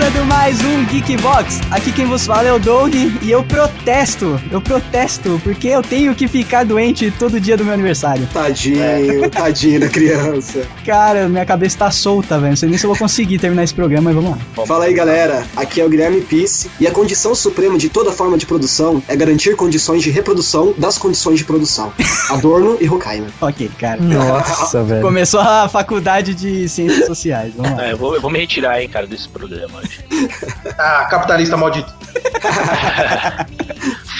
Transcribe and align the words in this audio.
começando 0.00 0.26
mais 0.26 0.64
um 0.64 0.84
Geekbox. 0.86 1.60
Aqui 1.70 1.92
quem 1.92 2.06
vos 2.06 2.24
fala 2.24 2.48
é 2.48 2.52
o 2.52 2.58
Doug 2.58 2.94
e 2.94 3.30
eu 3.30 3.44
protesto, 3.44 4.40
eu 4.50 4.58
protesto, 4.58 5.38
porque 5.44 5.68
eu 5.68 5.82
tenho 5.82 6.14
que 6.14 6.26
ficar 6.26 6.64
doente 6.64 7.10
todo 7.18 7.38
dia 7.38 7.54
do 7.54 7.66
meu 7.66 7.74
aniversário. 7.74 8.26
Tadinho, 8.32 9.28
tadinho 9.28 9.80
da 9.80 9.90
criança. 9.90 10.66
Cara, 10.86 11.28
minha 11.28 11.44
cabeça 11.44 11.76
tá 11.76 11.90
solta, 11.90 12.38
velho. 12.38 12.50
Não 12.50 12.56
sei 12.56 12.68
nem 12.70 12.78
se 12.78 12.86
eu 12.86 12.88
vou 12.88 12.98
conseguir 12.98 13.38
terminar 13.38 13.62
esse 13.62 13.74
programa, 13.74 14.10
mas 14.10 14.14
vamos 14.14 14.38
lá. 14.38 14.64
Fala 14.64 14.86
aí, 14.86 14.94
galera. 14.94 15.44
Aqui 15.54 15.82
é 15.82 15.84
o 15.84 15.90
Guilherme 15.90 16.22
Pisse 16.22 16.70
e 16.80 16.86
a 16.86 16.90
condição 16.90 17.34
suprema 17.34 17.76
de 17.76 17.90
toda 17.90 18.10
forma 18.10 18.38
de 18.38 18.46
produção 18.46 19.02
é 19.06 19.14
garantir 19.14 19.54
condições 19.54 20.02
de 20.02 20.08
reprodução 20.08 20.72
das 20.78 20.96
condições 20.96 21.38
de 21.38 21.44
produção. 21.44 21.92
Adorno 22.30 22.78
e 22.80 22.88
Horkheimer. 22.88 23.28
Ok, 23.38 23.70
cara. 23.78 24.00
Nossa, 24.00 24.80
velho. 24.84 25.02
Começou 25.02 25.40
a 25.40 25.68
faculdade 25.68 26.34
de 26.34 26.66
ciências 26.70 27.04
sociais. 27.06 27.52
Vamos 27.54 27.72
lá. 27.72 27.88
É, 27.88 27.92
eu, 27.92 27.98
vou, 27.98 28.14
eu 28.14 28.20
vou 28.22 28.30
me 28.30 28.38
retirar, 28.38 28.80
hein, 28.80 28.88
cara, 28.88 29.06
desse 29.06 29.28
programa. 29.28 29.89
Ah, 30.78 31.08
capitalista 31.10 31.56
maldito. 31.56 31.90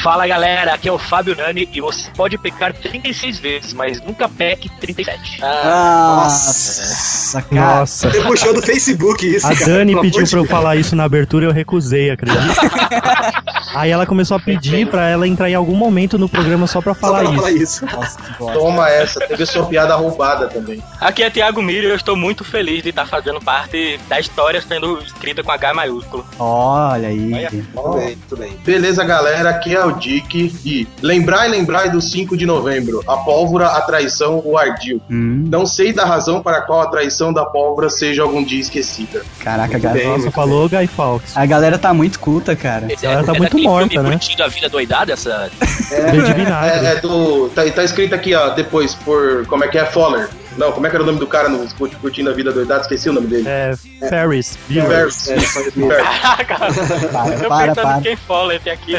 Fala 0.03 0.27
galera, 0.27 0.75
aqui 0.75 0.89
é 0.89 0.93
o 0.93 0.99
Fábio 0.99 1.37
Nani 1.37 1.69
e 1.73 1.81
você 1.81 2.11
pode 2.17 2.39
pecar 2.39 2.73
36 2.73 3.39
vezes, 3.39 3.73
mas 3.75 4.01
nunca 4.01 4.29
peque 4.29 4.69
37. 4.81 5.41
Ah, 5.43 6.23
Nossa, 6.25 7.43
cara. 7.43 7.81
Nossa. 7.81 8.11
Você 8.11 8.21
puxou 8.23 8.55
do 8.55 8.63
Facebook 8.63 9.27
isso, 9.27 9.47
A 9.47 9.55
cara. 9.55 9.67
Dani 9.67 10.01
pediu 10.01 10.27
pra 10.27 10.39
eu 10.39 10.45
falar 10.47 10.77
isso 10.77 10.97
na 10.97 11.05
abertura 11.05 11.45
e 11.45 11.49
eu 11.49 11.53
recusei, 11.53 12.11
acredita? 12.11 12.41
Aí 13.75 13.91
ela 13.91 14.05
começou 14.05 14.37
a 14.37 14.41
pedir 14.41 14.89
pra 14.89 15.09
ela 15.09 15.29
entrar 15.29 15.49
em 15.49 15.55
algum 15.55 15.77
momento 15.77 16.19
no 16.19 16.29
programa 16.29 16.67
só 16.67 16.81
pra 16.81 16.93
Só 16.95 17.01
falar 17.01 17.21
pra 17.21 17.31
isso. 17.31 17.37
falar 17.37 17.53
isso. 17.53 17.87
Nossa. 17.87 18.19
Toma 18.59 18.89
essa, 18.91 19.21
teve 19.21 19.47
sua 19.47 19.65
piada 19.67 19.95
roubada 19.95 20.49
também. 20.49 20.83
Aqui 21.01 21.23
é 21.23 21.31
Thiago 21.31 21.63
Miro 21.63 21.87
e 21.87 21.91
eu 21.91 21.95
estou 21.97 22.17
muito 22.17 22.43
feliz 22.43 22.83
de 22.83 22.89
estar 22.89 23.07
fazendo 23.07 23.41
parte 23.41 24.01
da 24.09 24.19
história 24.19 24.61
sendo 24.61 24.99
escrita 25.03 25.45
com 25.45 25.53
H 25.53 25.73
maiúsculo. 25.73 26.27
Olha 26.39 27.09
aí. 27.09 27.47
Tudo 27.73 27.93
bem, 27.95 28.19
tudo 28.29 28.39
bem. 28.41 28.53
Beleza, 28.65 29.05
galera, 29.05 29.51
aqui 29.51 29.77
é 29.77 29.85
o 29.85 29.90
Dick 29.99 30.53
e 30.65 30.87
lembrai, 31.03 31.49
lembrai 31.49 31.91
do 31.91 32.01
5 32.01 32.37
de 32.37 32.47
novembro, 32.47 33.03
a 33.07 33.17
pólvora, 33.19 33.69
a 33.69 33.81
traição, 33.83 34.41
o 34.45 34.57
ardil. 34.57 35.01
Hum, 35.11 35.45
Não 35.49 35.67
sei 35.67 35.93
da 35.93 36.05
razão 36.05 36.43
para 36.43 36.61
qual 36.63 36.81
a 36.83 36.87
traição 36.87 37.33
da 37.33 37.45
pólvora 37.45 37.89
seja 37.91 38.23
algum 38.23 38.43
dia 38.45 38.61
esquecida. 38.61 39.23
caraca, 39.41 39.73
Muito 39.73 39.83
galera. 39.83 40.09
bem. 40.09 40.19
Nossa, 40.19 40.31
falou 40.31 40.69
Guy 40.69 40.87
Fawkes. 40.87 41.37
A 41.37 41.47
galera 41.47 41.79
tá 41.79 41.93
muito 41.95 42.19
culta, 42.19 42.55
cara. 42.57 42.89
Ela 43.03 43.23
tá 43.25 43.33
é 43.33 43.39
muito 43.39 43.43
daquele 43.43 43.63
morta, 43.63 44.03
né? 44.03 44.11
Curtindo 44.11 44.43
a 44.45 44.49
vida 44.49 44.69
doidada, 44.69 45.13
essa. 45.13 45.51
De 45.91 46.33
vinagre. 46.35 46.87
É, 46.87 46.93
é 46.93 47.01
do. 47.01 47.49
Tá, 47.51 47.63
tá 47.71 47.85
escrito 47.85 48.15
aqui, 48.15 48.35
ó, 48.35 48.51
depois, 48.51 48.95
por. 48.95 49.47
Como 49.47 49.65
é 49.65 49.69
que 49.69 49.79
é? 49.79 49.85
Foller. 49.87 50.29
Não, 50.61 50.73
como 50.73 50.87
é 50.87 50.91
que 50.91 50.97
era 50.97 51.03
o 51.03 51.07
nome 51.07 51.19
do 51.19 51.27
cara 51.27 51.49
no 51.49 51.67
Curti- 51.75 51.97
Curtindo 51.97 52.29
a 52.29 52.35
Vida 52.35 52.53
Doidada? 52.53 52.83
Esqueci 52.83 53.09
o 53.09 53.15
nome 53.15 53.27
dele. 53.29 53.45
É, 53.49 53.73
Ferris. 54.11 54.59
Bueller. 54.69 54.89
Ferris. 55.11 55.29
É, 55.31 55.37
isso 55.39 55.59
mesmo. 55.75 55.89
Caraca! 55.89 56.57
Para, 56.59 57.35
Eu 57.35 57.49
para, 57.49 57.69
pensando 57.69 57.83
para. 57.83 58.01
quem 58.03 58.17
Follett 58.17 58.69
aqui. 58.71 58.93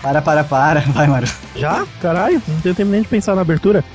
Para, 0.00 0.22
para, 0.22 0.42
para. 0.42 0.80
Vai, 0.80 1.06
Maru. 1.06 1.26
Já? 1.54 1.86
Caralho, 2.00 2.42
não 2.48 2.60
tenho 2.62 2.74
tempo 2.74 2.90
nem 2.90 3.02
de 3.02 3.08
pensar 3.08 3.34
na 3.34 3.42
abertura. 3.42 3.84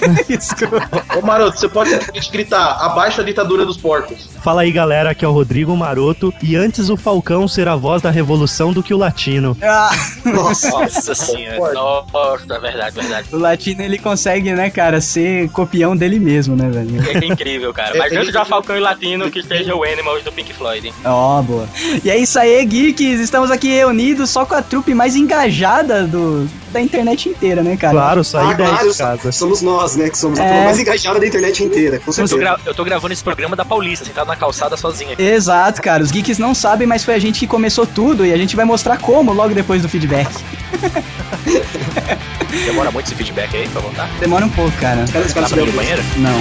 Ô, 1.16 1.24
Maroto, 1.26 1.58
você 1.58 1.68
pode 1.68 1.90
gritar 2.30 2.78
abaixo 2.84 3.20
a 3.20 3.24
ditadura 3.24 3.64
dos 3.64 3.76
porcos. 3.76 4.28
Fala 4.42 4.62
aí, 4.62 4.70
galera, 4.70 5.10
aqui 5.10 5.24
é 5.24 5.28
o 5.28 5.32
Rodrigo 5.32 5.76
Maroto. 5.76 6.32
E 6.42 6.56
antes 6.56 6.88
o 6.88 6.96
Falcão 6.96 7.46
ser 7.48 7.68
a 7.68 7.76
voz 7.76 8.00
da 8.02 8.10
revolução 8.10 8.72
do 8.72 8.82
que 8.82 8.94
o 8.94 8.98
latino. 8.98 9.56
Ah, 9.62 9.90
Nossa. 10.24 10.70
Nossa 10.70 11.14
senhora. 11.14 11.72
Nossa, 11.74 12.58
verdade, 12.60 12.94
verdade. 12.94 13.28
o 13.32 13.38
latino 13.38 13.82
ele 13.82 13.98
consegue, 13.98 14.52
né, 14.52 14.70
cara, 14.70 15.00
ser 15.00 15.48
copião 15.50 15.96
dele 15.96 16.18
mesmo, 16.18 16.54
né, 16.56 16.68
velho? 16.68 16.88
É 17.22 17.26
incrível, 17.26 17.72
cara. 17.72 17.96
Mas 17.98 18.12
antes 18.12 18.32
de 18.32 18.44
Falcão 18.44 18.76
e 18.76 18.80
Latino, 18.80 19.30
que 19.30 19.40
esteja 19.40 19.74
o 19.74 19.82
Animals 19.84 20.22
do 20.22 20.32
Pink 20.32 20.52
Floyd, 20.54 20.86
hein? 20.86 20.94
Ó, 21.04 21.42
boa. 21.42 21.66
E 22.04 22.10
é 22.10 22.16
isso 22.16 22.38
aí, 22.38 22.64
geeks. 22.64 23.20
Estamos 23.20 23.50
aqui 23.50 23.68
reunidos 23.68 24.30
só 24.30 24.44
com 24.46 24.54
a 24.54 24.62
trupe 24.62 24.94
mais 24.94 25.16
engajada 25.16 26.06
do, 26.06 26.48
da 26.72 26.80
internet 26.80 27.28
inteira, 27.28 27.62
né, 27.62 27.76
cara? 27.76 27.92
Claro, 27.92 28.24
saí 28.24 28.52
Ah, 28.52 28.54
daí 28.54 28.68
claro, 28.68 28.92
de 28.92 28.98
casa. 28.98 29.32
somos 29.32 29.60
nós, 29.62 29.87
né? 29.96 30.08
Que 30.10 30.18
somos 30.18 30.38
a 30.38 30.44
É. 30.44 30.48
turma 30.48 30.64
mais 30.64 30.78
engajada 30.78 31.18
da 31.20 31.26
internet 31.26 31.62
inteira, 31.64 31.96
com 31.98 32.02
Eu 32.02 32.06
tô, 32.06 32.12
certeza. 32.12 32.36
gra- 32.38 32.58
eu 32.66 32.74
tô 32.74 32.84
gravando 32.84 33.12
esse 33.12 33.22
programa 33.24 33.54
da 33.56 33.64
Paulista, 33.64 34.04
sentado 34.04 34.26
na 34.26 34.36
calçada 34.36 34.76
sozinho 34.76 35.12
aqui. 35.12 35.22
Exato, 35.22 35.80
cara. 35.82 36.02
Os 36.02 36.10
geeks 36.10 36.38
não 36.38 36.54
sabem, 36.54 36.86
mas 36.86 37.04
foi 37.04 37.14
a 37.14 37.18
gente 37.18 37.38
que 37.40 37.46
começou 37.46 37.86
tudo 37.86 38.24
e 38.26 38.32
a 38.32 38.36
gente 38.36 38.54
vai 38.56 38.64
mostrar 38.64 38.98
como 38.98 39.32
logo 39.32 39.54
depois 39.54 39.82
do 39.82 39.88
feedback. 39.88 40.28
Demora 42.64 42.90
muito 42.90 43.06
esse 43.06 43.14
feedback 43.14 43.54
aí 43.56 43.68
pra 43.68 43.80
voltar? 43.80 44.08
Demora 44.20 44.44
um 44.44 44.48
pouco, 44.50 44.72
cara. 44.78 45.02
Os 45.04 45.10
caras, 45.10 45.28
os 45.28 45.32
caras 45.34 45.52
pra 45.52 45.62
ir 45.62 45.66
no 45.66 45.72
banheiro? 45.72 46.02
Não. 46.16 46.38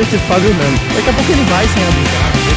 Esse 0.00 0.18
Fábio 0.28 0.50
Nando. 0.54 0.78
Daqui 0.94 1.10
a 1.10 1.12
pouco 1.12 1.32
ele 1.32 1.42
vai 1.44 1.66
sem 1.66 1.82
avisar. 1.82 2.47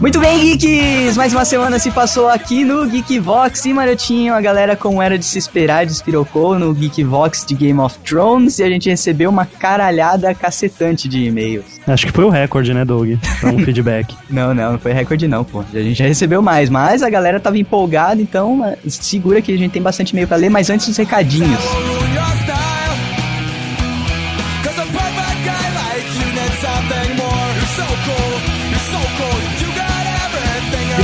Muito 0.00 0.20
bem, 0.20 0.38
geeks! 0.56 1.16
Mais 1.16 1.32
uma 1.32 1.44
semana 1.44 1.76
se 1.80 1.90
passou 1.90 2.28
aqui 2.28 2.64
no 2.64 2.86
Geekvox 2.86 3.64
e 3.64 3.72
Marotinho, 3.72 4.32
a 4.32 4.40
galera, 4.40 4.76
como 4.76 5.02
era 5.02 5.18
de 5.18 5.24
se 5.24 5.38
esperar, 5.38 5.84
despirocou 5.84 6.56
no 6.56 6.72
Geekvox 6.72 7.44
de 7.44 7.56
Game 7.56 7.80
of 7.80 7.98
Thrones 8.04 8.60
e 8.60 8.62
a 8.62 8.68
gente 8.68 8.88
recebeu 8.88 9.28
uma 9.28 9.44
caralhada 9.44 10.32
cacetante 10.36 11.08
de 11.08 11.24
e-mails. 11.24 11.80
Acho 11.84 12.06
que 12.06 12.12
foi 12.12 12.24
o 12.24 12.28
recorde, 12.28 12.72
né, 12.72 12.84
Doug? 12.84 13.14
Pra 13.40 13.50
um 13.50 13.58
feedback. 13.64 14.16
Não, 14.30 14.54
não, 14.54 14.72
não 14.72 14.78
foi 14.78 14.92
recorde 14.92 15.26
não, 15.26 15.42
pô. 15.42 15.64
A 15.74 15.78
gente 15.80 15.98
já 15.98 16.06
recebeu 16.06 16.40
mais, 16.40 16.70
mas 16.70 17.02
a 17.02 17.10
galera 17.10 17.40
tava 17.40 17.58
empolgada, 17.58 18.22
então 18.22 18.64
eh, 18.64 18.78
segura 18.88 19.42
que 19.42 19.52
a 19.52 19.58
gente 19.58 19.72
tem 19.72 19.82
bastante 19.82 20.10
e-mail 20.10 20.28
pra 20.28 20.36
ler, 20.36 20.48
mas 20.48 20.70
antes 20.70 20.86
os 20.86 20.96
recadinhos. 20.96 21.58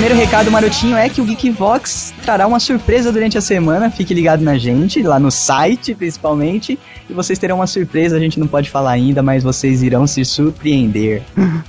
Primeiro 0.04 0.22
recado, 0.22 0.50
Marotinho, 0.50 0.98
é 0.98 1.08
que 1.08 1.18
o 1.22 1.24
Geekvox 1.24 2.12
trará 2.22 2.46
uma 2.46 2.60
surpresa 2.60 3.10
durante 3.10 3.38
a 3.38 3.40
semana. 3.40 3.90
Fique 3.90 4.12
ligado 4.12 4.42
na 4.42 4.58
gente, 4.58 5.02
lá 5.02 5.18
no 5.18 5.30
site 5.30 5.94
principalmente. 5.94 6.78
E 7.08 7.12
vocês 7.14 7.38
terão 7.38 7.56
uma 7.56 7.66
surpresa, 7.66 8.14
a 8.14 8.20
gente 8.20 8.38
não 8.38 8.46
pode 8.46 8.68
falar 8.68 8.90
ainda, 8.90 9.22
mas 9.22 9.42
vocês 9.42 9.82
irão 9.82 10.06
se 10.06 10.22
surpreender. 10.22 11.22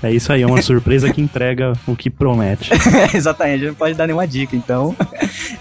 É 0.04 0.12
isso 0.12 0.34
aí, 0.34 0.42
é 0.42 0.46
uma 0.46 0.62
surpresa 0.62 1.12
que 1.14 1.22
entrega 1.22 1.72
o 1.88 1.96
que 1.96 2.10
promete. 2.10 2.72
Exatamente, 3.16 3.56
a 3.56 3.58
gente 3.60 3.68
não 3.68 3.76
pode 3.76 3.94
dar 3.94 4.06
nenhuma 4.06 4.28
dica, 4.28 4.54
então 4.54 4.94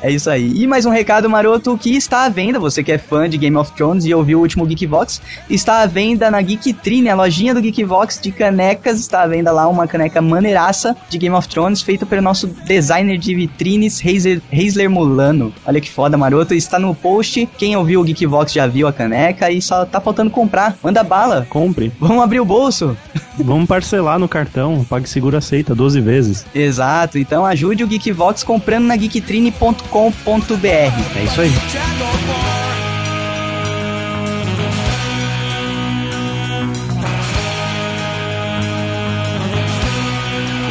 é 0.03 0.11
isso 0.11 0.29
aí. 0.29 0.53
E 0.57 0.67
mais 0.67 0.85
um 0.85 0.91
recado 0.91 1.31
maroto 1.31 1.79
que 1.79 1.97
está 1.97 2.25
à 2.25 2.29
venda, 2.29 2.59
você 2.59 2.83
que 2.83 2.91
é 2.91 2.99
fã 2.99 3.29
de 3.29 3.39
Game 3.39 3.57
of 3.57 3.73
Thrones 3.73 4.05
e 4.05 4.13
ouviu 4.13 4.39
o 4.39 4.43
último 4.43 4.67
Geekvox, 4.67 5.23
está 5.49 5.83
à 5.83 5.87
venda 5.87 6.29
na 6.29 6.43
Geektrine, 6.43 7.09
a 7.09 7.15
lojinha 7.15 7.55
do 7.55 7.63
Geekvox 7.63 8.21
de 8.21 8.33
canecas, 8.33 8.99
está 8.99 9.23
à 9.23 9.27
venda 9.29 9.53
lá 9.53 9.69
uma 9.69 9.87
caneca 9.87 10.21
maneiraça 10.21 10.97
de 11.09 11.19
Game 11.19 11.35
of 11.37 11.49
Thrones, 11.49 11.81
feita 11.83 12.05
pelo 12.05 12.21
nosso 12.21 12.49
designer 12.67 13.19
de 13.19 13.35
vitrines, 13.35 14.01
Reisler, 14.01 14.41
Reisler 14.51 14.91
Mulano. 14.91 15.53
Olha 15.67 15.81
que 15.81 15.91
foda, 15.91 16.17
maroto, 16.17 16.55
está 16.55 16.79
no 16.79 16.95
post, 16.95 17.49
quem 17.59 17.77
ouviu 17.77 18.01
o 18.01 18.05
Geekvox 18.05 18.53
já 18.53 18.67
viu 18.67 18.87
a 18.87 18.93
caneca 18.93 19.51
e 19.51 19.61
só 19.61 19.85
tá 19.85 20.01
faltando 20.01 20.31
comprar, 20.31 20.77
manda 20.83 21.03
bala, 21.03 21.47
Compre. 21.49 21.93
vamos 22.01 22.23
abrir 22.23 22.41
o 22.41 22.45
bolso. 22.45 22.97
Vamos 23.37 23.67
parcelar 23.67 24.17
no 24.17 24.29
cartão. 24.29 24.87
PagSeguro 24.89 25.37
aceita 25.37 25.75
12 25.75 26.01
vezes. 26.01 26.47
Exato, 26.55 27.19
então 27.19 27.45
ajude 27.45 27.83
o 27.83 27.87
Geekvox 27.89 28.45
comprando 28.45 28.85
na 28.85 28.95
geektrine.com.br. 28.97 30.65
É 30.67 31.25
isso 31.25 31.41
aí. 31.41 32.54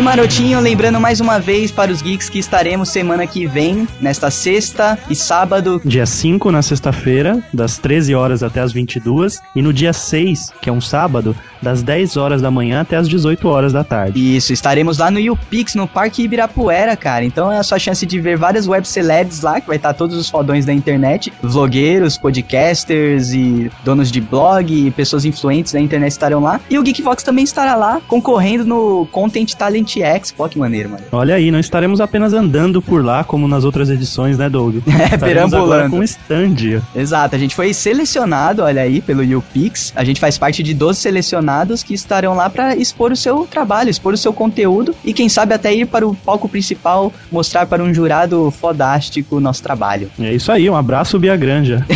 Marotinho, 0.03 0.59
lembrando 0.59 0.99
mais 0.99 1.21
uma 1.21 1.39
vez 1.39 1.71
para 1.71 1.89
os 1.89 2.01
geeks 2.01 2.27
que 2.27 2.37
estaremos 2.37 2.89
semana 2.89 3.25
que 3.25 3.47
vem, 3.47 3.87
nesta 4.01 4.29
sexta 4.29 4.99
e 5.09 5.15
sábado. 5.15 5.81
Dia 5.85 6.05
5 6.05 6.51
na 6.51 6.61
sexta-feira, 6.61 7.41
das 7.53 7.77
13 7.77 8.13
horas 8.13 8.43
até 8.43 8.59
as 8.59 8.73
22. 8.73 9.39
E 9.55 9.61
no 9.61 9.71
dia 9.71 9.93
6, 9.93 10.51
que 10.61 10.69
é 10.69 10.73
um 10.73 10.81
sábado, 10.81 11.33
das 11.61 11.81
10 11.81 12.17
horas 12.17 12.41
da 12.41 12.51
manhã 12.51 12.81
até 12.81 12.97
as 12.97 13.07
18 13.07 13.47
horas 13.47 13.71
da 13.71 13.81
tarde. 13.81 14.35
Isso, 14.35 14.51
estaremos 14.51 14.97
lá 14.97 15.09
no 15.09 15.19
YouPix, 15.19 15.73
no 15.73 15.87
Parque 15.87 16.23
Ibirapuera, 16.23 16.97
cara. 16.97 17.23
Então 17.23 17.49
é 17.49 17.57
a 17.57 17.63
sua 17.63 17.79
chance 17.79 18.05
de 18.05 18.19
ver 18.19 18.35
várias 18.35 18.67
web 18.67 18.85
celebs 18.85 19.39
lá, 19.41 19.61
que 19.61 19.67
vai 19.67 19.77
estar 19.77 19.93
todos 19.93 20.17
os 20.17 20.29
fodões 20.29 20.65
da 20.65 20.73
internet, 20.73 21.31
vlogueiros, 21.41 22.17
podcasters 22.17 23.31
e 23.31 23.71
donos 23.85 24.11
de 24.11 24.19
blog 24.19 24.69
e 24.69 24.91
pessoas 24.91 25.23
influentes 25.23 25.71
da 25.71 25.79
internet 25.79 26.11
estarão 26.11 26.41
lá. 26.41 26.59
E 26.69 26.77
o 26.77 26.83
Geekvox 26.83 27.23
também 27.23 27.45
estará 27.45 27.75
lá, 27.75 28.01
concorrendo 28.05 28.65
no 28.65 29.07
Content 29.09 29.53
Talent 29.53 29.92
Elite 29.93 30.01
X, 30.01 30.31
pô, 30.31 30.47
que 30.49 30.57
maneiro, 30.57 30.89
mano. 30.89 31.03
Olha 31.11 31.35
aí, 31.35 31.51
não 31.51 31.59
estaremos 31.59 32.01
apenas 32.01 32.33
andando 32.33 32.81
por 32.81 33.03
lá, 33.03 33.23
como 33.23 33.47
nas 33.47 33.63
outras 33.63 33.89
edições, 33.89 34.37
né, 34.37 34.49
Doug? 34.49 34.77
É, 35.03 35.15
Estaremos 35.15 35.53
agora 35.53 35.89
perambulando. 35.89 35.97
com 35.97 36.03
stand. 36.03 36.81
Exato, 36.95 37.35
a 37.35 37.39
gente 37.39 37.55
foi 37.55 37.73
selecionado, 37.73 38.61
olha 38.63 38.81
aí, 38.81 39.01
pelo 39.01 39.23
YouPix. 39.23 39.91
A 39.95 40.03
gente 40.03 40.19
faz 40.19 40.37
parte 40.37 40.63
de 40.63 40.73
12 40.73 40.99
selecionados 40.99 41.83
que 41.83 41.93
estarão 41.93 42.33
lá 42.35 42.49
pra 42.49 42.75
expor 42.75 43.11
o 43.11 43.15
seu 43.15 43.45
trabalho, 43.45 43.89
expor 43.89 44.13
o 44.13 44.17
seu 44.17 44.31
conteúdo 44.31 44.95
e 45.03 45.13
quem 45.13 45.27
sabe 45.27 45.53
até 45.53 45.73
ir 45.73 45.85
para 45.87 46.07
o 46.07 46.15
palco 46.15 46.47
principal 46.47 47.11
mostrar 47.31 47.65
para 47.65 47.83
um 47.83 47.93
jurado 47.93 48.49
fodástico 48.51 49.37
o 49.37 49.39
nosso 49.39 49.61
trabalho. 49.61 50.09
É 50.19 50.33
isso 50.33 50.51
aí, 50.51 50.69
um 50.69 50.75
abraço, 50.75 51.19
Bia 51.19 51.35
Granja. 51.35 51.85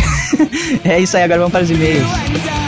É 0.84 1.00
isso 1.00 1.16
aí, 1.16 1.22
agora 1.22 1.38
vamos 1.40 1.52
para 1.52 1.62
os 1.62 1.70
e-mails. 1.70 2.67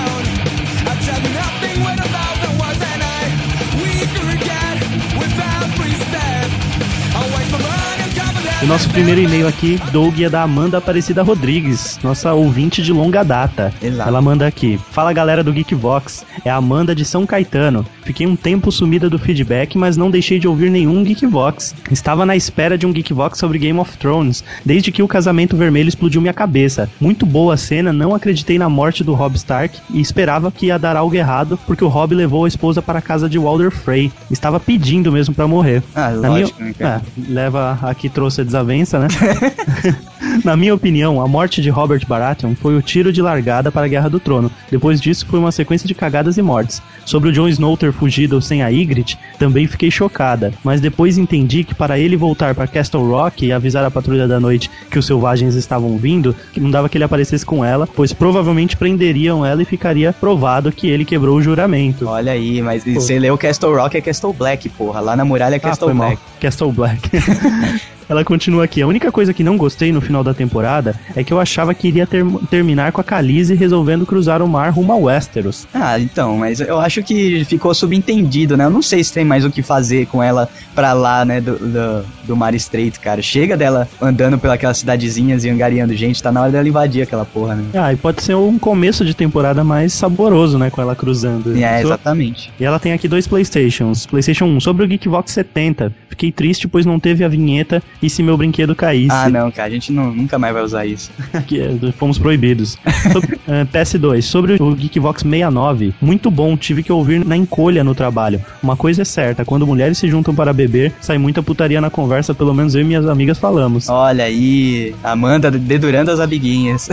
Nosso 8.70 8.88
primeiro 8.90 9.20
e-mail 9.20 9.48
aqui, 9.48 9.80
Doug, 9.90 10.20
é 10.20 10.28
da 10.30 10.42
Amanda 10.42 10.78
Aparecida 10.78 11.24
Rodrigues, 11.24 11.98
nossa 12.04 12.32
ouvinte 12.34 12.80
de 12.80 12.92
longa 12.92 13.24
data. 13.24 13.74
Exato. 13.82 14.08
Ela 14.08 14.22
manda 14.22 14.46
aqui: 14.46 14.78
Fala 14.92 15.12
galera 15.12 15.42
do 15.42 15.52
Geekvox, 15.52 16.24
é 16.44 16.50
a 16.50 16.54
Amanda 16.54 16.94
de 16.94 17.04
São 17.04 17.26
Caetano. 17.26 17.84
Fiquei 18.10 18.26
um 18.26 18.34
tempo 18.34 18.72
sumida 18.72 19.08
do 19.08 19.20
feedback, 19.20 19.78
mas 19.78 19.96
não 19.96 20.10
deixei 20.10 20.40
de 20.40 20.48
ouvir 20.48 20.68
nenhum 20.68 21.04
Geekvox. 21.04 21.76
Estava 21.92 22.26
na 22.26 22.34
espera 22.34 22.76
de 22.76 22.84
um 22.84 22.92
Geekvox 22.92 23.38
sobre 23.38 23.56
Game 23.56 23.78
of 23.78 23.96
Thrones, 23.98 24.42
desde 24.66 24.90
que 24.90 25.00
o 25.00 25.06
casamento 25.06 25.56
vermelho 25.56 25.88
explodiu 25.88 26.20
minha 26.20 26.34
cabeça. 26.34 26.90
Muito 27.00 27.24
boa 27.24 27.54
a 27.54 27.56
cena, 27.56 27.92
não 27.92 28.12
acreditei 28.12 28.58
na 28.58 28.68
morte 28.68 29.04
do 29.04 29.14
Robb 29.14 29.36
Stark 29.36 29.78
e 29.94 30.00
esperava 30.00 30.50
que 30.50 30.66
ia 30.66 30.76
dar 30.76 30.96
algo 30.96 31.14
errado, 31.14 31.56
porque 31.68 31.84
o 31.84 31.88
Robb 31.88 32.12
levou 32.16 32.46
a 32.46 32.48
esposa 32.48 32.82
para 32.82 32.98
a 32.98 33.02
casa 33.02 33.28
de 33.28 33.38
Walder 33.38 33.70
Frey. 33.70 34.10
Estava 34.28 34.58
pedindo 34.58 35.12
mesmo 35.12 35.32
pra 35.32 35.46
morrer. 35.46 35.80
Ah, 35.94 36.10
Na 36.10 36.30
lógico, 36.30 36.60
minha- 36.60 36.74
né, 36.80 37.00
é, 37.16 37.22
leva 37.32 37.78
aqui 37.82 38.08
trouxe 38.08 38.40
a 38.40 38.44
desavença, 38.44 38.98
né? 38.98 39.06
Na 40.44 40.56
minha 40.56 40.74
opinião, 40.74 41.20
a 41.20 41.26
morte 41.28 41.60
de 41.62 41.70
Robert 41.70 42.04
Baratheon 42.06 42.54
foi 42.54 42.76
o 42.76 42.82
tiro 42.82 43.12
de 43.12 43.20
largada 43.22 43.70
para 43.70 43.86
a 43.86 43.88
Guerra 43.88 44.08
do 44.08 44.20
Trono. 44.20 44.50
Depois 44.70 45.00
disso, 45.00 45.26
foi 45.26 45.38
uma 45.38 45.50
sequência 45.52 45.86
de 45.88 45.94
cagadas 45.94 46.36
e 46.38 46.42
mortes. 46.42 46.80
Sobre 47.10 47.30
o 47.30 47.32
Jon 47.32 47.48
Snow 47.48 47.76
ter 47.76 47.92
fugido 47.92 48.40
sem 48.40 48.62
a 48.62 48.68
Ygritte, 48.68 49.18
também 49.36 49.66
fiquei 49.66 49.90
chocada. 49.90 50.52
Mas 50.62 50.80
depois 50.80 51.18
entendi 51.18 51.64
que 51.64 51.74
para 51.74 51.98
ele 51.98 52.16
voltar 52.16 52.54
para 52.54 52.68
Castle 52.68 53.02
Rock 53.04 53.44
e 53.44 53.50
avisar 53.50 53.84
a 53.84 53.90
Patrulha 53.90 54.28
da 54.28 54.38
Noite 54.38 54.70
que 54.88 54.96
os 54.96 55.06
selvagens 55.06 55.56
estavam 55.56 55.98
vindo, 55.98 56.36
que 56.52 56.60
não 56.60 56.70
dava 56.70 56.88
que 56.88 56.96
ele 56.96 57.02
aparecesse 57.02 57.44
com 57.44 57.64
ela, 57.64 57.84
pois 57.84 58.12
provavelmente 58.12 58.76
prenderiam 58.76 59.44
ela 59.44 59.60
e 59.60 59.64
ficaria 59.64 60.12
provado 60.12 60.70
que 60.70 60.86
ele 60.86 61.04
quebrou 61.04 61.38
o 61.38 61.42
juramento. 61.42 62.06
Olha 62.06 62.30
aí, 62.30 62.62
mas 62.62 62.84
você 62.84 63.18
leu 63.18 63.36
Castle 63.36 63.74
Rock 63.74 63.96
é 63.96 64.00
Castle 64.00 64.32
Black, 64.32 64.68
porra. 64.68 65.00
Lá 65.00 65.16
na 65.16 65.24
muralha 65.24 65.56
é 65.56 65.56
Ah, 65.56 65.60
Castle 65.60 65.92
mal. 65.92 66.10
Black. 66.10 66.22
Castle 66.40 66.70
Black. 66.70 67.10
Ela 68.10 68.24
continua 68.24 68.64
aqui. 68.64 68.82
A 68.82 68.86
única 68.88 69.12
coisa 69.12 69.32
que 69.32 69.44
não 69.44 69.56
gostei 69.56 69.92
no 69.92 70.00
final 70.00 70.24
da 70.24 70.34
temporada 70.34 70.94
é 71.14 71.22
que 71.22 71.32
eu 71.32 71.38
achava 71.40 71.72
que 71.72 71.86
iria 71.86 72.06
ter- 72.06 72.26
terminar 72.50 72.90
com 72.90 73.00
a 73.00 73.04
Khaleesi 73.04 73.54
resolvendo 73.54 74.04
cruzar 74.04 74.42
o 74.42 74.48
mar 74.48 74.70
rumo 74.70 74.92
a 74.92 74.96
Westeros. 74.96 75.66
Ah, 75.72 75.96
então, 75.98 76.36
mas 76.36 76.58
eu 76.60 76.80
acho 76.80 77.02
que 77.04 77.44
ficou 77.44 77.72
subentendido, 77.72 78.56
né? 78.56 78.64
Eu 78.64 78.70
não 78.70 78.82
sei 78.82 79.04
se 79.04 79.12
tem 79.12 79.24
mais 79.24 79.44
o 79.44 79.50
que 79.50 79.62
fazer 79.62 80.06
com 80.06 80.20
ela 80.20 80.48
pra 80.74 80.92
lá, 80.92 81.24
né, 81.24 81.40
do, 81.40 81.56
do, 81.56 82.04
do 82.24 82.36
Mar 82.36 82.52
Estreito, 82.52 83.00
cara. 83.00 83.22
Chega 83.22 83.56
dela 83.56 83.88
andando 84.02 84.38
pelas 84.38 84.76
cidadezinhas 84.78 85.44
e 85.44 85.48
angariando 85.48 85.94
gente, 85.94 86.20
tá 86.20 86.32
na 86.32 86.42
hora 86.42 86.50
dela 86.50 86.68
invadir 86.68 87.02
aquela 87.02 87.24
porra, 87.24 87.54
né? 87.54 87.64
Ah, 87.74 87.92
e 87.92 87.96
pode 87.96 88.22
ser 88.24 88.34
um 88.34 88.58
começo 88.58 89.04
de 89.04 89.14
temporada 89.14 89.62
mais 89.62 89.92
saboroso, 89.92 90.58
né, 90.58 90.68
com 90.68 90.82
ela 90.82 90.96
cruzando. 90.96 91.56
É, 91.56 91.80
exatamente. 91.80 92.52
E 92.58 92.64
ela 92.64 92.80
tem 92.80 92.92
aqui 92.92 93.06
dois 93.06 93.28
Playstations. 93.28 94.04
Playstation 94.06 94.46
1, 94.46 94.60
sobre 94.60 94.84
o 94.84 94.88
Geekvox 94.88 95.30
70. 95.30 95.92
Fiquei 96.08 96.32
triste 96.32 96.66
pois 96.66 96.84
não 96.84 96.98
teve 96.98 97.24
a 97.24 97.28
vinheta 97.28 97.80
e 98.02 98.08
se 98.08 98.22
meu 98.22 98.36
brinquedo 98.36 98.74
caísse. 98.74 99.10
Ah, 99.10 99.28
não, 99.28 99.50
cara, 99.50 99.68
a 99.68 99.70
gente 99.70 99.92
não, 99.92 100.12
nunca 100.12 100.38
mais 100.38 100.54
vai 100.54 100.62
usar 100.62 100.86
isso. 100.86 101.10
que 101.46 101.60
é, 101.60 101.70
fomos 101.96 102.18
proibidos. 102.18 102.78
Sobre- 103.12 103.38
eh, 103.48 103.64
PS2, 103.64 104.22
sobre 104.22 104.56
o 104.60 104.74
Geekvox 104.74 105.22
69, 105.22 105.94
muito 106.00 106.30
bom, 106.30 106.56
tive 106.56 106.82
que 106.82 106.92
ouvir 106.92 107.24
na 107.24 107.36
encolha 107.36 107.84
no 107.84 107.94
trabalho. 107.94 108.40
Uma 108.62 108.76
coisa 108.76 109.02
é 109.02 109.04
certa, 109.04 109.44
quando 109.44 109.66
mulheres 109.66 109.98
se 109.98 110.08
juntam 110.08 110.34
para 110.34 110.52
beber, 110.52 110.92
sai 111.00 111.18
muita 111.18 111.42
putaria 111.42 111.80
na 111.80 111.90
conversa, 111.90 112.34
pelo 112.34 112.54
menos 112.54 112.74
eu 112.74 112.80
e 112.80 112.84
minhas 112.84 113.06
amigas 113.06 113.38
falamos. 113.38 113.88
Olha 113.88 114.24
aí, 114.24 114.94
Amanda 115.02 115.50
dedurando 115.50 116.10
as 116.10 116.20
amiguinhas. 116.20 116.88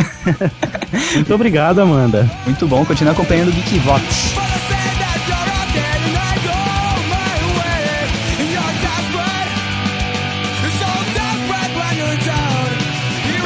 Muito 1.16 1.34
obrigado, 1.34 1.80
Amanda. 1.80 2.30
Muito 2.46 2.68
bom, 2.68 2.86
continua 2.86 3.14
acompanhando 3.14 3.50
o 3.50 3.52
Geekvox. 3.52 4.77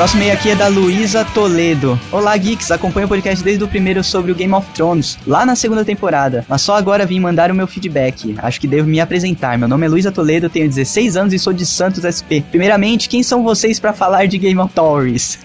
Próximo 0.01 0.24
e-mail 0.24 0.33
aqui 0.33 0.50
é 0.50 0.56
da 0.56 0.68
Luísa 0.68 1.24
Toledo. 1.24 2.00
Olá, 2.12 2.36
Geeks. 2.36 2.71
Acompanho 2.71 3.06
o 3.06 3.07
podcast 3.07 3.44
desde 3.44 3.63
o 3.63 3.68
primeiro 3.68 4.03
sobre 4.03 4.31
o 4.31 4.36
Game 4.36 4.51
of 4.51 4.68
Thrones, 4.74 5.15
lá 5.27 5.45
na 5.45 5.56
segunda 5.56 5.86
temporada. 5.86 6.44
Mas 6.50 6.63
só 6.63 6.75
agora 6.75 7.06
vim 7.06 7.19
mandar 7.19 7.51
o 7.51 7.53
meu 7.53 7.68
feedback. 7.68 8.33
Acho 8.39 8.59
que 8.59 8.65
devo 8.65 8.88
me 8.88 9.00
apresentar. 9.00 9.59
Meu 9.59 9.68
nome 9.68 9.86
é 9.86 9.89
Luísa 9.89 10.12
Toledo, 10.12 10.50
tenho 10.50 10.68
16 10.68 11.15
anos 11.15 11.33
e 11.33 11.38
sou 11.38 11.53
de 11.53 11.68
Santos 11.68 12.01
SP. 12.01 12.42
Primeiramente, 12.50 13.07
quem 13.07 13.21
são 13.21 13.44
vocês 13.44 13.80
pra 13.80 13.94
falar 13.94 14.25
de 14.25 14.39
Game 14.39 14.59
of 14.59 14.74
Thrones? 14.74 15.38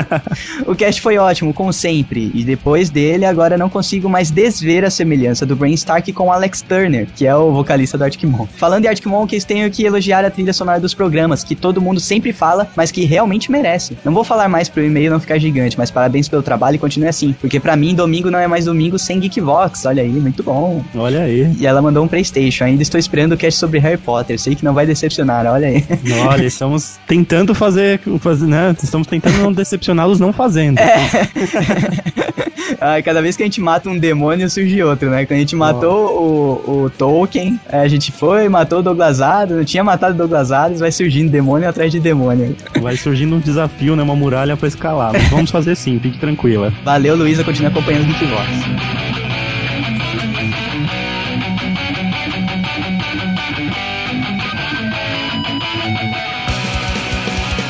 o 0.66 0.74
cast 0.74 1.00
foi 1.00 1.16
ótimo, 1.16 1.54
como 1.54 1.72
sempre. 1.72 2.30
E 2.34 2.44
depois 2.44 2.90
dele, 2.90 3.24
agora 3.24 3.56
não 3.56 3.70
consigo 3.70 4.10
mais 4.10 4.30
desver 4.30 4.84
a 4.84 4.90
semelhança 4.90 5.46
do 5.46 5.56
Brain 5.56 5.72
Stark 5.72 6.12
com 6.12 6.30
Alex 6.30 6.60
Turner, 6.60 7.08
que 7.16 7.26
é 7.26 7.34
o 7.34 7.50
vocalista 7.50 7.96
do 7.96 8.04
Arctic 8.04 8.24
Mon. 8.24 8.46
Falando 8.58 8.82
de 8.82 8.88
Arctic 8.88 9.06
Monkeys, 9.06 9.46
tenho 9.46 9.70
que 9.70 9.84
elogiar 9.84 10.22
a 10.22 10.30
trilha 10.30 10.52
sonora 10.52 10.78
dos 10.78 10.92
programas, 10.92 11.42
que 11.42 11.56
todo 11.56 11.80
mundo 11.80 11.98
sempre 11.98 12.30
fala, 12.30 12.68
mas 12.76 12.90
que 12.90 13.06
realmente 13.06 13.50
merece. 13.50 13.85
Não 14.04 14.12
vou 14.12 14.24
falar 14.24 14.48
mais 14.48 14.68
pro 14.68 14.84
e-mail 14.84 15.10
não 15.10 15.20
ficar 15.20 15.38
gigante, 15.38 15.76
mas 15.78 15.90
parabéns 15.90 16.28
pelo 16.28 16.42
trabalho 16.42 16.76
e 16.76 16.78
continue 16.78 17.08
assim. 17.08 17.34
Porque 17.40 17.60
pra 17.60 17.76
mim, 17.76 17.94
domingo 17.94 18.30
não 18.30 18.38
é 18.38 18.46
mais 18.46 18.64
domingo 18.64 18.98
sem 18.98 19.20
Geekvox. 19.20 19.84
Olha 19.86 20.02
aí, 20.02 20.08
muito 20.08 20.42
bom. 20.42 20.82
Olha 20.94 21.22
aí. 21.22 21.54
E 21.58 21.66
ela 21.66 21.80
mandou 21.82 22.04
um 22.04 22.08
Playstation. 22.08 22.64
Ainda 22.64 22.82
estou 22.82 22.98
esperando 22.98 23.32
o 23.32 23.36
cast 23.36 23.58
sobre 23.58 23.78
Harry 23.78 23.98
Potter. 23.98 24.38
Sei 24.38 24.54
que 24.54 24.64
não 24.64 24.74
vai 24.74 24.86
decepcionar, 24.86 25.46
olha 25.46 25.68
aí. 25.68 25.84
Olha, 26.28 26.44
estamos 26.44 26.98
tentando 27.06 27.54
fazer, 27.54 28.00
fazer 28.20 28.46
né? 28.46 28.74
Estamos 28.82 29.06
tentando 29.06 29.38
não 29.38 29.52
decepcioná-los 29.52 30.18
não 30.18 30.32
fazendo. 30.32 30.78
Ah, 32.80 33.00
cada 33.02 33.22
vez 33.22 33.36
que 33.36 33.42
a 33.42 33.46
gente 33.46 33.60
mata 33.60 33.88
um 33.88 33.98
demônio, 33.98 34.48
surge 34.50 34.82
outro, 34.82 35.08
né? 35.08 35.24
Quando 35.24 35.38
a 35.38 35.40
gente 35.40 35.56
matou 35.56 36.62
o, 36.66 36.84
o 36.84 36.90
Tolkien, 36.90 37.58
a 37.70 37.88
gente 37.88 38.12
foi, 38.12 38.48
matou 38.48 38.80
o 38.80 38.82
Douglas 38.82 39.20
Adams, 39.20 39.56
não 39.56 39.64
tinha 39.64 39.82
matado 39.82 40.14
o 40.14 40.16
Douglas 40.16 40.52
Adams, 40.52 40.80
vai 40.80 40.92
surgindo 40.92 41.30
demônio 41.30 41.68
atrás 41.68 41.90
de 41.90 41.98
demônio. 41.98 42.54
Vai 42.80 42.96
surgindo 42.96 43.36
um 43.36 43.40
desafio, 43.40 43.96
né? 43.96 44.02
Uma 44.02 44.16
muralha 44.16 44.56
pra 44.56 44.68
escalar. 44.68 45.12
Mas 45.12 45.28
vamos 45.28 45.50
fazer 45.50 45.74
sim, 45.74 45.98
fique 45.98 46.18
tranquila. 46.18 46.72
Valeu, 46.84 47.16
Luísa, 47.16 47.42
continua 47.42 47.70
acompanhando 47.70 48.10
o 48.10 48.12
Geekvox. 48.12 49.05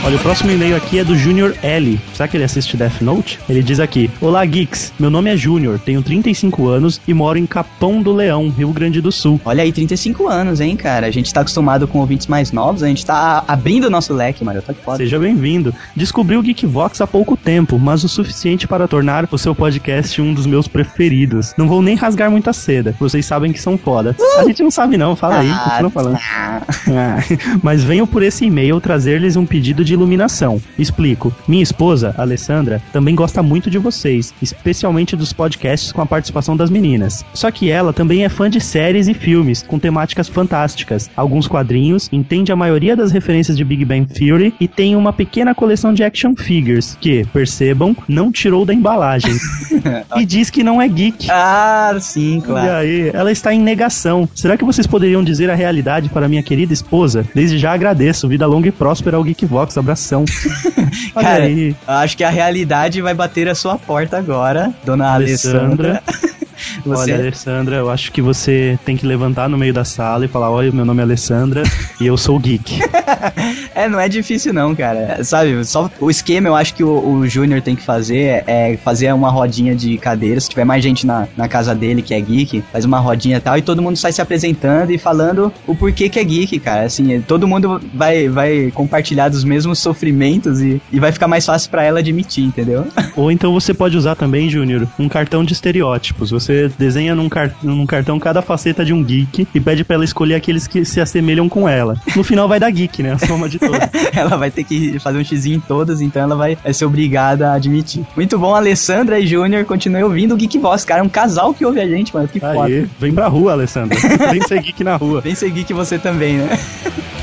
Olha, 0.06 0.14
o 0.14 0.20
próximo 0.20 0.52
e-mail 0.52 0.76
aqui 0.76 1.00
é 1.00 1.04
do 1.04 1.16
Junior 1.16 1.52
L. 1.64 1.98
Será 2.14 2.28
que 2.28 2.36
ele 2.36 2.44
assiste 2.44 2.76
Death 2.76 3.00
Note? 3.00 3.40
Ele 3.48 3.60
diz 3.60 3.80
aqui: 3.80 4.08
Olá, 4.20 4.44
Geeks. 4.44 4.92
Meu 5.00 5.10
nome 5.10 5.34
é 5.34 5.36
Júnior, 5.36 5.80
tenho 5.80 6.00
35 6.00 6.68
anos 6.68 7.00
e 7.08 7.12
moro 7.12 7.36
em 7.36 7.44
Capão 7.44 8.00
do 8.00 8.12
Leão, 8.12 8.48
Rio 8.48 8.72
Grande 8.72 9.00
do 9.00 9.10
Sul. 9.10 9.40
Olha 9.44 9.64
aí, 9.64 9.72
35 9.72 10.28
anos, 10.28 10.60
hein, 10.60 10.76
cara? 10.76 11.08
A 11.08 11.10
gente 11.10 11.34
tá 11.34 11.40
acostumado 11.40 11.88
com 11.88 11.98
ouvintes 11.98 12.28
mais 12.28 12.52
novos, 12.52 12.84
a 12.84 12.86
gente 12.86 13.04
tá 13.04 13.42
abrindo 13.48 13.88
o 13.88 13.90
nosso 13.90 14.14
leque, 14.14 14.44
mano. 14.44 14.62
Tá 14.62 14.72
que 14.72 14.80
foda. 14.80 14.98
Seja 14.98 15.18
bem-vindo. 15.18 15.74
Descobri 15.96 16.36
o 16.36 16.42
Geekvox 16.42 17.00
há 17.00 17.06
pouco 17.08 17.36
tempo, 17.36 17.76
mas 17.76 18.04
o 18.04 18.08
suficiente 18.08 18.68
para 18.68 18.86
tornar 18.86 19.26
o 19.32 19.36
seu 19.36 19.56
podcast 19.56 20.22
um 20.22 20.32
dos 20.32 20.46
meus 20.46 20.68
preferidos. 20.68 21.52
Não 21.58 21.66
vou 21.66 21.82
nem 21.82 21.96
rasgar 21.96 22.30
muita 22.30 22.52
seda, 22.52 22.94
vocês 23.00 23.26
sabem 23.26 23.52
que 23.52 23.60
são 23.60 23.76
foda. 23.76 24.14
A 24.38 24.44
gente 24.44 24.62
não 24.62 24.70
sabe 24.70 24.96
não, 24.96 25.16
fala 25.16 25.40
aí, 25.40 25.52
continua 25.52 25.90
falando. 25.90 26.16
Ah, 26.22 26.62
Ah, 26.86 27.18
mas 27.60 27.82
venho 27.82 28.06
por 28.06 28.22
esse 28.22 28.44
e-mail 28.44 28.80
trazer-lhes 28.80 29.34
um 29.34 29.44
pedido 29.44 29.84
de 29.84 29.95
iluminação. 29.96 30.60
Explico. 30.78 31.34
Minha 31.48 31.62
esposa, 31.62 32.14
Alessandra, 32.16 32.80
também 32.92 33.14
gosta 33.14 33.42
muito 33.42 33.70
de 33.70 33.78
vocês, 33.78 34.32
especialmente 34.40 35.16
dos 35.16 35.32
podcasts 35.32 35.92
com 35.92 36.00
a 36.00 36.06
participação 36.06 36.56
das 36.56 36.70
meninas. 36.70 37.24
Só 37.34 37.50
que 37.50 37.70
ela 37.70 37.92
também 37.92 38.24
é 38.24 38.28
fã 38.28 38.48
de 38.48 38.60
séries 38.60 39.08
e 39.08 39.14
filmes 39.14 39.62
com 39.62 39.78
temáticas 39.78 40.28
fantásticas, 40.28 41.10
alguns 41.16 41.48
quadrinhos, 41.48 42.08
entende 42.12 42.52
a 42.52 42.56
maioria 42.56 42.94
das 42.96 43.10
referências 43.10 43.56
de 43.56 43.64
Big 43.64 43.84
Bang 43.84 44.06
Theory 44.06 44.54
e 44.60 44.68
tem 44.68 44.94
uma 44.94 45.12
pequena 45.12 45.54
coleção 45.54 45.92
de 45.92 46.04
action 46.04 46.34
figures 46.36 46.96
que, 47.00 47.24
percebam, 47.32 47.96
não 48.08 48.30
tirou 48.30 48.64
da 48.64 48.74
embalagem. 48.74 49.34
e 50.16 50.24
diz 50.24 50.50
que 50.50 50.62
não 50.62 50.80
é 50.80 50.88
geek. 50.88 51.28
ah, 51.30 51.96
sim, 52.00 52.38
E 52.38 52.42
claro. 52.42 52.72
aí, 52.72 53.10
ela 53.12 53.32
está 53.32 53.52
em 53.52 53.60
negação. 53.60 54.28
Será 54.34 54.56
que 54.56 54.64
vocês 54.64 54.86
poderiam 54.86 55.24
dizer 55.24 55.50
a 55.50 55.54
realidade 55.54 56.08
para 56.08 56.28
minha 56.28 56.42
querida 56.42 56.72
esposa? 56.72 57.26
Desde 57.34 57.58
já 57.58 57.72
agradeço. 57.72 58.28
Vida 58.28 58.46
longa 58.46 58.68
e 58.68 58.72
próspera 58.72 59.16
ao 59.16 59.24
Geekvox. 59.24 59.76
Abração. 59.86 60.24
Cara, 61.14 61.44
aí. 61.44 61.76
Acho 61.86 62.16
que 62.16 62.24
a 62.24 62.30
realidade 62.30 63.00
vai 63.00 63.14
bater 63.14 63.48
a 63.48 63.54
sua 63.54 63.78
porta 63.78 64.18
agora, 64.18 64.74
dona 64.84 65.14
Alessandra. 65.14 66.02
Alessandra. 66.04 66.36
Você... 66.84 67.12
Olha, 67.12 67.14
Alessandra, 67.16 67.76
eu 67.76 67.90
acho 67.90 68.10
que 68.10 68.22
você 68.22 68.78
tem 68.84 68.96
que 68.96 69.06
levantar 69.06 69.48
no 69.48 69.58
meio 69.58 69.74
da 69.74 69.84
sala 69.84 70.24
e 70.24 70.28
falar: 70.28 70.50
Olha, 70.50 70.72
meu 70.72 70.86
nome 70.86 71.00
é 71.00 71.02
Alessandra 71.02 71.62
e 72.00 72.06
eu 72.06 72.16
sou 72.16 72.38
geek. 72.38 72.80
é, 73.76 73.88
não 73.88 74.00
é 74.00 74.08
difícil 74.08 74.52
não, 74.52 74.74
cara. 74.74 75.22
Sabe, 75.22 75.62
só 75.64 75.90
o 76.00 76.10
esquema 76.10 76.48
eu 76.48 76.54
acho 76.54 76.74
que 76.74 76.82
o, 76.82 77.08
o 77.08 77.28
Júnior 77.28 77.60
tem 77.60 77.76
que 77.76 77.82
fazer 77.82 78.42
é 78.46 78.78
fazer 78.82 79.12
uma 79.12 79.30
rodinha 79.30 79.74
de 79.74 79.98
cadeiras. 79.98 80.44
Se 80.44 80.50
tiver 80.50 80.64
mais 80.64 80.82
gente 80.82 81.06
na, 81.06 81.28
na 81.36 81.46
casa 81.46 81.74
dele 81.74 82.00
que 82.00 82.14
é 82.14 82.20
geek, 82.20 82.64
faz 82.72 82.84
uma 82.84 82.98
rodinha 82.98 83.36
e 83.36 83.40
tal, 83.40 83.58
e 83.58 83.62
todo 83.62 83.82
mundo 83.82 83.96
sai 83.96 84.12
se 84.12 84.22
apresentando 84.22 84.90
e 84.90 84.98
falando 84.98 85.52
o 85.66 85.74
porquê 85.74 86.08
que 86.08 86.18
é 86.18 86.24
geek, 86.24 86.58
cara. 86.58 86.84
Assim, 86.84 87.20
todo 87.20 87.46
mundo 87.46 87.80
vai, 87.94 88.28
vai 88.28 88.70
compartilhar 88.72 89.28
dos 89.28 89.44
mesmos 89.44 89.78
sofrimentos 89.78 90.60
e, 90.62 90.80
e 90.90 90.98
vai 90.98 91.12
ficar 91.12 91.28
mais 91.28 91.44
fácil 91.44 91.70
para 91.70 91.84
ela 91.84 91.98
admitir, 91.98 92.44
entendeu? 92.44 92.86
Ou 93.14 93.30
então 93.30 93.52
você 93.52 93.74
pode 93.74 93.96
usar 93.96 94.14
também, 94.14 94.48
Júnior, 94.48 94.88
um 94.98 95.08
cartão 95.08 95.44
de 95.44 95.52
estereótipos. 95.52 96.30
Você 96.30 96.70
desenha 96.78 97.14
num, 97.14 97.28
car 97.28 97.54
num 97.62 97.84
cartão 97.84 98.18
cada 98.18 98.40
faceta 98.40 98.84
de 98.84 98.94
um 98.94 99.04
geek 99.04 99.46
e 99.54 99.60
pede 99.60 99.84
para 99.84 99.96
ela 99.96 100.04
escolher 100.04 100.34
aqueles 100.34 100.66
que 100.66 100.84
se 100.84 100.98
assemelham 101.00 101.48
com 101.48 101.68
ela. 101.68 101.94
No 102.14 102.24
final 102.24 102.48
vai 102.48 102.58
dar 102.58 102.70
geek, 102.70 103.02
né? 103.02 103.12
A 103.12 103.18
soma 103.18 103.48
de. 103.48 103.58
ela 104.14 104.36
vai 104.36 104.50
ter 104.50 104.64
que 104.64 104.98
fazer 104.98 105.18
um 105.18 105.24
xizinho 105.24 105.56
em 105.56 105.60
todas, 105.60 106.00
então 106.00 106.22
ela 106.22 106.36
vai, 106.36 106.56
vai 106.56 106.72
ser 106.72 106.84
obrigada 106.84 107.50
a 107.50 107.54
admitir. 107.54 108.04
Muito 108.14 108.38
bom, 108.38 108.54
Alessandra 108.54 109.18
e 109.18 109.26
Júnior, 109.26 109.64
continue 109.64 110.02
ouvindo 110.02 110.34
o 110.34 110.36
Geek 110.36 110.58
Voz, 110.58 110.84
cara. 110.84 111.00
É 111.00 111.02
um 111.02 111.08
casal 111.08 111.52
que 111.52 111.64
ouve 111.64 111.80
a 111.80 111.86
gente, 111.86 112.14
mano. 112.14 112.28
Que 112.28 112.44
Aê, 112.44 112.54
foda. 112.54 112.90
Vem 112.98 113.12
pra 113.12 113.28
rua, 113.28 113.52
Alessandra. 113.52 113.98
Vem 114.30 114.40
ser 114.42 114.60
geek 114.62 114.82
na 114.82 114.96
rua. 114.96 115.20
Vem 115.20 115.34
ser 115.34 115.50
geek 115.50 115.72
você 115.72 115.98
também, 115.98 116.38
né? 116.38 116.58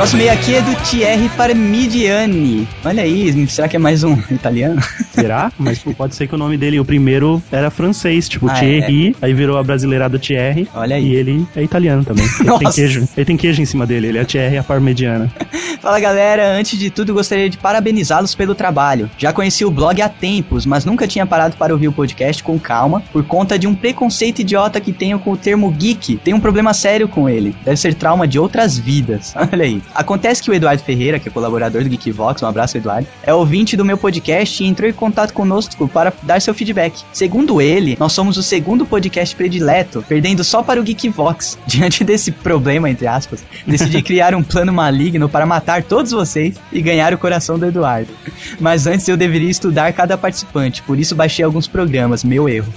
Próximo 0.02 0.22
e 0.22 0.28
aqui 0.28 0.56
é 0.56 0.60
do 0.60 0.74
Thierry 0.82 1.28
Parmigiani. 1.28 2.66
Olha 2.84 3.04
aí, 3.04 3.46
será 3.46 3.68
que 3.68 3.76
é 3.76 3.78
mais 3.78 4.02
um 4.02 4.18
italiano? 4.32 4.82
Será? 5.12 5.52
Mas 5.58 5.78
pô, 5.78 5.92
pode 5.92 6.14
ser 6.14 6.26
que 6.26 6.34
o 6.34 6.38
nome 6.38 6.56
dele, 6.56 6.80
o 6.80 6.84
primeiro, 6.84 7.42
era 7.50 7.70
francês, 7.70 8.28
tipo 8.28 8.48
Ah, 8.48 8.54
Thierry, 8.54 9.14
aí 9.20 9.32
virou 9.34 9.58
a 9.58 9.62
brasileirada 9.62 10.18
Thierry. 10.18 10.68
Olha 10.74 10.96
aí. 10.96 11.06
E 11.08 11.14
ele 11.14 11.46
é 11.54 11.62
italiano 11.62 12.04
também. 12.04 12.24
Ele 12.40 12.58
tem 12.58 12.70
queijo. 12.70 13.08
Ele 13.16 13.24
tem 13.26 13.36
queijo 13.36 13.62
em 13.62 13.64
cima 13.64 13.86
dele, 13.86 14.08
ele 14.08 14.18
é 14.18 14.24
Thierry 14.24 14.58
a 14.58 14.62
parmegiana. 14.62 15.30
Fala 15.80 15.98
galera, 15.98 16.52
antes 16.56 16.78
de 16.78 16.90
tudo 16.90 17.12
gostaria 17.12 17.50
de 17.50 17.58
parabenizá-los 17.58 18.34
pelo 18.34 18.54
trabalho. 18.54 19.10
Já 19.18 19.32
conheci 19.32 19.64
o 19.64 19.70
blog 19.70 20.00
há 20.00 20.08
tempos, 20.08 20.64
mas 20.64 20.84
nunca 20.84 21.08
tinha 21.08 21.26
parado 21.26 21.56
para 21.56 21.72
ouvir 21.72 21.88
o 21.88 21.92
podcast 21.92 22.42
com 22.42 22.58
calma 22.58 23.02
por 23.12 23.24
conta 23.24 23.58
de 23.58 23.66
um 23.66 23.74
preconceito 23.74 24.40
idiota 24.40 24.80
que 24.80 24.92
tenho 24.92 25.18
com 25.18 25.32
o 25.32 25.36
termo 25.36 25.70
geek. 25.72 26.18
Tenho 26.18 26.36
um 26.36 26.40
problema 26.40 26.72
sério 26.72 27.08
com 27.08 27.28
ele. 27.28 27.54
Deve 27.64 27.76
ser 27.76 27.94
trauma 27.94 28.28
de 28.28 28.38
outras 28.38 28.78
vidas. 28.78 29.34
Olha 29.52 29.64
aí. 29.64 29.82
Acontece 29.94 30.42
que 30.42 30.50
o 30.50 30.54
Eduardo 30.54 30.82
Ferreira, 30.82 31.18
que 31.18 31.28
é 31.28 31.32
colaborador 31.32 31.82
do 31.82 31.90
Geekvox, 31.90 32.42
um 32.42 32.46
abraço 32.46 32.76
Eduardo, 32.76 33.08
é 33.22 33.34
ouvinte 33.34 33.76
do 33.76 33.84
meu 33.84 33.98
podcast 33.98 34.62
e 34.62 34.66
entrou 34.66 34.88
em 34.88 34.92
contato 35.02 35.34
conosco 35.34 35.88
para 35.88 36.12
dar 36.22 36.40
seu 36.40 36.54
feedback. 36.54 37.02
Segundo 37.12 37.60
ele, 37.60 37.96
nós 37.98 38.12
somos 38.12 38.36
o 38.36 38.42
segundo 38.42 38.86
podcast 38.86 39.34
predileto, 39.34 40.04
perdendo 40.08 40.44
só 40.44 40.62
para 40.62 40.80
o 40.80 40.84
Geekvox. 40.84 41.58
Diante 41.66 42.04
desse 42.04 42.30
problema, 42.30 42.88
entre 42.88 43.08
aspas, 43.08 43.44
decidi 43.66 44.00
criar 44.04 44.32
um 44.32 44.44
plano 44.44 44.72
maligno 44.72 45.28
para 45.28 45.44
matar 45.44 45.82
todos 45.82 46.12
vocês 46.12 46.54
e 46.72 46.80
ganhar 46.80 47.12
o 47.12 47.18
coração 47.18 47.58
do 47.58 47.66
Eduardo. 47.66 48.12
Mas 48.60 48.86
antes 48.86 49.08
eu 49.08 49.16
deveria 49.16 49.50
estudar 49.50 49.92
cada 49.92 50.16
participante, 50.16 50.80
por 50.82 50.96
isso 50.96 51.16
baixei 51.16 51.44
alguns 51.44 51.66
programas, 51.66 52.22
meu 52.22 52.48
erro. 52.48 52.72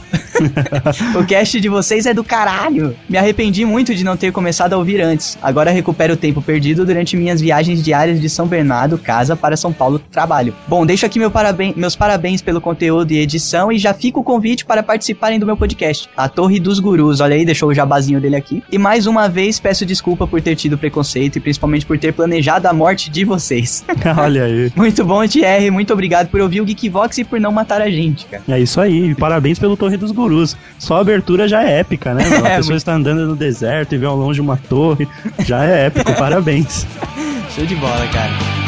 o 1.15 1.24
cast 1.25 1.62
de 1.62 1.70
vocês 1.70 2.08
é 2.08 2.13
do 2.13 2.24
caralho. 2.24 2.96
Me 3.08 3.20
arrependi 3.20 3.63
muito 3.65 3.94
de 3.94 4.03
não 4.03 4.17
ter 4.17 4.32
começado 4.32 4.74
a 4.74 4.77
ouvir 4.77 5.00
antes. 5.00 5.38
Agora 5.44 5.70
recupero 5.70 6.15
o 6.15 6.17
tempo 6.17 6.41
perdido 6.41 6.88
durante 6.88 7.15
minhas 7.15 7.39
viagens 7.39 7.84
diárias 7.84 8.20
de 8.20 8.29
São 8.29 8.48
Bernardo, 8.48 8.98
casa, 8.98 9.36
para 9.36 9.55
São 9.55 9.72
Paulo, 9.72 10.00
trabalho. 10.00 10.55
Bom, 10.67 10.88
deixo 10.88 11.05
aqui 11.05 11.20
meu 11.20 11.29
paraben 11.29 11.72
meus 11.77 11.96
parabéns 11.96 12.14
pelo 12.43 12.62
conteúdo 12.62 13.12
e 13.12 13.17
edição 13.19 13.72
e 13.72 13.77
já 13.77 13.93
fica 13.93 14.19
o 14.19 14.24
convite 14.24 14.65
para 14.65 14.81
participarem 14.84 15.39
do 15.39 15.45
meu 15.45 15.55
podcast, 15.57 16.10
A 16.15 16.27
Torre 16.29 16.60
dos 16.60 16.79
Gurus. 16.79 17.19
Olha 17.22 17.36
aí, 17.36 17.45
deixou 17.45 17.69
o 17.69 17.74
jabazinho 17.74 18.19
dele 18.22 18.36
aqui. 18.36 18.63
E 18.72 18.77
mais 18.77 19.05
uma 19.07 19.27
vez 19.27 19.60
peço 19.60 19.86
desculpa 19.86 20.25
por 20.27 20.41
ter 20.41 20.55
tido 20.55 20.77
preconceito 20.77 21.38
e 21.38 21.39
principalmente 21.39 21.86
por 21.86 21.98
ter 22.00 22.13
planejado 22.13 22.67
a 22.67 22.74
morte 22.74 23.10
de 23.10 23.24
vocês. 23.25 23.84
Olha 24.17 24.43
aí. 24.45 24.72
muito 24.75 25.03
bom, 25.05 25.25
TR. 25.27 25.72
Muito 25.72 25.91
obrigado 25.93 26.29
por 26.29 26.39
ouvir 26.41 26.62
o 26.62 26.65
Geekvox 26.65 27.17
e 27.17 27.24
por 27.24 27.39
não 27.39 27.51
matar 27.51 27.81
a 27.81 27.89
gente, 27.89 28.25
cara. 28.25 28.43
É 28.48 28.60
isso 28.60 28.79
aí, 28.81 29.13
parabéns 29.15 29.60
pelo 29.60 29.75
Torre 29.77 29.98
dos 29.98 30.12
Gurus. 30.12 30.55
Só 30.79 30.98
a 30.98 31.01
abertura 31.01 31.48
já 31.48 31.63
é 31.63 31.79
épica, 31.79 32.13
né? 32.13 32.27
meu? 32.29 32.45
A 32.45 32.50
É, 32.50 32.55
pessoa 32.57 32.74
muito- 32.74 32.77
está 32.77 32.93
andando 32.93 33.25
no 33.27 33.36
deserto 33.36 33.95
e 33.95 33.98
vê 33.98 34.05
ao 34.05 34.15
longe 34.15 34.39
uma 34.41 34.57
torre. 34.57 35.07
Já 35.39 35.63
é 35.65 35.88
épico, 35.88 36.13
parabéns. 36.15 36.86
Show 37.55 37.65
de 37.65 37.75
bola, 37.75 38.07
cara. 38.07 38.64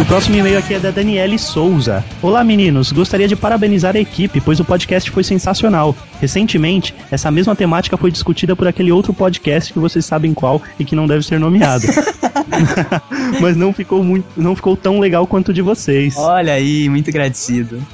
E 0.00 0.02
o 0.02 0.06
próximo 0.06 0.34
e-mail 0.34 0.58
aqui 0.58 0.72
é 0.72 0.78
da 0.78 0.90
Daniele 0.90 1.38
Souza. 1.38 2.02
Olá 2.22 2.42
meninos, 2.42 2.90
gostaria 2.90 3.28
de 3.28 3.36
parabenizar 3.36 3.94
a 3.94 4.00
equipe, 4.00 4.40
pois 4.40 4.58
o 4.58 4.64
podcast 4.64 5.10
foi 5.10 5.22
sensacional. 5.22 5.94
Recentemente, 6.18 6.94
essa 7.10 7.30
mesma 7.30 7.54
temática 7.54 7.98
foi 7.98 8.10
discutida 8.10 8.56
por 8.56 8.66
aquele 8.66 8.90
outro 8.90 9.12
podcast 9.12 9.70
que 9.70 9.78
vocês 9.78 10.06
sabem 10.06 10.32
qual 10.32 10.62
e 10.78 10.86
que 10.86 10.96
não 10.96 11.06
deve 11.06 11.22
ser 11.22 11.38
nomeado. 11.38 11.84
Mas 13.42 13.58
não 13.58 13.74
ficou 13.74 14.02
muito, 14.02 14.26
não 14.38 14.56
ficou 14.56 14.74
tão 14.74 15.00
legal 15.00 15.26
quanto 15.26 15.50
o 15.50 15.52
de 15.52 15.60
vocês. 15.60 16.16
Olha 16.16 16.54
aí, 16.54 16.88
muito 16.88 17.10
agradecido. 17.10 17.86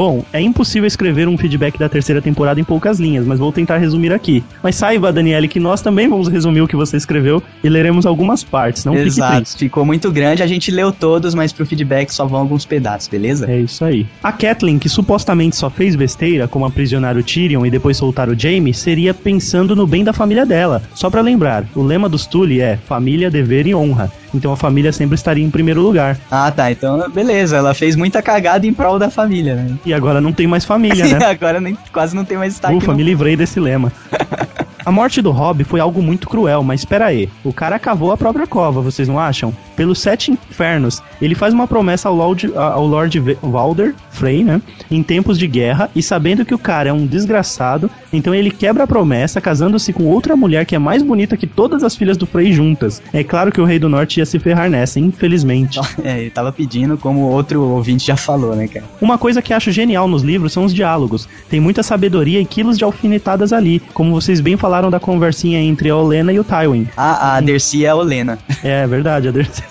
Bom, 0.00 0.24
é 0.32 0.40
impossível 0.40 0.86
escrever 0.86 1.28
um 1.28 1.36
feedback 1.36 1.78
da 1.78 1.86
terceira 1.86 2.22
temporada 2.22 2.58
em 2.58 2.64
poucas 2.64 2.98
linhas, 2.98 3.26
mas 3.26 3.38
vou 3.38 3.52
tentar 3.52 3.76
resumir 3.76 4.14
aqui. 4.14 4.42
Mas 4.62 4.76
saiba, 4.76 5.12
Daniele, 5.12 5.46
que 5.46 5.60
nós 5.60 5.82
também 5.82 6.08
vamos 6.08 6.26
resumir 6.26 6.62
o 6.62 6.66
que 6.66 6.74
você 6.74 6.96
escreveu 6.96 7.42
e 7.62 7.68
leremos 7.68 8.06
algumas 8.06 8.42
partes, 8.42 8.82
não 8.86 8.96
Exato. 8.96 9.58
Ficou 9.58 9.84
muito 9.84 10.10
grande, 10.10 10.42
a 10.42 10.46
gente 10.46 10.70
leu 10.70 10.90
todos, 10.90 11.34
mas 11.34 11.52
pro 11.52 11.66
feedback 11.66 12.08
só 12.14 12.24
vão 12.24 12.40
alguns 12.40 12.64
pedaços, 12.64 13.08
beleza? 13.08 13.44
É 13.52 13.60
isso 13.60 13.84
aí. 13.84 14.06
A 14.22 14.32
Kathleen, 14.32 14.78
que 14.78 14.88
supostamente 14.88 15.54
só 15.54 15.68
fez 15.68 15.94
besteira, 15.94 16.48
como 16.48 16.64
aprisionar 16.64 17.18
o 17.18 17.22
Tyrion 17.22 17.66
e 17.66 17.70
depois 17.70 17.98
soltar 17.98 18.30
o 18.30 18.40
Jaime, 18.40 18.72
seria 18.72 19.12
pensando 19.12 19.76
no 19.76 19.86
bem 19.86 20.02
da 20.02 20.14
família 20.14 20.46
dela. 20.46 20.82
Só 20.94 21.10
pra 21.10 21.20
lembrar, 21.20 21.66
o 21.74 21.82
lema 21.82 22.08
dos 22.08 22.24
Tully 22.24 22.62
é 22.62 22.78
família, 22.78 23.30
dever 23.30 23.66
e 23.66 23.74
honra. 23.74 24.10
Então 24.34 24.52
a 24.52 24.56
família 24.56 24.92
sempre 24.92 25.14
estaria 25.14 25.44
em 25.44 25.50
primeiro 25.50 25.80
lugar. 25.80 26.16
Ah, 26.30 26.50
tá. 26.50 26.70
Então, 26.70 27.10
beleza. 27.10 27.56
Ela 27.56 27.74
fez 27.74 27.96
muita 27.96 28.22
cagada 28.22 28.66
em 28.66 28.72
prol 28.72 28.98
da 28.98 29.10
família, 29.10 29.54
né? 29.54 29.76
E 29.84 29.92
agora 29.92 30.20
não 30.20 30.32
tem 30.32 30.46
mais 30.46 30.64
família, 30.64 31.06
né? 31.06 31.26
Agora 31.30 31.60
nem, 31.60 31.76
quase 31.92 32.14
não 32.14 32.24
tem 32.24 32.36
mais 32.36 32.52
destaque. 32.52 32.74
Ufa, 32.74 32.94
me 32.94 33.02
livrei 33.02 33.36
desse 33.36 33.58
lema. 33.60 33.92
A 34.84 34.90
morte 34.90 35.20
do 35.20 35.30
Robb 35.30 35.62
foi 35.64 35.78
algo 35.78 36.02
muito 36.02 36.28
cruel, 36.28 36.62
mas 36.62 36.80
espera 36.80 37.06
aí. 37.06 37.28
O 37.44 37.52
cara 37.52 37.78
cavou 37.78 38.12
a 38.12 38.16
própria 38.16 38.46
cova, 38.46 38.80
vocês 38.80 39.06
não 39.06 39.18
acham? 39.18 39.54
Pelos 39.80 39.98
sete 39.98 40.30
infernos, 40.30 41.02
ele 41.22 41.34
faz 41.34 41.54
uma 41.54 41.66
promessa 41.66 42.06
ao 42.06 42.14
Lord, 42.14 42.52
ao 42.54 42.86
Lord 42.86 43.18
Valder 43.40 43.94
Frey, 44.10 44.44
né? 44.44 44.60
Em 44.90 45.02
tempos 45.02 45.38
de 45.38 45.46
guerra, 45.46 45.88
e 45.96 46.02
sabendo 46.02 46.44
que 46.44 46.54
o 46.54 46.58
cara 46.58 46.90
é 46.90 46.92
um 46.92 47.06
desgraçado, 47.06 47.90
então 48.12 48.34
ele 48.34 48.50
quebra 48.50 48.84
a 48.84 48.86
promessa, 48.86 49.40
casando-se 49.40 49.90
com 49.94 50.04
outra 50.04 50.36
mulher 50.36 50.66
que 50.66 50.74
é 50.74 50.78
mais 50.78 51.02
bonita 51.02 51.34
que 51.34 51.46
todas 51.46 51.82
as 51.82 51.96
filhas 51.96 52.18
do 52.18 52.26
Frey 52.26 52.52
juntas. 52.52 53.00
É 53.10 53.24
claro 53.24 53.50
que 53.50 53.58
o 53.58 53.64
Rei 53.64 53.78
do 53.78 53.88
Norte 53.88 54.18
ia 54.18 54.26
se 54.26 54.38
ferrar 54.38 54.68
nessa, 54.68 55.00
infelizmente. 55.00 55.80
É, 56.04 56.20
ele 56.20 56.30
tava 56.30 56.52
pedindo, 56.52 56.98
como 56.98 57.20
outro 57.20 57.62
ouvinte 57.62 58.06
já 58.06 58.18
falou, 58.18 58.54
né, 58.54 58.68
cara? 58.68 58.84
Uma 59.00 59.16
coisa 59.16 59.40
que 59.40 59.54
acho 59.54 59.72
genial 59.72 60.06
nos 60.06 60.22
livros 60.22 60.52
são 60.52 60.66
os 60.66 60.74
diálogos. 60.74 61.26
Tem 61.48 61.58
muita 61.58 61.82
sabedoria 61.82 62.38
e 62.38 62.44
quilos 62.44 62.76
de 62.76 62.84
alfinetadas 62.84 63.50
ali, 63.50 63.80
como 63.94 64.12
vocês 64.12 64.40
bem 64.40 64.58
falaram 64.58 64.90
da 64.90 65.00
conversinha 65.00 65.58
entre 65.58 65.88
a 65.88 65.96
Olena 65.96 66.34
e 66.34 66.38
o 66.38 66.44
Tywin. 66.44 66.86
A, 66.94 67.36
a 67.36 67.40
Dercy 67.40 67.86
é 67.86 67.88
a 67.88 67.96
Olena. 67.96 68.38
É 68.62 68.86
verdade, 68.86 69.28
a 69.28 69.30
Dercy. 69.30 69.69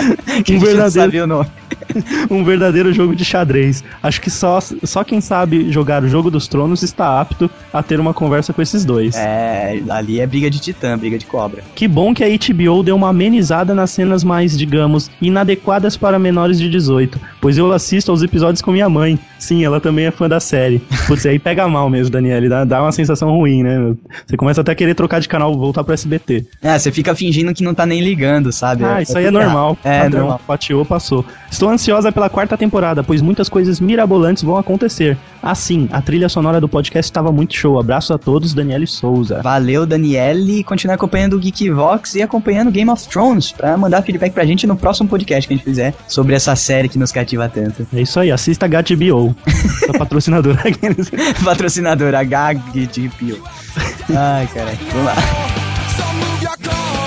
Que 0.44 0.52
um, 0.52 0.54
gente 0.54 0.58
não 0.58 0.60
verdadeiro, 0.60 0.90
sabia 0.90 1.24
o 1.24 1.26
nome. 1.26 1.50
um 2.30 2.44
verdadeiro 2.44 2.92
jogo 2.92 3.14
de 3.14 3.24
xadrez. 3.24 3.82
Acho 4.02 4.20
que 4.20 4.30
só, 4.30 4.58
só 4.60 5.04
quem 5.04 5.20
sabe 5.20 5.70
jogar 5.70 6.02
o 6.02 6.08
jogo 6.08 6.30
dos 6.30 6.48
tronos 6.48 6.82
está 6.82 7.20
apto 7.20 7.50
a 7.72 7.82
ter 7.82 8.00
uma 8.00 8.14
conversa 8.14 8.52
com 8.52 8.62
esses 8.62 8.84
dois. 8.84 9.14
É, 9.16 9.80
ali 9.88 10.20
é 10.20 10.26
briga 10.26 10.50
de 10.50 10.58
titã, 10.58 10.96
briga 10.96 11.18
de 11.18 11.26
cobra. 11.26 11.62
Que 11.74 11.86
bom 11.88 12.14
que 12.14 12.24
a 12.24 12.28
HBO 12.28 12.82
deu 12.82 12.96
uma 12.96 13.08
amenizada 13.10 13.74
nas 13.74 13.90
cenas 13.90 14.24
mais, 14.24 14.56
digamos, 14.56 15.10
inadequadas 15.20 15.96
para 15.96 16.18
menores 16.18 16.58
de 16.58 16.68
18, 16.68 17.20
pois 17.40 17.58
eu 17.58 17.72
assisto 17.72 18.10
aos 18.10 18.22
episódios 18.22 18.62
com 18.62 18.72
minha 18.72 18.88
mãe. 18.88 19.18
Sim, 19.38 19.64
ela 19.64 19.80
também 19.80 20.06
é 20.06 20.10
fã 20.10 20.28
da 20.28 20.38
série. 20.38 20.80
Putz, 21.06 21.26
aí 21.26 21.38
pega 21.38 21.66
mal 21.66 21.90
mesmo, 21.90 22.10
Daniele, 22.10 22.48
dá, 22.48 22.64
dá 22.64 22.82
uma 22.82 22.92
sensação 22.92 23.30
ruim, 23.30 23.62
né? 23.62 23.94
Você 24.26 24.36
começa 24.36 24.60
até 24.60 24.72
a 24.72 24.74
querer 24.74 24.94
trocar 24.94 25.20
de 25.20 25.28
canal, 25.28 25.52
voltar 25.56 25.82
pro 25.82 25.92
SBT. 25.92 26.46
É, 26.62 26.78
você 26.78 26.92
fica 26.92 27.14
fingindo 27.14 27.52
que 27.52 27.62
não 27.62 27.74
tá 27.74 27.84
nem 27.84 28.00
ligando, 28.00 28.52
sabe? 28.52 28.84
Ah, 28.84 29.02
isso 29.02 29.16
aí 29.16 29.26
é 29.26 29.30
normal. 29.30 29.76
É, 29.82 30.02
Padrão. 30.02 30.20
normal. 30.20 30.40
Fatiou, 30.46 30.84
passou. 30.84 31.24
Estou 31.50 31.68
ansiosa 31.82 32.12
pela 32.12 32.30
quarta 32.30 32.56
temporada, 32.56 33.02
pois 33.02 33.20
muitas 33.20 33.48
coisas 33.48 33.80
mirabolantes 33.80 34.44
vão 34.44 34.56
acontecer. 34.56 35.18
Assim, 35.42 35.88
a 35.90 36.00
trilha 36.00 36.28
sonora 36.28 36.60
do 36.60 36.68
podcast 36.68 37.10
estava 37.10 37.32
muito 37.32 37.54
show. 37.56 37.76
Abraço 37.78 38.14
a 38.14 38.18
todos, 38.18 38.54
Daniele 38.54 38.86
Souza. 38.86 39.42
Valeu, 39.42 39.84
Daniele. 39.84 40.62
Continue 40.62 40.94
acompanhando 40.94 41.34
o 41.34 41.40
Geekvox 41.40 42.14
e 42.14 42.22
acompanhando 42.22 42.70
Game 42.70 42.88
of 42.88 43.08
Thrones 43.08 43.50
pra 43.50 43.76
mandar 43.76 44.02
feedback 44.02 44.32
pra 44.32 44.44
gente 44.44 44.64
no 44.64 44.76
próximo 44.76 45.08
podcast 45.08 45.48
que 45.48 45.54
a 45.54 45.56
gente 45.56 45.64
fizer 45.64 45.92
sobre 46.06 46.36
essa 46.36 46.54
série 46.54 46.88
que 46.88 46.98
nos 46.98 47.10
cativa 47.10 47.48
tanto. 47.48 47.84
É 47.92 48.00
isso 48.00 48.20
aí, 48.20 48.30
assista 48.30 48.68
HBO. 48.68 49.34
Sua 49.84 49.98
patrocinadora. 49.98 50.62
Patrocinadora 51.44 52.20
HGTPO. 52.20 53.42
Ai, 54.16 54.46
cara. 54.54 54.70
Vamos 54.92 55.06
lá. 55.06 57.01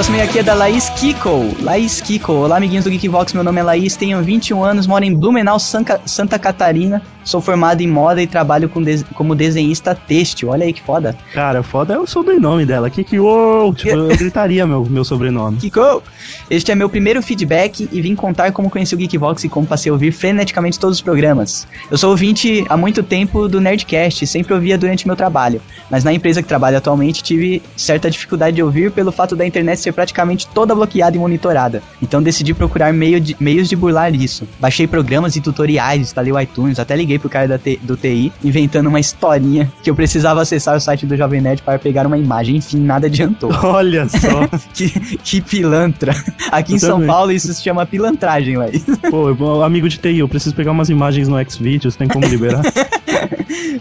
Próximo 0.00 0.16
e-mail 0.16 0.30
aqui 0.30 0.38
é 0.38 0.42
da 0.42 0.54
Laís 0.54 0.88
Kiko. 0.88 1.54
Laís 1.60 2.00
Kiko. 2.00 2.32
Olá, 2.32 2.56
amiguinhos 2.56 2.84
do 2.84 2.90
Geekvox. 2.90 3.34
Meu 3.34 3.44
nome 3.44 3.60
é 3.60 3.62
Laís, 3.62 3.96
tenho 3.96 4.22
21 4.22 4.64
anos, 4.64 4.86
moro 4.86 5.04
em 5.04 5.14
Blumenau, 5.14 5.58
Sanca- 5.58 6.00
Santa 6.06 6.38
Catarina. 6.38 7.02
Sou 7.22 7.38
formado 7.38 7.82
em 7.82 7.86
moda 7.86 8.22
e 8.22 8.26
trabalho 8.26 8.66
com 8.66 8.82
des- 8.82 9.02
como 9.14 9.34
desenhista 9.34 9.94
têxtil. 9.94 10.48
Olha 10.48 10.64
aí 10.64 10.72
que 10.72 10.80
foda. 10.80 11.14
Cara, 11.34 11.62
foda 11.62 11.92
é 11.92 11.98
o 11.98 12.06
sobrenome 12.06 12.64
dela. 12.64 12.90
Uou, 13.12 13.74
tipo, 13.74 13.94
eu 13.94 14.16
gritaria 14.16 14.66
meu, 14.66 14.86
meu 14.86 15.04
sobrenome. 15.04 15.58
Kiko! 15.58 16.02
Este 16.48 16.72
é 16.72 16.74
meu 16.74 16.88
primeiro 16.88 17.22
feedback 17.22 17.86
e 17.92 18.00
vim 18.00 18.14
contar 18.14 18.52
como 18.52 18.70
conheci 18.70 18.94
o 18.94 18.98
Geekvox 18.98 19.44
e 19.44 19.50
como 19.50 19.66
passei 19.66 19.90
a 19.90 19.92
ouvir 19.92 20.12
freneticamente 20.12 20.78
todos 20.78 20.96
os 20.96 21.02
programas. 21.02 21.66
Eu 21.90 21.98
sou 21.98 22.10
ouvinte 22.10 22.64
há 22.70 22.76
muito 22.76 23.02
tempo 23.02 23.48
do 23.48 23.60
Nerdcast 23.60 24.24
e 24.24 24.26
sempre 24.26 24.54
ouvia 24.54 24.78
durante 24.78 25.06
meu 25.06 25.14
trabalho, 25.14 25.60
mas 25.90 26.02
na 26.04 26.12
empresa 26.14 26.40
que 26.42 26.48
trabalho 26.48 26.78
atualmente 26.78 27.22
tive 27.22 27.62
certa 27.76 28.10
dificuldade 28.10 28.56
de 28.56 28.62
ouvir 28.62 28.90
pelo 28.92 29.12
fato 29.12 29.36
da 29.36 29.46
internet 29.46 29.78
ser 29.78 29.89
praticamente 29.92 30.46
toda 30.48 30.74
bloqueada 30.74 31.16
e 31.16 31.20
monitorada. 31.20 31.82
Então 32.02 32.22
decidi 32.22 32.54
procurar 32.54 32.92
meio 32.92 33.20
de- 33.20 33.36
meios 33.40 33.68
de 33.68 33.76
burlar 33.76 34.14
isso. 34.14 34.46
Baixei 34.58 34.86
programas 34.86 35.36
e 35.36 35.40
tutoriais, 35.40 36.00
instalei 36.02 36.32
o 36.32 36.40
iTunes, 36.40 36.78
até 36.78 36.96
liguei 36.96 37.18
pro 37.18 37.28
cara 37.28 37.60
do 37.82 37.96
TI, 37.96 38.32
inventando 38.44 38.88
uma 38.88 39.00
historinha 39.00 39.70
que 39.82 39.90
eu 39.90 39.94
precisava 39.94 40.42
acessar 40.42 40.76
o 40.76 40.80
site 40.80 41.06
do 41.06 41.16
Jovem 41.16 41.40
Nerd 41.40 41.62
para 41.62 41.78
pegar 41.78 42.06
uma 42.06 42.18
imagem. 42.18 42.56
Enfim, 42.56 42.80
nada 42.80 43.06
adiantou. 43.06 43.50
Olha 43.62 44.08
só. 44.08 44.48
Que, 44.74 44.88
que 45.18 45.40
pilantra. 45.40 46.14
Aqui 46.50 46.72
em 46.72 46.76
Eu 46.76 46.80
São 46.80 46.90
também. 46.92 47.06
Paulo 47.08 47.32
isso 47.32 47.52
se 47.52 47.62
chama 47.62 47.84
pilantragem, 47.84 48.56
ué. 48.56 48.70
Pô, 49.10 49.62
amigo 49.62 49.88
de 49.88 49.98
TI, 49.98 50.18
eu 50.18 50.28
preciso 50.28 50.54
pegar 50.54 50.70
umas 50.72 50.88
imagens 50.88 51.28
no 51.28 51.36
Xvideos, 51.50 51.96
tem 51.96 52.08
como 52.08 52.26
liberar? 52.26 52.62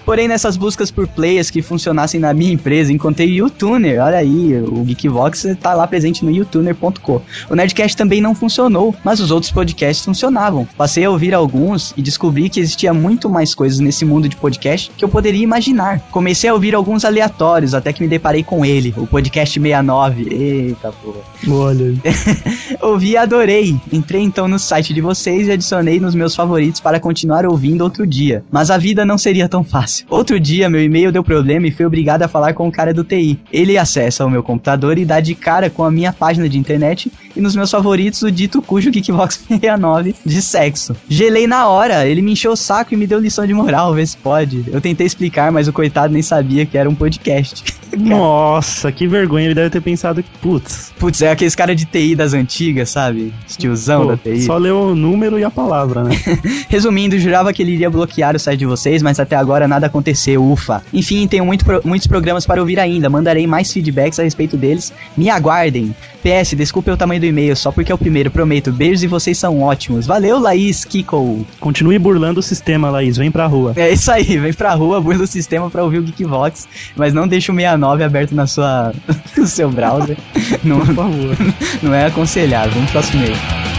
Porém, 0.05 0.27
nessas 0.27 0.57
buscas 0.57 0.91
por 0.91 1.07
players 1.07 1.49
que 1.49 1.61
funcionassem 1.61 2.19
na 2.19 2.33
minha 2.33 2.53
empresa, 2.53 2.91
encontrei 2.91 3.27
o 3.29 3.45
YouTuner. 3.45 4.01
Olha 4.01 4.17
aí, 4.17 4.55
o 4.61 4.83
Geekvox 4.83 5.45
tá 5.61 5.73
lá 5.73 5.87
presente 5.87 6.23
no 6.23 6.31
youtuner.com. 6.31 7.21
O 7.49 7.55
Nerdcast 7.55 7.95
também 7.97 8.21
não 8.21 8.35
funcionou, 8.35 8.95
mas 9.03 9.19
os 9.19 9.31
outros 9.31 9.51
podcasts 9.51 10.05
funcionavam. 10.05 10.67
Passei 10.77 11.05
a 11.05 11.09
ouvir 11.09 11.33
alguns 11.33 11.93
e 11.97 12.01
descobri 12.01 12.49
que 12.49 12.59
existia 12.59 12.93
muito 12.93 13.29
mais 13.29 13.53
coisas 13.53 13.79
nesse 13.79 14.05
mundo 14.05 14.29
de 14.29 14.35
podcast 14.35 14.91
que 14.95 15.03
eu 15.03 15.09
poderia 15.09 15.43
imaginar. 15.43 15.99
Comecei 16.11 16.49
a 16.49 16.53
ouvir 16.53 16.75
alguns 16.75 17.05
aleatórios, 17.05 17.73
até 17.73 17.91
que 17.93 18.01
me 18.01 18.07
deparei 18.07 18.43
com 18.43 18.65
ele, 18.65 18.93
o 18.97 19.05
podcast 19.05 19.59
69. 19.59 20.27
Eita 20.33 20.91
porra. 20.91 21.19
Olha. 21.47 21.93
Ouvi 22.81 23.11
e 23.11 23.17
adorei. 23.17 23.79
Entrei 23.91 24.21
então 24.21 24.47
no 24.47 24.59
site 24.59 24.93
de 24.93 25.01
vocês 25.01 25.47
e 25.47 25.51
adicionei 25.51 25.99
nos 25.99 26.15
meus 26.15 26.35
favoritos 26.35 26.79
para 26.79 26.99
continuar 26.99 27.45
ouvindo 27.45 27.81
outro 27.81 28.05
dia. 28.05 28.43
Mas 28.51 28.69
a 28.69 28.77
vida 28.77 29.05
não 29.05 29.17
seria 29.17 29.49
tão 29.49 29.63
fácil. 29.69 30.05
Outro 30.09 30.39
dia, 30.39 30.69
meu 30.69 30.83
e-mail 30.83 31.11
deu 31.11 31.23
problema 31.23 31.67
e 31.67 31.71
fui 31.71 31.85
obrigado 31.85 32.23
a 32.23 32.27
falar 32.27 32.53
com 32.53 32.67
o 32.67 32.71
cara 32.71 32.93
do 32.93 33.03
TI. 33.03 33.39
Ele 33.51 33.77
acessa 33.77 34.25
o 34.25 34.29
meu 34.29 34.43
computador 34.43 34.97
e 34.97 35.05
dá 35.05 35.19
de 35.19 35.35
cara 35.35 35.69
com 35.69 35.83
a 35.83 35.91
minha 35.91 36.11
página 36.11 36.49
de 36.49 36.57
internet 36.57 37.11
e 37.39 37.41
nos 37.41 37.55
meus 37.55 37.71
favoritos 37.71 38.21
o 38.21 38.29
dito 38.29 38.61
cujo 38.61 38.91
Geekbox 38.91 39.39
69 39.47 40.13
de 40.25 40.41
sexo. 40.41 40.95
Gelei 41.07 41.47
na 41.47 41.67
hora, 41.67 42.05
ele 42.05 42.21
me 42.21 42.33
encheu 42.33 42.51
o 42.51 42.55
saco 42.57 42.93
e 42.93 42.97
me 42.97 43.07
deu 43.07 43.17
lição 43.19 43.47
de 43.47 43.53
moral, 43.53 43.93
vê 43.93 44.05
se 44.05 44.17
pode. 44.17 44.65
Eu 44.67 44.81
tentei 44.81 45.07
explicar, 45.07 45.51
mas 45.51 45.67
o 45.67 45.73
coitado 45.73 46.13
nem 46.13 46.21
sabia 46.21 46.65
que 46.65 46.77
era 46.77 46.89
um 46.89 46.93
podcast. 46.95 47.63
Nossa, 47.97 48.91
que 48.91 49.07
vergonha. 49.07 49.45
Ele 49.45 49.55
deve 49.55 49.69
ter 49.69 49.81
pensado 49.81 50.21
que, 50.21 50.29
putz, 50.41 50.91
Putz, 50.99 51.21
é 51.21 51.31
aqueles 51.31 51.55
cara 51.55 51.73
de 51.75 51.85
TI 51.85 52.15
das 52.15 52.33
antigas, 52.33 52.89
sabe? 52.89 53.33
Tiozão 53.57 54.01
pô, 54.03 54.07
da 54.09 54.17
TI. 54.17 54.41
só 54.41 54.57
leu 54.57 54.79
o 54.79 54.95
número 54.95 55.39
e 55.39 55.43
a 55.43 55.49
palavra, 55.49 56.03
né? 56.03 56.11
Resumindo, 56.69 57.17
jurava 57.17 57.53
que 57.53 57.61
ele 57.61 57.71
iria 57.71 57.89
bloquear 57.89 58.35
o 58.35 58.39
site 58.39 58.59
de 58.59 58.65
vocês, 58.65 59.01
mas 59.01 59.19
até 59.19 59.35
agora 59.35 59.67
nada 59.67 59.87
aconteceu, 59.87 60.43
ufa. 60.43 60.83
Enfim, 60.93 61.27
tenho 61.27 61.45
muito 61.45 61.63
pro- 61.65 61.81
muitos 61.85 62.07
programas 62.07 62.45
para 62.45 62.59
ouvir 62.61 62.79
ainda, 62.79 63.09
mandarei 63.09 63.47
mais 63.47 63.71
feedbacks 63.71 64.19
a 64.19 64.23
respeito 64.23 64.57
deles. 64.57 64.91
Me 65.17 65.29
aguardem. 65.29 65.95
PS, 66.21 66.53
desculpe 66.55 66.91
o 66.91 66.97
tamanho 66.97 67.21
do 67.21 67.25
e-mail, 67.29 67.55
só 67.55 67.71
porque 67.71 67.91
é 67.91 67.95
o 67.95 67.97
primeiro, 67.97 68.29
prometo. 68.31 68.71
Beijos 68.71 69.03
e 69.03 69.07
vocês 69.07 69.37
são 69.37 69.61
ótimos. 69.61 70.05
Valeu, 70.05 70.39
Laís 70.39 70.83
Kiko. 70.85 71.45
Continue 71.59 71.97
burlando 71.99 72.39
o 72.39 72.43
sistema, 72.43 72.89
Laís. 72.89 73.17
Vem 73.17 73.31
pra 73.31 73.45
rua. 73.45 73.73
É 73.75 73.91
isso 73.91 74.11
aí, 74.11 74.37
vem 74.37 74.53
pra 74.53 74.73
rua, 74.73 74.99
burla 75.01 75.23
o 75.23 75.27
sistema 75.27 75.69
pra 75.69 75.83
ouvir 75.83 75.99
o 75.99 76.03
Geekvox, 76.03 76.67
mas 76.95 77.13
não 77.13 77.27
deixa 77.27 77.51
o 77.51 77.55
69 77.55 78.03
aberto 78.03 78.35
na 78.35 78.47
sua, 78.47 78.93
no 79.37 79.47
seu 79.47 79.69
browser. 79.69 80.17
não, 80.63 80.79
Por 80.79 80.95
favor. 80.95 81.37
não 81.81 81.93
é 81.93 82.05
aconselhável. 82.05 82.71
Vamos 82.73 82.91
pro 82.91 83.01
próximo 83.01 83.23
e-mail. 83.23 83.78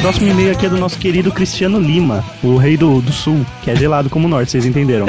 Próximo 0.00 0.28
e-mail 0.28 0.52
aqui 0.52 0.64
é 0.64 0.68
do 0.70 0.78
nosso 0.78 0.98
querido 0.98 1.30
Cristiano 1.30 1.78
Lima, 1.78 2.24
o 2.42 2.56
rei 2.56 2.74
do, 2.74 3.02
do 3.02 3.12
sul, 3.12 3.44
que 3.62 3.70
é 3.70 3.76
gelado 3.76 4.08
como 4.08 4.26
o 4.26 4.30
norte, 4.30 4.50
vocês 4.50 4.64
entenderam. 4.64 5.04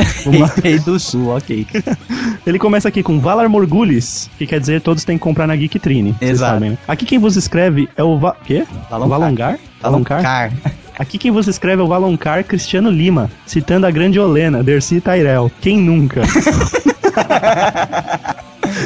Rei 0.62 0.80
do 0.80 0.99
Sul, 0.99 1.30
ok. 1.30 1.65
Ele 2.45 2.60
começa 2.60 2.89
aqui 2.89 3.01
com 3.01 3.17
Valar 3.17 3.47
Morgulis, 3.47 4.30
que 4.38 4.45
quer 4.45 4.60
dizer 4.60 4.82
todos 4.82 5.06
têm 5.06 5.17
que 5.17 5.23
comprar 5.23 5.47
na 5.47 5.56
Geek 5.56 5.80
Trine. 5.80 6.13
Exato. 6.19 6.56
sabem, 6.56 6.71
né? 6.71 6.77
Aqui 6.86 7.06
quem 7.06 7.17
vos 7.17 7.38
escreve 7.38 7.88
é 7.95 8.04
o 8.04 8.19
Va... 8.19 8.36
quê? 8.43 8.65
Valongar? 8.89 9.58
Valoncar? 9.82 10.21
Car. 10.21 10.51
Aqui 10.99 11.17
quem 11.17 11.32
vos 11.32 11.47
escreve 11.47 11.82
é 11.82 11.86
o 11.86 11.88
Valoncar 11.88 12.43
Cristiano 12.43 12.91
Lima, 12.91 13.32
citando 13.45 13.88
a 13.88 13.91
grande 13.91 14.19
Olena, 14.19 14.62
Dercy 14.62 14.99
Tyrell. 14.99 15.49
Quem 15.62 15.77
nunca? 15.80 16.21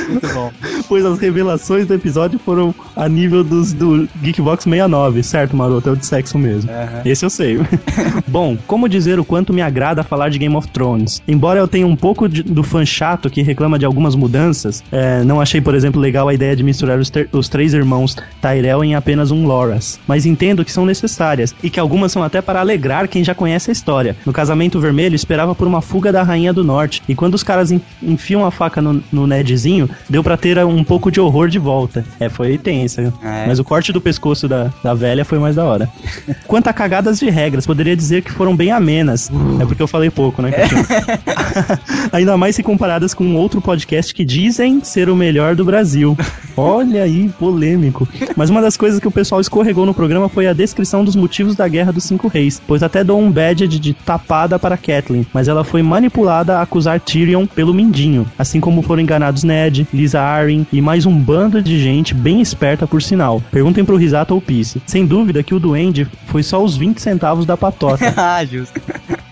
Muito 0.10 0.28
bom. 0.34 0.52
pois 0.88 1.06
as 1.06 1.20
revelações 1.20 1.86
do 1.88 1.94
episódio 1.94 2.40
foram 2.40 2.74
a 2.96 3.08
nível 3.10 3.44
dos 3.44 3.74
do 3.74 4.08
Geekbox 4.22 4.64
69, 4.64 5.24
certo, 5.24 5.56
maroto? 5.56 5.90
É 5.90 5.92
o 5.92 5.96
de 5.96 6.06
sexo 6.06 6.38
mesmo. 6.38 6.70
Esse 7.06 7.26
eu 7.26 7.30
sei. 7.30 7.60
Bom, 8.28 8.58
como 8.68 8.88
dizer 8.90 9.20
o 9.20 9.26
quanto 9.26 9.54
me 9.54 9.62
agrada 9.62 10.04
falar 10.04 10.30
de 10.30 10.38
Game 10.38 10.56
of 10.56 10.68
Thrones? 10.70 11.22
Embora 11.28 11.60
eu 11.60 11.68
tenha 11.68 11.88
um 11.88 11.96
pouco 11.96 12.28
de- 12.28 12.44
do 12.44 12.64
fã 12.64 12.86
chato 12.86 13.30
que 13.30 13.42
reclama 13.42 13.78
de 13.80 13.86
algumas 13.86 14.16
mudanças, 14.16 14.84
é, 14.92 15.24
não 15.24 15.40
achei, 15.42 15.62
por 15.62 15.76
exemplo, 15.76 16.00
legal 16.02 16.28
a 16.28 16.34
ideia 16.34 16.56
de 16.56 16.64
misturar 16.64 17.00
os, 17.00 17.10
ter- 17.10 17.30
os 17.32 17.48
três 17.50 17.74
irmãos 17.74 18.16
Tyrell 18.42 18.84
em 18.84 18.96
apenas 18.96 19.32
um 19.32 19.46
Loras. 19.46 20.00
Mas 20.08 20.26
entendo 20.26 20.64
que 20.66 20.72
são 20.72 20.86
necessárias 20.86 21.54
e 21.64 21.70
que 21.70 21.80
algumas 21.80 22.12
são 22.12 22.24
até 22.24 22.42
para 22.42 22.60
alegrar 22.60 23.08
quem 23.08 23.24
já 23.24 23.34
conhece 23.36 23.70
a 23.70 23.74
história. 23.74 24.16
No 24.26 24.34
Casamento 24.34 24.80
Vermelho, 24.80 25.16
esperava 25.16 25.54
por 25.56 25.68
uma 25.68 25.82
fuga 25.82 26.12
da 26.12 26.24
Rainha 26.24 26.54
do 26.54 26.64
Norte, 26.64 27.02
e 27.08 27.16
quando 27.16 27.36
os 27.36 27.44
caras 27.44 27.72
en- 27.72 27.82
enfiam 28.02 28.46
a 28.46 28.52
faca 28.52 28.82
no, 28.82 29.02
no 29.12 29.28
Nedzinho, 29.28 29.85
deu 30.10 30.24
pra 30.24 30.38
ter 30.38 30.58
um 30.66 30.84
pouco 30.84 31.12
de 31.12 31.20
horror 31.20 31.48
de 31.48 31.60
volta. 31.60 32.06
É, 32.20 32.30
foi 32.30 32.58
tensa. 32.58 33.14
É. 33.24 33.46
Mas 33.48 33.60
o 33.60 33.64
corte 33.64 33.92
do 33.92 34.02
pescoço 34.02 34.48
da, 34.48 34.72
da 34.84 34.94
velha 34.94 35.26
foi 35.26 35.40
mais 35.40 35.56
da 35.56 35.64
hora. 35.64 35.90
Quanto 36.48 36.68
a 36.68 36.74
cagadas 36.74 37.20
de 37.20 37.30
regras, 37.30 37.66
poderia 37.66 37.96
dizer 37.96 38.22
que 38.22 38.32
foram 38.32 38.56
bem 38.56 38.72
amenas. 38.72 39.32
É 39.60 39.66
porque 39.66 39.82
eu 39.82 39.88
falei 39.88 40.10
pouco, 40.10 40.42
né? 40.42 40.52
Cristiano? 40.52 40.86
Ainda 42.12 42.38
mais 42.38 42.56
se 42.56 42.64
comparadas 42.64 43.14
com 43.14 43.24
um 43.24 43.38
outro 43.38 43.62
podcast 43.62 44.14
que 44.14 44.26
dizem 44.26 44.84
ser 44.84 45.10
o 45.10 45.16
melhor 45.16 45.56
do 45.56 45.66
Brasil. 45.66 46.18
Olha 46.58 47.04
aí, 47.04 47.30
polêmico. 47.30 48.08
Mas 48.36 48.50
uma 48.50 48.62
das 48.62 48.78
coisas 48.78 49.00
que 49.00 49.08
o 49.08 49.12
pessoal 49.12 49.42
escorregou 49.42 49.86
no 49.86 49.94
programa 49.94 50.30
foi 50.30 50.48
a 50.48 50.54
descrição 50.54 51.04
dos 51.04 51.16
motivos 51.16 51.56
da 51.56 51.68
Guerra 51.68 51.92
dos 51.92 52.04
Cinco 52.04 52.28
Reis, 52.28 52.62
pois 52.66 52.84
até 52.84 53.04
dou 53.04 53.20
um 53.20 53.32
badge 53.32 53.68
de 53.68 53.94
tapada 53.94 54.58
para 54.58 54.78
Catelyn, 54.78 55.26
mas 55.34 55.48
ela 55.48 55.64
foi 55.64 55.82
manipulada 55.82 56.58
a 56.58 56.62
acusar 56.62 57.00
Tyrion 57.00 57.46
pelo 57.46 57.74
Mindinho, 57.74 58.26
assim 58.38 58.60
como 58.60 58.82
foram 58.82 59.02
enganados 59.02 59.44
Ned, 59.44 59.75
Lisa 59.94 60.22
Arryn 60.22 60.66
e 60.72 60.80
mais 60.80 61.06
um 61.06 61.18
bando 61.18 61.62
de 61.62 61.80
gente 61.82 62.14
bem 62.14 62.40
esperta 62.40 62.86
por 62.86 63.02
sinal. 63.02 63.42
Perguntem 63.52 63.84
pro 63.84 63.98
Risato 63.98 64.34
ou 64.34 64.42
Peace. 64.42 64.82
Sem 64.86 65.06
dúvida 65.06 65.44
que 65.44 65.56
o 65.56 65.60
Duende 65.60 66.08
foi 66.28 66.44
só 66.44 66.64
os 66.64 66.78
20 66.78 67.02
centavos 67.02 67.46
da 67.46 67.58
patota. 67.58 68.14
ah, 68.16 68.44
justo. 68.46 68.80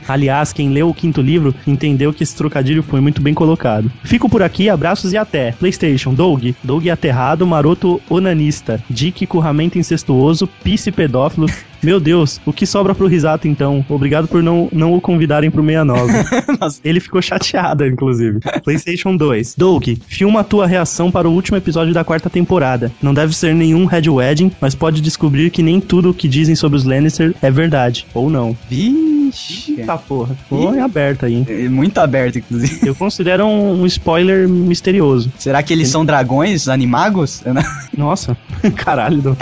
Aliás, 0.07 0.51
quem 0.51 0.69
leu 0.69 0.89
o 0.89 0.93
quinto 0.93 1.21
livro 1.21 1.55
entendeu 1.65 2.13
que 2.13 2.23
esse 2.23 2.35
trocadilho 2.35 2.83
foi 2.83 2.99
muito 2.99 3.21
bem 3.21 3.33
colocado. 3.33 3.91
Fico 4.03 4.29
por 4.29 4.43
aqui, 4.43 4.69
abraços 4.69 5.13
e 5.13 5.17
até. 5.17 5.53
PlayStation, 5.53 6.13
Doug, 6.13 6.51
Doug 6.63 6.87
aterrado, 6.87 7.47
maroto 7.47 8.01
onanista, 8.09 8.83
Dick 8.89 9.25
curramento 9.25 9.77
incestuoso, 9.77 10.47
pisse 10.63 10.91
pedófilo. 10.91 11.47
Meu 11.83 11.99
Deus, 11.99 12.39
o 12.45 12.53
que 12.53 12.65
sobra 12.65 12.95
pro 12.95 13.07
Risato 13.07 13.47
então? 13.47 13.85
Obrigado 13.89 14.27
por 14.27 14.41
não, 14.41 14.69
não 14.71 14.93
o 14.93 15.01
convidarem 15.01 15.51
pro 15.51 15.63
69. 15.63 16.13
Nossa. 16.59 16.79
Ele 16.83 16.99
ficou 16.99 17.21
chateado, 17.21 17.85
inclusive. 17.85 18.39
PlayStation 18.63 19.15
2. 19.15 19.55
Doug, 19.57 19.89
filma 20.07 20.39
a 20.39 20.43
tua 20.43 20.65
reação 20.65 21.11
para 21.11 21.27
o 21.27 21.33
último 21.33 21.57
episódio 21.57 21.93
da 21.93 22.03
quarta 22.03 22.29
temporada. 22.29 22.91
Não 23.01 23.13
deve 23.13 23.35
ser 23.35 23.53
nenhum 23.53 23.85
Red 23.85 24.09
Wedding, 24.09 24.51
mas 24.61 24.73
pode 24.73 25.01
descobrir 25.01 25.49
que 25.49 25.61
nem 25.61 25.79
tudo 25.79 26.11
o 26.11 26.13
que 26.13 26.27
dizem 26.27 26.55
sobre 26.55 26.77
os 26.77 26.83
Lannister 26.83 27.35
é 27.41 27.51
verdade. 27.51 28.05
Ou 28.13 28.29
não. 28.29 28.55
Vixe. 28.69 29.75
Eita 29.79 29.97
porra. 29.97 30.35
Ficou 30.35 30.75
em 30.75 30.79
aberto 30.79 31.25
aí, 31.25 31.35
hein? 31.35 31.45
É 31.49 31.69
Muito 31.69 31.97
aberto, 31.97 32.37
inclusive. 32.39 32.87
Eu 32.87 32.95
considero 32.95 33.45
um, 33.45 33.81
um 33.81 33.85
spoiler 33.85 34.47
misterioso. 34.47 35.31
Será 35.37 35.61
que 35.63 35.73
eles 35.73 35.89
são 35.89 36.05
dragões, 36.05 36.67
animagos? 36.67 37.43
Nossa, 37.97 38.37
caralho, 38.75 39.21
Doug. 39.21 39.37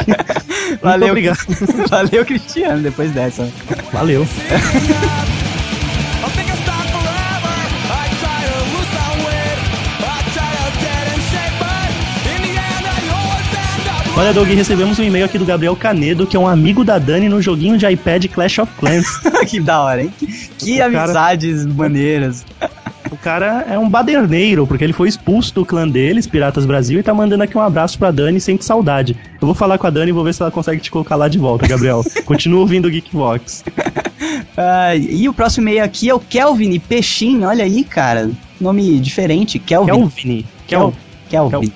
Valeu, 0.81 1.13
Muito 1.13 1.29
obrigado. 1.29 1.37
Valeu, 1.89 2.25
Cristiano, 2.31 2.81
depois 2.81 3.11
dessa. 3.11 3.49
Valeu. 3.91 4.25
Olha, 14.15 14.33
Doug, 14.33 14.47
recebemos 14.49 14.99
um 14.99 15.03
e-mail 15.03 15.25
aqui 15.25 15.37
do 15.37 15.45
Gabriel 15.45 15.75
Canedo, 15.75 16.27
que 16.27 16.35
é 16.35 16.39
um 16.39 16.47
amigo 16.47 16.83
da 16.83 16.99
Dani 16.99 17.27
no 17.29 17.41
joguinho 17.41 17.77
de 17.77 17.87
iPad 17.87 18.25
Clash 18.27 18.59
of 18.59 18.71
Clans. 18.77 19.07
que 19.47 19.59
da 19.59 19.81
hora, 19.81 20.03
hein? 20.03 20.13
Que, 20.19 20.27
que 20.57 20.73
O 20.73 20.77
cara- 20.77 21.03
amizades 21.03 21.65
maneiras. 21.65 22.45
O 23.11 23.17
cara 23.17 23.65
é 23.69 23.77
um 23.77 23.89
baderneiro, 23.89 24.65
porque 24.65 24.83
ele 24.83 24.93
foi 24.93 25.09
expulso 25.09 25.53
do 25.53 25.65
clã 25.65 25.87
deles, 25.87 26.25
Piratas 26.25 26.65
Brasil, 26.65 26.99
e 26.99 27.03
tá 27.03 27.13
mandando 27.13 27.43
aqui 27.43 27.57
um 27.57 27.61
abraço 27.61 27.99
pra 27.99 28.09
Dani 28.09 28.39
sente 28.39 28.63
saudade. 28.63 29.17
Eu 29.41 29.45
vou 29.45 29.53
falar 29.53 29.77
com 29.77 29.85
a 29.85 29.89
Dani 29.89 30.09
e 30.09 30.13
vou 30.13 30.23
ver 30.23 30.33
se 30.33 30.41
ela 30.41 30.49
consegue 30.49 30.81
te 30.81 30.89
colocar 30.89 31.17
lá 31.17 31.27
de 31.27 31.37
volta, 31.37 31.67
Gabriel. 31.67 32.03
Continua 32.25 32.61
ouvindo 32.61 32.87
o 32.87 32.89
Geekvox. 32.89 33.65
Ah, 34.55 34.95
e 34.95 35.27
o 35.27 35.33
próximo 35.33 35.67
e-mail 35.67 35.83
aqui 35.83 36.09
é 36.09 36.13
o 36.13 36.19
Kelvin 36.19 36.79
Peixinho, 36.79 37.47
olha 37.47 37.65
aí, 37.65 37.83
cara. 37.83 38.31
Nome 38.59 38.99
diferente, 38.99 39.59
Kelvin. 39.59 39.91
Kelvin. 39.91 40.45
Kel... 40.67 40.93
Kelvin. 41.29 41.71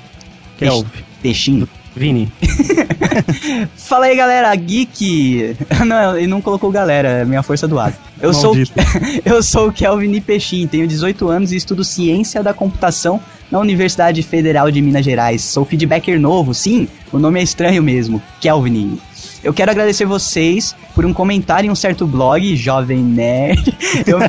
Kelvin. 0.57 1.03
Peixinho. 1.21 1.67
Vini. 1.95 2.29
Fala 3.75 4.07
aí, 4.07 4.15
galera, 4.15 4.53
geek. 4.55 5.55
Não, 5.85 6.17
ele 6.17 6.27
não 6.27 6.41
colocou 6.41 6.69
galera, 6.69 7.07
é 7.07 7.25
minha 7.25 7.41
força 7.41 7.67
do 7.67 7.79
ar. 7.79 7.93
Eu 8.21 8.34
sou, 8.34 8.56
eu 9.25 9.43
sou 9.43 9.67
o 9.67 9.73
Kelvin 9.73 10.19
Peixin, 10.21 10.67
tenho 10.67 10.88
18 10.88 11.28
anos 11.28 11.51
e 11.51 11.58
estudo 11.58 11.84
ciência 11.84 12.41
da 12.41 12.54
computação 12.54 13.19
na 13.51 13.60
Universidade 13.60 14.21
Federal 14.23 14.71
de 14.71 14.82
Minas 14.82 15.06
Gerais. 15.06 15.43
Sou 15.43 15.65
feedbacker 15.65 16.19
novo, 16.19 16.54
sim, 16.54 16.88
o 17.12 17.19
nome 17.19 17.39
é 17.39 17.43
estranho 17.43 17.84
mesmo, 17.84 18.21
Kelvin. 18.39 18.99
Eu 19.45 19.53
quero 19.53 19.69
agradecer 19.69 20.05
vocês 20.05 20.75
por 20.95 21.05
um 21.05 21.13
comentário 21.13 21.67
em 21.67 21.71
um 21.71 21.75
certo 21.75 22.08
blog, 22.08 22.55
Jovem 22.55 23.03
Nerd. 23.03 23.77
Eu, 24.08 24.19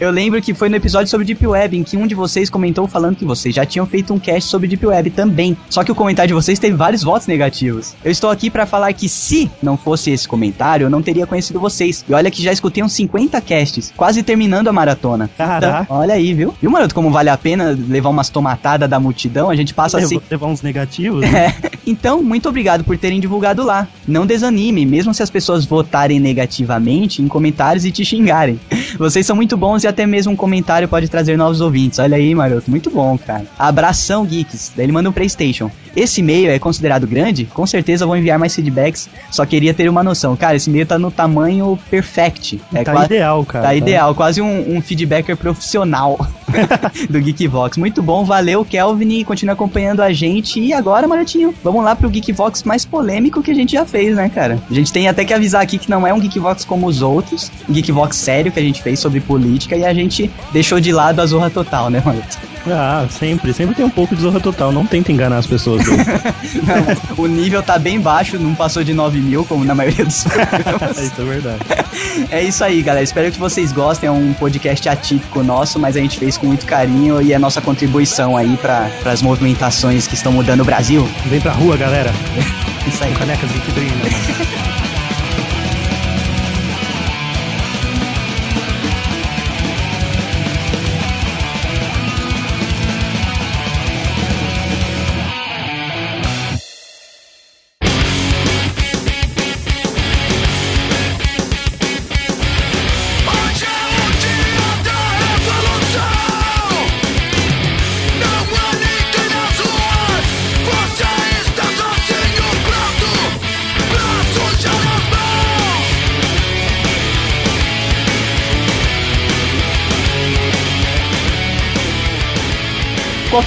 eu 0.00 0.10
lembro 0.10 0.40
que 0.42 0.52
foi 0.52 0.68
no 0.68 0.76
episódio 0.76 1.08
sobre 1.08 1.26
Deep 1.26 1.46
Web, 1.46 1.76
em 1.76 1.82
que 1.82 1.96
um 1.96 2.06
de 2.06 2.14
vocês 2.14 2.50
comentou 2.50 2.86
falando 2.88 3.16
que 3.16 3.24
vocês 3.24 3.54
já 3.54 3.64
tinham 3.64 3.86
feito 3.86 4.12
um 4.12 4.18
cast 4.18 4.48
sobre 4.50 4.68
Deep 4.68 4.84
Web 4.84 5.10
também. 5.10 5.56
Só 5.70 5.84
que 5.84 5.92
o 5.92 5.94
comentário 5.94 6.28
de 6.28 6.34
vocês 6.34 6.58
teve 6.58 6.76
vários 6.76 7.02
votos 7.02 7.26
negativos. 7.26 7.94
Eu 8.04 8.10
estou 8.10 8.30
aqui 8.30 8.50
para 8.50 8.66
falar 8.66 8.92
que 8.92 9.08
se 9.08 9.50
não 9.62 9.76
fosse 9.76 10.10
esse 10.10 10.26
comentário, 10.26 10.86
eu 10.86 10.90
não 10.90 11.02
teria 11.02 11.26
conhecido 11.26 11.60
vocês. 11.60 12.04
E 12.08 12.14
olha 12.14 12.30
que 12.30 12.42
já 12.42 12.52
escutei 12.52 12.82
uns 12.82 12.92
50 12.92 13.40
casts, 13.40 13.92
quase 13.96 14.22
terminando 14.22 14.68
a 14.68 14.72
maratona. 14.72 15.30
Caraca. 15.36 15.82
Então, 15.84 15.96
olha 15.96 16.14
aí, 16.14 16.34
viu? 16.34 16.54
Viu, 16.60 16.70
Maroto, 16.70 16.94
como 16.94 17.10
vale 17.10 17.30
a 17.30 17.36
pena 17.36 17.76
levar 17.88 18.08
umas 18.08 18.28
tomatadas 18.28 18.88
da 18.88 18.98
multidão? 18.98 19.50
A 19.50 19.56
gente 19.56 19.72
passa 19.72 19.98
assim. 19.98 20.20
Levar, 20.30 20.46
uns 20.46 20.62
negativos. 20.62 21.20
né? 21.30 21.54
É. 21.62 21.70
Então, 21.86 22.22
muito 22.22 22.48
obrigado 22.48 22.84
por 22.84 22.98
terem 22.98 23.20
divulgado 23.20 23.62
lá. 23.64 23.86
Não 24.06 24.26
desanime, 24.46 24.86
mesmo 24.86 25.12
se 25.12 25.22
as 25.22 25.30
pessoas 25.30 25.64
votarem 25.64 26.20
negativamente 26.20 27.20
em 27.22 27.28
comentários 27.28 27.84
e 27.84 27.90
te 27.90 28.04
xingarem. 28.04 28.58
Vocês 28.98 29.26
são 29.26 29.34
muito 29.36 29.56
bons 29.56 29.84
e 29.84 29.86
até 29.88 30.06
mesmo 30.06 30.32
um 30.32 30.36
comentário 30.36 30.88
pode 30.88 31.08
trazer 31.08 31.36
novos 31.36 31.60
ouvintes. 31.60 31.98
Olha 31.98 32.16
aí, 32.16 32.34
maroto, 32.34 32.70
muito 32.70 32.90
bom, 32.90 33.18
cara. 33.18 33.44
Abração, 33.58 34.24
geeks. 34.24 34.72
Daí 34.76 34.86
ele 34.86 34.92
manda 34.92 35.08
um 35.08 35.12
PlayStation. 35.12 35.70
Esse 35.94 36.20
e-mail 36.20 36.50
é 36.50 36.58
considerado 36.58 37.06
grande? 37.06 37.46
Com 37.46 37.66
certeza 37.66 38.04
vou 38.06 38.16
enviar 38.16 38.38
mais 38.38 38.54
feedbacks. 38.54 39.08
Só 39.30 39.46
queria 39.46 39.72
ter 39.72 39.88
uma 39.88 40.02
noção. 40.02 40.36
Cara, 40.36 40.54
esse 40.56 40.68
e-mail 40.68 40.86
tá 40.86 40.98
no 40.98 41.10
tamanho 41.10 41.78
perfect. 41.90 42.60
É 42.74 42.84
tá 42.84 42.92
quase- 42.92 43.06
ideal, 43.06 43.44
cara. 43.44 43.64
Tá 43.66 43.74
ideal, 43.74 44.14
quase 44.14 44.42
um, 44.42 44.76
um 44.76 44.82
feedbacker 44.82 45.36
profissional 45.36 46.18
do 47.08 47.18
Geekvox. 47.20 47.78
Muito 47.78 48.02
bom, 48.02 48.24
valeu, 48.24 48.62
Kelvin, 48.64 49.08
e 49.20 49.24
continua 49.24 49.54
acompanhando 49.54 50.00
a 50.02 50.12
gente. 50.12 50.60
E 50.60 50.72
agora, 50.72 51.08
Marotinho, 51.08 51.54
vamos 51.64 51.82
lá 51.82 51.96
pro 51.96 52.10
Geekvox 52.10 52.62
mais 52.62 52.84
polêmico 52.84 53.42
que 53.42 53.50
a 53.50 53.54
gente 53.54 53.72
já 53.72 53.86
fez, 53.86 54.14
né, 54.16 54.28
cara? 54.36 54.58
A 54.70 54.74
gente 54.74 54.92
tem 54.92 55.08
até 55.08 55.24
que 55.24 55.32
avisar 55.32 55.62
aqui 55.62 55.78
que 55.78 55.88
não 55.88 56.06
é 56.06 56.12
um 56.12 56.20
Geekvox 56.20 56.62
como 56.62 56.86
os 56.86 57.00
outros, 57.00 57.50
um 57.66 57.72
Geekvox 57.72 58.14
sério 58.16 58.52
que 58.52 58.60
a 58.60 58.62
gente 58.62 58.82
fez 58.82 59.00
sobre 59.00 59.18
política 59.18 59.74
e 59.74 59.82
a 59.82 59.94
gente 59.94 60.30
deixou 60.52 60.78
de 60.78 60.92
lado 60.92 61.20
a 61.20 61.26
zorra 61.26 61.48
total, 61.48 61.88
né, 61.88 62.02
Maroto? 62.04 62.36
Ah, 62.70 63.06
sempre. 63.08 63.52
Sempre 63.52 63.74
tem 63.74 63.84
um 63.84 63.90
pouco 63.90 64.14
de 64.14 64.22
zorra 64.22 64.40
total. 64.40 64.72
Não 64.72 64.84
tenta 64.84 65.12
enganar 65.12 65.38
as 65.38 65.46
pessoas. 65.46 65.84
Doug. 65.86 65.98
o 67.16 67.26
nível 67.26 67.62
tá 67.62 67.78
bem 67.78 68.00
baixo, 68.00 68.38
não 68.38 68.54
passou 68.54 68.82
de 68.82 68.92
9 68.92 69.20
mil, 69.20 69.44
como 69.44 69.64
na 69.64 69.74
maioria 69.74 70.04
dos 70.04 70.24
programas. 70.24 70.98
Isso 70.98 71.20
é 71.20 71.24
verdade. 71.24 71.60
É 72.30 72.42
isso 72.42 72.64
aí, 72.64 72.82
galera. 72.82 73.04
Espero 73.04 73.30
que 73.30 73.38
vocês 73.38 73.72
gostem. 73.72 74.08
É 74.08 74.12
um 74.12 74.32
podcast 74.34 74.88
atípico 74.88 75.42
nosso, 75.42 75.78
mas 75.78 75.96
a 75.96 76.00
gente 76.00 76.18
fez 76.18 76.36
com 76.36 76.46
muito 76.46 76.66
carinho 76.66 77.22
e 77.22 77.32
é 77.32 77.38
nossa 77.38 77.60
contribuição 77.60 78.36
aí 78.36 78.56
para 78.56 78.90
as 79.04 79.22
movimentações 79.22 80.06
que 80.06 80.14
estão 80.14 80.32
mudando 80.32 80.60
o 80.60 80.64
Brasil. 80.64 81.08
Vem 81.26 81.40
pra 81.40 81.52
rua, 81.52 81.76
galera. 81.76 82.10
Isso 82.86 83.02
aí. 83.02 83.14
Canecas 83.14 83.50
de 83.50 83.58
vidrinho 83.60 83.94
Thank 84.28 84.70
you. 84.70 84.75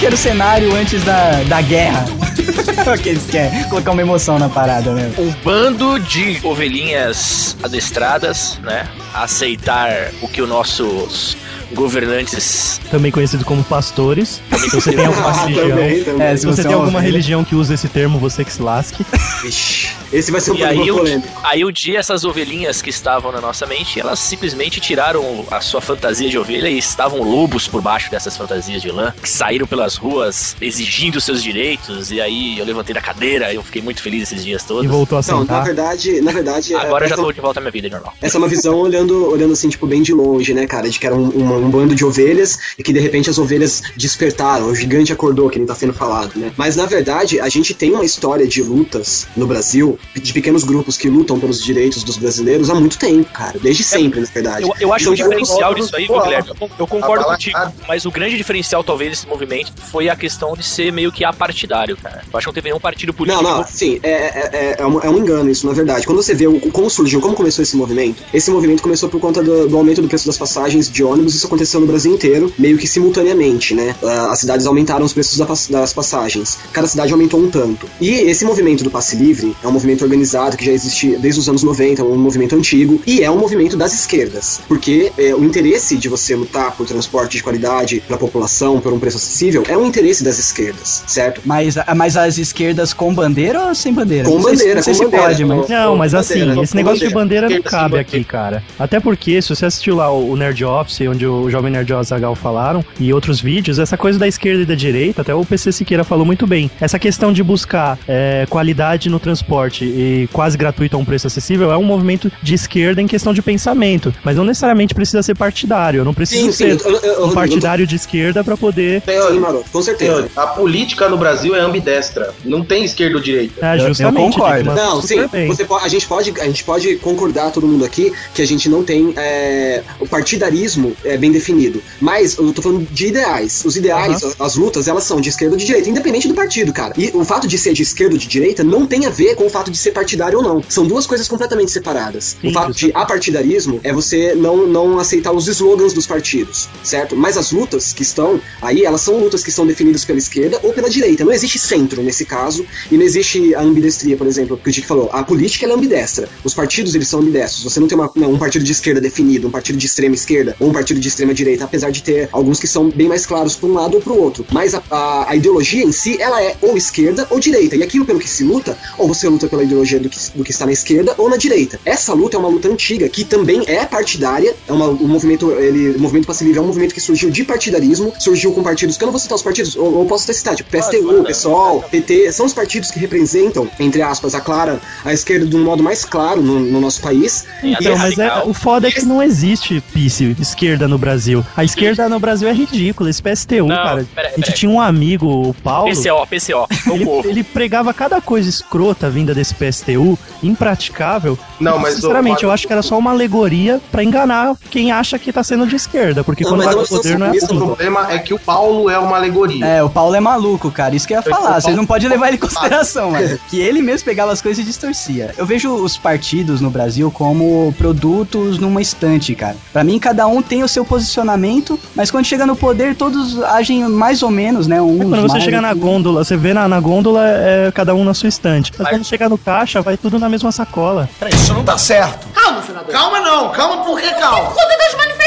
Que 0.00 0.06
era 0.06 0.14
o 0.14 0.18
cenário 0.18 0.74
antes 0.74 1.04
da, 1.04 1.42
da 1.44 1.60
guerra? 1.60 2.04
que 3.02 3.08
eles 3.10 3.26
querem 3.26 3.62
colocar 3.64 3.90
uma 3.92 4.00
emoção 4.00 4.38
na 4.38 4.48
parada, 4.48 4.92
né? 4.94 5.12
Um 5.18 5.30
bando 5.44 6.00
de 6.00 6.40
ovelhinhas 6.42 7.54
adestradas, 7.62 8.58
né? 8.62 8.88
a 9.14 9.24
Aceitar 9.24 10.10
o 10.22 10.26
que 10.28 10.40
os 10.40 10.48
nossos 10.48 11.36
governantes. 11.74 12.80
Também 12.90 13.12
conhecido 13.12 13.44
como 13.44 13.62
pastores. 13.62 14.40
Se 14.58 14.70
você 14.70 14.92
tem 14.92 15.04
alguma 15.06 15.28
Ah, 15.28 15.44
religião. 15.44 15.68
também, 15.68 16.02
também. 16.04 16.26
É, 16.26 16.36
Se 16.36 16.46
você 16.46 16.60
é 16.62 16.64
tem 16.64 16.72
uma 16.74 16.80
alguma 16.84 17.00
religião 17.00 17.44
que 17.44 17.54
usa 17.54 17.74
esse 17.74 17.88
termo, 17.88 18.18
você 18.18 18.44
que 18.44 18.52
se 18.52 18.62
lasque. 18.62 19.04
Vixe, 19.42 19.88
esse 20.12 20.30
vai 20.30 20.40
ser 20.40 20.52
um 20.52 20.56
E 20.56 20.64
aí, 20.64 20.90
um, 20.90 20.96
polêmico. 20.96 21.28
aí 21.42 21.64
um 21.64 21.70
dia 21.72 21.98
essas 21.98 22.24
ovelhinhas 22.24 22.82
que 22.82 22.90
estavam 22.90 23.30
na 23.32 23.40
nossa 23.40 23.66
mente, 23.66 23.98
elas 24.00 24.18
simplesmente 24.18 24.80
tiraram 24.80 25.46
a 25.50 25.60
sua 25.60 25.80
fantasia 25.80 26.28
de 26.28 26.38
ovelha 26.38 26.68
e 26.68 26.78
estavam 26.78 27.22
lobos 27.22 27.68
por 27.68 27.80
baixo 27.80 28.10
dessas 28.10 28.36
fantasias 28.36 28.82
de 28.82 28.90
lã, 28.90 29.12
que 29.22 29.28
saíram 29.28 29.66
pelas 29.66 29.96
ruas 29.96 30.56
exigindo 30.60 31.20
seus 31.20 31.42
direitos. 31.42 32.10
E 32.10 32.20
aí 32.20 32.58
eu 32.58 32.64
levantei 32.64 32.94
da 32.94 33.00
cadeira, 33.00 33.52
eu 33.52 33.62
fiquei 33.62 33.80
muito 33.82 34.02
feliz 34.02 34.22
esses 34.32 34.44
dias 34.44 34.62
E 34.62 34.66
todos. 34.66 34.90
voltou 34.90 35.18
a 35.18 35.22
Não, 35.28 35.38
na 35.38 35.40
sentar. 35.42 35.64
verdade, 35.64 36.20
na 36.20 36.32
verdade. 36.32 36.74
Agora 36.74 37.04
eu 37.04 37.08
já 37.08 37.14
essa, 37.14 37.22
tô 37.22 37.32
de 37.32 37.40
volta 37.40 37.60
à 37.60 37.62
minha 37.62 37.70
vida 37.72 37.88
normal. 37.88 38.14
essa 38.20 38.36
é 38.36 38.38
uma 38.38 38.48
visão 38.48 38.76
olhando, 38.78 39.30
olhando 39.30 39.52
assim, 39.52 39.68
tipo, 39.68 39.86
bem 39.86 40.02
de 40.02 40.12
longe, 40.12 40.52
né, 40.54 40.66
cara? 40.66 40.88
De 40.88 40.98
que 40.98 41.06
era 41.06 41.14
um, 41.14 41.28
uma- 41.30 41.56
um 41.56 41.70
bando 41.70 41.94
de 41.94 42.04
ovelhas 42.04 42.58
e 42.78 42.82
que 42.82 42.92
de 42.92 42.98
repente 43.00 43.30
as 43.30 43.38
ovelhas 43.38 43.82
despertaram, 43.96 44.66
o 44.66 44.74
gigante 44.74 45.12
acordou, 45.12 45.48
que 45.48 45.58
nem 45.58 45.66
tá 45.66 45.74
sendo 45.74 45.92
falado, 45.92 46.32
né? 46.36 46.52
Mas 46.56 46.74
na 46.76 46.86
verdade, 46.86 47.38
a 47.40 47.48
gente 47.48 47.74
tem 47.74 47.92
uma 47.92 48.04
história 48.04 48.46
de 48.46 48.62
lutas 48.62 49.28
no 49.36 49.46
Brasil 49.46 49.98
de 50.14 50.32
pequenos 50.32 50.64
grupos 50.64 50.96
que 50.96 51.08
lutam 51.08 51.38
pelos 51.38 51.62
direitos 51.62 52.02
dos 52.02 52.16
brasileiros 52.16 52.70
há 52.70 52.74
muito 52.74 52.98
tempo, 52.98 53.30
cara. 53.32 53.58
Desde 53.58 53.82
sempre, 53.82 54.20
na 54.20 54.26
verdade. 54.26 54.62
Eu, 54.62 54.74
eu 54.80 54.92
acho 54.92 55.04
que 55.06 55.10
o 55.10 55.14
diferencial 55.14 55.70
grupos 55.74 55.86
disso 55.86 55.96
aí, 55.96 56.06
viu, 56.06 56.20
Guilherme? 56.20 56.50
Eu, 56.60 56.70
eu 56.78 56.86
concordo 56.86 57.24
contigo, 57.24 57.58
mas 57.86 58.04
o 58.04 58.10
grande 58.10 58.36
diferencial, 58.36 58.82
talvez, 58.82 59.10
desse 59.10 59.26
movimento 59.26 59.72
foi 59.76 60.08
a 60.08 60.16
questão 60.16 60.54
de 60.54 60.62
ser 60.62 60.92
meio 60.92 61.12
que 61.12 61.24
apartidário, 61.24 61.96
cara. 61.96 62.22
Eu 62.30 62.38
acho 62.38 62.44
que 62.44 62.48
não 62.48 62.54
teve 62.54 62.68
nenhum 62.68 62.80
partido 62.80 63.12
político. 63.12 63.42
Não, 63.42 63.58
não, 63.58 63.66
sim, 63.66 64.00
é, 64.02 64.10
é, 64.10 64.50
é, 64.52 64.76
é 64.78 64.86
um, 64.86 65.00
é 65.00 65.10
um 65.10 65.18
engano 65.18 65.50
isso, 65.50 65.66
na 65.66 65.72
verdade. 65.72 66.06
Quando 66.06 66.22
você 66.22 66.34
vê 66.34 66.46
o, 66.46 66.60
como 66.70 66.88
surgiu, 66.90 67.20
como 67.20 67.34
começou 67.34 67.62
esse 67.62 67.76
movimento, 67.76 68.22
esse 68.32 68.50
movimento 68.50 68.82
começou 68.82 69.08
por 69.08 69.20
conta 69.20 69.42
do, 69.42 69.68
do 69.68 69.76
aumento 69.76 70.02
do 70.02 70.08
preço 70.08 70.26
das 70.26 70.38
passagens 70.38 70.90
de 70.90 71.02
ônibus, 71.02 71.34
isso 71.34 71.46
aconteceu 71.46 71.80
no 71.80 71.86
Brasil 71.86 72.12
inteiro, 72.14 72.52
meio 72.58 72.78
que 72.78 72.86
simultaneamente, 72.86 73.74
né? 73.74 73.94
Ah, 74.02 74.32
As 74.32 74.40
cidades 74.40 74.66
aumentaram 74.66 75.04
os 75.04 75.12
preços 75.12 75.38
das 75.68 75.92
passagens, 75.92 76.58
cada 76.72 76.86
cidade 76.86 77.12
aumentou 77.12 77.40
um 77.40 77.50
tanto. 77.50 77.88
E 78.00 78.10
esse 78.10 78.44
movimento 78.44 78.84
do 78.84 78.90
passe 78.90 79.16
livre 79.16 79.54
é 79.62 79.68
um 79.68 79.72
movimento 79.72 79.89
organizado 80.02 80.56
que 80.56 80.64
já 80.64 80.72
existe 80.72 81.16
desde 81.16 81.40
os 81.40 81.48
anos 81.48 81.62
90, 81.62 82.02
é 82.02 82.04
um 82.04 82.16
movimento 82.18 82.54
antigo, 82.56 83.00
e 83.06 83.22
é 83.22 83.30
um 83.30 83.38
movimento 83.38 83.76
das 83.76 83.92
esquerdas, 83.92 84.60
porque 84.68 85.12
é, 85.18 85.34
o 85.34 85.44
interesse 85.44 85.96
de 85.96 86.08
você 86.08 86.34
lutar 86.34 86.72
por 86.76 86.86
transporte 86.86 87.36
de 87.36 87.42
qualidade 87.42 88.02
para 88.06 88.16
a 88.16 88.18
população, 88.18 88.80
por 88.80 88.92
um 88.92 88.98
preço 88.98 89.16
acessível, 89.16 89.64
é 89.68 89.76
um 89.76 89.86
interesse 89.86 90.22
das 90.24 90.38
esquerdas, 90.38 91.02
certo? 91.06 91.40
Mas, 91.44 91.74
mas 91.96 92.16
as 92.16 92.38
esquerdas 92.38 92.92
com 92.92 93.12
bandeira 93.14 93.66
ou 93.68 93.74
sem 93.74 93.92
bandeira? 93.92 94.28
Com 94.28 94.36
Não 94.38 94.42
sei 94.44 94.56
se- 94.56 94.56
bandeira, 94.58 94.74
não 94.76 94.82
sei 94.82 94.92
com 94.94 94.98
se 94.98 95.04
bandeira. 95.04 95.26
pode, 95.26 95.44
mas... 95.44 95.68
Não, 95.68 95.96
mas 95.96 96.14
assim, 96.14 96.40
bandeira, 96.40 96.62
esse 96.62 96.76
negócio 96.76 97.08
de 97.08 97.14
bandeira 97.14 97.48
não 97.48 97.62
cabe 97.62 97.82
bandeira. 97.84 98.00
aqui, 98.02 98.24
cara. 98.24 98.62
Até 98.78 99.00
porque, 99.00 99.40
se 99.42 99.48
você 99.48 99.66
assistiu 99.66 99.96
lá 99.96 100.10
o 100.12 100.36
Nerd 100.36 100.64
Office, 100.64 101.00
onde 101.08 101.26
o 101.26 101.48
Jovem 101.50 101.70
Nerd 101.72 101.92
o 101.92 101.98
Azaghal 101.98 102.34
falaram, 102.34 102.84
e 102.98 103.12
outros 103.12 103.40
vídeos, 103.40 103.78
essa 103.78 103.96
coisa 103.96 104.18
da 104.18 104.26
esquerda 104.28 104.62
e 104.62 104.66
da 104.66 104.74
direita, 104.74 105.22
até 105.22 105.34
o 105.34 105.44
PC 105.44 105.72
Siqueira 105.72 106.04
falou 106.04 106.24
muito 106.24 106.46
bem. 106.46 106.70
Essa 106.80 106.98
questão 106.98 107.32
de 107.32 107.42
buscar 107.42 107.98
é, 108.08 108.46
qualidade 108.48 109.08
no 109.08 109.18
transporte 109.18 109.79
e 109.84 110.28
quase 110.32 110.56
gratuito 110.56 110.96
a 110.96 110.98
um 110.98 111.04
preço 111.04 111.26
acessível 111.26 111.70
é 111.72 111.76
um 111.76 111.82
movimento 111.82 112.30
de 112.42 112.54
esquerda 112.54 113.00
em 113.00 113.06
questão 113.06 113.32
de 113.32 113.42
pensamento. 113.42 114.12
Mas 114.24 114.36
não 114.36 114.44
necessariamente 114.44 114.94
precisa 114.94 115.22
ser 115.22 115.34
partidário. 115.34 115.98
Eu 116.00 116.04
não 116.04 116.14
preciso 116.14 116.46
Sim, 116.46 116.52
sim, 116.52 116.78
ser 116.78 116.86
eu- 116.86 116.92
eu- 116.92 117.00
eu- 117.02 117.24
um 117.24 117.28
eu- 117.28 117.32
partidário 117.34 117.86
de 117.86 117.96
esquerda 117.96 118.42
pra 118.44 118.56
poder. 118.56 119.02
Senhor, 119.04 119.32
Sim, 119.32 119.38
Maroto, 119.40 119.70
com 119.70 119.82
certeza. 119.82 120.14
senhor, 120.16 120.30
a 120.36 120.46
política 120.48 121.08
no 121.08 121.16
Brasil 121.18 121.54
é 121.54 121.60
ambidestra. 121.60 122.32
Não 122.44 122.64
tem 122.64 122.84
esquerda 122.84 123.16
ou 123.16 123.22
direita. 123.22 123.64
É, 123.66 123.76
eu 123.80 123.88
justamente. 123.88 124.34
concordo. 124.36 124.56
Dick, 124.58 124.66
mas 124.66 124.76
Não, 124.76 125.02
sim, 125.02 125.26
bem. 125.28 125.46
você 125.48 125.64
po- 125.64 125.76
a, 125.76 125.88
gente 125.88 126.06
pode, 126.06 126.32
a 126.40 126.44
gente 126.46 126.64
pode 126.64 126.96
concordar, 126.96 127.50
todo 127.50 127.66
mundo 127.66 127.84
aqui, 127.84 128.12
que 128.34 128.42
a 128.42 128.46
gente 128.46 128.68
não 128.68 128.82
tem 128.84 129.12
é, 129.16 129.82
o 129.98 130.06
partidarismo 130.06 130.94
é, 131.04 131.16
bem 131.16 131.30
definido. 131.32 131.82
Mas 132.00 132.36
eu 132.38 132.52
tô 132.52 132.62
falando 132.62 132.86
de 132.90 133.06
ideais. 133.06 133.62
Os 133.64 133.76
ideais, 133.76 134.22
as, 134.22 134.40
as 134.40 134.54
lutas, 134.56 134.88
elas 134.88 135.04
são 135.04 135.20
de 135.20 135.28
esquerda 135.28 135.54
ou 135.54 135.58
de 135.58 135.64
direita, 135.66 135.88
independente 135.88 136.28
do 136.28 136.34
partido, 136.34 136.72
cara. 136.72 136.92
E 136.96 137.10
o 137.14 137.24
fato 137.24 137.46
de 137.46 137.58
ser 137.58 137.72
de 137.72 137.82
esquerda 137.82 138.14
ou 138.14 138.18
de 138.18 138.26
direita 138.26 138.62
não 138.64 138.86
tem 138.86 139.06
a 139.06 139.10
ver 139.10 139.34
com 139.34 139.44
o 139.46 139.50
fato 139.50 139.69
de 139.70 139.78
ser 139.78 139.92
partidário 139.92 140.38
ou 140.38 140.44
não. 140.44 140.62
São 140.68 140.86
duas 140.86 141.06
coisas 141.06 141.28
completamente 141.28 141.70
separadas. 141.70 142.36
Sim, 142.40 142.48
o 142.48 142.52
fato 142.52 142.72
de 142.72 142.90
apartidarismo 142.94 143.80
é 143.82 143.92
você 143.92 144.34
não, 144.34 144.66
não 144.66 144.98
aceitar 144.98 145.32
os 145.32 145.46
slogans 145.48 145.92
dos 145.92 146.06
partidos, 146.06 146.68
certo? 146.82 147.16
Mas 147.16 147.36
as 147.36 147.50
lutas 147.52 147.92
que 147.92 148.02
estão 148.02 148.40
aí, 148.62 148.84
elas 148.84 149.00
são 149.02 149.18
lutas 149.18 149.42
que 149.44 149.52
são 149.52 149.66
definidas 149.66 150.04
pela 150.04 150.18
esquerda 150.18 150.58
ou 150.62 150.72
pela 150.72 150.88
direita. 150.88 151.24
Não 151.24 151.32
existe 151.32 151.58
centro 151.58 152.02
nesse 152.02 152.24
caso 152.24 152.64
e 152.90 152.96
não 152.96 153.04
existe 153.04 153.54
a 153.54 153.60
ambidestria, 153.62 154.16
por 154.16 154.26
exemplo, 154.26 154.56
que 154.62 154.68
o 154.68 154.72
Dick 154.72 154.86
falou. 154.86 155.10
A 155.12 155.22
política 155.22 155.66
é 155.66 155.72
ambidestra. 155.72 156.28
Os 156.44 156.54
partidos 156.54 156.94
eles 156.94 157.08
são 157.08 157.20
ambidestros. 157.20 157.62
Você 157.64 157.78
não 157.80 157.86
tem 157.88 157.96
uma- 157.98 158.10
não, 158.16 158.32
um 158.32 158.38
partido 158.38 158.64
de 158.64 158.72
esquerda 158.72 159.00
definido, 159.00 159.48
um 159.48 159.50
partido 159.50 159.78
de 159.78 159.86
extrema 159.86 160.14
esquerda 160.14 160.56
ou 160.58 160.68
um 160.68 160.72
partido 160.72 160.98
de 161.00 161.08
extrema 161.08 161.34
direita, 161.34 161.64
apesar 161.64 161.90
de 161.90 162.02
ter 162.02 162.28
alguns 162.32 162.58
que 162.58 162.66
são 162.66 162.88
bem 162.90 163.08
mais 163.08 163.26
claros 163.26 163.54
para 163.56 163.68
um 163.68 163.74
lado 163.74 163.94
ou 163.96 164.00
para 164.00 164.12
o 164.12 164.20
outro. 164.20 164.44
Mas 164.52 164.74
a, 164.74 164.82
a- 164.90 165.30
a 165.30 165.36
ideologia 165.36 165.84
em 165.84 165.92
si, 165.92 166.20
ela 166.20 166.42
é 166.42 166.56
ou 166.62 166.76
esquerda 166.76 167.26
ou 167.30 167.38
direita. 167.38 167.76
E 167.76 167.82
aquilo 167.82 168.04
pelo 168.04 168.18
que 168.18 168.28
se 168.28 168.44
luta, 168.44 168.76
ou 168.98 169.06
você 169.08 169.28
luta 169.28 169.46
pela 169.48 169.59
ideologia 169.62 169.98
do 169.98 170.08
que, 170.08 170.18
do 170.34 170.44
que 170.44 170.50
está 170.50 170.66
na 170.66 170.72
esquerda 170.72 171.14
ou 171.18 171.28
na 171.28 171.36
direita. 171.36 171.78
Essa 171.84 172.12
luta 172.12 172.36
é 172.36 172.40
uma 172.40 172.48
luta 172.48 172.68
antiga 172.68 173.08
que 173.08 173.24
também 173.24 173.62
é 173.66 173.84
partidária. 173.84 174.54
É 174.68 174.72
uma, 174.72 174.88
o 174.88 175.06
movimento, 175.08 175.50
ele, 175.52 175.90
o 175.96 176.00
movimento 176.00 176.26
passe 176.26 176.44
livre 176.44 176.58
é 176.58 176.62
um 176.62 176.66
movimento 176.66 176.94
que 176.94 177.00
surgiu 177.00 177.30
de 177.30 177.44
partidarismo, 177.44 178.12
surgiu 178.18 178.52
com 178.52 178.62
partidos 178.62 178.96
que 178.96 179.04
eu 179.04 179.06
não 179.06 179.12
vou 179.12 179.20
citar 179.20 179.36
os 179.36 179.42
partidos, 179.42 179.76
ou, 179.76 179.94
ou 179.94 180.06
posso 180.06 180.24
até 180.24 180.32
citar, 180.32 180.54
tipo 180.54 180.70
PSTU, 180.70 181.24
PSOL, 181.24 181.82
PT, 181.90 182.32
são 182.32 182.46
os 182.46 182.52
partidos 182.52 182.90
que 182.90 182.98
representam, 182.98 183.68
entre 183.78 184.02
aspas, 184.02 184.34
a 184.34 184.40
clara, 184.40 184.80
a 185.04 185.12
esquerda 185.12 185.46
de 185.46 185.56
um 185.56 185.64
modo 185.64 185.82
mais 185.82 186.04
claro 186.04 186.42
no, 186.42 186.58
no 186.60 186.80
nosso 186.80 187.00
país. 187.00 187.46
Sim, 187.60 187.74
Então, 187.78 187.96
mas 187.96 188.18
é, 188.18 188.26
radical. 188.26 188.48
o 188.48 188.54
foda 188.54 188.88
é 188.88 188.90
que 188.90 189.04
não 189.04 189.22
existe 189.22 189.82
pice, 189.92 190.36
esquerda 190.40 190.86
no 190.88 190.98
Brasil. 190.98 191.44
A 191.56 191.64
esquerda 191.64 192.08
no 192.08 192.18
Brasil 192.18 192.48
é 192.48 192.52
ridícula, 192.52 193.10
esse 193.10 193.22
PSTU, 193.22 193.66
Não, 193.66 193.76
cara. 193.76 194.06
peraí, 194.14 194.32
a 194.34 194.36
gente 194.36 194.52
tinha 194.54 194.70
um 194.70 194.80
amigo, 194.80 195.26
o 195.48 195.54
Paulo. 195.54 195.90
PCO, 195.92 196.26
PCO. 196.26 196.66
O 196.90 196.94
Ele, 196.94 197.04
povo. 197.04 197.28
ele 197.28 197.44
pregava 197.44 197.92
cada 197.94 198.20
coisa 198.20 198.48
escrota 198.48 199.08
vinda 199.10 199.34
desse 199.40 199.54
PSTU, 199.54 200.18
impraticável. 200.42 201.38
Não, 201.58 201.78
mas, 201.78 201.94
Sinceramente, 201.94 202.44
ô, 202.44 202.48
eu 202.48 202.52
acho 202.52 202.66
que 202.66 202.72
era 202.72 202.82
só 202.82 202.98
uma 202.98 203.10
alegoria 203.10 203.80
pra 203.90 204.04
enganar 204.04 204.54
quem 204.70 204.92
acha 204.92 205.18
que 205.18 205.32
tá 205.32 205.42
sendo 205.42 205.66
de 205.66 205.76
esquerda. 205.76 206.22
Porque 206.22 206.44
Não, 206.44 206.50
quando 206.52 206.64
vai 206.64 206.74
não 206.74 206.82
pro 206.84 206.96
poder 206.96 207.18
não 207.18 207.26
é 207.26 207.38
são- 207.40 207.40
O 207.40 207.44
assim. 207.56 207.58
problema 207.66 208.12
é 208.12 208.18
que 208.18 208.34
o 208.34 208.38
Paulo 208.38 208.90
é 208.90 208.98
uma 208.98 209.16
alegoria. 209.16 209.64
É, 209.64 209.82
o 209.82 209.88
Paulo 209.88 210.14
é 210.14 210.20
maluco, 210.20 210.70
cara. 210.70 210.94
Isso 210.94 211.06
que 211.08 211.14
eu 211.14 211.18
ia 211.18 211.22
falar. 211.22 211.58
o 211.58 211.60
Vocês 211.62 211.76
não 211.76 211.86
Paulo- 211.86 212.00
podem 212.02 212.08
levar 212.08 212.28
ele 212.28 212.36
em 212.36 212.40
consideração, 212.40 213.10
mano. 213.12 213.38
Que 213.48 213.60
ele 213.60 213.80
mesmo 213.82 214.04
pegava 214.04 214.32
as 214.32 214.42
coisas 214.42 214.62
e 214.62 214.66
distorcia. 214.66 215.34
Eu 215.38 215.46
vejo 215.46 215.72
os 215.72 215.96
partidos 215.96 216.60
no 216.60 216.70
Brasil 216.70 217.10
como 217.10 217.74
produtos 217.78 218.58
numa 218.58 218.80
estante, 218.82 219.34
cara. 219.34 219.56
Pra 219.72 219.82
mim, 219.82 219.98
cada 219.98 220.26
um 220.26 220.42
tem 220.42 220.62
o 220.62 220.68
seu 220.68 220.84
posicionamento, 220.84 221.78
mas 221.94 222.10
quando 222.10 222.24
chega 222.26 222.44
no 222.46 222.54
poder, 222.56 222.94
todos 222.94 223.42
agem 223.42 223.88
mais 223.88 224.22
ou 224.22 224.30
menos, 224.30 224.66
né? 224.66 224.80
Uns 224.82 224.98
Quando 224.98 225.22
você 225.22 225.28
mais, 225.34 225.44
chega 225.44 225.60
na 225.60 225.72
gôndola, 225.74 226.24
você 226.24 226.36
vê 226.36 226.52
na, 226.52 226.68
na 226.68 226.78
gôndola 226.80 227.22
é 227.26 227.70
cada 227.74 227.94
um 227.94 228.04
na 228.04 228.12
sua 228.14 228.28
estante. 228.28 228.72
Mas 228.78 228.88
quando 228.88 229.04
chegar 229.04 229.28
no 229.30 229.38
caixa, 229.38 229.80
vai 229.80 229.96
tudo 229.96 230.18
na 230.18 230.28
mesma 230.28 230.52
sacola. 230.52 231.08
Isso 231.32 231.54
não 231.54 231.64
dá 231.64 231.78
certo. 231.78 232.26
Calma, 232.34 232.62
senador. 232.62 232.90
Calma 232.92 233.20
não, 233.20 233.50
calma 233.52 233.84
por 233.84 233.98
que 234.00 234.10
calma? 234.10 234.50
Por 234.50 234.54
conta 234.54 234.76
das 234.76 234.94
manifestações, 234.96 235.19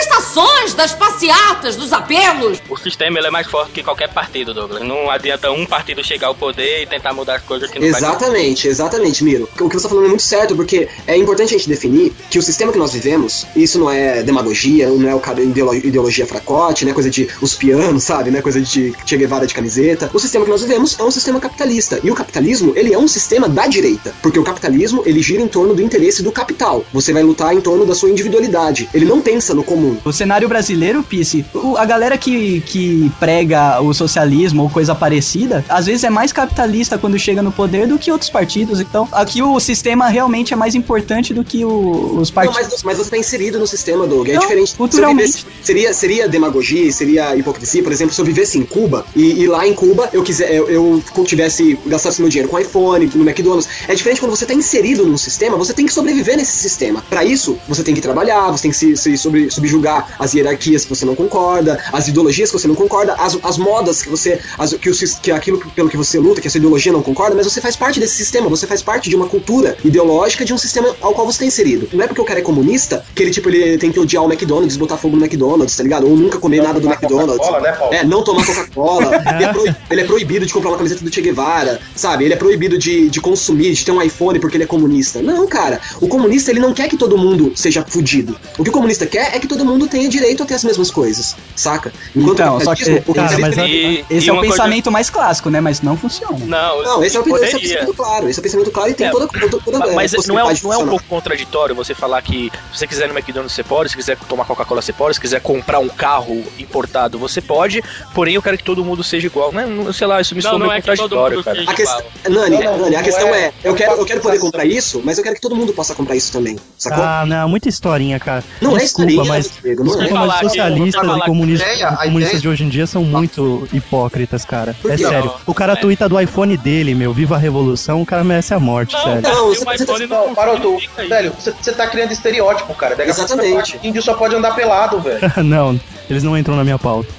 das 0.73 0.93
passeatas, 0.93 1.75
dos 1.75 1.93
apelos. 1.93 2.59
O 2.69 2.77
sistema 2.77 3.17
ele 3.17 3.27
é 3.27 3.31
mais 3.31 3.47
forte 3.47 3.71
que 3.71 3.83
qualquer 3.83 4.09
partido, 4.09 4.53
Douglas. 4.53 4.81
Não 4.81 5.09
adianta 5.09 5.51
um 5.51 5.65
partido 5.65 6.03
chegar 6.03 6.27
ao 6.27 6.35
poder 6.35 6.83
e 6.83 6.85
tentar 6.85 7.13
mudar 7.13 7.35
as 7.35 7.43
coisas 7.43 7.69
que 7.69 7.79
não 7.79 7.89
vai 7.89 7.99
Exatamente, 7.99 8.67
exatamente, 8.67 9.23
Miro. 9.23 9.49
O 9.59 9.69
que 9.69 9.75
você 9.75 9.83
tá 9.83 9.89
falando 9.89 10.05
é 10.05 10.09
muito 10.09 10.23
certo, 10.23 10.55
porque 10.55 10.87
é 11.07 11.15
importante 11.15 11.53
a 11.53 11.57
gente 11.57 11.69
definir 11.69 12.13
que 12.29 12.39
o 12.39 12.41
sistema 12.43 12.71
que 12.71 12.77
nós 12.77 12.93
vivemos, 12.93 13.45
isso 13.55 13.79
não 13.79 13.89
é 13.89 14.23
demagogia, 14.23 14.89
não 14.89 15.09
é 15.09 15.15
o 15.15 15.19
cara 15.19 15.41
ideolo- 15.41 15.75
ideologia 15.75 16.25
fracote, 16.25 16.85
né? 16.85 16.93
Coisa 16.93 17.09
de 17.09 17.29
os 17.41 17.53
pianos, 17.55 18.03
sabe? 18.03 18.31
Né? 18.31 18.41
Coisa 18.41 18.59
de 18.61 18.93
Che 19.05 19.17
Guevara 19.17 19.47
de 19.47 19.53
camiseta. 19.53 20.09
O 20.13 20.19
sistema 20.19 20.45
que 20.45 20.51
nós 20.51 20.61
vivemos 20.61 20.99
é 20.99 21.03
um 21.03 21.11
sistema 21.11 21.39
capitalista. 21.39 21.99
E 22.03 22.11
o 22.11 22.15
capitalismo, 22.15 22.73
ele 22.75 22.93
é 22.93 22.97
um 22.97 23.07
sistema 23.07 23.47
da 23.47 23.67
direita. 23.67 24.13
Porque 24.21 24.39
o 24.39 24.43
capitalismo, 24.43 25.03
ele 25.05 25.21
gira 25.21 25.41
em 25.41 25.47
torno 25.47 25.73
do 25.73 25.81
interesse 25.81 26.21
do 26.23 26.31
capital. 26.31 26.85
Você 26.93 27.13
vai 27.13 27.23
lutar 27.23 27.53
em 27.53 27.61
torno 27.61 27.85
da 27.85 27.95
sua 27.95 28.09
individualidade. 28.09 28.89
Ele 28.93 29.05
não 29.05 29.21
pensa 29.21 29.53
no 29.53 29.63
comum. 29.63 29.92
O 30.05 30.11
cenário 30.11 30.47
brasileiro, 30.47 31.03
Pisse, 31.03 31.45
a 31.77 31.85
galera 31.85 32.17
que, 32.17 32.61
que 32.61 33.11
prega 33.19 33.81
o 33.81 33.93
socialismo 33.93 34.63
ou 34.63 34.69
coisa 34.69 34.93
parecida, 34.95 35.63
às 35.69 35.85
vezes 35.85 36.03
é 36.03 36.09
mais 36.09 36.31
capitalista 36.33 36.97
quando 36.97 37.17
chega 37.19 37.41
no 37.41 37.51
poder 37.51 37.87
do 37.87 37.97
que 37.97 38.11
outros 38.11 38.29
partidos. 38.29 38.79
Então, 38.79 39.07
aqui 39.11 39.41
o 39.41 39.59
sistema 39.59 40.07
realmente 40.07 40.53
é 40.53 40.55
mais 40.55 40.75
importante 40.75 41.33
do 41.33 41.43
que 41.43 41.63
o- 41.65 42.17
os 42.19 42.29
Não, 42.29 42.35
partidos. 42.35 42.69
mas, 42.71 42.83
mas 42.83 42.97
você 42.97 43.09
tá 43.11 43.17
inserido 43.17 43.59
no 43.59 43.67
sistema, 43.67 44.05
Doug. 44.07 44.29
É 44.29 44.33
Não, 44.33 44.41
diferente. 44.41 44.75
Culturalmente. 44.75 45.45
seria, 45.61 45.93
seria 45.93 46.27
demagogia, 46.27 46.91
seria 46.91 47.35
hipocrisia, 47.35 47.83
por 47.83 47.91
exemplo, 47.91 48.13
se 48.13 48.21
eu 48.21 48.25
vivesse 48.25 48.57
em 48.57 48.63
Cuba 48.63 49.05
e, 49.15 49.41
e 49.43 49.47
lá 49.47 49.67
em 49.67 49.73
Cuba 49.73 50.09
eu 50.13 50.23
quiser, 50.23 50.53
eu, 50.53 50.67
eu 50.69 51.03
tivesse, 51.25 51.77
gastasse 51.85 52.21
meu 52.21 52.29
dinheiro 52.29 52.49
com 52.49 52.59
iPhone, 52.59 53.09
no 53.15 53.23
McDonald's. 53.27 53.67
É 53.87 53.93
diferente 53.95 54.19
quando 54.19 54.31
você 54.31 54.45
tá 54.45 54.53
inserido 54.53 55.05
num 55.05 55.17
sistema, 55.17 55.57
você 55.57 55.73
tem 55.73 55.85
que 55.85 55.93
sobreviver 55.93 56.37
nesse 56.37 56.57
sistema. 56.57 57.03
Pra 57.09 57.23
isso, 57.23 57.57
você 57.67 57.83
tem 57.83 57.93
que 57.95 58.01
trabalhar, 58.01 58.51
você 58.51 58.63
tem 58.63 58.71
que 58.71 58.77
se, 58.77 58.95
se 58.97 59.17
sobre- 59.17 59.49
subjugar 59.49 59.82
as 59.87 60.33
hierarquias 60.33 60.83
que 60.83 60.89
você 60.89 61.05
não 61.05 61.15
concorda, 61.15 61.79
as 61.91 62.07
ideologias 62.07 62.51
que 62.51 62.59
você 62.59 62.67
não 62.67 62.75
concorda, 62.75 63.13
as, 63.13 63.37
as 63.43 63.57
modas 63.57 64.01
que 64.01 64.09
você. 64.09 64.39
As, 64.57 64.73
que, 64.73 64.89
o, 64.89 64.93
que 65.21 65.31
aquilo 65.31 65.59
pelo 65.75 65.89
que 65.89 65.97
você 65.97 66.19
luta, 66.19 66.41
que 66.41 66.47
a 66.47 66.51
sua 66.51 66.57
ideologia 66.57 66.91
não 66.91 67.01
concorda, 67.01 67.35
mas 67.35 67.45
você 67.45 67.61
faz 67.61 67.75
parte 67.75 67.99
desse 67.99 68.15
sistema, 68.15 68.49
você 68.49 68.67
faz 68.67 68.81
parte 68.81 69.09
de 69.09 69.15
uma 69.15 69.27
cultura 69.27 69.77
ideológica 69.83 70.45
de 70.45 70.53
um 70.53 70.57
sistema 70.57 70.95
ao 71.01 71.13
qual 71.13 71.25
você 71.25 71.43
está 71.43 71.45
inserido. 71.45 71.89
Não 71.93 72.03
é 72.03 72.07
porque 72.07 72.21
o 72.21 72.25
cara 72.25 72.39
é 72.39 72.43
comunista 72.43 73.03
que 73.15 73.23
ele, 73.23 73.31
tipo, 73.31 73.49
ele 73.49 73.77
tem 73.77 73.91
que 73.91 73.99
odiar 73.99 74.23
o 74.23 74.31
McDonald's, 74.31 74.77
botar 74.77 74.97
fogo 74.97 75.15
no 75.15 75.23
McDonald's, 75.23 75.75
tá 75.75 75.83
ligado? 75.83 76.07
Ou 76.07 76.15
nunca 76.15 76.37
comer 76.37 76.61
nada 76.61 76.79
do 76.79 76.81
tomar 76.81 76.95
McDonald's. 76.95 77.49
Né? 77.49 77.77
É, 77.91 78.03
não 78.03 78.23
tomar 78.23 78.45
Coca-Cola. 78.45 79.11
ele, 79.35 79.69
é 79.69 79.75
ele 79.89 80.01
é 80.01 80.05
proibido 80.05 80.45
de 80.45 80.53
comprar 80.53 80.71
uma 80.71 80.77
camiseta 80.77 81.03
do 81.03 81.13
Che 81.13 81.21
Guevara, 81.21 81.79
sabe? 81.95 82.25
Ele 82.25 82.33
é 82.33 82.37
proibido 82.37 82.77
de, 82.77 83.09
de 83.09 83.21
consumir, 83.21 83.73
de 83.73 83.85
ter 83.85 83.91
um 83.91 84.01
iPhone 84.01 84.39
porque 84.39 84.57
ele 84.57 84.63
é 84.63 84.67
comunista. 84.67 85.21
Não, 85.21 85.47
cara. 85.47 85.79
O 86.01 86.07
comunista, 86.07 86.51
ele 86.51 86.59
não 86.59 86.73
quer 86.73 86.87
que 86.87 86.97
todo 86.97 87.17
mundo 87.17 87.53
seja 87.55 87.83
fudido. 87.87 88.37
O 88.57 88.63
que 88.63 88.69
o 88.69 88.73
comunista 88.73 89.05
quer 89.05 89.35
é 89.35 89.39
que 89.39 89.47
todo 89.47 89.65
mundo 89.65 89.72
mundo 89.73 89.87
tenha 89.87 90.07
direito 90.09 90.43
a 90.43 90.45
ter 90.45 90.53
as 90.55 90.63
mesmas 90.63 90.89
coisas, 90.91 91.35
saca? 91.55 91.91
Enquanto 92.15 92.33
Então, 92.33 92.59
só 92.61 92.75
que- 92.75 93.03
o 93.05 93.13
cara, 93.13 93.37
mas 93.39 93.57
E, 93.57 94.05
Esse 94.09 94.27
e 94.27 94.29
é 94.29 94.31
o 94.31 94.35
uma 94.35 94.41
coisa- 94.41 94.55
pensamento 94.55 94.91
mais 94.91 95.09
clássico, 95.09 95.49
né? 95.49 95.59
Mas 95.61 95.81
não 95.81 95.95
funciona. 95.97 96.37
Não, 96.45 96.83
Não, 96.83 97.03
esse 97.03 97.15
é 97.15 97.19
o, 97.19 97.23
esse 97.23 97.55
é 97.55 97.57
o 97.57 97.59
pensamento 97.59 97.93
claro, 97.93 98.29
esse 98.29 98.39
é 98.39 98.41
o 98.41 98.43
pensamento 98.43 98.71
claro 98.71 98.89
e 98.89 98.93
tem 98.93 99.07
É, 99.07 99.11
toda, 99.11 99.27
toda, 99.27 99.59
toda 99.59 99.79
Ma- 99.79 99.87
Mas 99.93 100.13
é, 100.13 100.17
não 100.27 100.37
é, 100.39 100.43
um- 100.43 100.47
não 100.47 100.47
é 100.47 100.47
um 100.47 100.55
funcionar. 100.55 100.89
pouco 100.89 101.05
contraditório 101.05 101.75
você 101.75 101.93
falar 101.93 102.21
que 102.21 102.51
se 102.71 102.79
você 102.79 102.87
quiser 102.87 103.05
ir 103.05 103.07
no 103.09 103.17
McDonald's 103.17 103.53
você 103.55 103.63
pode, 103.63 103.89
se 103.89 103.95
quiser 103.95 104.17
tomar 104.27 104.45
Coca-Cola 104.45 104.81
você 104.81 104.93
pode, 104.93 105.15
se 105.15 105.21
quiser 105.21 105.41
comprar 105.41 105.79
um 105.79 105.89
carro 105.89 106.43
importado 106.59 107.17
você 107.19 107.41
pode, 107.41 107.83
porém 108.13 108.35
eu 108.35 108.41
quero 108.41 108.57
que 108.57 108.63
todo 108.63 108.83
mundo 108.83 109.03
seja 109.03 109.27
igual. 109.27 109.51
Né? 109.51 109.65
Não- 109.65 109.91
Sei 109.93 110.07
lá, 110.07 110.19
isso 110.21 110.35
me 110.35 110.41
Não, 110.41 110.49
soa 110.51 110.59
meio 110.59 110.71
é 110.71 110.75
contraditório, 110.81 111.43
cara. 111.43 111.61
A 111.67 111.73
questão. 111.73 112.01
Nani, 112.29 112.55
Não, 112.57 112.63
não, 112.63 112.77
Nani, 112.79 112.95
a 112.95 112.99
não 112.99 113.03
questão 113.05 113.27
é- 113.29 113.41
é, 113.45 113.53
eu 113.63 113.73
é 113.73 113.75
quero, 113.77 113.91
eu 113.93 114.05
quero 114.05 114.21
poder 114.21 114.39
comprar 114.39 114.65
isso, 114.65 115.01
mas 115.03 115.17
eu 115.17 115.23
quero 115.23 115.35
que 115.35 115.41
todo 115.41 115.55
mundo 115.55 115.71
possa 115.73 115.93
comprar 115.95 116.15
isso 116.15 116.31
também, 116.31 116.57
sacou? 116.77 117.03
Ah, 117.03 117.25
não, 117.25 117.47
muita 117.47 117.69
historinha, 117.69 118.19
cara. 118.19 118.43
não 118.61 118.75
é 118.75 118.79
Desculpa, 118.81 119.11
historinha, 119.11 119.23
mas 119.33 119.51
Diego, 119.63 119.83
não 119.83 120.01
é. 120.01 120.09
Mas 120.11 120.39
socialistas 120.39 121.03
e 121.03 121.19
comunistas, 121.21 121.67
ideia- 121.75 121.87
comunistas 121.95 122.29
ideia- 122.33 122.41
de 122.41 122.47
hoje 122.49 122.63
em 122.65 122.69
dia 122.69 122.85
são 122.85 123.03
muito 123.03 123.67
hipócritas, 123.73 124.43
cara. 124.45 124.75
É 124.85 124.97
sério. 124.97 125.31
O 125.45 125.53
cara 125.53 125.73
é. 125.73 125.75
tuita 125.77 126.07
do 126.09 126.19
iPhone 126.19 126.57
dele, 126.57 126.93
meu, 126.93 127.13
viva 127.13 127.35
a 127.35 127.37
revolução, 127.37 128.01
o 128.01 128.05
cara 128.05 128.23
merece 128.23 128.53
a 128.53 128.59
morte, 128.59 128.93
Não, 128.93 129.03
sério. 129.03 129.21
Não, 129.21 129.31
não, 129.35 129.47
você- 129.47 129.63
você 129.63 129.85
tá- 129.85 129.93
iPhone 129.93 130.07
Não, 130.07 130.35
significa 130.65 131.01
isso. 131.01 131.09
velho, 131.09 131.33
você, 131.39 131.51
você 131.61 131.71
tá 131.71 131.87
criando 131.87 132.11
estereótipo, 132.11 132.73
cara. 132.75 132.95
Daqui 132.95 133.09
Exatamente. 133.09 133.77
você 133.79 133.87
índio 133.87 134.01
só 134.01 134.13
pode 134.13 134.35
andar 134.35 134.53
pelado, 134.55 134.99
velho. 134.99 135.19
não, 135.43 135.79
eles 136.09 136.23
não 136.23 136.37
entram 136.37 136.55
na 136.55 136.63
minha 136.63 136.77
pauta. 136.77 137.09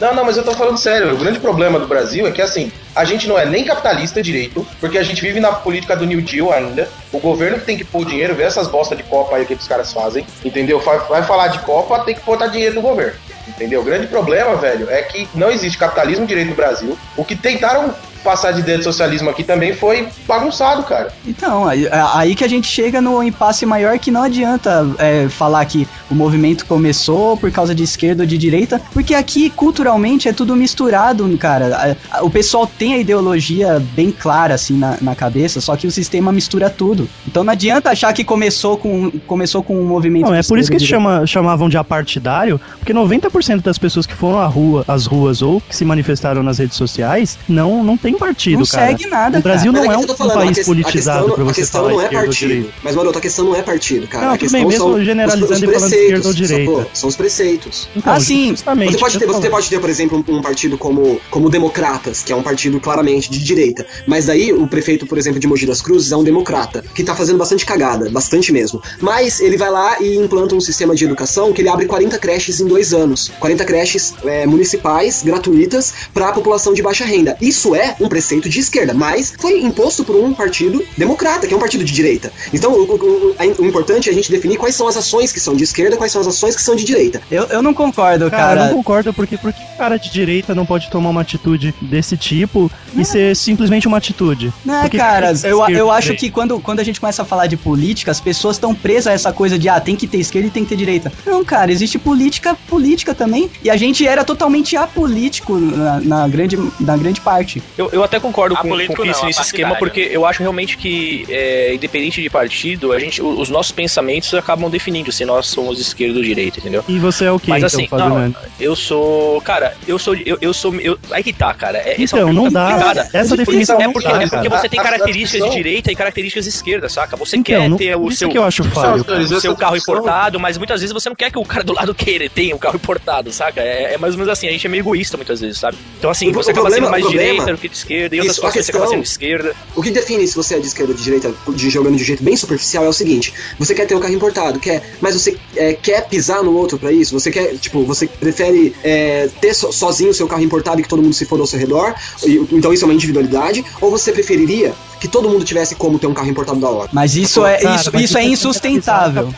Não, 0.00 0.14
não, 0.14 0.24
mas 0.24 0.36
eu 0.36 0.44
tô 0.44 0.52
falando 0.52 0.78
sério. 0.78 1.14
O 1.14 1.18
grande 1.18 1.38
problema 1.38 1.78
do 1.78 1.86
Brasil 1.86 2.26
é 2.26 2.30
que, 2.30 2.42
assim, 2.42 2.70
a 2.94 3.04
gente 3.04 3.26
não 3.26 3.38
é 3.38 3.44
nem 3.44 3.64
capitalista 3.64 4.22
direito, 4.22 4.66
porque 4.80 4.98
a 4.98 5.02
gente 5.02 5.20
vive 5.20 5.40
na 5.40 5.52
política 5.52 5.96
do 5.96 6.06
New 6.06 6.20
Deal 6.20 6.52
ainda. 6.52 6.88
O 7.12 7.18
governo 7.18 7.58
tem 7.58 7.76
que 7.76 7.84
pôr 7.84 8.04
dinheiro, 8.04 8.34
ver 8.34 8.44
essas 8.44 8.68
bostas 8.68 8.96
de 8.96 9.04
Copa 9.04 9.36
aí 9.36 9.44
que 9.44 9.54
os 9.54 9.68
caras 9.68 9.92
fazem, 9.92 10.26
entendeu? 10.44 10.80
Vai 10.80 11.22
falar 11.22 11.48
de 11.48 11.58
Copa, 11.60 11.98
tem 12.00 12.14
que 12.14 12.22
botar 12.22 12.46
dinheiro 12.48 12.74
no 12.74 12.82
governo. 12.82 13.14
Entendeu? 13.48 13.80
O 13.80 13.84
grande 13.84 14.08
problema, 14.08 14.56
velho, 14.56 14.90
é 14.90 15.02
que 15.02 15.28
não 15.34 15.50
existe 15.50 15.78
capitalismo 15.78 16.26
direito 16.26 16.48
no 16.48 16.56
Brasil. 16.56 16.98
O 17.16 17.24
que 17.24 17.36
tentaram 17.36 17.94
passar 18.26 18.50
de 18.52 18.58
ideia 18.60 18.78
de 18.78 18.82
socialismo 18.84 19.30
aqui 19.30 19.44
também 19.44 19.72
foi 19.72 20.08
bagunçado, 20.26 20.82
cara. 20.82 21.12
Então, 21.24 21.66
aí, 21.66 21.88
aí 22.14 22.34
que 22.34 22.42
a 22.44 22.48
gente 22.48 22.66
chega 22.66 23.00
no 23.00 23.22
impasse 23.22 23.64
maior 23.64 23.96
que 24.00 24.10
não 24.10 24.24
adianta 24.24 24.84
é, 24.98 25.28
falar 25.28 25.64
que 25.64 25.86
o 26.10 26.14
movimento 26.14 26.66
começou 26.66 27.36
por 27.36 27.50
causa 27.52 27.72
de 27.74 27.84
esquerda 27.84 28.24
ou 28.24 28.26
de 28.26 28.36
direita, 28.36 28.82
porque 28.92 29.14
aqui 29.14 29.48
culturalmente 29.48 30.28
é 30.28 30.32
tudo 30.32 30.56
misturado, 30.56 31.24
cara. 31.38 31.96
A- 32.10 32.24
O 32.24 32.30
pessoal 32.30 32.66
tem 32.66 32.94
a 32.94 32.98
ideologia 32.98 33.80
bem 33.94 34.10
clara 34.10 34.54
assim 34.54 34.76
na, 34.76 34.96
na 35.00 35.14
cabeça, 35.14 35.60
só 35.60 35.76
que 35.76 35.86
o 35.86 35.90
sistema 35.90 36.32
mistura 36.32 36.68
tudo. 36.68 37.08
Então 37.26 37.44
não 37.44 37.52
adianta 37.52 37.90
achar 37.90 38.12
que 38.12 38.24
começou 38.24 38.76
com 38.76 39.10
começou 39.26 39.62
com 39.62 39.78
um 39.78 39.84
movimento. 39.84 40.24
Não, 40.26 40.32
de 40.32 40.38
é 40.40 40.42
por 40.42 40.58
isso 40.58 40.70
que 40.70 40.76
ou 40.76 40.80
chama, 40.80 41.26
chamavam 41.26 41.68
de 41.68 41.76
apartidário, 41.76 42.60
porque 42.78 42.92
90% 42.92 43.62
das 43.62 43.78
pessoas 43.78 44.06
que 44.06 44.14
foram 44.14 44.38
à 44.40 44.46
rua, 44.46 44.84
às 44.88 45.06
ruas 45.06 45.42
ou 45.42 45.60
que 45.60 45.74
se 45.76 45.84
manifestaram 45.84 46.42
nas 46.42 46.58
redes 46.58 46.76
sociais 46.76 47.38
não, 47.48 47.84
não 47.84 47.96
tem 47.96 48.15
partido, 48.18 48.58
Não 48.60 48.66
cara. 48.66 48.86
segue 48.88 49.06
nada, 49.06 49.38
O 49.38 49.42
Brasil 49.42 49.72
Mas 49.72 49.82
não 49.82 49.88
que 49.88 49.94
é 49.94 49.98
um, 49.98 50.16
falando, 50.16 50.32
a 50.38 50.44
país 50.44 50.64
politizado 50.66 51.18
questão, 51.20 51.34
pra 51.34 51.42
a 51.44 51.46
você 51.54 51.60
questão 51.60 51.80
falar 51.82 51.92
não 51.92 52.00
é 52.00 52.04
esquerda 52.04 52.24
ou 52.24 52.28
partido. 52.28 52.48
direita. 52.48 52.72
Mas, 52.82 52.94
Maroto, 52.96 53.18
a 53.18 53.20
questão 53.20 53.44
não 53.44 53.56
é 53.56 53.62
partido, 53.62 54.06
cara. 54.08 54.26
Não, 54.26 54.32
a 54.32 54.36
tudo 54.36 54.40
questão 54.42 54.60
bem, 54.60 54.68
mesmo 54.68 54.84
são 54.84 55.04
generalizando 55.04 55.44
os, 55.44 55.50
e 55.50 55.54
os 55.54 55.60
falando 55.60 55.70
preceitos, 55.90 56.02
esquerda 56.06 56.28
ou 56.28 56.34
direita. 56.34 56.70
sacou? 56.72 56.90
São 56.94 57.08
os 57.08 57.16
preceitos. 57.16 57.88
Então, 57.96 58.12
Ah, 58.12 58.20
sim. 58.20 58.48
justamente, 58.50 58.92
Você 58.92 58.98
pode, 58.98 59.18
ter, 59.18 59.26
você 59.26 59.32
falando. 59.32 59.50
pode 59.50 59.68
ter, 59.68 59.80
por 59.80 59.90
exemplo, 59.90 60.24
um, 60.28 60.36
um 60.36 60.42
partido 60.42 60.78
como, 60.78 61.20
como 61.30 61.50
Democratas, 61.50 62.22
que 62.22 62.32
é 62.32 62.36
um 62.36 62.42
partido 62.42 62.80
claramente 62.80 63.30
de 63.30 63.38
direita. 63.42 63.86
Mas 64.06 64.26
daí 64.26 64.52
o 64.52 64.66
prefeito, 64.66 65.06
por 65.06 65.18
exemplo, 65.18 65.38
de 65.40 65.46
Mogi 65.46 65.66
das 65.66 65.80
Cruzes 65.82 66.12
é 66.12 66.16
um 66.16 66.24
democrata, 66.24 66.84
que 66.94 67.02
tá 67.04 67.14
fazendo 67.14 67.38
bastante 67.38 67.64
cagada, 67.66 68.08
bastante 68.10 68.52
mesmo. 68.52 68.80
Mas 69.00 69.40
ele 69.40 69.56
vai 69.56 69.70
lá 69.70 70.00
e 70.00 70.16
implanta 70.16 70.54
um 70.54 70.60
sistema 70.60 70.94
de 70.94 71.04
educação 71.04 71.52
que 71.52 71.60
ele 71.62 71.68
abre 71.68 71.86
40 71.86 72.18
creches 72.18 72.60
em 72.60 72.66
dois 72.66 72.92
anos. 72.92 73.30
40 73.40 73.64
creches 73.64 74.14
é, 74.24 74.46
municipais, 74.46 75.22
gratuitas, 75.22 75.92
para 76.14 76.28
a 76.28 76.32
população 76.32 76.72
de 76.72 76.82
baixa 76.82 77.04
renda. 77.04 77.36
Isso 77.40 77.74
é 77.74 77.96
um 78.00 78.05
preceito 78.08 78.48
de 78.48 78.58
esquerda, 78.60 78.92
mas 78.94 79.34
foi 79.38 79.60
imposto 79.60 80.04
por 80.04 80.16
um 80.16 80.32
partido 80.34 80.84
democrata, 80.96 81.46
que 81.46 81.54
é 81.54 81.56
um 81.56 81.60
partido 81.60 81.84
de 81.84 81.92
direita. 81.92 82.32
Então, 82.52 82.72
o, 82.72 82.82
o- 82.84 83.36
o- 83.38 83.62
o 83.62 83.66
importante 83.66 84.08
é 84.08 84.12
a 84.12 84.14
gente 84.14 84.30
definir 84.30 84.56
quais 84.56 84.74
são 84.74 84.86
as 84.88 84.96
ações 84.96 85.32
que 85.32 85.40
são 85.40 85.54
de 85.54 85.64
esquerda, 85.64 85.96
quais 85.96 86.12
são 86.12 86.20
as 86.20 86.26
ações 86.26 86.54
que 86.56 86.62
são 86.62 86.74
de 86.76 86.84
direita. 86.84 87.20
Eu, 87.30 87.44
eu 87.44 87.62
não 87.62 87.72
concordo, 87.74 88.30
Cara, 88.30 88.42
eu 88.42 88.56
cara. 88.56 88.68
não 88.68 88.76
concordo, 88.76 89.12
porque 89.12 89.36
por 89.36 89.52
que 89.52 89.62
o 89.62 89.78
cara 89.78 89.96
de 89.98 90.10
direita 90.10 90.54
não 90.54 90.64
pode 90.66 90.90
tomar 90.90 91.10
uma 91.10 91.20
atitude 91.20 91.74
desse 91.82 92.16
tipo 92.16 92.70
e 92.96 93.04
ser 93.04 93.34
simplesmente 93.36 93.86
uma 93.86 93.96
atitude? 93.98 94.52
Não, 94.64 94.80
Por 94.82 94.90
que 94.90 94.96
cara, 94.98 95.32
eu, 95.44 95.66
eu 95.68 95.90
acho 95.90 96.14
que 96.14 96.30
quando, 96.30 96.58
quando 96.60 96.80
a 96.80 96.84
gente 96.84 97.00
começa 97.00 97.22
a 97.22 97.24
falar 97.24 97.46
de 97.46 97.56
política, 97.56 98.10
as 98.10 98.20
pessoas 98.20 98.56
estão 98.56 98.74
presas 98.74 99.06
a 99.08 99.12
essa 99.12 99.32
coisa 99.32 99.58
de, 99.58 99.68
ah, 99.68 99.80
tem 99.80 99.96
que 99.96 100.06
ter 100.06 100.18
esquerda 100.18 100.48
e 100.48 100.50
tem 100.50 100.62
que 100.64 100.68
ter 100.70 100.76
direita. 100.76 101.12
Não, 101.26 101.44
cara, 101.44 101.70
existe 101.72 101.98
política, 101.98 102.56
política 102.68 103.14
também, 103.14 103.50
e 103.62 103.70
a 103.70 103.76
gente 103.76 104.06
era 104.06 104.24
totalmente 104.24 104.76
apolítico 104.76 105.58
na, 105.58 106.00
na 106.00 106.28
grande, 106.28 106.58
na 106.80 106.96
grande 106.96 107.20
parte. 107.20 107.62
Eu, 107.76 107.88
eu 107.96 108.04
até 108.04 108.20
concordo 108.20 108.54
A 108.54 108.58
com, 108.58 108.62
com 108.64 108.68
político 108.68 109.02
o 109.02 109.04
não, 109.06 109.24
nesse 109.24 109.40
esquema, 109.40 109.74
porque 109.76 110.00
eu 110.12 110.24
acho 110.26 110.40
realmente 110.40 110.76
que, 110.76 111.24
é, 111.28 111.74
independente 111.74 112.22
de 112.22 112.30
partido, 112.30 112.92
a 112.92 112.98
gente, 112.98 113.20
os 113.22 113.48
nossos 113.48 113.72
pensamentos 113.72 114.32
acabam 114.34 114.70
definindo 114.70 115.10
se 115.10 115.24
nós 115.24 115.46
somos 115.46 115.80
esquerda 115.80 116.18
ou 116.18 116.24
direita, 116.24 116.58
entendeu? 116.60 116.84
E 116.88 116.98
você 116.98 117.24
é 117.24 117.32
o 117.32 117.38
que, 117.40 117.50
Mas 117.50 117.62
então, 117.62 117.80
assim, 117.80 117.88
não, 118.10 118.34
eu 118.60 118.76
sou. 118.76 119.40
Cara, 119.42 119.74
eu 119.86 119.98
sou. 119.98 120.14
Eu, 120.14 120.38
eu 120.40 120.52
sou. 120.52 120.74
Eu, 120.76 120.98
aí 121.10 121.22
que 121.22 121.32
tá, 121.32 121.52
cara. 121.54 121.78
É, 121.78 121.92
essa 121.92 122.16
é 122.16 122.20
Então, 122.20 122.24
uma 122.30 122.32
não 122.32 122.50
dá. 122.50 122.68
complicada. 122.70 123.10
Essa 123.12 123.36
definição 123.36 123.80
é 123.80 123.84
não 123.84 123.92
porque, 123.92 124.08
dá, 124.08 124.22
é 124.22 124.26
porque 124.28 124.48
você 124.48 124.68
tem 124.68 124.80
características 124.80 125.48
de 125.50 125.56
direita 125.56 125.92
e 125.92 125.96
características 125.96 126.44
de 126.44 126.50
esquerda, 126.50 126.88
saca? 126.88 127.16
Você 127.16 127.36
Então, 127.36 127.44
quer 127.60 127.68
não- 127.68 127.76
ter 127.76 127.96
o 127.96 128.08
isso 128.08 128.18
seu. 128.18 128.28
que 128.28 128.38
eu 128.38 128.44
acho 128.44 128.62
falho. 128.64 129.04
seu 129.40 129.56
carro 129.56 129.76
importado, 129.76 130.38
mas 130.38 130.58
muitas 130.58 130.80
vezes 130.80 130.92
você 130.92 131.08
não 131.08 131.16
quer 131.16 131.30
que 131.30 131.38
o 131.38 131.44
cara 131.44 131.64
do 131.64 131.72
lado 131.72 131.94
queira 131.94 132.28
tenha 132.28 132.54
o 132.54 132.58
carro 132.58 132.76
importado, 132.76 133.32
saca? 133.32 133.60
É, 133.60 133.94
é 133.94 133.98
mais 133.98 134.14
ou 134.14 134.18
menos 134.18 134.32
assim, 134.32 134.48
a 134.48 134.50
gente 134.52 134.66
é 134.66 134.70
meio 134.70 134.82
egoísta 134.82 135.16
muitas 135.16 135.40
vezes, 135.40 135.58
sabe? 135.58 135.76
Então 135.98 136.10
assim, 136.10 136.28
O- 136.30 136.32
você 136.34 136.50
o 136.50 136.52
acaba 136.52 136.66
problema- 136.68 136.86
sendo 136.86 136.90
mais 136.90 137.02
problema- 137.04 137.30
direita 137.32 137.52
do 137.52 137.58
que 137.58 137.75
esquerda, 137.78 138.16
e 138.16 138.18
outras 138.20 138.36
Isso, 138.36 138.46
a 138.46 138.50
você 138.50 138.58
acaba 138.58 138.64
questão- 138.84 138.88
sendo 138.90 139.02
de 139.02 139.08
esquerda. 139.08 139.56
O 139.74 139.82
que 139.82 139.90
define 139.90 140.26
se 140.26 140.34
você 140.34 140.54
é 140.56 140.58
de 140.58 140.66
esquerda 140.66 140.92
ou 140.92 140.96
de 140.98 141.04
direita, 141.04 141.34
de 141.48 141.70
jogando 141.70 141.96
de 141.96 142.04
jeito 142.04 142.22
bem 142.22 142.36
superficial, 142.36 142.84
é 142.84 142.88
o 142.88 142.92
seguinte: 142.92 143.32
você 143.58 143.74
quer 143.74 143.86
ter 143.86 143.94
um 143.94 144.00
carro 144.00 144.14
importado, 144.14 144.58
quer, 144.58 144.82
mas 145.00 145.14
você 145.14 145.36
é, 145.54 145.72
quer 145.74 146.06
pisar 146.08 146.42
no 146.42 146.54
outro 146.56 146.78
pra 146.78 146.90
isso? 146.92 147.12
Você 147.18 147.30
quer, 147.30 147.56
tipo, 147.58 147.84
você 147.84 148.06
prefere 148.06 148.74
é, 148.84 149.28
ter 149.40 149.54
so- 149.54 149.72
sozinho 149.72 150.10
o 150.10 150.14
seu 150.14 150.26
carro 150.26 150.42
importado 150.42 150.80
e 150.80 150.82
que 150.82 150.88
todo 150.88 151.02
mundo 151.02 151.14
se 151.14 151.24
for 151.24 151.38
ao 151.40 151.46
seu 151.46 151.58
redor? 151.58 151.94
E- 152.24 152.36
então 152.52 152.72
isso 152.72 152.84
é 152.84 152.86
uma 152.88 152.94
individualidade? 152.94 153.64
Ou 153.80 153.90
você 153.90 154.12
preferiria 154.12 154.72
que 155.00 155.08
todo 155.08 155.28
mundo 155.28 155.44
tivesse 155.44 155.74
como 155.74 155.98
ter 155.98 156.06
um 156.06 156.14
carro 156.14 156.28
importado 156.28 156.60
da 156.60 156.68
hora? 156.68 156.88
Mas 156.92 157.16
isso 157.16 157.44
é, 157.44 157.58
Cara, 157.58 157.74
isso, 157.76 157.90
mas 157.92 158.02
isso 158.02 158.18
é 158.18 158.22
que 158.22 158.28
insustentável. 158.28 159.34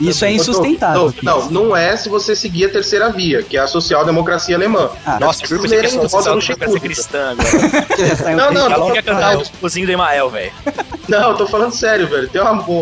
Isso 0.00 0.24
é 0.24 0.32
insustentável. 0.32 1.14
Não, 1.22 1.40
não, 1.40 1.50
não 1.50 1.76
é 1.76 1.96
se 1.96 2.08
você 2.08 2.34
seguir 2.36 2.66
a 2.66 2.68
terceira 2.68 3.10
via, 3.10 3.42
que 3.42 3.56
é 3.56 3.60
a 3.60 3.66
social-democracia 3.66 4.56
alemã. 4.56 4.90
Ah, 5.04 5.18
Nossa, 5.20 5.44
eu 5.44 5.48
pensei 5.48 5.58
que 5.60 5.66
lerem 5.68 5.90
a 5.90 6.02
Rosa 6.02 6.08
social 6.08 6.34
no 6.34 6.40
tinha 6.42 6.56
pra 6.56 6.66
ser 6.68 6.72
Chicuta. 6.74 6.94
cristã 6.94 7.30
agora. 7.30 7.48
Não, 8.38 8.52
não, 8.52 8.62
Já 8.62 8.76
não, 8.76 8.78
logo 8.84 8.94
ia 8.94 9.02
cantar 9.02 9.34
não, 9.34 9.42
o 9.42 9.50
cozinho 9.60 9.86
do 9.86 9.92
Emael, 9.92 10.30
velho. 10.30 10.52
Não, 11.08 11.30
eu 11.30 11.36
tô 11.36 11.46
falando 11.46 11.72
sério, 11.74 12.06
velho. 12.08 12.28
Tem 12.28 12.40
uma, 12.40 12.52
um- 12.68 12.72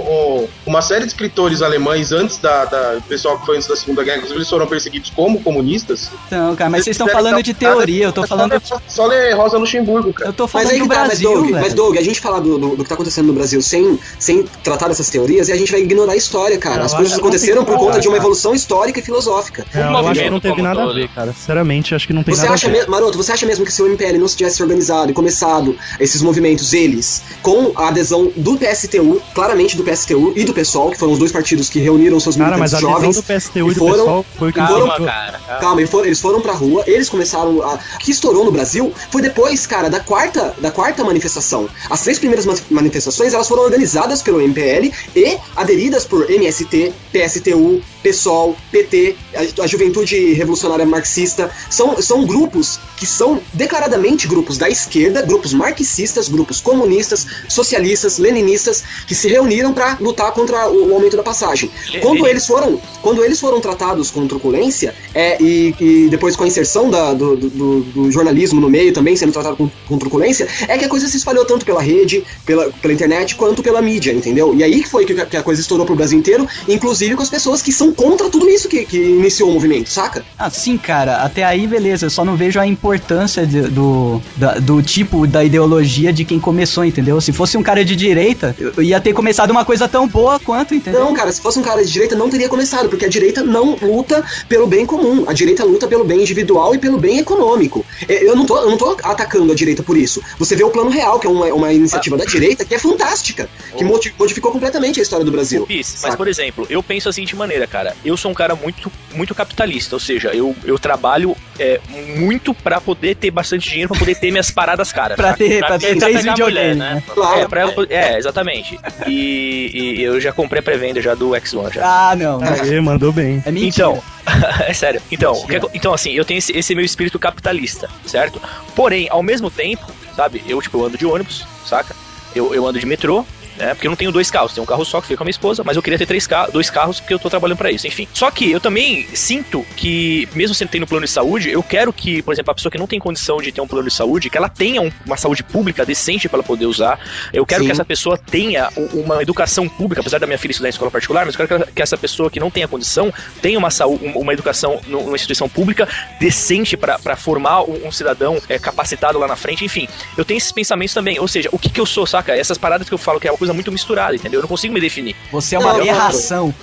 um- 0.43 0.49
uma 0.67 0.83
série 0.83 1.03
de 1.03 1.09
escritores 1.09 1.62
alemães 1.62 2.12
antes 2.12 2.39
da, 2.39 2.65
da. 2.65 2.99
Pessoal 3.09 3.39
que 3.39 3.47
foi 3.47 3.57
antes 3.57 3.69
da 3.69 3.77
Segunda 3.77 4.03
Guerra, 4.03 4.17
inclusive 4.19 4.39
eles 4.41 4.51
foram 4.51 4.67
perseguidos 4.67 5.11
como 5.15 5.41
comunistas. 5.43 6.11
Então, 6.27 6.55
cara, 6.57 6.71
mas 6.71 6.85
vocês 6.85 6.95
estão 6.95 7.09
falando 7.09 7.43
de 7.43 7.55
teoria, 7.55 8.05
eu 8.07 8.12
tô 8.12 8.27
falando. 8.27 8.61
Só, 8.65 8.81
só 8.89 9.07
ler 9.07 9.35
Rosa 9.35 9.59
Luxemburgo, 9.59 10.12
cara. 10.12 10.31
Eu 10.31 10.35
tô 10.35 10.45
Mas 10.45 10.53
falando 10.53 10.71
aí 10.71 10.79
do 10.79 10.83
que 10.83 10.89
tá, 10.89 10.99
mas 11.01 11.09
Brasil, 11.09 11.31
Doug, 11.33 11.45
velho. 11.47 11.61
mas 11.61 11.75
Doug, 11.75 11.97
a 11.97 12.03
gente 12.03 12.21
falar 12.21 12.41
do, 12.41 12.59
do, 12.59 12.77
do 12.77 12.83
que 12.83 12.89
tá 12.89 12.95
acontecendo 12.95 13.27
no 13.27 13.33
Brasil 13.33 13.61
sem, 13.62 13.99
sem 14.19 14.43
tratar 14.62 14.89
dessas 14.89 15.09
teorias, 15.09 15.49
e 15.49 15.53
a 15.53 15.57
gente 15.57 15.71
vai 15.71 15.81
ignorar 15.81 16.12
a 16.12 16.17
história, 16.17 16.59
cara. 16.59 16.79
Não, 16.79 16.85
As 16.87 16.95
coisas 16.95 17.12
não 17.12 17.19
aconteceram 17.21 17.65
por 17.65 17.77
conta 17.79 18.01
de 18.01 18.09
uma 18.09 18.17
evolução 18.17 18.55
histórica 18.55 18.99
e 18.99 19.03
filosófica. 19.03 19.65
Não, 19.75 19.99
eu 20.01 20.09
acho 20.09 20.21
que 20.23 20.31
não 20.31 20.41
teve 20.41 20.62
nada 20.62 20.83
a 20.83 20.93
ver, 20.93 21.09
cara. 21.09 21.33
Sinceramente, 21.33 21.95
acho 21.95 22.07
que 22.07 22.12
não 22.12 22.23
tem 22.23 22.35
Você 22.35 22.43
nada 22.43 22.55
acha 22.55 22.67
a 22.67 22.71
ver. 22.71 22.77
mesmo, 22.79 22.91
Maroto, 22.91 23.17
você 23.19 23.33
acha 23.33 23.47
mesmo 23.47 23.65
que 23.65 23.73
se 23.73 23.83
o 23.83 23.87
MPL 23.87 24.19
não 24.19 24.29
se 24.29 24.37
tivesse 24.37 24.62
organizado 24.62 25.11
e 25.11 25.15
começado 25.15 25.77
esses 26.01 26.23
movimentos, 26.23 26.73
eles, 26.73 27.23
com 27.43 27.73
a 27.77 27.89
adesão 27.89 28.16
do 28.37 28.57
PSTU, 28.57 29.21
claramente 29.35 29.77
do 29.77 29.85
PSTU 29.85 30.33
e 30.35 30.45
do 30.45 30.53
PSOL, 30.55 30.91
que 30.91 30.99
foram 30.99 31.13
os 31.13 31.19
dois 31.19 31.31
partidos 31.33 31.69
que 31.69 31.79
reuniram 31.79 32.19
seus 32.19 32.37
Cara, 32.37 32.57
mas 32.57 32.73
militantes 32.73 32.75
a 32.75 32.77
adesão 32.97 33.13
jovens. 33.13 33.17
do 33.17 33.23
PSTU 33.23 33.71
e 33.71 33.75
do 33.75 33.79
foram- 33.81 33.93
pessoal 33.99 34.27
foi 34.39 34.49
o 34.51 34.53
que 34.53 34.61
foram- 34.61 34.73
Calma, 34.79 34.93
foram... 34.95 35.05
cara. 35.07 35.39
calma. 35.39 35.61
Calma, 35.61 35.81
eles 35.81 35.91
foram, 35.91 36.05
eles 36.07 36.21
foram 36.21 36.41
pra 36.41 36.53
rua, 36.53 36.85
eles 36.87 37.09
começaram 37.09 37.63
a. 37.63 37.75
O 37.75 37.99
que 37.99 38.11
estourou 38.11 38.45
no 38.45 38.51
Brasil 38.53 38.93
foi 39.11 39.23
depois, 39.23 39.67
cara, 39.67 39.89
da 39.91 40.01
quarta, 40.01 40.55
da 40.61 40.71
quarta 40.71 41.05
manifestação. 41.05 41.69
As 41.91 42.01
três 42.03 42.19
primeiras 42.19 42.47
ma- 42.47 42.55
manifestações 42.71 43.35
elas 43.35 43.47
foram 43.49 43.63
organizadas 43.65 44.23
pelo 44.23 44.41
MPL 44.41 44.91
e 45.15 45.37
aderidas 45.57 46.05
por 46.05 46.31
MST, 46.31 46.93
PSTU, 47.13 47.81
PSOL, 48.11 48.57
PT, 48.71 49.16
a, 49.35 49.62
a 49.64 49.66
Juventude 49.66 50.33
Revolucionária 50.33 50.87
Marxista. 50.87 51.51
São, 51.69 52.01
são 52.01 52.25
grupos 52.25 52.79
que 52.97 53.05
são 53.07 53.40
declaradamente 53.53 54.29
grupos 54.29 54.57
da 54.57 54.69
esquerda, 54.71 55.23
grupos 55.23 55.53
marxistas, 55.53 56.29
grupos 56.29 56.61
comunistas, 56.61 57.27
socialistas, 57.49 58.19
leninistas, 58.19 58.83
que 59.07 59.14
se 59.14 59.29
reuniram 59.29 59.73
pra 59.73 59.97
lutar 60.01 60.33
contra 60.33 60.69
o, 60.69 60.90
o 60.90 60.95
aumento 60.95 61.16
da 61.16 61.23
passagem. 61.23 61.71
Quando 62.01 62.27
eles 62.27 62.47
foram, 62.47 62.81
quando 63.03 63.25
eles 63.25 63.40
foram 63.40 63.61
tratados 63.61 64.11
com 64.11 64.27
truculência 64.27 64.95
é, 65.14 65.40
e, 65.42 65.75
e 65.81 66.09
depois 66.09 66.37
com 66.37 66.45
a 66.45 66.47
inserção 66.47 66.88
da- 66.88 67.12
do, 67.12 67.37
do- 67.37 67.81
do- 67.81 68.11
jornalismo 68.12 68.61
no 68.61 68.71
meio 68.71 68.92
também 68.92 69.16
sendo 69.16 69.33
tratado 69.33 69.57
com, 69.57 69.69
com 69.88 69.99
truculência, 69.99 70.47
é 70.69 70.79
que 70.79 70.85
a 70.85 70.88
coisa 70.88 71.09
se 71.09 71.16
espalhou 71.16 71.45
tanto 71.45 71.64
pela 71.66 71.83
rede, 71.83 72.23
pela, 72.45 72.71
pela 72.71 72.95
internet, 72.95 73.35
quanto 73.35 73.62
pela 73.62 73.83
mídia, 73.83 74.12
entendeu? 74.12 74.55
E 74.55 74.62
aí 74.62 74.83
que 74.83 74.88
foi 74.88 75.05
que, 75.05 75.21
a- 75.21 75.27
que 75.27 75.37
a 75.37 75.42
coisa 75.42 75.61
estourou 75.61 75.85
pro 75.85 75.97
Brasil 75.97 76.19
inteiro, 76.19 76.47
inclusive 76.69 77.14
com 77.16 77.23
as 77.23 77.31
pessoas 77.31 77.62
que 77.62 77.73
são 77.73 77.92
contra 77.97 78.29
tudo 78.31 78.49
isso 78.49 78.69
que, 78.69 78.85
que 78.85 78.97
iniciou 78.99 79.51
o 79.51 79.53
movimento, 79.55 79.89
saca? 79.89 80.25
Ah, 80.39 80.51
sim, 80.51 80.77
cara, 80.77 81.23
até 81.23 81.43
aí 81.45 81.67
beleza, 81.67 82.07
eu 82.07 82.11
só 82.11 82.25
não 82.25 82.37
vejo 82.37 82.61
a 82.61 82.67
importância 82.67 83.47
de- 83.47 83.63
do, 83.63 84.21
da- 84.37 84.55
do 84.59 84.83
tipo 84.83 85.27
da 85.27 85.43
ideologia 85.43 86.13
de 86.13 86.25
quem 86.25 86.39
começou, 86.39 86.85
entendeu? 86.85 87.21
Se 87.21 87.33
fosse 87.33 87.57
um 87.57 87.63
cara 87.63 87.85
de 87.85 87.97
direita, 87.97 88.55
eu 88.59 88.83
ia 88.83 89.01
ter 89.01 89.13
começado 89.13 89.51
uma 89.51 89.65
coisa 89.65 89.89
tão 89.89 90.07
boa 90.07 90.39
quanto, 90.39 90.75
entendeu? 90.75 91.01
Não, 91.01 91.15
cara, 91.15 91.33
se 91.33 91.41
fosse 91.41 91.59
um 91.59 91.63
cara 91.63 91.85
de 91.85 91.91
direita, 91.91 92.15
não 92.15 92.29
teria 92.29 92.49
começado, 92.49 92.89
porque 92.89 93.05
a 93.05 93.09
direita 93.09 93.43
não 93.43 93.77
luta 93.81 94.25
pelo 94.49 94.67
bem 94.67 94.85
comum. 94.87 95.25
A 95.29 95.33
direita 95.33 95.65
luta 95.65 95.87
pelo 95.89 96.05
bem 96.05 96.21
individual 96.21 96.75
e 96.75 96.79
pelo 96.79 96.99
bem 96.99 97.19
econômico. 97.19 97.85
É, 98.09 98.23
Eu 98.25 98.37
não 98.37 98.45
tô, 98.45 98.59
eu 98.59 98.71
não 98.71 98.77
tô 98.77 98.97
atacando 99.03 99.53
a 99.53 99.55
direita 99.55 99.83
por 99.83 99.97
isso. 99.97 100.23
Você 100.39 100.55
vê 100.57 100.65
o 100.65 100.71
Plano 100.71 100.91
Real, 100.91 101.19
que 101.19 101.27
é 101.27 101.31
uma, 101.31 101.47
uma 101.47 101.73
iniciativa 101.73 102.17
da 102.17 102.25
direita, 102.25 102.65
que 102.65 102.75
é 102.75 102.79
fantástica, 102.79 103.49
que 103.77 103.85
modi- 103.85 104.15
modificou 104.19 104.51
completamente 104.53 105.01
a 105.01 105.03
história 105.03 105.25
do 105.25 105.31
Brasil. 105.33 105.67
Mas 106.03 106.15
por 106.15 106.29
exemplo, 106.29 106.67
eu 106.69 106.83
penso 106.83 107.09
assim 107.09 107.25
de 107.25 107.35
maneira, 107.37 107.67
cara. 107.67 107.86
Eu 108.05 108.16
sou 108.16 108.31
um 108.31 108.35
cara 108.35 108.55
muito, 108.55 108.90
muito 109.14 109.35
capitalista, 109.35 109.96
ou 109.96 110.01
seja, 110.01 110.29
eu, 110.35 110.55
eu 110.64 110.79
trabalho 110.79 111.37
é, 111.59 111.81
muito 112.16 112.53
pra 112.55 112.81
poder 112.81 113.16
ter 113.16 113.31
bastante 113.31 113.68
dinheiro, 113.68 113.88
pra 113.90 113.99
poder 113.99 114.14
ter 114.16 114.31
minhas 114.31 114.51
paradas 114.51 114.92
caras. 114.92 115.16
Pra 115.16 115.32
ter, 115.34 115.59
pra 115.61 115.78
ter 115.78 115.89
tentar 115.95 116.07
três 116.07 116.22
videogames, 116.24 116.76
né? 116.76 116.95
né? 116.95 117.03
Claro. 117.07 117.41
É, 117.41 117.49
pra 117.49 117.62
é, 117.89 118.18
exatamente. 118.18 118.78
E, 119.07 119.70
e 119.99 120.03
eu 120.03 120.20
já 120.20 120.32
comprei 120.32 120.61
a 120.61 120.62
pré-venda 120.62 121.01
já 121.01 121.14
do 121.14 121.30
X1 121.30 121.72
já. 121.74 121.82
Ah, 122.11 122.16
não. 122.16 122.41
Aê, 122.43 122.80
mandou 122.80 123.12
bem. 123.12 123.43
É 123.47 123.51
mentira. 123.51 123.68
Então, 123.68 124.03
é 124.66 124.72
sério. 124.72 125.01
Então, 125.11 125.32
o 125.32 125.47
que 125.47 125.57
é- 125.57 125.61
então 125.74 125.93
assim, 125.95 126.12
eu 126.12 126.24
tenho 126.24 126.39
esse, 126.39 126.57
esse 126.57 126.74
meu 126.74 126.84
espírito 126.84 127.18
capitalista, 127.18 127.89
certo? 128.05 128.41
Porém, 128.74 129.09
ao 129.11 129.22
mesmo 129.22 129.51
tempo, 129.51 129.87
sabe, 130.14 130.43
eu 130.47 130.61
tipo, 130.61 130.78
eu 130.78 130.87
ando 130.87 130.99
de 130.99 131.07
ônibus, 131.07 131.47
saca? 131.64 131.95
Eu, 132.37 132.55
eu 132.55 132.66
ando 132.66 132.78
de 132.78 132.87
metrô, 132.87 133.24
né? 133.57 133.72
Porque 133.74 133.87
eu 133.87 133.91
não 133.91 133.97
tenho 133.97 134.12
dois 134.12 134.30
carros, 134.30 134.53
tenho 134.53 134.62
um 134.62 134.66
carro 134.66 134.84
só 134.84 135.01
que 135.01 135.07
fica 135.07 135.16
com 135.16 135.22
a 135.22 135.26
minha 135.26 135.30
esposa, 135.30 135.62
mas 135.64 135.76
eu 135.76 135.82
queria 135.82 135.99
ter 135.99 136.05
três 136.07 136.26
carros, 136.26 136.53
dois 136.53 136.68
carros 136.68 137.01
porque 137.01 137.14
eu 137.14 137.18
tô 137.18 137.30
trabalhando 137.30 137.57
pra 137.57 137.70
isso, 137.70 137.87
enfim. 137.87 138.07
Só 138.12 138.30
que 138.30 138.51
eu 138.51 138.61
também 138.61 139.07
sinto 139.14 139.64
que, 139.76 140.28
mesmo 140.34 140.55
sendo 140.55 140.68
tendo 140.68 140.87
plano 140.87 141.07
de 141.07 141.11
saúde, 141.11 141.51
eu 141.51 141.62
quero 141.62 141.93
que, 141.93 142.20
por 142.22 142.32
exemplo, 142.34 142.51
a 142.51 142.55
pessoa 142.55 142.70
que 142.70 142.76
não 142.78 142.87
tem 142.87 142.99
condição 143.01 143.39
de 143.39 143.51
ter 143.51 143.61
um 143.62 143.66
plano 143.66 143.89
de 143.89 143.95
saúde, 143.95 144.28
que 144.28 144.37
ela 144.37 144.49
tenha 144.51 144.82
um- 144.82 144.91
uma 145.07 145.16
saúde 145.16 145.43
pública 145.43 145.87
decente 145.87 146.28
pra 146.28 146.37
ela 146.39 146.45
poder 146.47 146.66
usar. 146.66 147.01
Eu 147.32 147.47
quero 147.47 147.62
Sim. 147.62 147.66
que 147.68 147.72
essa 147.72 147.84
pessoa 147.84 148.18
tenha 148.18 148.68
uma 148.93 149.22
educação 149.22 149.66
pública, 149.68 150.01
apesar 150.03 150.18
da 150.18 150.26
minha 150.26 150.39
filha 150.39 150.51
estudar 150.51 150.68
em 150.68 150.70
escola 150.70 150.91
particular, 150.91 151.24
mas 151.24 151.34
eu 151.39 151.47
quero 151.47 151.64
que- 151.72 151.80
essa 151.82 151.97
pessoa 151.97 152.30
que 152.30 152.39
não 152.39 152.51
tenha 152.51 152.68
condição 152.68 153.11
tenha 153.41 153.59
uma 153.59 153.70
saúde, 153.70 154.05
uma 154.14 154.32
educação 154.34 154.80
nu- 154.87 155.03
numa 155.05 155.14
instituição 155.16 155.49
pública 155.49 155.89
decente 156.20 156.76
pra 156.76 156.99
pra 156.99 157.14
formar 157.16 157.62
um, 157.62 157.87
um 157.87 157.93
cidadão 157.93 158.39
é, 158.49 158.59
capacitado 158.59 159.18
lá 159.18 159.26
na 159.28 159.37
frente, 159.37 159.64
enfim. 159.64 159.89
Eu 160.16 160.24
tenho 160.24 160.39
esses 160.39 160.51
pensamentos 160.53 160.93
também, 160.95 161.18
ou 161.20 161.28
seja, 161.28 161.49
o 161.53 161.59
que 161.59 161.68
que 161.68 161.80
eu 161.80 161.87
sou, 161.87 162.07
saca? 162.07 162.26
Essas 162.33 162.59
paradas 162.59 162.89
que 162.89 162.95
eu 162.95 162.99
falo 162.99 163.20
que 163.20 163.29
é 163.29 163.31
uma 163.33 163.39
coisa 163.39 163.53
muito 163.53 163.70
misturada, 163.72 164.14
entendeu? 164.14 164.39
Eu 164.39 164.43
não 164.43 164.49
consigo 164.49 164.72
me 164.72 164.81
definir. 164.81 165.14
Você 165.33 165.55
é 165.57 165.59
uma 165.59 165.72
Não, 165.72 165.81
aberração. 165.81 166.55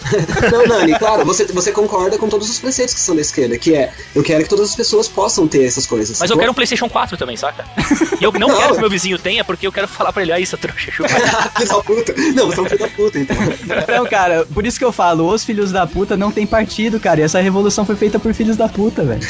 Não, 0.52 0.68
Nani, 0.68 0.98
claro, 0.98 1.26
você, 1.26 1.46
você 1.46 1.72
concorda 1.72 2.18
com 2.18 2.28
todos 2.30 2.50
os 2.50 2.60
preceitos 2.60 2.94
que 2.94 3.00
são 3.00 3.16
da 3.16 3.22
esquerda, 3.22 3.58
que 3.58 3.76
é, 3.76 3.92
eu 4.16 4.24
quero 4.24 4.44
que 4.44 4.50
todas 4.50 4.70
as 4.70 4.76
pessoas 4.76 5.08
possam 5.08 5.48
ter 5.48 5.66
essas 5.66 5.86
coisas. 5.86 6.20
Mas 6.20 6.30
eu 6.30 6.38
quero 6.38 6.52
um 6.52 6.54
PlayStation 6.56 6.90
4 6.90 7.18
também, 7.18 7.38
saca? 7.38 7.66
E 8.20 8.24
eu 8.24 8.32
não, 8.34 8.48
Não. 8.54 8.58
quero 8.58 8.76
que 8.76 8.82
meu 8.82 8.90
vizinho 8.90 9.18
tenha, 9.18 9.44
porque 9.44 9.66
eu 9.68 9.72
quero 9.72 9.88
falar 9.88 10.12
pra 10.14 10.22
ele, 10.22 10.32
ah, 10.32 10.40
isso, 10.40 10.58
trouxa, 10.58 10.92
chupa. 10.92 11.10
Filho 11.58 11.70
da 11.70 11.84
puta. 11.84 12.14
Não, 12.36 12.48
você 12.48 12.60
é 12.60 12.64
um 12.64 12.66
filho 12.66 12.80
da 12.80 12.88
puta, 12.90 13.20
então. 13.20 13.36
Então, 13.84 14.06
cara, 14.06 14.46
por 14.54 14.66
isso 14.66 14.78
que 14.78 14.86
eu 14.86 14.92
falo, 14.92 15.28
os 15.32 15.44
filhos 15.44 15.72
da 15.72 15.86
puta 15.88 16.16
não 16.18 16.32
tem 16.32 16.46
partido, 16.46 17.00
cara. 17.00 17.20
E 17.20 17.24
essa 17.24 17.40
revolução 17.40 17.86
foi 17.86 17.96
feita 17.96 18.20
por 18.20 18.34
filhos 18.34 18.56
da 18.58 18.68
puta, 18.68 19.04
velho. 19.04 19.22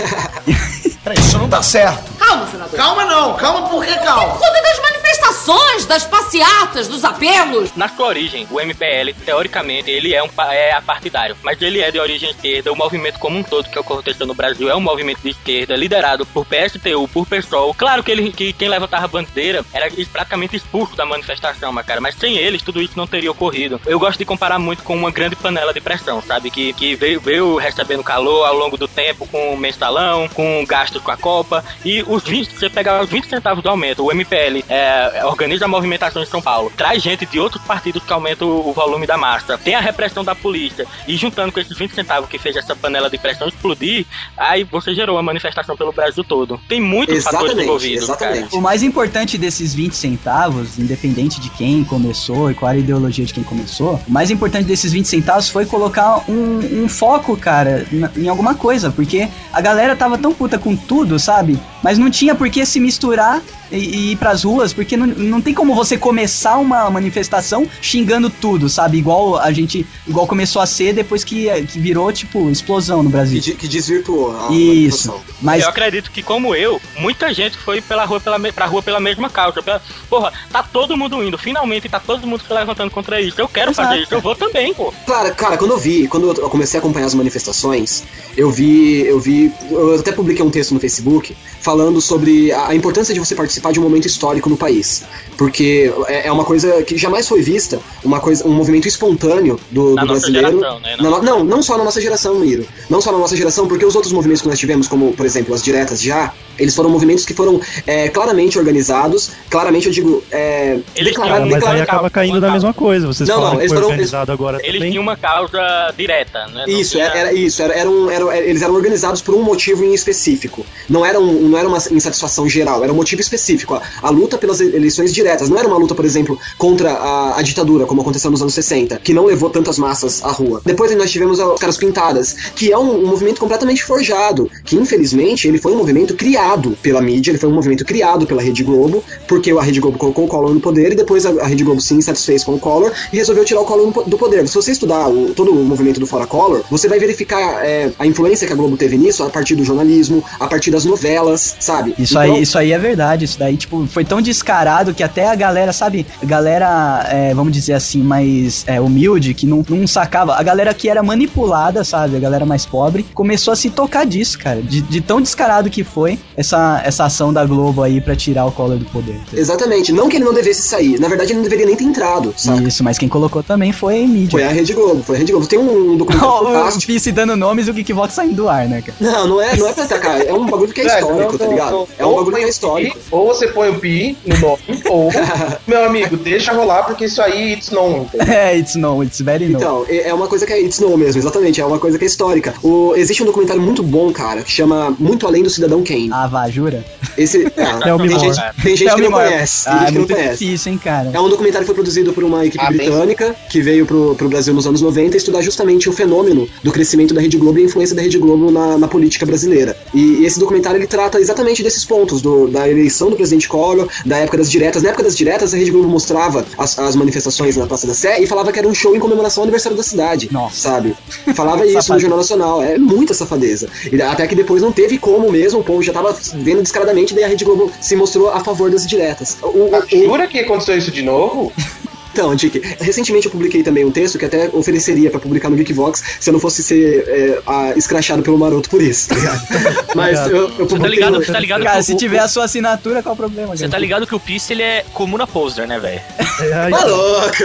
Peraí, 1.04 1.20
isso 1.20 1.38
não 1.38 1.50
tá 1.50 1.62
certo. 1.62 2.12
Calma, 2.18 2.48
senador. 2.50 2.78
Calma 2.78 3.06
não, 3.06 3.36
calma 3.36 3.68
por 3.70 3.84
que 3.86 3.94
calma? 3.98 4.34
Conta 4.36 4.62
das 4.62 4.80
manifestações, 5.24 5.86
das 5.86 6.06
passeatas, 6.06 6.88
dos 6.88 7.06
apelos. 7.06 7.74
Na 7.76 7.88
sua 7.88 8.08
origem, 8.08 8.46
o 8.52 8.60
MPL, 8.60 9.14
teoricamente, 9.26 9.90
ele 9.90 10.14
é 10.14 10.22
um 10.22 10.30
é 10.52 10.74
apartidário, 10.74 11.38
mas 11.42 11.62
ele 11.62 11.80
é 11.80 11.90
de 11.90 12.00
origem 12.00 12.30
esquerda. 12.30 12.72
O 12.72 12.76
movimento 12.76 13.20
como 13.20 13.40
um 13.40 13.44
todo 13.44 13.70
que 13.70 13.80
aconteceu 13.80 14.28
no 14.28 14.34
Brasil 14.34 14.70
é 14.70 14.76
um 14.76 14.82
movimento 14.82 15.22
de 15.22 15.30
esquerda, 15.30 15.76
liderado 15.76 16.26
por 16.26 16.46
PSTU, 16.46 17.08
por 17.08 17.26
PSOL. 17.26 17.74
Claro 17.74 18.04
que, 18.04 18.12
ele, 18.12 18.32
que 18.32 18.52
quem 18.52 18.68
levantava 18.68 19.06
a 19.06 19.08
bandeira 19.08 19.64
era 19.72 19.90
praticamente 20.12 20.56
expulso 20.56 20.96
da 20.96 21.06
manifestação, 21.06 21.72
mas 21.72 21.86
cara, 21.86 22.02
mas 22.02 22.16
sem 22.16 22.38
eles 22.38 22.62
tudo 22.62 22.82
isso 22.82 22.98
não 22.98 23.08
teria 23.08 23.32
ocorrido. 23.32 23.80
Eu 23.86 24.00
gosto 24.00 24.20
de 24.20 24.26
comparar 24.26 24.60
muito 24.60 24.84
com 24.84 24.96
uma 24.96 25.12
grande 25.12 25.36
panela 25.36 25.74
de 25.74 25.80
pressão, 25.80 26.22
sabe? 26.22 26.50
Que, 26.50 26.74
que 26.74 26.96
veio, 26.96 27.22
veio 27.22 27.56
recebendo 27.58 28.04
calor 28.04 28.46
ao 28.46 28.56
longo 28.56 28.78
do 28.78 28.88
tempo 28.88 29.28
com 29.28 29.54
o 29.54 29.58
mensalão, 29.58 30.28
com 30.30 30.66
gastos 30.68 31.02
com 31.02 31.12
a 31.12 31.18
Copa 31.18 31.64
e 31.86 32.04
os 32.08 32.24
20, 32.24 32.58
você 32.58 32.70
pegar 32.70 33.02
os 33.02 33.10
20 33.10 33.30
centavos 33.30 33.64
do 33.64 33.70
aumento, 33.70 34.04
o 34.04 34.12
MPL 34.12 34.64
é, 34.68 35.13
organiza 35.26 35.66
a 35.66 35.68
movimentação 35.68 36.22
em 36.22 36.26
São 36.26 36.42
Paulo, 36.42 36.72
traz 36.76 37.02
gente 37.02 37.26
de 37.26 37.40
outros 37.40 37.64
partidos 37.64 38.04
que 38.04 38.14
aumentam 38.14 38.48
o 38.48 38.74
volume 38.74 39.06
da 39.06 39.18
massa, 39.18 39.58
tem 39.58 39.76
a 39.76 39.80
repressão 39.80 40.24
da 40.24 40.36
polícia 40.36 40.86
e 41.08 41.16
juntando 41.16 41.52
com 41.52 41.60
esses 41.60 41.78
20 41.78 41.94
centavos 41.94 42.30
que 42.30 42.38
fez 42.38 42.56
essa 42.56 42.76
panela 42.76 43.10
de 43.10 43.18
pressão 43.18 43.48
explodir, 43.48 44.06
aí 44.38 44.64
você 44.64 44.94
gerou 44.94 45.16
uma 45.16 45.24
manifestação 45.24 45.76
pelo 45.76 45.92
Brasil 45.92 46.24
todo. 46.24 46.60
Tem 46.68 46.82
muitos 46.82 47.24
fatores 47.24 47.52
Exatamente, 47.52 47.66
envolvidos, 47.66 48.04
exatamente. 48.04 48.56
O 48.56 48.62
mais 48.62 48.84
importante 48.84 49.38
desses 49.38 49.74
20 49.74 49.94
centavos, 49.94 50.80
independente 50.80 51.40
de 51.40 51.50
quem 51.50 51.84
começou 51.84 52.52
e 52.52 52.54
qual 52.54 52.70
era 52.70 52.78
a 52.78 52.82
ideologia 52.82 53.26
de 53.26 53.34
quem 53.34 53.44
começou, 53.44 54.00
o 54.08 54.12
mais 54.12 54.32
importante 54.32 54.66
desses 54.66 54.92
20 54.92 55.06
centavos 55.06 55.50
foi 55.50 55.66
colocar 55.66 56.24
um, 56.30 56.84
um 56.84 56.90
foco, 56.90 57.36
cara, 57.38 57.86
em 58.16 58.28
alguma 58.28 58.56
coisa, 58.56 58.92
porque 58.92 59.28
a 59.52 59.62
galera 59.62 59.96
tava 59.96 60.18
tão 60.18 60.34
puta 60.34 60.58
com 60.58 60.76
tudo, 60.76 61.20
sabe? 61.20 61.60
Mas 61.84 61.98
não 61.98 62.10
tinha 62.10 62.34
por 62.34 62.50
que 62.50 62.66
se 62.66 62.80
misturar 62.80 63.42
e, 63.72 63.78
e 63.78 64.12
ir 64.12 64.16
pras 64.18 64.44
ruas, 64.44 64.74
porque 64.74 64.96
não, 64.96 65.03
não 65.06 65.42
tem 65.42 65.54
como 65.54 65.74
você 65.76 65.98
começar 65.98 66.58
uma 66.58 66.90
manifestação 66.90 67.68
xingando 67.82 68.30
tudo, 68.30 68.70
sabe? 68.70 68.98
Igual 68.98 69.38
a 69.38 69.52
gente, 69.52 69.86
igual 70.08 70.28
começou 70.28 70.62
a 70.62 70.66
ser 70.66 70.94
depois 70.94 71.24
que, 71.24 71.48
que 71.64 71.80
virou, 71.80 72.12
tipo, 72.12 72.50
explosão 72.50 73.04
no 73.04 73.10
Que, 73.10 73.16
Brasil. 73.16 73.40
de- 73.42 73.54
que 73.56 73.68
desvirtuou 73.68 74.36
a 74.36 74.52
Isso. 74.54 75.14
Mas 75.42 75.64
Eu 75.64 75.70
acredito 75.70 76.12
que, 76.12 76.22
como 76.24 76.56
eu, 76.56 76.80
muita 76.98 77.34
gente 77.34 77.58
foi 77.58 77.82
pela 77.82 78.06
rua, 78.06 78.20
pela, 78.20 78.40
pra 78.52 78.66
rua 78.66 78.82
pela 78.82 79.00
mesma 79.00 79.30
causa. 79.30 79.62
Pela- 79.62 79.82
porra, 80.10 80.32
tá 80.52 80.64
todo 80.64 80.96
mundo 80.98 81.24
indo, 81.24 81.38
finalmente 81.38 81.88
tá 81.90 82.00
todo 82.00 82.26
mundo 82.28 82.44
se 82.48 82.54
levantando 82.54 82.90
contra 82.92 83.20
isso. 83.22 83.40
Eu 83.40 83.48
quero 83.48 83.72
Exato. 83.72 83.88
fazer 83.90 84.02
isso, 84.04 84.14
eu 84.14 84.22
vou 84.22 84.36
também, 84.36 84.74
pô. 84.74 84.94
Cara, 85.06 85.32
cara, 85.32 85.58
quando 85.58 85.72
eu 85.72 85.78
vi, 85.78 86.08
quando 86.08 86.30
eu 86.40 86.50
comecei 86.50 86.78
a 86.80 86.82
acompanhar 86.82 87.06
as 87.08 87.14
manifestações, 87.14 88.04
eu 88.38 88.50
vi, 88.50 89.02
eu 89.06 89.20
vi, 89.20 89.52
eu 89.70 89.96
até 90.00 90.12
publiquei 90.12 90.44
um 90.46 90.50
texto 90.50 90.74
no 90.74 90.80
Facebook 90.80 91.36
falando 91.60 92.00
sobre 92.02 92.52
a 92.52 92.74
importância 92.76 93.14
de 93.14 93.20
você 93.20 93.36
participar 93.36 93.72
de 93.72 93.80
um 93.80 93.84
momento 93.84 94.06
histórico 94.06 94.50
no 94.50 94.58
país, 94.58 94.93
porque 95.38 95.92
é, 96.08 96.28
é 96.28 96.32
uma 96.32 96.46
coisa 96.46 96.84
que 96.84 96.98
jamais 96.98 97.28
foi 97.28 97.42
vista, 97.42 97.80
uma 98.04 98.20
coisa, 98.20 98.46
um 98.48 98.52
movimento 98.52 98.88
espontâneo 98.88 99.60
do, 99.72 99.96
Na 99.96 100.02
do 100.04 100.08
brasileiro. 100.10 100.58
geração, 100.60 100.80
né? 100.80 100.96
Na 101.00 101.10
no- 101.10 101.22
não, 101.22 101.44
não 101.44 101.62
só 101.64 101.78
na 101.78 101.84
nossa 101.84 102.00
geração, 102.02 102.36
Miro. 102.36 102.66
Não 102.90 103.02
só 103.02 103.12
na 103.12 103.18
nossa 103.18 103.36
geração, 103.36 103.68
porque 103.68 103.86
os 103.86 103.96
outros 103.96 104.14
movimentos 104.14 104.42
que 104.42 104.48
nós 104.48 104.60
tivemos, 104.60 104.88
como 104.88 105.14
por 105.14 105.26
exemplo 105.26 105.54
as 105.56 105.64
diretas 105.64 106.02
já, 106.02 106.32
eles 106.60 106.76
foram 106.76 106.90
movimentos 106.90 107.26
que 107.26 107.34
foram 107.34 107.60
é, 107.88 108.10
claramente 108.10 108.60
organizados, 108.60 109.32
claramente 109.50 109.88
eu 109.88 109.94
digo, 109.94 110.24
é, 110.32 110.78
Eles 110.96 111.12
declara- 111.14 111.34
tinham- 111.36 111.46
Mas 111.46 111.54
aí 111.54 111.60
declara- 111.60 111.84
acaba 111.84 112.10
caindo 112.10 112.40
na 112.40 112.52
mesma 112.52 112.74
coisa. 112.74 113.08
Vocês 113.08 113.28
Não, 113.28 113.42
não, 113.42 113.52
que 113.52 113.56
eles 113.58 113.68
foi 113.70 113.78
foram- 113.78 113.88
organizado 113.90 114.32
agora 114.32 114.60
Eles 114.62 114.74
também. 114.76 114.92
tinham 114.92 115.02
uma 115.02 115.18
causa 115.18 115.94
direta, 115.98 116.46
né? 116.48 116.66
Não 116.68 116.80
Isso, 116.80 116.92
tinha- 116.92 117.06
era, 117.06 117.18
era 117.20 117.34
isso, 117.34 117.62
era, 117.62 117.74
era 117.74 117.90
um, 117.90 118.10
era- 118.10 118.38
eles 118.38 118.62
eram 118.62 118.76
organizados 118.76 119.22
por 119.22 119.34
um 119.36 119.42
motivo 119.42 119.84
em 119.84 119.94
específico. 119.94 120.66
Não 120.88 121.06
era, 121.06 121.20
um, 121.20 121.50
não 121.50 121.58
era 121.58 121.68
uma 121.68 121.78
insatisfação 121.92 122.48
geral, 122.48 122.84
era 122.84 122.92
um 122.94 122.96
motivo 122.96 123.22
específico. 123.22 123.74
A, 123.76 123.82
a 124.04 124.10
luta 124.10 124.38
pelas 124.38 124.60
eleições 124.84 125.14
diretas 125.14 125.50
não 125.50 125.58
era 125.58 125.68
uma 125.68 125.78
luta, 125.78 125.96
por 125.96 126.06
exemplo, 126.06 126.38
contra 126.58 126.92
a, 126.92 127.40
a 127.40 127.42
ditadura, 127.42 127.86
como 127.86 128.02
aconteceu 128.02 128.30
nos 128.30 128.42
anos 128.42 128.54
60, 128.54 128.98
que 129.04 129.14
não 129.14 129.26
levou 129.26 129.50
tantas 129.50 129.78
massas 129.78 130.24
à 130.24 130.30
rua. 130.32 130.62
Depois 130.66 130.96
nós 130.96 131.10
tivemos 131.12 131.40
as 131.40 131.60
caras 131.60 131.78
pintadas, 131.78 132.34
que 132.56 132.72
é 132.72 132.78
um, 132.78 133.04
um 133.04 133.08
movimento 133.08 133.40
completamente 133.40 133.84
forjado, 133.84 134.50
que 134.66 134.76
infelizmente 134.76 135.48
ele 135.48 135.58
foi 135.58 135.72
um 135.74 135.78
movimento 135.78 136.14
criado 136.16 136.78
pela 136.82 137.02
mídia, 137.02 137.32
ele 137.32 137.38
foi 137.40 137.50
um 137.50 137.54
movimento 137.54 137.86
criado 137.86 138.26
pela 138.26 138.42
Rede 138.42 138.64
Globo, 138.64 139.04
porque 139.28 139.52
a 139.52 139.62
Rede 139.62 139.80
Globo 139.80 139.98
colocou 139.98 140.26
o 140.26 140.28
Collor 140.28 140.54
no 140.54 140.60
poder 140.60 140.92
e 140.92 140.96
depois 140.96 141.26
a, 141.26 141.30
a 141.42 141.48
Rede 141.48 141.64
Globo 141.64 141.82
se 141.82 141.94
insatisfez 141.94 142.44
com 142.44 142.54
o 142.56 142.60
Collor 142.60 142.92
e 143.12 143.18
resolveu 143.18 143.46
tirar 143.46 143.62
o 143.62 143.66
Collor 143.66 143.92
do 144.08 144.18
poder. 144.18 144.48
Se 144.48 144.56
você 144.56 144.72
estudar 144.72 145.08
o- 145.08 145.34
todo 145.34 145.52
o 145.52 145.64
movimento 145.64 146.00
do 146.00 146.06
Fora 146.08 146.28
Collor, 146.28 146.62
você 146.70 146.88
vai 146.88 147.00
verificar 147.00 147.64
é, 147.66 147.92
a 147.98 148.06
influência 148.06 148.46
que 148.48 148.54
a 148.54 148.56
Globo 148.56 148.76
teve 148.78 148.98
nisso 148.98 149.24
a 149.24 149.30
partir 149.30 149.56
do 149.56 149.64
jornalismo, 149.64 150.24
a 150.40 150.48
partir 150.48 150.72
das 150.72 150.86
novelas, 150.86 151.56
sabe? 151.60 151.94
Isso, 151.98 152.14
Então, 152.14 152.22
aí, 152.36 152.42
isso 152.42 152.58
aí 152.58 152.72
é 152.72 152.78
verdade. 152.80 153.26
Isso 153.26 153.40
daí, 153.40 153.56
tipo, 153.58 153.86
foi 153.88 154.04
tão 154.04 154.22
descarado 154.22 154.73
que 154.94 155.04
até 155.04 155.28
a 155.28 155.36
galera, 155.36 155.74
sabe? 155.74 156.06
A 156.22 156.26
galera, 156.26 157.06
é, 157.10 157.34
vamos 157.34 157.54
dizer 157.54 157.74
assim, 157.74 158.02
mais 158.02 158.64
é, 158.66 158.80
humilde, 158.80 159.34
que 159.34 159.46
não, 159.46 159.64
não 159.70 159.86
sacava. 159.86 160.36
A 160.36 160.44
galera 160.44 160.74
que 160.74 160.90
era 160.90 161.04
manipulada, 161.04 161.84
sabe? 161.84 162.16
A 162.16 162.20
galera 162.20 162.46
mais 162.46 162.66
pobre, 162.66 163.06
começou 163.14 163.52
a 163.52 163.56
se 163.56 163.70
tocar 163.70 164.06
disso, 164.06 164.40
cara. 164.40 164.62
De, 164.62 164.82
de 164.82 165.02
tão 165.02 165.22
descarado 165.22 165.70
que 165.70 165.84
foi 165.84 166.20
essa, 166.36 166.82
essa 166.84 167.06
ação 167.06 167.34
da 167.34 167.46
Globo 167.46 167.84
aí 167.84 168.02
pra 168.02 168.16
tirar 168.16 168.46
o 168.46 168.52
Collor 168.52 168.78
do 168.78 168.86
poder. 168.86 169.20
Exatamente. 169.34 169.92
Não 169.92 170.10
que 170.10 170.18
ele 170.18 170.26
não 170.26 170.34
devesse 170.34 170.64
sair. 170.64 171.00
Na 171.00 171.08
verdade, 171.08 171.32
ele 171.32 171.40
não 171.40 171.44
deveria 171.44 171.66
nem 171.66 171.76
ter 171.76 171.84
entrado, 171.84 172.34
sabe? 172.38 172.68
Isso, 172.68 172.84
mas 172.84 172.98
quem 172.98 173.10
colocou 173.10 173.44
também 173.44 173.72
foi 173.72 174.04
a 174.04 174.08
mídia. 174.08 174.32
Foi 174.32 174.44
a 174.44 174.50
Rede 174.50 174.74
Globo, 174.74 175.04
foi 175.04 175.16
a 175.16 175.20
Rede 175.20 175.32
Globo. 175.32 175.48
Tem 175.48 175.60
um 175.60 175.98
documentário 175.98 176.34
o 176.34 176.46
fantástico. 176.46 176.86
Fice 176.86 177.12
dando 177.12 177.36
nomes 177.36 177.68
e 177.68 177.72
o 177.72 177.74
Geekvox 177.74 178.14
saindo 178.14 178.36
do 178.36 178.50
ar, 178.50 178.68
né, 178.68 178.82
cara? 178.82 178.98
Não, 179.00 179.28
não 179.28 179.42
é, 179.42 179.56
não 179.56 179.68
é 179.68 179.74
pra 179.74 179.84
atacar. 179.84 180.22
É 180.22 180.34
um 180.34 180.46
bagulho 180.46 180.74
que 180.74 180.82
é 180.82 180.86
histórico, 180.86 181.38
tá 181.38 181.48
ligado? 181.48 181.88
É 181.98 182.06
um 182.06 182.16
bagulho 182.16 182.38
que 182.38 182.44
é 182.44 182.46
o 182.46 182.50
histórico. 182.50 182.98
Ou 183.12 183.28
você 183.28 183.48
põe 183.48 183.70
o 183.70 183.80
pi 183.80 184.18
no 184.26 184.38
nome, 184.40 184.53
ou, 184.90 185.10
meu 185.68 185.86
amigo, 185.86 186.18
deixa 186.18 186.54
rolar, 186.54 186.84
porque 186.84 187.06
isso 187.06 187.22
aí 187.22 187.54
it's 187.54 187.70
known. 187.72 188.06
É, 188.28 188.58
it's 188.58 188.76
no, 188.76 189.04
it's 189.04 189.20
very 189.22 189.46
no. 189.48 189.58
Então, 189.58 189.86
é 189.90 190.10
é 190.10 190.14
uma 190.14 190.28
coisa 190.28 190.46
que 190.46 190.54
é 190.54 190.62
it's 190.62 190.80
no 190.80 190.98
mesmo, 190.98 191.20
exatamente, 191.22 191.60
é 191.62 191.66
uma 191.66 191.80
coisa 191.80 191.98
que 191.98 192.04
é 192.04 192.08
histórica. 192.08 192.54
O, 192.64 192.94
existe 192.96 193.24
um 193.24 193.26
documentário 193.26 193.62
muito 193.62 193.82
bom, 193.84 194.12
cara, 194.12 194.42
que 194.44 194.52
chama 194.52 194.96
Muito 195.00 195.26
Além 195.26 195.44
do 195.44 195.50
Cidadão 195.50 195.84
Kane. 195.84 196.10
Ah, 196.12 196.28
vá, 196.28 196.50
jura? 196.50 196.84
Esse, 197.18 197.46
ah, 197.58 197.80
É 197.88 197.94
o 197.94 197.98
tem 197.98 198.08
Mimor. 198.08 198.20
gente, 198.34 198.42
tem 198.64 198.76
gente 198.76 198.90
É 198.90 198.94
o 198.94 198.96
que 198.96 199.02
não 199.04 199.12
conhece, 199.12 199.66
tem 199.66 199.74
Ah, 199.74 199.78
gente 199.78 199.84
é 199.84 199.88
que 199.88 199.92
não 199.94 200.02
muito 200.02 200.14
conhece. 200.16 200.46
difícil, 200.46 200.72
hein, 200.72 200.80
cara. 200.84 201.12
É 201.14 201.20
um 201.20 201.30
documentário 201.30 201.62
que 201.66 201.68
foi 201.68 201.76
produzido 201.76 202.14
por 202.14 202.24
uma 202.24 202.46
equipe 202.46 202.64
Ah, 202.64 202.70
bem- 202.70 202.78
britânica 202.90 203.36
que 203.50 203.62
veio 203.62 203.86
pro, 203.86 204.16
pro 204.16 204.30
Brasil 204.30 204.54
nos 204.54 204.66
anos 204.68 204.82
90 204.82 205.18
estudar 205.18 205.42
justamente 205.42 205.90
o 205.90 205.94
fenômeno 205.94 206.48
do 206.64 206.72
crescimento 206.72 207.14
da 207.14 207.22
Rede 207.22 207.38
Globo 207.38 207.60
e 207.60 207.64
a 207.64 207.66
influência 207.66 207.96
da 207.96 208.02
Rede 208.02 208.18
Globo 208.18 208.52
na, 208.52 208.78
na 208.78 208.88
política 208.88 209.26
brasileira. 209.26 209.76
E, 209.94 210.22
e 210.22 210.26
esse 210.26 210.40
documentário 210.40 210.78
ele 210.78 210.88
trata 210.88 211.20
exatamente 211.20 211.64
desses 211.64 211.86
pontos, 211.86 212.22
do- 212.22 212.48
da 212.48 212.68
eleição 212.70 213.10
do 213.10 213.16
presidente 213.16 213.48
Collor, 213.48 213.88
da 214.06 214.18
época 214.18 214.38
das 214.44 214.52
diretas. 214.52 214.84
Na 214.84 214.90
época 214.90 215.04
das 215.04 215.16
diretas, 215.18 215.54
a 215.54 215.58
Rede 215.58 215.72
Globo 215.72 215.88
mostrava 215.88 216.46
as, 216.58 216.78
as 216.78 216.96
manifestações 216.96 217.56
na 217.56 217.66
Praça 217.66 217.88
da 217.88 217.94
Sé 217.94 218.22
e 218.22 218.28
falava 218.28 218.52
que 218.52 218.60
era 218.60 218.68
um 218.68 218.74
show 218.74 218.96
em 218.96 219.00
comemoração 219.00 219.42
ao 219.42 219.46
aniversário 219.46 219.78
da 219.78 219.84
cidade. 219.84 220.30
Nossa. 220.32 220.56
Sabe? 220.70 220.96
Falava 221.34 221.66
isso 221.66 221.94
no. 221.94 222.00
Jornal 222.00 222.18
Nacional. 222.20 222.62
É 222.62 222.78
muita 222.78 223.14
safadeza. 223.14 223.70
E 223.92 224.02
até 224.02 224.28
que 224.28 224.36
depois 224.36 224.62
não 224.62 224.72
teve 224.72 224.98
como 224.98 225.32
mesmo, 225.32 225.60
o 225.60 225.64
povo 225.64 225.82
já 225.82 225.94
tava 225.94 226.16
vendo 226.36 226.62
descaradamente, 226.62 227.14
daí 227.14 227.24
a 227.24 227.28
Rede 227.28 227.46
Globo 227.46 227.72
se 227.80 227.96
mostrou 227.96 228.30
a 228.30 228.44
favor 228.44 228.70
das 228.70 228.86
diretas. 228.86 229.38
O- 229.42 229.48
o- 229.48 229.70
Ah, 229.76 229.80
o- 229.92 229.98
Jura 230.06 230.28
que 230.28 230.40
aconteceu 230.40 230.78
isso 230.78 230.92
de 230.92 231.02
novo? 231.02 231.52
então, 232.14 232.34
Dick, 232.36 232.62
recentemente 232.80 233.26
eu 233.26 233.32
publiquei 233.32 233.64
também 233.64 233.84
um 233.84 233.92
texto 233.92 234.18
que 234.20 234.26
até 234.26 234.50
ofereceria 234.54 235.10
pra 235.10 235.20
publicar 235.20 235.50
no 235.50 235.56
Geekvox 235.56 236.02
se 236.20 236.30
eu 236.30 236.34
não 236.34 236.40
fosse 236.40 236.62
ser 236.64 237.04
é, 237.08 237.40
a- 237.46 237.74
escrachado 237.76 238.22
pelo 238.22 238.38
maroto 238.38 238.70
por 238.70 238.82
isso, 238.82 239.10
tá 239.10 239.16
ligado? 239.16 239.42
Mas 239.96 240.20
eu, 240.28 240.38
eu 240.38 240.48
Você 240.50 240.58
tá 240.58 240.66
publiquei. 240.68 240.90
ligado, 240.96 241.14
no- 241.14 241.26
você 241.26 241.32
tá 241.32 241.40
ligado 241.40 241.64
Cara, 241.64 241.78
que 241.80 241.84
se 241.84 241.94
o- 241.94 241.98
tiver 241.98 242.20
a 242.20 242.28
sua 242.28 242.46
assinatura, 242.46 243.02
qual 243.02 243.14
o 243.14 243.18
problema? 243.18 243.48
Você 243.56 243.62
cara? 243.62 243.72
tá 243.72 243.78
ligado 243.80 244.06
que 244.08 244.14
o 244.16 244.20
Peace 244.20 244.54
ele 244.54 244.62
é 244.62 244.86
comuna 244.94 245.26
poser, 245.28 245.68
né, 245.68 245.80
velho? 245.80 246.02
É, 246.42 246.54
aí, 246.54 246.72
Tá 246.72 246.86
louco! 246.86 247.36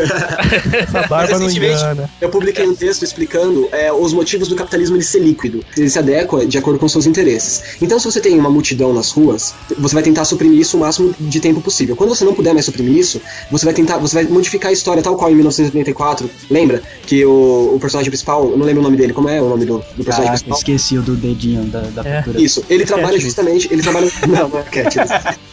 essa 0.78 1.06
barba 1.08 1.38
não 1.38 1.46
Recentemente, 1.46 1.74
engana. 1.80 2.10
Eu 2.20 2.28
publiquei 2.28 2.66
um 2.66 2.74
texto 2.74 3.02
explicando 3.04 3.68
é, 3.72 3.92
os 3.92 4.12
motivos 4.12 4.48
do 4.48 4.54
capitalismo 4.56 4.96
ele 4.96 5.04
ser 5.04 5.20
líquido. 5.20 5.64
Ele 5.76 5.88
se 5.88 5.98
adequa 5.98 6.46
de 6.46 6.58
acordo 6.58 6.78
com 6.78 6.88
seus 6.88 7.06
interesses. 7.06 7.62
Então, 7.80 7.98
se 7.98 8.04
você 8.04 8.20
tem 8.20 8.38
uma 8.38 8.50
multidão 8.50 8.92
nas 8.92 9.10
ruas, 9.10 9.54
você 9.78 9.94
vai 9.94 10.02
tentar 10.02 10.24
suprimir 10.24 10.60
isso 10.60 10.76
o 10.76 10.80
máximo 10.80 11.14
de 11.18 11.40
tempo 11.40 11.60
possível. 11.60 11.96
Quando 11.96 12.10
você 12.14 12.24
não 12.24 12.34
puder 12.34 12.52
mais 12.52 12.64
suprimir 12.66 12.96
isso, 12.98 13.20
você 13.50 13.64
vai 13.64 13.74
tentar, 13.74 13.98
você 13.98 14.14
vai 14.14 14.24
modificar 14.24 14.57
a 14.66 14.72
história 14.72 15.02
tal 15.02 15.14
qual 15.16 15.30
em 15.30 15.34
1984. 15.34 16.28
Lembra 16.50 16.82
que 17.06 17.24
o, 17.24 17.72
o 17.74 17.78
personagem 17.80 18.10
principal, 18.10 18.50
eu 18.50 18.58
não 18.58 18.66
lembro 18.66 18.80
o 18.80 18.84
nome 18.84 18.96
dele, 18.96 19.12
como 19.12 19.28
é 19.28 19.40
o 19.40 19.48
nome 19.48 19.64
do, 19.64 19.78
do 19.78 20.04
personagem 20.04 20.24
Caraca, 20.24 20.32
principal? 20.44 20.58
esqueci 20.58 20.98
o 20.98 21.02
do 21.02 21.14
dedinho 21.14 21.64
da, 21.66 21.80
da 21.82 22.02
É. 22.08 22.18
pintura. 22.22 22.40
Isso, 22.42 22.64
ele 22.68 22.84
trabalha 22.84 23.18
justamente, 23.20 23.68
ele 23.72 23.82
trabalha, 23.82 24.10
não, 24.26 24.48
não 24.48 24.58
é. 24.58 24.64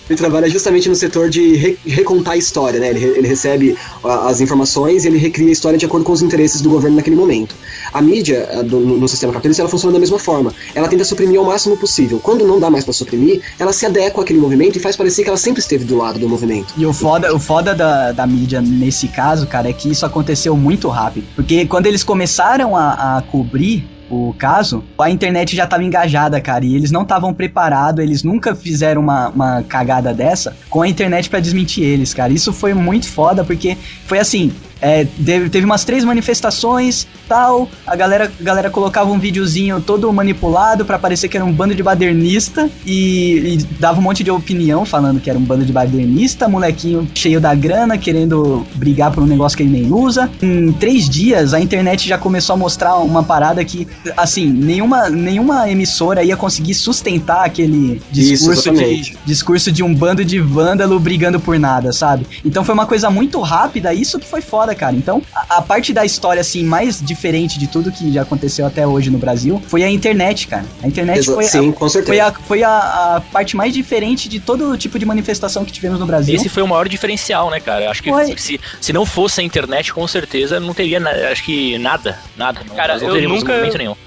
Ele 0.09 0.17
trabalha 0.17 0.49
justamente 0.49 0.87
no 0.87 0.95
setor 0.95 1.29
de 1.29 1.55
re- 1.55 1.77
recontar 1.85 2.33
a 2.33 2.37
história, 2.37 2.79
né? 2.79 2.89
Ele, 2.89 3.03
ele 3.03 3.27
recebe 3.27 3.75
as 4.03 4.39
informações 4.39 5.03
e 5.03 5.07
ele 5.07 5.17
recria 5.17 5.47
a 5.47 5.51
história 5.51 5.77
de 5.79 5.85
acordo 5.85 6.03
com 6.05 6.11
os 6.13 6.21
interesses 6.21 6.61
do 6.61 6.69
governo 6.69 6.97
naquele 6.97 7.15
momento. 7.15 7.55
A 7.91 8.01
mídia 8.01 8.47
do- 8.63 8.79
no, 8.81 9.07
sistema 9.07 9.33
capitalista 9.33 9.61
ela 9.63 9.69
funciona 9.69 9.93
da 9.93 9.99
mesma 9.99 10.19
forma. 10.19 10.53
Ela 10.75 10.87
tenta 10.87 11.03
suprimir 11.03 11.39
ao 11.39 11.45
máximo 11.45 11.75
possível. 11.77 12.19
Quando 12.21 12.45
não 12.45 12.59
dá 12.59 12.69
mais 12.69 12.83
pra 12.83 12.93
suprimir, 12.93 13.41
ela 13.57 13.73
se 13.73 13.85
adequa 13.85 14.21
àquele 14.21 14.39
movimento 14.39 14.77
e 14.77 14.79
faz 14.79 14.95
parecer 14.95 15.23
que 15.23 15.29
ela 15.29 15.37
sempre 15.37 15.59
esteve 15.61 15.85
do 15.85 15.97
lado 15.97 16.19
do 16.19 16.29
movimento. 16.29 16.73
E 16.77 16.85
o 16.85 16.93
foda, 16.93 17.33
o 17.35 17.39
foda 17.39 17.73
da, 17.73 18.11
da 18.11 18.27
mídia 18.27 18.61
nesse 18.61 19.07
caso, 19.07 19.47
cara, 19.47 19.69
é 19.69 19.73
que 19.73 19.89
isso 19.89 20.05
aconteceu 20.05 20.55
muito 20.55 20.87
rápido. 20.87 21.25
Porque 21.35 21.65
quando 21.65 21.87
eles 21.87 22.03
começaram 22.03 22.75
a, 22.75 23.17
a 23.17 23.21
cobrir 23.23 23.87
o 24.09 24.33
caso, 24.37 24.83
a 24.99 25.09
internet 25.09 25.55
já 25.55 25.65
tava 25.65 25.83
engajada, 25.83 26.39
cara, 26.39 26.63
e 26.63 26.75
eles 26.75 26.91
não 26.91 27.01
estavam 27.01 27.33
preparados, 27.33 28.03
eles 28.03 28.23
nunca 28.23 28.55
fizeram 28.55 29.01
uma, 29.01 29.29
uma 29.29 29.63
cagada 29.63 30.13
dessa 30.13 30.55
com 30.69 30.81
a 30.81 30.87
internet 30.87 31.29
pra 31.29 31.39
desmentir 31.39 31.83
eles, 31.83 32.13
cara. 32.13 32.31
Isso 32.31 32.53
foi 32.53 32.73
muito 32.73 33.07
foda, 33.07 33.43
porque 33.43 33.77
foi 34.05 34.19
assim. 34.19 34.51
É, 34.81 35.05
teve, 35.05 35.49
teve 35.49 35.65
umas 35.65 35.83
três 35.83 36.03
manifestações, 36.03 37.07
tal. 37.27 37.69
A 37.85 37.95
galera, 37.95 38.31
a 38.39 38.43
galera 38.43 38.69
colocava 38.69 39.11
um 39.11 39.19
videozinho 39.19 39.81
todo 39.81 40.11
manipulado 40.11 40.85
pra 40.85 40.99
parecer 40.99 41.27
que 41.27 41.37
era 41.37 41.45
um 41.45 41.51
bando 41.51 41.75
de 41.75 41.83
badernista 41.83 42.69
e, 42.85 43.55
e 43.55 43.57
dava 43.79 43.99
um 43.99 44.03
monte 44.03 44.23
de 44.23 44.31
opinião 44.31 44.85
falando 44.85 45.19
que 45.19 45.29
era 45.29 45.37
um 45.37 45.43
bando 45.43 45.65
de 45.65 45.71
badernista, 45.71 46.47
molequinho 46.47 47.07
cheio 47.13 47.39
da 47.39 47.53
grana, 47.53 47.97
querendo 47.97 48.65
brigar 48.75 49.11
por 49.11 49.23
um 49.23 49.27
negócio 49.27 49.57
que 49.57 49.63
ele 49.63 49.71
nem 49.71 49.91
usa. 49.91 50.29
Em 50.41 50.71
três 50.73 51.09
dias, 51.09 51.53
a 51.53 51.59
internet 51.59 52.07
já 52.07 52.17
começou 52.17 52.53
a 52.53 52.57
mostrar 52.57 52.95
uma 52.97 53.23
parada 53.23 53.63
que, 53.63 53.87
assim, 54.15 54.47
nenhuma, 54.47 55.09
nenhuma 55.09 55.69
emissora 55.69 56.23
ia 56.23 56.37
conseguir 56.37 56.73
sustentar 56.73 57.45
aquele 57.45 58.01
discurso 58.11 58.63
de, 58.63 58.69
exatamente. 58.69 59.17
discurso 59.25 59.71
de 59.71 59.83
um 59.83 59.93
bando 59.93 60.23
de 60.23 60.39
vândalo 60.39 60.99
brigando 60.99 61.39
por 61.39 61.59
nada, 61.59 61.91
sabe? 61.91 62.25
Então 62.43 62.63
foi 62.63 62.73
uma 62.73 62.85
coisa 62.85 63.09
muito 63.09 63.39
rápida, 63.41 63.93
isso 63.93 64.19
que 64.19 64.25
foi 64.25 64.41
foda, 64.41 64.64
cara. 64.73 64.95
Então, 64.95 65.21
a, 65.35 65.57
a 65.57 65.61
parte 65.61 65.93
da 65.93 66.05
história, 66.05 66.39
assim, 66.41 66.63
mais 66.63 67.01
diferente 67.01 67.59
de 67.59 67.67
tudo 67.67 67.91
que 67.91 68.11
já 68.11 68.21
aconteceu 68.21 68.65
até 68.65 68.87
hoje 68.87 69.09
no 69.11 69.17
Brasil 69.17 69.61
foi 69.67 69.83
a 69.83 69.89
internet, 69.89 70.47
cara. 70.47 70.65
A 70.81 70.87
internet 70.87 71.19
Exa- 71.19 71.33
foi, 71.35 71.43
Sim, 71.43 71.69
a, 71.69 71.73
com 71.73 71.89
certeza. 71.89 72.07
foi, 72.07 72.19
a, 72.19 72.31
foi 72.31 72.63
a, 72.63 73.15
a 73.17 73.21
parte 73.31 73.55
mais 73.55 73.73
diferente 73.73 74.27
de 74.29 74.39
todo 74.39 74.75
tipo 74.77 74.97
de 74.97 75.05
manifestação 75.05 75.65
que 75.65 75.71
tivemos 75.71 75.99
no 75.99 76.05
Brasil. 76.05 76.35
Esse 76.35 76.49
foi 76.49 76.63
o 76.63 76.67
maior 76.67 76.87
diferencial, 76.87 77.49
né, 77.49 77.59
cara? 77.59 77.83
Eu 77.85 77.91
Acho 77.91 78.01
que 78.01 78.09
Foi. 78.09 78.37
se, 78.37 78.59
se 78.81 78.93
não 78.93 79.05
fosse 79.05 79.41
a 79.41 79.43
internet, 79.43 79.93
com 79.93 80.07
certeza 80.07 80.59
não 80.59 80.73
teria, 80.73 80.99
acho 81.31 81.43
que 81.43 81.77
nada, 81.77 82.17
nada. 82.37 82.61
Cara, 82.75 82.97
não 82.97 83.15
eu 83.15 83.29
nunca-. 83.29 83.53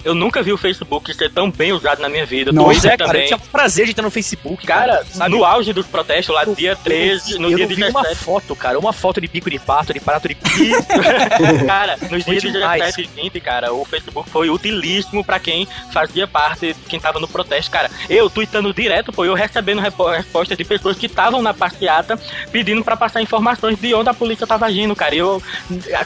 Eu 0.05 0.15
nunca 0.15 0.43
vi 0.43 0.53
o 0.53 0.57
Facebook 0.59 1.13
ser 1.15 1.31
tão 1.31 1.51
bem 1.51 1.73
usado 1.73 2.01
na 2.01 2.09
minha 2.09 2.25
vida. 2.25 2.51
Nossa, 2.53 2.67
Pois 2.69 2.85
é, 2.85 2.97
cara, 2.97 3.03
eu 3.03 3.07
também. 3.13 3.27
tinha 3.27 3.37
o 3.37 3.41
prazer 3.41 3.85
de 3.85 3.91
estar 3.93 4.03
no 4.03 4.11
Facebook, 4.11 4.67
Cara, 4.67 5.05
sabe? 5.13 5.31
no 5.31 5.45
auge 5.45 5.73
dos 5.73 5.87
protestos 5.87 6.35
lá, 6.35 6.45
dia 6.45 6.77
13, 6.77 7.39
no 7.39 7.51
eu 7.51 7.57
dia 7.57 7.67
não 7.69 7.75
vi 7.77 7.83
uma 7.91 8.03
17. 8.03 8.25
foto, 8.25 8.57
cara, 8.57 8.79
uma 8.79 8.93
foto 8.93 9.21
de 9.21 9.27
bico 9.29 9.51
de 9.51 9.59
pato, 9.59 9.93
de 9.93 10.01
prato 10.01 10.29
de 10.29 10.35
cara, 11.66 11.96
nos 12.11 12.24
dias 12.24 12.42
demais. 12.42 12.80
17 12.96 13.11
e 13.16 13.22
20, 13.22 13.40
cara, 13.40 13.72
o 13.72 13.84
Facebook 13.84 14.28
foi 14.30 14.51
utilíssimo 14.51 15.24
pra 15.24 15.38
quem 15.38 15.66
fazia 15.92 16.26
parte, 16.26 16.74
quem 16.88 16.99
tava 17.01 17.18
no 17.20 17.28
protesto, 17.28 17.70
cara. 17.70 17.90
Eu 18.09 18.28
tweetando 18.30 18.72
direto, 18.72 19.12
pô, 19.12 19.24
eu 19.24 19.34
recebendo 19.34 19.80
respostas 19.80 20.57
de 20.57 20.64
pessoas 20.64 20.96
que 20.96 21.07
estavam 21.07 21.42
na 21.42 21.53
passeata 21.55 22.18
pedindo 22.51 22.82
pra 22.84 22.96
passar 22.96 23.22
informações 23.22 23.78
de 23.78 23.94
onde 23.94 24.09
a 24.09 24.14
polícia 24.14 24.46
tava 24.46 24.66
agindo, 24.66 24.94
cara. 24.94 25.14
E 25.14 25.18
eu, 25.18 25.42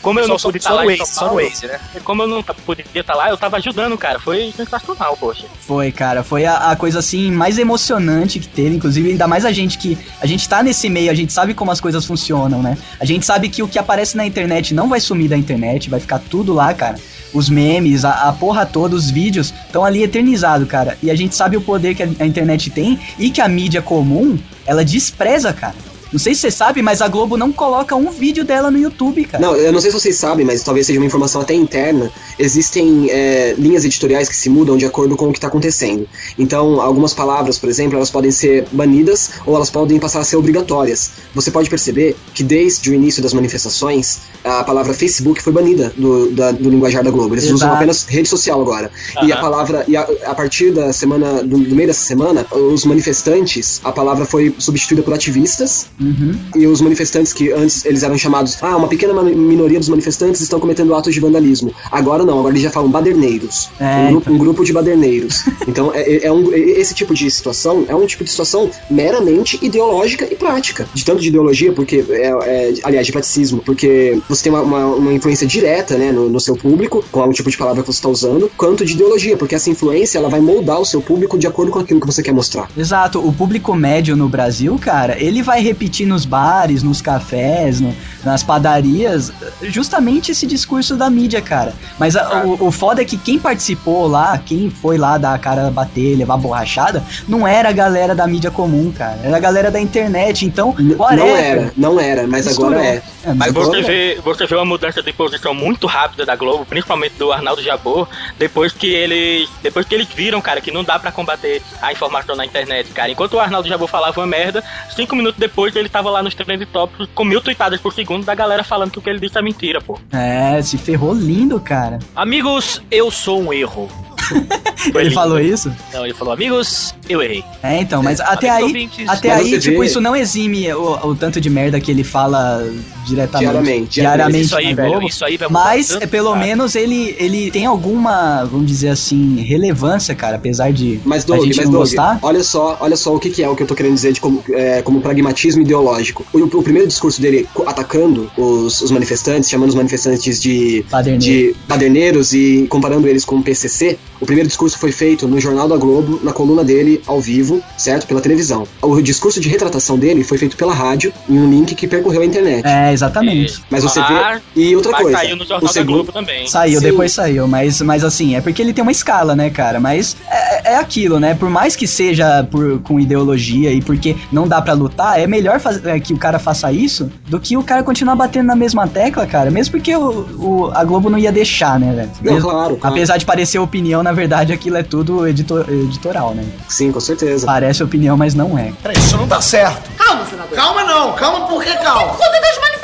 como 0.01 0.21
eu 0.21 0.29
não 0.29 0.39
Só- 0.39 0.49
pude 0.49 0.63
só 0.63 0.71
estar 0.71 0.75
lá 0.77 0.85
no 0.85 0.91
em 0.91 0.99
Waze, 0.99 1.11
São 1.13 1.15
só 1.15 1.25
no 1.25 1.31
Paulo, 1.41 1.49
Waze, 1.49 1.67
né? 1.67 1.81
como 2.05 2.23
eu 2.23 2.27
não 2.29 2.43
podia 2.43 2.85
estar 2.95 3.15
lá, 3.15 3.31
eu 3.31 3.37
tava 3.37 3.57
ajudando, 3.57 3.97
cara. 3.99 4.19
Foi 4.19 4.53
sensacional, 4.57 5.17
poxa. 5.17 5.47
Foi, 5.61 5.91
cara, 5.93 6.23
foi 6.23 6.45
a, 6.45 6.71
a 6.71 6.77
coisa 6.77 6.99
assim 6.99 7.31
mais 7.31 7.59
emocionante 7.59 8.39
que 8.39 8.49
teve, 8.49 8.77
inclusive 8.77 9.11
ainda 9.11 9.27
mais 9.29 9.45
a 9.45 9.53
gente 9.53 9.79
que 9.79 9.99
a 10.21 10.27
gente 10.27 10.49
tá 10.49 10.63
nesse 10.63 10.89
meio, 10.89 11.11
a 11.11 11.15
gente 11.15 11.33
sabe 11.33 11.55
como 11.55 11.71
as 11.71 11.81
coisas 11.81 12.05
funcionam, 12.05 12.63
né? 12.63 12.77
A 13.01 13.05
gente 13.05 13.25
sabe 13.25 13.49
que 13.49 13.63
o 13.63 13.69
que 13.69 13.79
aparece 13.79 14.17
na 14.17 14.27
internet 14.33 14.75
não 14.75 14.89
vai 14.89 14.99
sumir 14.99 15.29
da 15.29 15.37
internet, 15.37 15.91
vai 15.91 16.01
ficar 16.01 16.19
tudo 16.19 16.53
lá, 16.53 16.73
cara. 16.73 16.97
Os 17.33 17.49
memes, 17.49 18.05
a, 18.05 18.29
a 18.29 18.33
porra 18.33 18.67
toda, 18.67 18.97
os 18.97 19.11
vídeos 19.11 19.53
estão 19.67 19.85
ali 19.85 20.03
eternizados, 20.03 20.67
cara. 20.67 20.97
E 21.03 21.11
a 21.11 21.15
gente 21.15 21.35
sabe 21.35 21.57
o 21.57 21.61
poder 21.61 21.95
que 21.95 22.03
a, 22.03 22.09
a 22.21 22.27
internet 22.27 22.71
tem 22.71 22.99
e 23.19 23.31
que 23.31 23.41
a 23.41 23.49
mídia 23.49 23.83
comum, 23.83 24.39
ela 24.67 24.85
despreza, 24.85 25.53
cara. 25.53 25.92
Não 26.13 26.19
sei 26.19 26.35
se 26.35 26.43
você 26.43 26.51
sabe, 26.51 26.83
mas 26.83 27.01
a 27.01 27.09
Globo 27.09 27.37
não 27.37 27.51
coloca 27.53 27.97
um 27.97 28.11
vídeo 28.11 28.45
dela 28.45 28.71
no 28.71 28.79
YouTube, 28.79 29.25
cara. 29.25 29.43
Não, 29.43 29.57
eu 29.57 29.73
não 29.73 29.81
sei 29.81 29.91
se 29.91 29.99
vocês 29.99 30.17
sabem, 30.17 30.45
mas 30.45 30.63
talvez 30.63 30.87
seja 30.87 30.99
uma 31.01 31.07
informação 31.07 31.41
até 31.41 31.55
interna. 31.55 32.11
Existem 32.39 33.09
é, 33.11 33.55
linhas 33.59 33.85
editoriais 33.85 34.29
que 34.29 34.37
se 34.37 34.49
mudam 34.51 34.77
de 34.77 34.85
acordo 34.85 35.17
com 35.17 35.29
o 35.29 35.33
que 35.33 35.39
está 35.39 35.49
acontecendo. 35.49 36.07
Então, 36.39 36.81
algumas 36.81 37.15
palavras, 37.15 37.59
por 37.59 37.69
exemplo, 37.69 37.97
elas 37.97 38.11
podem 38.11 38.31
ser 38.31 38.67
banidas 38.73 39.31
ou 39.47 39.57
elas 39.57 39.71
podem 39.71 39.99
passar 39.99 40.21
a 40.21 40.25
ser 40.25 40.37
obrigatórias. 40.37 41.11
Você 41.35 41.51
pode 41.51 41.71
perceber 41.71 42.17
que 42.35 42.43
desde 42.43 42.91
o 42.91 42.95
início 42.95 43.23
das 43.23 43.33
manifestações, 43.33 44.19
a 44.45 44.63
palavra 44.65 44.93
Facebook 44.93 45.43
foi 45.43 45.53
banida 45.53 45.93
do, 45.97 46.31
da- 46.33 46.53
do 46.53 46.69
linguajar 46.69 47.03
da 47.03 47.11
Globo. 47.11 47.35
Eles 47.35 47.45
usam 47.45 47.57
Exato. 47.69 47.75
apenas 47.77 48.05
rede 48.05 48.29
social 48.29 48.61
agora. 48.61 48.91
E 49.23 49.33
a 49.33 49.37
palavra, 49.39 49.85
e 49.89 49.97
a, 49.97 50.07
a 50.27 50.35
partir 50.35 50.73
da 50.73 50.93
semana, 50.93 51.43
do, 51.43 51.59
do 51.59 51.75
meio 51.75 51.89
dessa 51.89 52.05
semana, 52.05 52.47
os 52.51 52.85
manifestantes, 52.85 53.81
a 53.85 53.93
palavra 53.93 54.25
foi 54.25 54.55
substituída 54.59 55.03
por 55.03 55.15
ativistas 55.15 55.87
Uhum. 56.03 56.35
e 56.57 56.67
os 56.67 56.81
manifestantes 56.81 57.33
que 57.33 57.51
antes 57.53 57.85
eles 57.85 58.03
eram 58.03 58.19
chamados, 58.19 58.59
ah, 58.63 58.77
uma 58.77 58.89
pequena 58.89 59.13
minoria 59.23 59.79
dos 59.79 59.89
manifestantes 59.89 60.41
estão 60.41 60.59
cometendo 60.59 60.95
atos 60.95 61.15
de 61.15 61.21
vandalismo. 61.21 61.73
Agora 61.91 62.25
não, 62.25 62.39
agora 62.39 62.53
eles 62.53 62.63
já 62.63 62.71
falam 62.71 62.91
baderneiros. 62.91 63.71
É, 63.81 64.07
um, 64.09 64.11
grupo, 64.13 64.33
um 64.33 64.39
grupo 64.39 64.65
de 64.65 64.73
baderneiros. 64.73 65.45
então, 65.67 65.93
é, 65.95 66.01
é- 66.03 66.27
é 66.27 66.33
um, 66.33 66.53
é- 66.53 66.59
esse 66.59 66.95
tipo 66.95 67.15
de 67.15 67.31
situação 67.31 67.85
é 67.89 67.95
um 67.95 68.07
tipo 68.07 68.25
de 68.25 68.31
situação 68.31 68.71
meramente 68.91 69.59
ideológica 69.63 70.27
e 70.31 70.35
prática. 70.37 70.87
De 70.93 71.05
tanto 71.05 71.21
de 71.21 71.29
ideologia, 71.29 71.73
porque, 71.73 72.05
é, 72.11 72.29
é- 72.29 72.75
aliás, 72.83 73.07
de 73.07 73.13
praticismo, 73.13 73.63
porque 73.65 74.19
você 74.29 74.45
tem 74.45 74.53
uma, 74.53 74.63
uma, 74.63 74.87
uma 74.87 75.13
influência 75.13 75.47
direta 75.47 75.97
né, 75.97 76.11
no, 76.13 76.29
no 76.29 76.41
seu 76.41 76.57
público, 76.57 77.05
com 77.11 77.21
o 77.23 77.33
tipo 77.33 77.51
de 77.51 77.57
palavra 77.57 77.83
que 77.83 77.87
você 77.87 77.99
está 77.99 78.09
usando, 78.09 78.51
quanto 78.57 78.85
de 78.85 78.93
ideologia, 78.95 79.37
porque 79.37 79.55
essa 79.55 79.71
influência 79.71 80.19
ela 80.19 80.29
vai 80.29 80.41
moldar 80.41 80.81
o 80.81 80.85
seu 80.85 81.01
público 81.01 81.39
de 81.39 81.47
acordo 81.47 81.71
com 81.73 81.79
aquilo 81.79 82.01
que 82.01 82.07
você 82.07 82.23
quer 82.23 82.33
mostrar. 82.33 82.69
Exato, 82.77 83.19
o 83.27 83.33
público 83.33 83.75
médio 83.75 84.17
no 84.17 84.29
Brasil, 84.29 84.77
cara, 84.81 85.17
ele 85.23 85.43
vai 85.43 85.63
repetir 85.63 85.92
repetir 85.93 86.07
nos 86.07 86.25
bares, 86.25 86.83
nos 86.83 87.03
cafés, 87.03 87.81
no- 87.81 87.95
nas 88.25 88.43
padarias, 88.43 89.31
justamente 89.65 90.33
esse 90.33 90.47
discurso 90.47 90.97
da 90.97 91.11
mídia, 91.11 91.43
cara. 91.43 91.75
Mas 91.99 92.17
a- 92.17 92.45
o, 92.45 92.69
o 92.69 92.71
foda 92.71 93.03
é 93.03 93.05
que 93.05 93.17
quem 93.19 93.39
participou 93.39 94.07
lá, 94.07 94.39
quem 94.39 94.71
foi 94.71 94.97
lá 94.97 95.19
dar 95.19 95.35
a 95.35 95.39
cara 95.39 95.71
bater, 95.71 96.17
levar 96.17 96.37
borrachada, 96.39 97.03
não 97.29 97.47
era 97.47 97.69
a 97.69 97.73
galera 97.73 98.15
da 98.15 98.27
mídia 98.27 98.51
comum, 98.51 98.91
cara. 98.91 99.19
Era 99.23 99.37
a 99.37 99.41
galera 99.41 99.71
da 99.71 99.81
internet. 99.81 100.47
Então, 100.47 100.75
N- 100.79 100.95
whatever. 100.95 101.27
Não 101.27 101.37
era, 101.37 101.73
não 101.77 102.01
era, 102.01 102.27
mas 102.27 102.47
Misturou. 102.47 102.73
agora 102.73 102.87
é. 102.87 103.03
É, 103.25 103.35
Mas 103.35 103.53
você 103.53 103.83
vê, 103.83 104.19
você 104.25 104.47
vê 104.47 104.57
uma 104.57 104.65
mudança 104.65 105.01
de 105.03 105.13
posição 105.13 105.55
muito 105.55 105.87
rápida 105.87 106.25
da 106.27 106.35
Globo, 106.35 106.65
principalmente 106.65 107.15
do 107.19 107.31
Arnaldo 107.33 107.63
Jabor, 107.63 108.09
depois 108.39 108.73
que 108.73 108.89
eles. 108.93 109.49
Depois 109.63 109.87
que 109.87 109.95
eles 109.95 110.09
viram, 110.09 110.41
cara, 110.41 110.61
que 110.61 110.73
não 110.73 110.83
dá 110.83 110.99
pra 110.99 111.13
combater 111.13 111.63
a 111.81 111.93
informação 111.93 112.35
na 112.35 112.45
internet, 112.45 112.91
cara. 112.91 113.11
Enquanto 113.13 113.35
o 113.35 113.41
Arnaldo 113.41 113.69
Jabor 113.69 113.87
falava 113.87 114.19
uma 114.21 114.27
merda, 114.27 114.63
cinco 114.97 115.15
minutos 115.15 115.39
depois 115.39 115.73
ele 115.83 115.89
tava 115.89 116.11
lá 116.11 116.23
nos 116.23 116.35
trend 116.35 116.65
tops 116.67 117.09
com 117.15 117.25
mil 117.25 117.41
tweetadas 117.41 117.81
por 117.81 117.93
segundo 117.93 118.25
da 118.25 118.35
galera 118.35 118.65
falando 118.65 118.91
que 118.91 118.99
o 118.99 119.03
que 119.03 119.11
ele 119.11 119.21
disse 119.21 119.39
é 119.39 119.43
mentira, 119.43 119.81
pô. 119.81 119.99
É, 120.13 120.61
se 120.63 120.79
ferrou 120.79 121.15
lindo, 121.15 121.61
cara. 121.61 121.99
Amigos, 122.15 122.83
eu 122.91 123.11
sou 123.11 123.43
um 123.43 123.53
erro. 123.53 123.89
Ele 124.95 125.03
lindo. 125.05 125.15
falou 125.15 125.39
isso? 125.39 125.73
Não, 125.95 126.05
ele 126.05 126.13
falou, 126.13 126.35
amigos, 126.35 126.93
eu 127.09 127.23
errei. 127.23 127.45
É, 127.63 127.81
então, 127.81 128.03
mas 128.03 128.19
até 128.19 128.49
Amigos 128.49 128.57
aí, 128.57 128.63
ouvintes, 128.65 129.09
até 129.09 129.29
mas 129.29 129.47
aí, 129.47 129.61
tipo, 129.61 129.79
vê- 129.79 129.87
isso 129.87 130.01
não 130.01 130.17
exime 130.17 130.73
o, 130.75 131.09
o 131.11 131.15
tanto 131.15 131.41
de 131.41 131.49
merda 131.49 131.81
que 131.81 131.89
ele 131.91 132.03
fala 132.03 132.69
diretamente. 133.07 133.45
Diariamente, 133.45 133.91
diariamente 134.01 134.45
Isso 134.47 134.57
aí, 134.57 134.75
velho, 134.75 135.03
isso 135.07 135.25
aí 135.25 135.37
vai 135.37 135.49
mudar 135.49 135.65
Mas, 135.65 135.89
tanto, 135.89 136.03
é, 136.03 136.07
pelo 136.07 136.33
cara. 136.33 136.45
menos, 136.45 136.75
ele, 136.75 137.15
ele 137.19 137.51
tem 137.53 137.65
alguma, 137.67 138.45
vamos 138.45 138.67
dizer 138.67 138.89
assim, 138.89 139.37
relevância, 139.41 140.15
cara, 140.17 140.37
apesar 140.37 140.73
de 140.73 141.01
Mas 141.05 141.23
a 141.25 141.27
Doug, 141.29 141.45
gente 141.45 141.57
mas 141.59 141.65
não 141.67 141.73
Doug, 141.73 141.83
gostar. 141.85 142.19
olha 142.23 142.43
só, 142.43 142.77
olha 142.81 142.97
só 142.97 143.15
o 143.15 143.21
que, 143.21 143.31
que 143.31 143.43
é 143.43 143.49
o 143.49 143.55
que 143.55 143.63
eu 143.63 143.67
tô 143.69 143.75
querendo 143.77 143.95
dizer 143.95 144.13
de 144.13 144.21
como, 144.21 144.43
é, 144.51 144.83
como 144.83 145.01
pragmatismo 145.01 145.63
ideológico. 145.63 146.27
O, 146.33 146.39
o 146.39 146.63
primeiro 146.63 146.89
discurso 146.89 147.21
dele 147.21 147.49
atacando 147.67 148.31
os, 148.37 148.81
os 148.81 148.91
manifestantes, 148.91 149.49
chamando 149.49 149.69
os 149.71 149.75
manifestantes 149.77 150.41
de, 150.41 150.85
Paderneiro. 150.91 151.23
de 151.23 151.57
paderneiros 151.69 152.33
e 152.33 152.67
comparando 152.69 153.07
eles 153.07 153.25
com 153.25 153.37
o 153.37 153.43
PCC, 153.43 153.99
o 154.23 154.27
primeiro 154.27 154.49
discurso 154.49 154.79
foi 154.79 154.91
feito 154.93 155.27
no 155.29 155.39
Jornal 155.41 155.69
da 155.69 155.77
Globo, 155.77 156.21
na 156.23 156.33
coluna 156.33 156.63
dele, 156.65 157.03
ao 157.07 157.21
vivo, 157.21 157.61
certo? 157.77 158.07
Pela 158.07 158.21
televisão. 158.21 158.67
O 158.81 159.01
discurso 159.03 159.41
de 159.41 159.49
retratação 159.49 159.99
dele 159.99 160.23
foi 160.25 160.39
feito 160.39 160.57
pela 160.57 160.73
rádio, 160.73 161.13
em 161.29 161.39
um 161.39 161.51
link 161.51 161.75
que 161.75 161.87
percorreu 161.89 162.23
a 162.23 162.25
internet. 162.25 162.65
É, 162.67 162.93
exatamente. 162.93 163.61
Mas 163.69 163.83
você 163.83 164.01
Mas- 164.01 164.41
vê. 164.55 164.63
E 164.63 164.77
outra 164.77 164.93
Mas 164.93 165.03
coisa. 165.03 165.19
saiu 165.19 165.37
no 165.37 165.43
o 165.43 165.47
Jornal 165.47 165.67
da 165.67 165.73
segundo, 165.73 165.95
Globo 165.97 166.13
também. 166.13 166.47
Saiu, 166.47 166.79
Sim. 166.81 166.87
depois 166.87 167.13
saiu, 167.13 167.49
mas, 167.49 167.81
mas 167.83 168.05
assim, 168.05 168.37
é 168.37 168.41
porque 168.41 168.63
ele 168.63 168.73
tem 168.73 168.83
uma 168.83 168.93
escala, 168.93 169.35
né, 169.35 169.51
cara? 169.51 169.81
Mas 169.81 170.17
é, 170.31 170.73
é 170.75 170.77
aquilo, 170.77 171.19
né? 171.19 171.35
Por 171.35 171.51
mais 171.51 171.75
que 171.75 171.87
seja 171.87 172.47
por, 172.51 172.79
com 172.83 173.01
ideologia 173.01 173.73
e 173.73 173.83
porque 173.83 174.17
não 174.31 174.47
dá 174.47 174.63
pra 174.63 174.73
lutar, 174.73 175.19
é 175.19 175.27
melhor 175.27 175.59
faz- 175.61 175.85
é, 175.85 175.99
que 175.99 176.13
o 176.13 176.17
cara 176.17 176.39
faça 176.39 176.71
isso 176.73 177.11
do 177.29 177.41
que 177.41 177.57
o 177.57 177.63
cara 177.63 177.83
continuar 177.83 178.15
batendo 178.15 178.47
na 178.47 178.57
mesma 178.57 178.87
tecla, 178.87 179.27
cara. 179.27 179.51
Mesmo 179.51 179.73
porque 179.73 179.95
o, 179.97 180.27
o- 180.39 180.71
a 180.75 180.85
Globo 180.85 181.11
não 181.11 181.19
ia 181.19 181.33
deixar, 181.33 181.79
né, 181.81 181.93
velho? 181.93 182.11
Não, 182.23 182.41
claro, 182.41 182.77
claro. 182.77 182.95
Apesar 182.95 183.17
de 183.17 183.25
parecer 183.25 183.59
opinião, 183.59 184.03
na 184.03 184.12
verdade 184.13 184.53
aquilo 184.53 184.77
é 184.77 184.83
tudo 184.83 185.27
editor- 185.27 185.67
editoral, 185.69 186.35
né? 186.35 186.45
Sim, 186.69 186.91
com 186.93 187.01
certeza. 187.01 187.47
Parece 187.47 187.83
opinião, 187.83 188.17
mas 188.17 188.35
não 188.35 188.59
é. 188.59 188.73
Peraí, 188.83 188.97
isso 188.99 189.17
não 189.17 189.27
dá 189.29 189.41
certo. 189.41 189.91
Calma, 189.97 190.25
senador. 190.27 190.57
Calma 190.57 190.85
não, 190.85 191.13
calma 191.13 191.47
por 191.47 191.63
que 191.63 191.73
calma? 191.77 192.13
Conta 192.15 192.41
das 192.41 192.59
manifestações, 192.61 192.82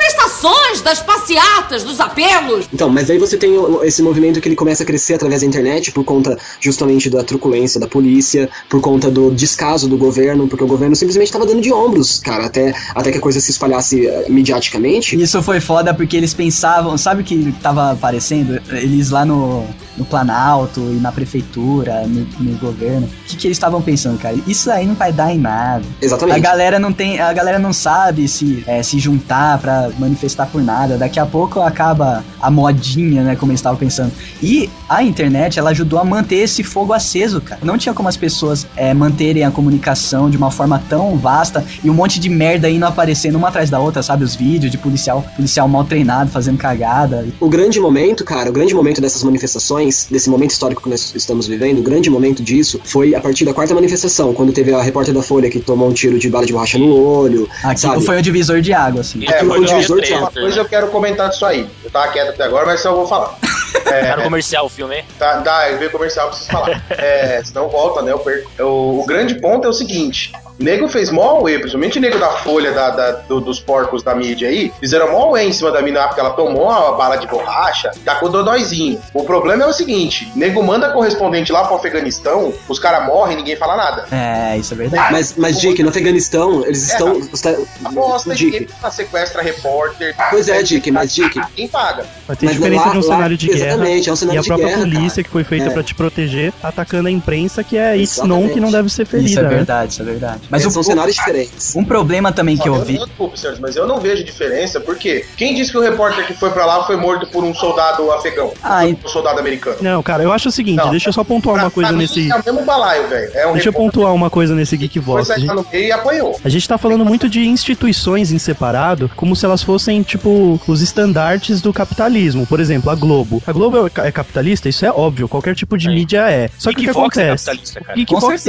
das 0.83 1.01
passeatas, 1.01 1.83
dos 1.83 1.99
apelos. 1.99 2.67
Então, 2.73 2.89
mas 2.89 3.07
daí 3.07 3.17
você 3.17 3.37
tem 3.37 3.51
esse 3.83 4.01
movimento 4.01 4.39
que 4.39 4.47
ele 4.47 4.55
começa 4.55 4.83
a 4.83 4.85
crescer 4.85 5.15
através 5.15 5.41
da 5.41 5.47
internet 5.47 5.91
por 5.91 6.03
conta 6.03 6.37
justamente 6.59 7.09
da 7.09 7.23
truculência 7.23 7.79
da 7.79 7.87
polícia, 7.87 8.49
por 8.69 8.81
conta 8.81 9.11
do 9.11 9.31
descaso 9.31 9.87
do 9.87 9.97
governo, 9.97 10.47
porque 10.47 10.63
o 10.63 10.67
governo 10.67 10.95
simplesmente 10.95 11.27
estava 11.27 11.45
dando 11.45 11.61
de 11.61 11.71
ombros, 11.71 12.19
cara, 12.19 12.45
até, 12.45 12.73
até 12.95 13.11
que 13.11 13.17
a 13.17 13.21
coisa 13.21 13.39
se 13.39 13.51
espalhasse 13.51 14.07
eh, 14.07 14.25
mediaticamente. 14.29 15.19
Isso 15.19 15.41
foi 15.41 15.59
foda 15.59 15.93
porque 15.93 16.15
eles 16.15 16.33
pensavam, 16.33 16.97
sabe 16.97 17.21
o 17.21 17.25
que 17.25 17.51
tava 17.61 17.91
aparecendo? 17.91 18.61
Eles 18.69 19.09
lá 19.09 19.25
no, 19.25 19.65
no 19.97 20.05
Planalto 20.05 20.79
e 20.79 20.99
na 20.99 21.11
prefeitura, 21.11 22.05
no, 22.07 22.25
no 22.39 22.57
governo. 22.57 23.07
O 23.07 23.27
que, 23.27 23.35
que 23.35 23.47
eles 23.47 23.57
estavam 23.57 23.81
pensando, 23.81 24.17
cara? 24.19 24.37
Isso 24.47 24.71
aí 24.71 24.85
não 24.85 24.95
vai 24.95 25.11
dar 25.11 25.33
em 25.33 25.37
nada. 25.37 25.83
A 26.01 26.05
Exatamente. 26.05 26.39
galera 26.39 26.79
não 26.79 26.93
tem, 26.93 27.19
a 27.19 27.33
galera 27.33 27.59
não 27.59 27.73
sabe 27.73 28.27
se 28.27 28.63
é, 28.65 28.81
se 28.81 28.99
juntar 28.99 29.57
pra 29.59 29.89
manifestar 29.97 30.18
por 30.51 30.61
nada. 30.61 30.97
Daqui 30.97 31.19
a 31.19 31.25
pouco 31.25 31.61
acaba 31.61 32.23
a 32.41 32.49
modinha, 32.51 33.23
né, 33.23 33.35
como 33.35 33.51
eles 33.51 33.59
estavam 33.59 33.77
pensando. 33.77 34.11
E 34.41 34.69
a 34.87 35.03
internet, 35.03 35.59
ela 35.59 35.69
ajudou 35.71 35.99
a 35.99 36.05
manter 36.05 36.37
esse 36.37 36.63
fogo 36.63 36.93
aceso, 36.93 37.41
cara. 37.41 37.61
Não 37.63 37.77
tinha 37.77 37.93
como 37.93 38.09
as 38.09 38.17
pessoas 38.17 38.65
é, 38.75 38.93
manterem 38.93 39.43
a 39.43 39.51
comunicação 39.51 40.29
de 40.29 40.37
uma 40.37 40.51
forma 40.51 40.81
tão 40.89 41.17
vasta 41.17 41.63
e 41.83 41.89
um 41.89 41.93
monte 41.93 42.19
de 42.19 42.29
merda 42.29 42.69
indo 42.69 42.85
aparecendo 42.85 43.35
uma 43.35 43.49
atrás 43.49 43.69
da 43.69 43.79
outra, 43.79 44.01
sabe? 44.01 44.23
Os 44.23 44.35
vídeos 44.35 44.71
de 44.71 44.77
policial, 44.77 45.23
policial 45.35 45.67
mal 45.67 45.83
treinado 45.83 46.29
fazendo 46.31 46.57
cagada. 46.57 47.25
O 47.39 47.49
grande 47.49 47.79
momento, 47.79 48.23
cara, 48.23 48.49
o 48.49 48.53
grande 48.53 48.73
momento 48.73 49.01
dessas 49.01 49.23
manifestações, 49.23 50.07
desse 50.09 50.29
momento 50.29 50.51
histórico 50.51 50.81
que 50.83 50.89
nós 50.89 51.13
estamos 51.15 51.47
vivendo, 51.47 51.79
o 51.79 51.83
grande 51.83 52.09
momento 52.09 52.41
disso 52.43 52.79
foi 52.83 53.15
a 53.15 53.19
partir 53.21 53.45
da 53.45 53.53
quarta 53.53 53.73
manifestação, 53.73 54.33
quando 54.33 54.51
teve 54.51 54.73
a 54.73 54.81
repórter 54.81 55.13
da 55.13 55.21
Folha 55.21 55.49
que 55.49 55.59
tomou 55.59 55.89
um 55.89 55.93
tiro 55.93 56.17
de 56.19 56.29
bala 56.29 56.45
de 56.45 56.53
borracha 56.53 56.77
no 56.77 56.93
olho, 56.95 57.47
Aquilo 57.63 57.93
sabe? 57.93 58.05
foi 58.05 58.17
o 58.19 58.21
divisor 58.21 58.61
de 58.61 58.73
água, 58.73 59.01
assim. 59.01 59.23
É, 59.25 59.29
Aquilo 59.29 59.51
foi 59.51 59.59
uma 59.59 59.67
divisor 59.67 60.01
de 60.01 60.08
coisa 60.31 60.59
eu 60.59 60.65
quero 60.65 60.87
comentar 60.89 61.29
disso 61.29 61.45
aí. 61.45 61.69
Eu 61.83 61.89
tava 61.91 62.11
quieto 62.11 62.29
até 62.29 62.43
agora, 62.43 62.65
mas 62.65 62.81
só 62.81 62.93
vou 62.93 63.07
falar. 63.07 63.37
Tá 63.83 64.17
no 64.17 64.23
comercial 64.23 64.65
o 64.65 64.69
filme, 64.69 64.97
hein? 64.97 65.05
Tá, 65.17 65.69
eu 65.69 65.77
vi 65.79 65.89
comercial, 65.89 66.25
eu 66.27 66.29
preciso 66.31 66.51
falar. 66.51 66.81
É, 66.89 67.41
senão 67.43 67.69
volta, 67.69 68.01
né? 68.01 68.11
Eu 68.11 68.19
perco. 68.19 68.49
O, 68.63 69.01
o 69.01 69.05
grande 69.05 69.35
ponto 69.35 69.65
é 69.65 69.69
o 69.69 69.73
seguinte: 69.73 70.31
o 70.59 70.63
nego 70.63 70.87
fez 70.87 71.09
mó 71.11 71.21
auê, 71.37 71.57
principalmente 71.59 71.97
o 71.97 72.01
nego 72.01 72.17
da 72.19 72.29
folha 72.29 72.71
da, 72.71 72.89
da- 72.89 73.11
do- 73.11 73.41
dos 73.41 73.59
porcos 73.59 74.03
da 74.03 74.13
mídia 74.15 74.47
aí, 74.49 74.71
fizeram 74.79 75.11
mó 75.11 75.35
em 75.37 75.51
cima 75.51 75.71
da 75.71 75.81
mina 75.81 76.07
porque 76.07 76.19
ela 76.19 76.31
tomou 76.31 76.63
uma 76.65 76.91
bala 76.93 77.15
de 77.17 77.27
borracha, 77.27 77.91
tá 78.05 78.15
com 78.15 78.29
dodóizinho. 78.29 79.01
O 79.13 79.23
problema 79.23 79.63
é 79.63 79.67
o 79.67 79.73
seguinte: 79.73 80.31
o 80.35 80.39
nego 80.39 80.61
manda 80.63 80.91
correspondente 80.91 81.51
lá 81.51 81.63
pro 81.65 81.75
Afeganistão, 81.75 82.53
os 82.67 82.79
caras 82.79 83.05
morrem 83.07 83.37
ninguém 83.37 83.55
fala 83.55 83.75
nada. 83.75 84.05
É, 84.11 84.57
isso 84.57 84.73
é 84.73 84.77
verdade. 84.77 85.11
Mas, 85.11 85.35
mas 85.37 85.59
Dick, 85.59 85.81
no 85.83 85.89
Afeganistão, 85.89 86.63
eles 86.65 86.89
É, 86.89 86.93
estão. 86.93 87.07
não. 87.13 87.19
está- 87.33 87.55
Aposta 87.85 88.35
de 88.35 88.51
Dick. 88.51 88.65
quem 88.81 88.91
sequestra 88.91 89.41
repórter. 89.41 90.15
Pois 90.29 90.47
é, 90.49 90.61
Dick, 90.63 90.91
mas 90.91 91.13
Dick. 91.13 91.39
Quem 91.55 91.67
paga? 91.67 92.05
Vai 92.27 92.35
ter 92.35 92.45
Mas 92.47 92.55
diferença 92.55 92.85
lá- 92.85 92.91
de 92.91 92.97
um 92.97 93.01
lá- 93.01 93.15
cenário 93.15 93.37
de 93.37 93.47
guerra 93.47 93.58
exatamente, 93.67 94.09
é 94.09 94.13
um 94.13 94.15
cenário 94.15 94.37
e 94.37 94.39
a 94.39 94.41
de 94.41 94.47
própria 94.47 94.67
guerra, 94.67 94.79
polícia 94.81 95.09
cara. 95.15 95.23
que 95.23 95.29
foi 95.29 95.43
feita 95.43 95.67
É. 95.67 95.69
pra 95.71 95.83
te 95.83 95.95
proteger, 95.95 96.53
atacando 96.63 97.07
a 97.07 97.11
imprensa, 97.11 97.63
que 97.63 97.77
é 97.77 97.97
Exatamente. 97.97 98.27
known 98.41 98.49
que 98.53 98.59
não 98.59 98.71
deve 98.71 98.89
ser 98.89 99.03
Isso 99.03 99.11
ferida, 99.11 99.39
é 99.39 99.43
né? 99.43 99.49
verdade, 99.49 99.93
isso 99.93 100.01
é 100.01 100.05
verdade. 100.05 100.41
Mas 100.49 100.65
o, 100.65 100.71
são 100.71 100.83
cenários 100.83 101.15
diferentes. 101.15 101.75
um 101.75 101.83
problema 101.83 102.31
também 102.31 102.57
que 102.57 102.67
eu 102.67 102.75
eu, 102.75 102.83
vi. 102.83 102.95
eu, 102.95 103.05
desculpe, 103.05 103.39
senhores, 103.39 103.59
mas 103.59 103.75
eu 103.75 103.87
não 103.87 103.99
vejo 103.99 104.23
diferença, 104.23 104.79
porque 104.79 105.25
quem 105.37 105.53
disse 105.55 105.71
que 105.71 105.77
o 105.77 105.81
repórter 105.81 106.25
que 106.25 106.33
foi 106.33 106.49
pra 106.51 106.65
lá 106.65 106.85
foi 106.85 106.95
morto 106.95 107.27
por 107.27 107.43
um 107.43 107.53
soldado 107.53 108.11
afegão? 108.11 108.51
Ah, 108.63 108.81
um 108.85 109.07
soldado 109.07 109.39
americano? 109.39 109.77
Não, 109.81 110.01
cara, 110.03 110.23
eu 110.23 110.31
acho 110.31 110.49
o 110.49 110.51
seguinte, 110.51 110.77
Não, 110.77 110.89
deixa 110.91 111.09
eu 111.09 111.13
só 111.13 111.23
pontuar 111.23 111.55
uma 111.55 111.61
Pra- 111.63 111.71
coisa 111.71 111.89
pra 111.89 111.97
mim, 111.97 112.03
nesse. 112.03 112.31
É 112.31 112.35
o 112.35 112.43
mesmo 112.45 112.65
balaio, 112.65 113.07
velho. 113.07 113.31
É 113.33 113.47
um 113.47 113.53
Deixa 113.53 113.69
eu 113.69 113.73
pontuar 113.73 114.13
uma 114.13 114.29
coisa 114.29 114.53
nesse 114.55 114.75
Geek 114.77 114.99
Vox. 114.99 115.29
A 115.29 115.37
gente, 115.37 115.51
e 115.73 115.91
apanhou. 115.91 116.39
a 116.43 116.49
gente 116.49 116.67
tá 116.67 116.77
falando 116.77 117.03
muito 117.05 117.27
de 117.29 117.45
instituições 117.47 118.31
em 118.31 118.37
separado, 118.37 119.09
como 119.15 119.35
se 119.35 119.45
elas 119.45 119.63
fossem, 119.63 120.01
tipo, 120.03 120.59
os 120.67 120.81
estandartes 120.81 121.61
do 121.61 121.71
capitalismo. 121.73 122.45
Por 122.45 122.59
exemplo, 122.59 122.89
a 122.89 122.95
Globo. 122.95 123.41
A 123.49 123.53
Globo 123.53 123.87
é 123.87 124.07
é 124.07 124.11
capitalista? 124.11 124.69
Isso 124.69 124.85
é 124.85 124.91
óbvio, 124.91 125.27
qualquer 125.27 125.55
tipo 125.55 125.77
de 125.77 125.87
É. 125.87 125.91
mídia 125.91 126.29
é. 126.29 126.49
Só 126.57 126.69
que 126.69 126.75
o 126.75 126.79
que 126.79 126.85
Geekvox 126.85 127.17
é 127.17 127.23
acontece? 127.27 127.45
capitalista, 127.45 127.81
cara. 127.81 127.99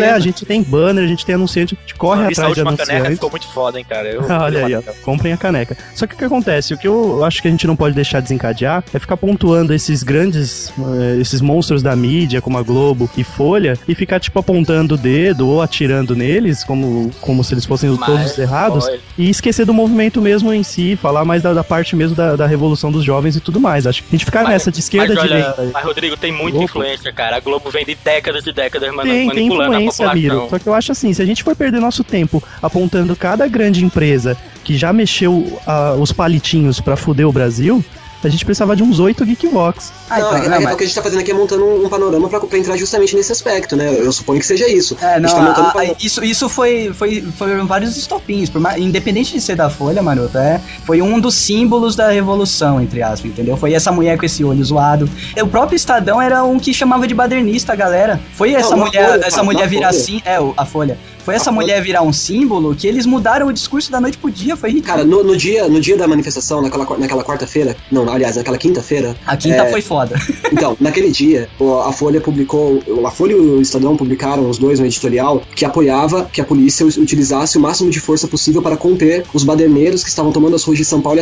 É, 0.01 0.11
a 0.12 0.18
gente 0.18 0.44
tem 0.44 0.62
banner, 0.62 1.05
a 1.05 1.07
gente 1.07 1.24
tem 1.24 1.34
anunciante, 1.34 1.74
a 1.76 1.80
gente 1.80 1.94
corre 1.94 2.22
Essa 2.30 2.42
atrás 2.42 2.55
de 2.55 2.61
última 2.61 2.76
caneca 2.76 3.11
ficou 3.11 3.30
muito 3.30 3.48
foda, 3.48 3.78
hein, 3.78 3.86
cara. 3.88 4.09
Eu, 4.09 4.22
Olha 4.28 4.66
aí, 4.66 4.74
ó. 4.74 4.82
Comprem 5.05 5.32
a 5.32 5.36
caneca. 5.36 5.76
Só 5.94 6.07
que 6.07 6.14
o 6.14 6.18
que 6.18 6.24
acontece? 6.24 6.74
O 6.74 6.78
que 6.78 6.86
eu 6.88 7.24
acho 7.24 7.40
que 7.42 7.48
a 7.48 7.51
gente 7.51 7.66
não 7.66 7.76
pode 7.76 7.94
deixar 7.94 8.20
desencadear 8.20 8.84
é 8.92 8.98
ficar 8.98 9.16
pontuando 9.16 9.72
esses 9.74 10.03
grandes, 10.03 10.72
eh, 10.78 11.18
esses 11.20 11.40
monstros 11.40 11.82
da 11.82 11.94
mídia, 11.96 12.40
como 12.40 12.59
a 12.59 12.62
Globo 12.62 13.09
e 13.16 13.24
Folha, 13.24 13.78
e 13.88 13.94
ficar, 13.94 14.20
tipo, 14.20 14.38
apontando 14.38 14.94
o 14.94 14.98
dedo 14.98 15.48
ou 15.48 15.62
atirando 15.62 16.14
neles, 16.14 16.62
como, 16.64 17.11
como 17.20 17.42
se 17.42 17.55
eles 17.55 17.64
fossem 17.64 17.88
os 17.90 17.98
Mas, 17.98 18.09
todos 18.09 18.38
errados, 18.38 18.84
olha, 18.86 19.01
e 19.18 19.30
esquecer 19.30 19.64
do 19.64 19.72
movimento 19.74 20.20
mesmo 20.20 20.53
em 20.53 20.62
si, 20.62 20.96
falar 21.01 21.24
mais 21.24 21.42
da, 21.42 21.53
da 21.55 21.64
parte 21.64 21.94
mesmo 21.96 22.14
da, 22.14 22.36
da 22.36 22.46
revolução 22.46 22.90
dos 22.92 23.05
jovens 23.05 23.36
e 23.36 23.40
tudo 23.40 23.61
mais. 23.61 23.86
Acho 23.86 24.03
que 24.03 24.09
a 24.11 24.12
gente 24.12 24.24
ficar 24.24 24.42
Mas- 24.42 24.51
nessa 24.53 24.70
de 24.70 24.80
esquerda, 24.99 25.14
mas, 25.14 25.24
olha, 25.24 25.36
direita. 25.53 25.70
Mas, 25.72 25.84
Rodrigo, 25.84 26.16
tem 26.16 26.32
muita 26.32 26.51
Globo. 26.59 26.64
influência, 26.64 27.12
cara. 27.12 27.36
A 27.36 27.41
Globo 27.41 27.70
vem 27.70 27.84
de 27.84 27.95
décadas 27.95 28.47
e 28.47 28.53
décadas 28.53 28.93
mani- 28.95 29.11
Tem, 29.11 29.18
tem 29.18 29.26
manipulando 29.28 29.62
a 29.76 29.80
influência, 29.80 30.05
população. 30.07 30.14
Miro. 30.41 30.47
Só 30.51 30.59
que 30.59 30.66
eu 30.68 30.74
acho 30.74 30.93
assim, 30.93 31.12
se 31.12 31.22
a 31.22 31.24
gente 31.26 31.43
for 31.43 31.55
perder 31.57 31.80
nosso 31.80 32.03
tempo 32.05 32.43
apontando 32.62 33.14
cada 33.16 33.47
grande 33.49 33.84
empresa 33.84 34.36
que 34.64 34.76
já 34.76 34.93
mexeu 34.93 35.61
ah, 35.66 35.95
os 35.99 36.12
palitinhos 36.12 36.80
pra 36.80 36.97
fuder 36.97 37.26
o 37.28 37.32
Brasil, 37.32 37.84
a 38.23 38.29
gente 38.29 38.45
precisava 38.45 38.75
de 38.77 38.83
uns 38.83 38.99
8 39.01 39.25
Geekvox. 39.25 39.93
Ah, 40.09 40.18
não, 40.18 40.29
então, 40.29 40.37
é, 40.45 40.49
não, 40.49 40.57
é, 40.57 40.61
mas- 40.61 40.75
o 40.75 40.77
que 40.77 40.85
a 40.85 40.87
gente 40.87 40.95
tá 40.97 41.03
fazendo 41.03 41.21
aqui 41.21 41.31
é 41.31 41.35
montando 41.35 41.64
um, 41.64 41.87
um 41.87 41.89
panorama 41.89 42.29
pra, 42.29 42.41
pra 42.41 42.59
entrar 42.59 42.77
justamente 42.77 43.14
nesse 43.16 43.33
aspecto, 43.33 43.77
né? 43.77 43.95
Eu 43.99 44.12
suponho 44.12 44.41
que 44.41 44.47
seja 44.47 44.68
isso. 44.68 44.97
É, 45.01 45.14
a 45.14 45.21
gente 45.21 45.23
não, 45.23 45.31
tá 45.35 45.41
montando 45.41 45.61
a- 45.66 45.71
um 45.71 45.73
panorama. 45.73 45.93
a- 45.99 46.05
isso, 46.05 46.25
isso 46.25 46.49
foi, 46.49 46.93
foi, 46.95 47.23
foram 47.39 47.66
vários 47.66 47.97
estopins, 47.97 48.51
independente 48.79 49.33
de 49.33 49.41
ser 49.41 49.57
da 49.57 49.71
Folha, 49.71 50.03
Maroto, 50.03 50.37
é, 50.39 50.61
foi 50.85 51.01
um 51.03 51.18
dos 51.21 51.35
símbolos 51.35 51.95
da 51.97 52.09
revolução, 52.11 52.81
entre 52.81 53.03
aspas, 53.03 53.31
entendeu? 53.31 53.57
Foi 53.57 53.73
essa 53.73 53.91
mulher 53.93 54.18
com 54.18 54.27
esse 54.27 54.45
olho 54.45 54.64
zoado. 54.64 55.09
O 55.41 55.47
próprio 55.47 55.77
Estadão 55.77 56.21
era 56.21 56.45
um 56.45 56.59
que 56.59 56.73
chamava 56.75 57.07
de 57.07 57.14
badernista 57.14 57.73
a 57.73 57.77
galera. 57.77 58.21
Foi 58.35 58.53
essa 58.53 58.71
na 58.77 58.85
mulher, 58.85 59.09
Folha, 59.11 59.21
essa 59.21 59.31
cara, 59.31 59.43
mulher 59.45 59.68
virar 59.68 59.89
Folha. 59.93 60.01
assim, 60.03 60.23
é, 60.25 60.37
a 60.57 60.64
Folha. 60.66 60.99
Foi 61.25 61.35
essa 61.35 61.51
A 61.51 61.53
mulher 61.53 61.83
virar 61.83 62.01
um 62.03 62.12
símbolo 62.14 62.75
que 62.75 62.87
eles 62.87 63.05
mudaram 63.05 63.47
o 63.49 63.53
discurso 63.53 63.91
da 63.93 64.01
noite 64.01 64.16
pro 64.16 64.31
dia, 64.31 64.57
foi 64.57 64.71
ridículo. 64.71 64.95
Cara, 64.95 65.05
no, 65.07 65.23
no 65.23 65.37
dia, 65.37 65.68
no 65.68 65.79
dia 65.79 65.97
da 65.97 66.09
manifestação, 66.09 66.62
naquela, 66.62 66.87
naquela 66.99 67.23
quarta-feira, 67.23 67.77
não, 67.93 68.05
aliás, 68.11 68.36
naquela 68.36 68.58
quinta-feira, 68.58 69.16
a 69.26 69.36
quinta 69.36 69.62
é, 69.64 69.70
foi 69.70 69.80
foda. 69.82 70.16
Então, 70.52 70.76
naquele 70.80 71.11
dia, 71.11 71.48
a 71.86 71.92
Folha 71.92 72.20
publicou, 72.20 72.82
a 73.06 73.11
Folha 73.11 73.32
e 73.32 73.36
o 73.36 73.61
Estadão 73.62 73.96
publicaram 73.96 74.48
os 74.50 74.58
dois 74.58 74.80
um 74.80 74.84
editorial 74.84 75.42
que 75.54 75.64
apoiava 75.64 76.28
que 76.32 76.40
a 76.40 76.44
polícia 76.44 76.84
utilizasse 76.84 77.56
o 77.56 77.61
máximo 77.61 77.88
de 77.90 78.00
força 78.00 78.26
possível 78.26 78.61
para 78.61 78.76
conter 78.76 79.24
os 79.32 79.44
baderneiros 79.44 80.02
que 80.02 80.08
estavam 80.08 80.32
tomando 80.32 80.56
as 80.56 80.64
ruas 80.64 80.76
de 80.78 80.84
São 80.84 81.00
Paulo 81.00 81.20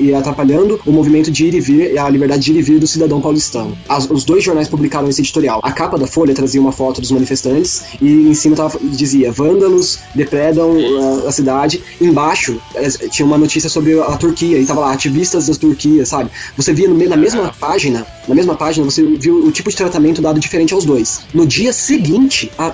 e, 0.00 0.14
atrapalhando 0.14 0.80
o 0.84 0.90
movimento 0.92 1.30
de 1.30 1.46
ir 1.46 1.54
e 1.54 1.60
vir 1.60 1.92
e 1.92 1.98
a 1.98 2.08
liberdade 2.08 2.42
de 2.44 2.52
ir 2.52 2.58
e 2.58 2.62
vir 2.62 2.78
do 2.80 2.86
cidadão 2.86 3.20
paulistano. 3.20 3.76
As- 3.88 4.10
os 4.10 4.24
dois 4.24 4.42
jornais 4.42 4.68
publicaram 4.68 5.08
esse 5.08 5.20
editorial. 5.20 5.60
A 5.62 5.72
capa 5.72 5.96
da 5.98 6.06
Folha 6.06 6.34
trazia 6.34 6.60
uma 6.60 6.72
foto 6.72 7.00
dos 7.00 7.10
manifestantes 7.10 7.82
e 8.00 8.08
em 8.28 8.34
cima 8.34 8.56
tava, 8.56 8.78
dizia: 8.82 9.30
vândalos 9.30 9.98
depredam 10.14 10.70
uh, 10.76 11.28
a 11.28 11.32
cidade. 11.32 11.82
Embaixo 12.00 12.60
eh, 12.74 12.88
tinha 13.10 13.24
uma 13.26 13.38
notícia 13.38 13.68
sobre 13.70 13.98
a 14.00 14.16
Turquia 14.16 14.58
e 14.58 14.66
tava 14.66 14.80
lá 14.80 14.92
ativistas 14.92 15.46
da 15.46 15.54
Turquia, 15.54 16.04
sabe? 16.04 16.15
Você 16.56 16.72
via 16.72 16.88
no 16.88 16.94
meio, 16.94 17.10
na 17.10 17.16
mesma 17.16 17.52
página, 17.58 18.06
na 18.28 18.34
mesma 18.34 18.54
página 18.54 18.84
você 18.84 19.02
viu 19.04 19.44
o 19.46 19.50
tipo 19.52 19.70
de 19.70 19.76
tratamento 19.76 20.20
dado 20.22 20.38
diferente 20.40 20.72
aos 20.74 20.84
dois. 20.84 21.20
No 21.34 21.46
dia 21.46 21.72
seguinte, 21.72 22.50
a, 22.58 22.64
a, 22.66 22.68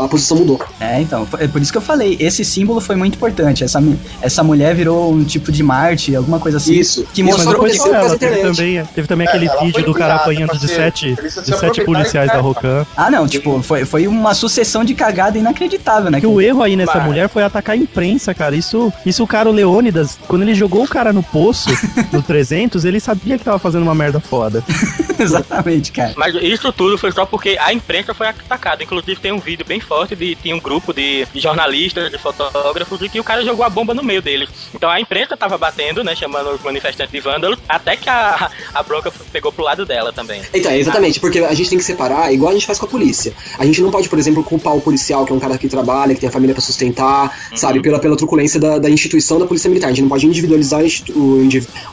a, 0.00 0.04
a 0.04 0.08
posição 0.08 0.36
mudou. 0.38 0.60
É, 0.80 1.00
então, 1.00 1.26
é 1.38 1.46
por 1.48 1.60
isso 1.60 1.72
que 1.72 1.78
eu 1.78 1.82
falei, 1.82 2.16
esse 2.20 2.44
símbolo 2.44 2.80
foi 2.80 2.96
muito 2.96 3.14
importante. 3.16 3.64
Essa, 3.64 3.82
essa 4.20 4.42
mulher 4.42 4.74
virou 4.74 5.12
um 5.12 5.24
tipo 5.24 5.50
de 5.52 5.62
Marte, 5.62 6.14
alguma 6.14 6.38
coisa 6.38 6.58
assim. 6.58 6.74
Isso. 6.74 7.06
Que 7.12 7.22
Isso 7.22 7.30
mostrou 7.30 7.56
foi 7.56 7.70
aconteceu 7.70 7.84
por 7.84 7.92
causa 7.92 8.18
teve 8.18 8.36
também, 8.42 8.84
teve 8.94 9.08
também 9.08 9.26
É, 9.26 9.30
aquele 9.30 9.48
vídeo 9.64 9.84
do 9.84 9.94
cara 9.94 10.16
apanhando 10.16 10.50
pra 10.50 10.58
de 10.58 10.68
ser- 10.68 10.74
sete, 10.76 11.14
precisa 11.14 11.40
de 11.42 11.46
se 11.46 11.52
sete 11.58 11.80
aproveitar 11.80 11.84
policiais 11.84 12.30
da. 12.32 12.40
Rocan. 12.40 12.86
Ah, 12.96 13.10
não, 13.10 13.26
tipo, 13.26 13.60
foi, 13.62 13.84
foi 13.84 14.06
uma 14.06 14.34
sucessão 14.34 14.84
de 14.84 14.94
cagada 14.94 15.38
inacreditável, 15.38 16.10
né? 16.10 16.20
Que 16.20 16.26
o 16.26 16.40
erro 16.40 16.62
aí 16.62 16.76
nessa 16.76 16.94
Mas- 16.98 17.04
mulher 17.06 17.28
foi 17.28 17.42
atacar 17.42 17.74
a 17.74 17.78
imprensa, 17.78 18.32
cara. 18.34 18.54
Isso, 18.54 18.92
isso 19.04 19.22
o 19.22 19.26
cara, 19.26 19.48
o 19.48 19.52
Leônidas, 19.52 20.18
quando 20.28 20.42
ele 20.42 20.54
jogou 20.54 20.84
o 20.84 20.88
cara 20.88 21.12
no 21.12 21.22
poço, 21.22 21.68
no 22.12 22.22
300, 22.22 22.65
ele 22.84 23.00
sabia 23.00 23.38
que 23.38 23.44
tava 23.44 23.58
fazendo 23.58 23.82
uma 23.82 23.94
merda 23.94 24.20
foda. 24.20 24.62
Exatamente, 25.18 25.92
cara. 25.92 26.14
Mas 26.16 26.34
isso 26.34 26.72
tudo 26.72 26.98
foi 26.98 27.12
só 27.12 27.24
porque 27.24 27.56
a 27.60 27.72
imprensa 27.72 28.12
foi 28.12 28.28
atacada. 28.28 28.82
Inclusive 28.82 29.20
tem 29.20 29.32
um 29.32 29.38
vídeo 29.38 29.64
bem 29.66 29.80
forte 29.80 30.14
de 30.14 30.34
tinha 30.34 30.54
um 30.54 30.60
grupo 30.60 30.92
de, 30.92 31.26
jornalistas, 31.34 32.10
de 32.10 32.18
fotógrafos, 32.18 33.00
e 33.02 33.08
que 33.08 33.20
o 33.20 33.24
cara 33.24 33.44
jogou 33.44 33.64
a 33.64 33.70
bomba 33.70 33.94
no 33.94 34.02
meio 34.02 34.20
deles. 34.20 34.48
Então 34.74 34.90
a 34.90 35.00
imprensa 35.00 35.36
tava 35.36 35.56
batendo, 35.56 36.04
né? 36.04 36.14
Chamando 36.14 36.50
os 36.50 36.62
manifestantes 36.62 37.12
de 37.12 37.20
vândalos, 37.20 37.58
até 37.68 37.96
que 37.96 38.08
a, 38.08 38.50
a 38.74 38.82
bronca 38.82 39.12
pegou 39.32 39.52
pro 39.52 39.64
lado 39.64 39.84
dela 39.84 40.12
também. 40.12 40.42
Então, 40.52 40.70
é 40.70 40.78
exatamente, 40.78 41.20
porque 41.20 41.40
a 41.40 41.54
gente 41.54 41.68
tem 41.70 41.78
que 41.78 41.84
separar, 41.84 42.32
igual 42.32 42.50
a 42.50 42.54
gente 42.54 42.66
faz 42.66 42.78
com 42.78 42.86
a 42.86 42.88
polícia. 42.88 43.32
A 43.58 43.64
gente 43.64 43.80
não 43.80 43.90
pode, 43.90 44.08
por 44.08 44.18
exemplo, 44.18 44.42
culpar 44.42 44.76
o 44.76 44.80
policial, 44.80 45.24
que 45.24 45.32
é 45.32 45.34
um 45.34 45.40
cara 45.40 45.58
que 45.58 45.68
trabalha, 45.68 46.14
que 46.14 46.20
tem 46.20 46.28
a 46.28 46.32
família 46.32 46.54
pra 46.54 46.62
sustentar, 46.62 47.50
sabe, 47.54 47.80
pela, 47.80 47.98
pela 47.98 48.16
truculência 48.16 48.60
da, 48.60 48.78
da 48.78 48.90
instituição 48.90 49.38
da 49.38 49.46
polícia 49.46 49.68
militar. 49.68 49.88
A 49.88 49.90
gente 49.90 50.02
não 50.02 50.08
pode 50.08 50.26
individualizar 50.26 50.82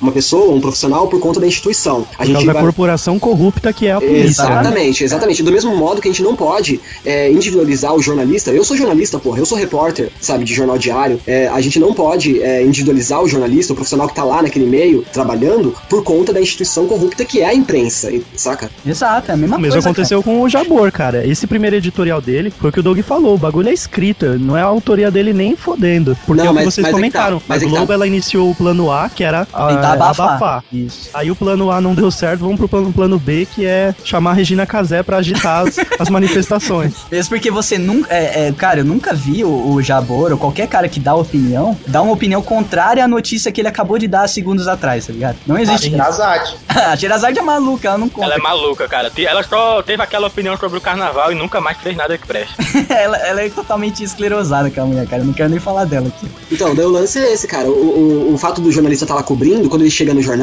uma 0.02 0.12
pessoa, 0.12 0.54
um 0.54 0.62
profissional, 0.64 1.08
por 1.08 1.20
conta 1.20 1.40
da 1.40 1.46
instituição. 1.48 2.06
A 2.14 2.18
Por 2.18 2.26
gente 2.26 2.34
causa 2.34 2.48
da 2.48 2.54
vai- 2.54 2.62
corporação 2.64 3.20
corrupta 3.20 3.72
que 3.72 3.88
é 3.88 3.92
a 3.94 4.00
polícia. 4.02 4.44
né? 4.46 4.52
Exatamente, 4.62 5.04
exatamente. 5.04 5.44
Do 5.44 5.52
mesmo 5.52 5.76
modo 5.76 6.02
que 6.02 6.08
a 6.08 6.12
gente 6.12 6.24
não 6.24 6.36
pode 6.36 6.80
é, 7.06 7.32
individualizar 7.32 7.94
o 7.94 8.02
jornalista. 8.02 8.52
Eu 8.52 8.64
sou 8.64 8.76
jornalista, 8.78 9.20
porra, 9.20 9.40
eu 9.40 9.46
sou 9.46 9.58
repórter, 9.58 10.10
sabe, 10.20 10.44
de 10.46 10.54
jornal 10.54 10.78
diário. 10.78 11.20
É, 11.28 11.48
a 11.48 11.60
gente 11.62 11.80
não 11.80 11.94
pode 11.94 12.42
é, 12.42 12.64
individualizar 12.64 13.22
o 13.22 13.28
jornalista, 13.28 13.74
o 13.74 13.76
profissional 13.76 14.08
que 14.08 14.16
tá 14.16 14.24
lá 14.24 14.42
naquele 14.42 14.66
meio, 14.66 15.04
trabalhando, 15.14 15.76
por 15.90 16.04
conta 16.04 16.32
da 16.34 16.42
instituição 16.42 16.88
corrupta 16.88 17.24
que 17.26 17.42
é 17.42 17.46
a 17.46 17.54
imprensa, 17.54 18.12
saca? 18.36 18.70
Exato, 18.86 19.30
é 19.32 19.34
a 19.34 19.38
mesma 19.38 19.58
O 19.58 19.60
mesmo 19.60 19.74
coisa. 19.74 19.90
aconteceu 19.90 20.24
com 20.24 20.42
o 20.42 20.50
Jabor, 20.50 20.92
cara. 20.92 21.26
Esse 21.28 21.46
primeiro 21.46 21.76
editorial 21.76 22.22
dele 22.22 22.52
foi 22.52 22.70
o 22.70 22.74
que 22.74 22.80
o 22.80 22.84
Doug 22.84 23.00
falou. 23.02 23.36
O 23.36 23.38
bagulho 23.38 23.70
é 23.70 23.74
escrita, 23.74 24.38
não 24.38 24.56
é 24.58 24.62
a 24.62 24.66
autoria 24.66 25.12
dele 25.12 25.34
nem 25.34 25.56
fodendo. 25.56 26.18
Porque 26.26 26.42
Não, 26.42 26.48
é 26.50 26.52
o 26.52 26.54
que 26.58 26.66
mas- 26.66 26.74
vocês 26.74 26.84
mas 26.84 26.90
é 26.92 26.94
que 26.94 27.00
comentaram. 27.02 27.40
tá, 27.40 27.46
mas 27.48 27.62
a 27.64 27.66
é 27.66 27.70
Globo 27.70 27.88
tá. 27.88 27.94
ela 27.94 28.08
iniciou 28.08 28.50
o 28.52 28.56
plano 28.56 28.92
A, 28.92 29.10
que 29.10 29.24
era 29.24 29.48
a, 29.54 29.68
Tentar 29.68 29.94
abafar. 29.94 30.53
Abafar. 30.54 30.64
Isso. 30.72 31.10
Aí 31.14 31.32
o 31.32 31.36
plano 31.36 31.72
A 31.72 31.82
não 31.82 31.96
deu 31.96 32.12
certo, 32.12 32.42
vamos 32.42 32.58
pro 32.58 32.68
plano, 32.68 32.94
plano 32.94 33.18
B, 33.18 33.48
que 33.54 33.66
é 33.66 33.96
chamar 34.04 34.32
a 34.32 34.34
Regina 34.34 34.66
Casé 34.66 35.02
pra 35.02 35.18
agitar 35.18 35.66
as, 35.66 35.80
as 36.00 36.10
manifestações. 36.10 36.94
Mesmo 37.12 37.30
porque 37.30 37.50
você 37.50 37.78
nunca. 37.78 38.14
É, 38.14 38.48
é, 38.48 38.52
cara, 38.52 38.82
eu 38.82 38.86
nunca 38.86 39.14
vi 39.14 39.44
o, 39.44 39.74
o 39.74 39.82
Jabor 39.82 40.32
ou 40.32 40.38
qualquer 40.38 40.68
cara 40.68 40.88
que 40.88 41.00
dá 41.00 41.16
opinião, 41.16 41.78
dar 41.88 42.02
uma 42.02 42.14
opinião 42.14 42.42
contrária 42.42 43.04
à 43.04 43.08
notícia 43.08 43.52
que 43.52 43.62
ele 43.62 43.68
acabou 43.68 43.98
de 43.98 44.08
dar 44.08 44.28
segundos 44.28 44.68
atrás, 44.68 45.08
tá 45.08 45.14
ligado? 45.14 45.38
Não 45.48 45.58
existe 45.58 45.88
isso. 45.88 46.02
Azad. 46.02 46.56
a 46.68 46.96
Sherazade 46.96 47.40
é 47.40 47.42
maluca, 47.42 47.88
ela 47.88 47.98
não 47.98 48.10
conta. 48.10 48.26
Ela 48.26 48.36
é 48.36 48.40
maluca, 48.40 48.88
cara. 48.88 49.12
Ela 49.18 49.44
só 49.44 49.82
teve 49.82 50.04
aquela 50.04 50.28
opinião 50.28 50.58
sobre 50.58 50.78
o 50.78 50.82
carnaval 50.82 51.32
e 51.32 51.36
nunca 51.36 51.62
mais 51.62 51.78
fez 51.78 51.96
nada 51.96 52.18
que 52.18 52.28
preste. 52.28 52.54
ela, 52.90 53.18
ela 53.18 53.42
é 53.42 53.50
totalmente 53.50 54.04
esclerosada, 54.04 54.68
aquela 54.68 54.86
mulher, 54.86 55.08
cara. 55.08 55.22
Eu 55.22 55.26
não 55.26 55.34
quero 55.34 55.50
nem 55.50 55.60
falar 55.60 55.86
dela 55.86 56.08
aqui. 56.08 56.28
Então, 56.52 56.76
daí 56.76 56.86
o 56.86 56.90
lance 56.90 57.20
é 57.20 57.34
esse, 57.34 57.48
cara. 57.48 57.68
O, 57.68 57.72
o, 57.72 58.34
o 58.34 58.38
fato 58.38 58.62
do 58.62 58.72
jornalista 58.72 59.06
estar 59.06 59.16
lá 59.16 59.24
cobrindo, 59.24 59.70
quando 59.70 59.82
ele 59.82 59.92
chega 59.92 60.14
no 60.14 60.22
jornal, 60.22 60.43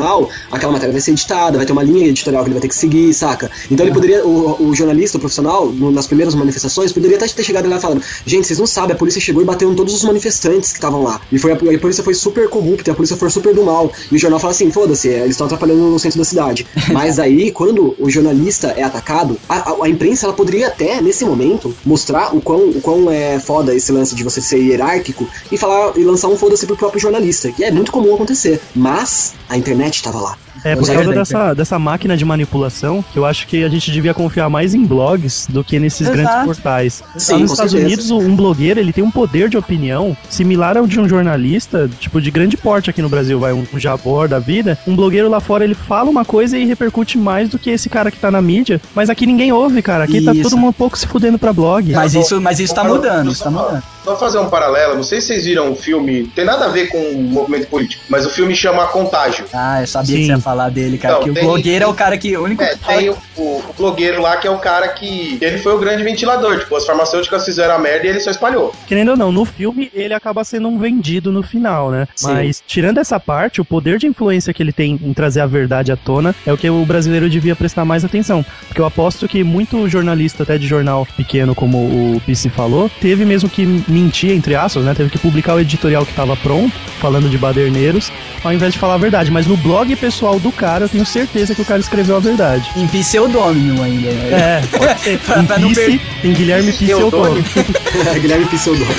aquela 0.50 0.72
matéria 0.72 0.92
vai 0.92 1.00
ser 1.00 1.12
editada, 1.12 1.56
vai 1.56 1.66
ter 1.66 1.72
uma 1.72 1.82
linha 1.82 2.06
editorial 2.08 2.42
que 2.42 2.48
ele 2.48 2.54
vai 2.54 2.62
ter 2.62 2.68
que 2.68 2.74
seguir, 2.74 3.12
saca? 3.14 3.50
Então 3.70 3.84
ele 3.84 3.94
poderia, 3.94 4.24
o, 4.26 4.68
o 4.68 4.74
jornalista, 4.74 5.16
o 5.18 5.20
profissional, 5.20 5.66
no- 5.66 5.90
nas 5.90 6.06
primeiras 6.06 6.34
manifestações, 6.34 6.92
poderia 6.92 7.16
até 7.16 7.26
ter 7.28 7.42
chegado 7.44 7.68
lá 7.68 7.78
falando: 7.80 8.02
gente, 8.26 8.46
vocês 8.46 8.58
não 8.58 8.66
sabem, 8.66 8.94
a 8.94 8.98
polícia 8.98 9.20
chegou 9.20 9.42
e 9.42 9.46
bateu 9.46 9.70
em 9.70 9.74
todos 9.74 9.94
os 9.94 10.02
manifestantes 10.04 10.70
que 10.72 10.78
estavam 10.78 11.02
lá. 11.02 11.20
E 11.30 11.38
foi 11.38 11.52
a, 11.52 11.54
a 11.54 11.78
polícia 11.78 12.02
foi 12.04 12.14
super 12.14 12.48
corrupta, 12.48 12.92
a 12.92 12.94
polícia 12.94 13.16
foi 13.16 13.30
super 13.30 13.54
do 13.54 13.62
mal. 13.64 13.92
E 14.10 14.16
o 14.16 14.18
jornal 14.18 14.38
fala 14.40 14.52
assim: 14.52 14.70
foda-se, 14.70 15.08
eles 15.08 15.30
estão 15.32 15.46
atrapalhando 15.46 15.80
no 15.82 15.98
centro 15.98 16.18
da 16.18 16.24
cidade. 16.24 16.66
Mas 16.92 17.18
aí, 17.18 17.50
quando 17.52 17.94
o 17.98 18.08
jornalista 18.10 18.68
é 18.76 18.82
atacado, 18.82 19.36
a, 19.48 19.70
a- 19.70 19.76
a 19.84 19.88
imprensa 19.88 20.26
ela 20.26 20.34
poderia 20.34 20.68
até, 20.68 21.00
nesse 21.00 21.24
momento, 21.24 21.74
mostrar 21.84 22.34
o 22.34 22.40
quão, 22.40 22.70
o 22.70 22.80
quão 22.80 23.10
é 23.10 23.38
foda 23.40 23.74
esse 23.74 23.90
lance 23.92 24.14
de 24.14 24.22
você 24.24 24.40
ser 24.40 24.58
hierárquico 24.58 25.26
e 25.50 25.56
falar 25.56 25.92
e 25.96 26.04
lançar 26.04 26.28
um 26.28 26.36
foda-se 26.36 26.66
pro 26.66 26.76
próprio 26.76 27.00
jornalista, 27.00 27.50
que 27.52 27.64
é 27.64 27.70
muito 27.70 27.90
comum 27.92 28.14
acontecer. 28.14 28.60
Mas 28.74 29.32
a 29.48 29.56
internet 29.56 29.79
tava 30.02 30.20
lá. 30.20 30.49
É, 30.64 30.76
por 30.76 30.86
causa 30.86 31.12
dessa, 31.12 31.54
dessa 31.54 31.78
máquina 31.78 32.16
de 32.16 32.24
manipulação, 32.24 33.04
que 33.12 33.18
eu 33.18 33.24
acho 33.24 33.46
que 33.46 33.64
a 33.64 33.68
gente 33.68 33.90
devia 33.90 34.12
confiar 34.12 34.48
mais 34.48 34.74
em 34.74 34.84
blogs 34.84 35.46
do 35.48 35.64
que 35.64 35.78
nesses 35.78 36.02
Exato. 36.02 36.16
grandes 36.16 36.44
portais. 36.44 37.02
Sim, 37.16 37.32
Lá 37.32 37.38
nos 37.40 37.50
Estados 37.52 37.72
certeza. 37.72 37.86
Unidos, 37.86 38.10
um 38.10 38.36
blogueiro, 38.36 38.80
ele 38.80 38.92
tem 38.92 39.02
um 39.02 39.10
poder 39.10 39.48
de 39.48 39.56
opinião 39.56 40.16
similar 40.28 40.76
ao 40.76 40.86
de 40.86 41.00
um 41.00 41.08
jornalista, 41.08 41.88
tipo, 41.98 42.20
de 42.20 42.30
grande 42.30 42.56
porte 42.56 42.90
aqui 42.90 43.00
no 43.02 43.08
Brasil, 43.08 43.38
vai, 43.38 43.52
um 43.52 43.66
Jabor 43.74 44.28
da 44.28 44.38
vida. 44.38 44.78
Um 44.86 44.94
blogueiro 44.94 45.28
lá 45.28 45.40
fora, 45.40 45.64
ele 45.64 45.74
fala 45.74 46.10
uma 46.10 46.24
coisa 46.24 46.58
e 46.58 46.64
repercute 46.64 47.16
mais 47.18 47.48
do 47.48 47.58
que 47.58 47.70
esse 47.70 47.88
cara 47.88 48.10
que 48.10 48.18
tá 48.18 48.30
na 48.30 48.42
mídia, 48.42 48.80
mas 48.94 49.08
aqui 49.10 49.26
ninguém 49.26 49.52
ouve, 49.52 49.82
cara. 49.82 50.04
Aqui 50.04 50.22
tá 50.22 50.32
Isso. 50.32 50.42
todo 50.42 50.56
mundo 50.56 50.70
um 50.70 50.74
pouco 50.74 50.98
se 50.98 51.06
fudendo 51.06 51.38
pra 51.38 51.52
blog. 51.52 51.92
Mas 51.92 52.14
isso, 52.14 52.40
mas 52.40 52.60
isso 52.60 52.74
tá 52.74 52.84
mudando, 52.84 53.30
isso 53.30 53.42
tá 53.42 53.50
mudando. 53.50 53.82
Só 54.04 54.16
fazer 54.16 54.38
um 54.38 54.48
paralelo, 54.48 54.94
não 54.96 55.02
sei 55.02 55.20
se 55.20 55.28
vocês 55.28 55.44
viram 55.44 55.70
um 55.72 55.76
filme, 55.76 56.26
tem 56.34 56.44
nada 56.44 56.66
a 56.66 56.68
ver 56.68 56.88
com 56.88 56.98
o 56.98 57.22
movimento 57.22 57.66
político, 57.66 58.02
mas 58.08 58.24
o 58.24 58.30
filme 58.30 58.54
chama 58.54 58.86
Contágio. 58.86 59.44
Ah, 59.52 59.82
eu 59.82 59.86
sabia 59.86 60.16
Sim. 60.16 60.20
que 60.22 60.26
você 60.26 60.32
ia 60.32 60.38
falar 60.38 60.49
dele, 60.70 60.98
cara. 60.98 61.14
Então, 61.14 61.24
que 61.24 61.30
o 61.30 61.34
tem- 61.34 61.44
blogueiro 61.44 61.84
é 61.84 61.88
o 61.88 61.94
cara 61.94 62.16
que. 62.18 62.36
O 62.36 62.44
único 62.44 62.62
É, 62.62 62.74
que 62.76 62.84
tem 62.86 63.10
o, 63.10 63.16
o, 63.36 63.42
o 63.42 63.74
blogueiro 63.76 64.20
lá 64.20 64.36
que 64.36 64.46
é 64.46 64.50
o 64.50 64.58
cara 64.58 64.88
que. 64.88 65.38
Ele 65.40 65.58
foi 65.58 65.74
o 65.74 65.78
grande 65.78 66.02
ventilador. 66.02 66.58
Tipo, 66.58 66.76
as 66.76 66.84
farmacêuticas 66.86 67.44
fizeram 67.44 67.74
a 67.74 67.78
merda 67.78 68.06
e 68.06 68.10
ele 68.10 68.20
só 68.20 68.30
espalhou. 68.30 68.74
Querendo 68.86 69.12
ou 69.12 69.16
não, 69.16 69.30
no 69.32 69.44
filme 69.44 69.90
ele 69.94 70.14
acaba 70.14 70.42
sendo 70.44 70.68
um 70.68 70.78
vendido 70.78 71.30
no 71.32 71.42
final, 71.42 71.90
né? 71.90 72.06
Sim. 72.14 72.32
Mas 72.32 72.62
tirando 72.66 72.98
essa 72.98 73.18
parte, 73.20 73.60
o 73.60 73.64
poder 73.64 73.98
de 73.98 74.06
influência 74.06 74.52
que 74.52 74.62
ele 74.62 74.72
tem 74.72 74.98
em 75.02 75.12
trazer 75.12 75.40
a 75.40 75.46
verdade 75.46 75.92
à 75.92 75.96
tona 75.96 76.34
é 76.46 76.52
o 76.52 76.56
que 76.56 76.68
o 76.68 76.84
brasileiro 76.84 77.28
devia 77.28 77.54
prestar 77.54 77.84
mais 77.84 78.04
atenção. 78.04 78.44
Porque 78.66 78.80
eu 78.80 78.84
aposto 78.86 79.28
que 79.28 79.44
muito 79.44 79.88
jornalista, 79.88 80.42
até 80.42 80.58
de 80.58 80.66
jornal 80.66 81.06
pequeno, 81.16 81.54
como 81.54 81.78
o 81.78 82.22
Pissi 82.24 82.48
falou, 82.48 82.90
teve 83.00 83.24
mesmo 83.24 83.48
que 83.48 83.64
mentir, 83.88 84.30
entre 84.32 84.54
aspas, 84.54 84.84
né? 84.84 84.94
Teve 84.94 85.10
que 85.10 85.18
publicar 85.18 85.54
o 85.54 85.60
editorial 85.60 86.04
que 86.04 86.10
estava 86.10 86.36
pronto, 86.36 86.72
falando 87.00 87.28
de 87.28 87.38
baderneiros, 87.38 88.10
ao 88.42 88.52
invés 88.52 88.72
de 88.72 88.78
falar 88.78 88.94
a 88.94 88.98
verdade. 88.98 89.30
Mas 89.30 89.46
no 89.46 89.56
blog 89.56 89.94
pessoal 89.96 90.38
do 90.40 90.50
cara, 90.50 90.84
eu 90.84 90.88
tenho 90.88 91.04
certeza 91.06 91.54
que 91.54 91.62
o 91.62 91.64
cara 91.64 91.80
escreveu 91.80 92.16
a 92.16 92.20
verdade. 92.20 92.68
em 92.76 92.86
pseudônimo 92.88 93.82
ainda. 93.82 94.10
né? 94.10 94.30
É, 94.32 94.66
pode 94.76 95.00
ser. 95.00 95.18
Pra- 95.18 95.38
Em 95.40 95.46
pra 95.46 95.58
per- 95.58 96.00
tem 96.22 96.32
Guilherme 96.32 96.72
Pissi 96.72 96.86
Teodoro. 96.86 97.42
Guilherme 98.20 98.46
Pseudônimo. 98.46 98.94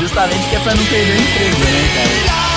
Justamente 0.00 0.48
que 0.48 0.56
é 0.56 0.60
pra 0.60 0.74
não 0.74 0.84
perder 0.84 1.12
o 1.12 1.20
emprego, 1.22 1.58
né, 1.58 1.88
cara? 1.94 2.49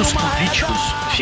Assim, 0.00 0.16
além 0.16 0.20
dos 0.20 0.22
políticos 0.22 0.39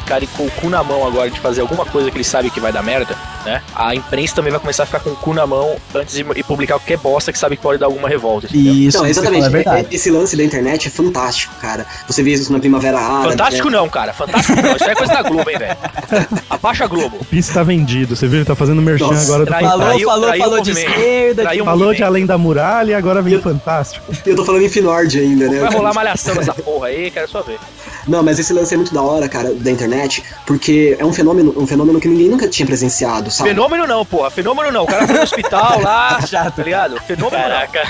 ficarem 0.09 0.29
com 0.39 0.45
o 0.47 0.51
cu 0.53 0.71
na 0.71 0.83
mão 0.83 1.07
agora 1.07 1.31
de 1.31 1.39
fazer 1.39 1.61
alguma 1.61 1.85
coisa 1.85 2.11
que 2.11 2.17
eles 2.17 2.27
sabem 2.27 2.51
que 2.51 2.59
vai 2.59 2.73
dar 2.73 2.83
merda, 2.83 3.15
né? 3.45 3.61
A 3.75 3.95
imprensa 3.95 4.37
também 4.37 4.51
vai 4.51 4.59
começar 4.59 4.85
a 4.85 4.87
ficar 4.87 5.01
com 5.01 5.11
o 5.11 5.17
cu 5.17 5.35
na 5.35 5.47
mão 5.47 5.77
antes 5.95 6.15
de 6.15 6.25
e 6.35 6.43
publicar 6.43 6.79
qualquer 6.79 6.97
bosta 6.97 7.31
que 7.31 7.39
sabe 7.39 7.57
que 7.59 7.63
pode 7.63 7.79
dar 7.79 7.87
alguma 7.87 8.09
revolta. 8.09 8.47
entendeu? 8.47 8.73
Isso, 8.73 8.97
Então, 8.97 9.03
você 9.05 9.11
exatamente. 9.11 9.69
é. 9.69 9.81
É- 9.81 9.87
Esse 9.91 10.11
lance 10.11 10.35
da 10.35 10.43
internet 10.43 10.89
é 10.89 10.91
fantástico, 10.91 11.55
cara. 11.61 11.85
Você 12.07 12.23
vê 12.23 12.31
isso 12.33 12.51
na 12.51 12.59
Primavera 12.59 12.99
Árabe. 12.99 13.31
Fantástico 13.33 13.69
né? 13.69 13.77
não, 13.77 13.87
cara. 13.89 14.15
Fantástico 14.15 14.63
não. 14.63 14.77
Isso 14.77 14.85
é 14.85 14.95
coisa 14.95 15.13
da 15.13 15.23
Globo, 15.23 15.51
hein, 15.51 15.59
velho. 15.59 15.77
Abaixa 16.49 16.85
a 16.85 16.87
Globo. 16.87 17.19
O 17.21 17.25
Pisse 17.27 17.53
tá 17.53 17.63
vendido. 17.63 18.17
Você 18.17 18.27
viu? 18.27 18.39
Ele 18.39 18.47
tá 18.47 18.55
fazendo 18.57 18.81
merchan 18.81 19.07
Nossa, 19.09 19.25
agora 19.25 19.45
do 19.45 19.49
trai-. 19.49 19.63
Falou, 19.63 19.87
traiu- 19.87 20.09
falou, 20.09 20.27
traiu 20.29 20.43
falou 20.45 20.61
de 20.63 20.71
esquerda. 20.71 21.43
Traiu 21.43 21.65
de- 21.65 21.65
Falou 21.67 21.79
de 21.79 21.85
movimento. 21.85 22.05
Além 22.05 22.25
da 22.27 22.39
Muralha 22.39 22.93
e 22.93 22.95
agora 22.95 23.21
vem 23.21 23.37
o 23.37 23.43
Fantástico. 23.43 24.07
Eu 24.25 24.37
tô 24.37 24.45
falando 24.45 24.63
em 24.63 24.69
Finord 24.71 25.19
ainda, 25.19 25.49
né? 25.49 25.59
Vai 25.61 25.71
rolar 25.71 25.93
malhação 25.93 26.35
nessa 26.35 26.55
porra 26.55 26.87
aí, 26.89 27.11
quero 27.11 27.29
só 27.29 27.43
ver. 27.43 27.59
Não, 28.07 28.23
mas 28.23 28.39
esse 28.39 28.53
lance 28.55 28.73
é 28.73 28.77
muito 28.77 28.95
da 28.95 29.03
hora, 29.03 29.29
cara, 29.29 29.53
da 29.53 29.71
internet, 29.71 29.98
porque 30.47 30.97
é 30.99 31.05
um 31.05 31.13
fenômeno, 31.13 31.55
um 31.57 31.67
fenômeno 31.67 32.01
que 32.01 32.09
ninguém 32.09 32.29
nunca 32.29 32.49
tinha 32.49 32.67
presenciado, 32.67 33.31
sabe? 33.31 33.51
Fenômeno 33.51 33.87
não, 33.87 34.05
porra. 34.05 34.31
Fenômeno 34.31 34.71
não. 34.71 34.85
O 34.85 34.87
cara 34.87 35.07
foi 35.07 35.17
no 35.17 35.23
hospital 35.23 35.81
lá, 35.81 36.21
Chato. 36.27 36.57
tá 36.57 36.63
ligado? 36.63 37.01
Fenômeno 37.03 37.43
Caraca. 37.43 37.83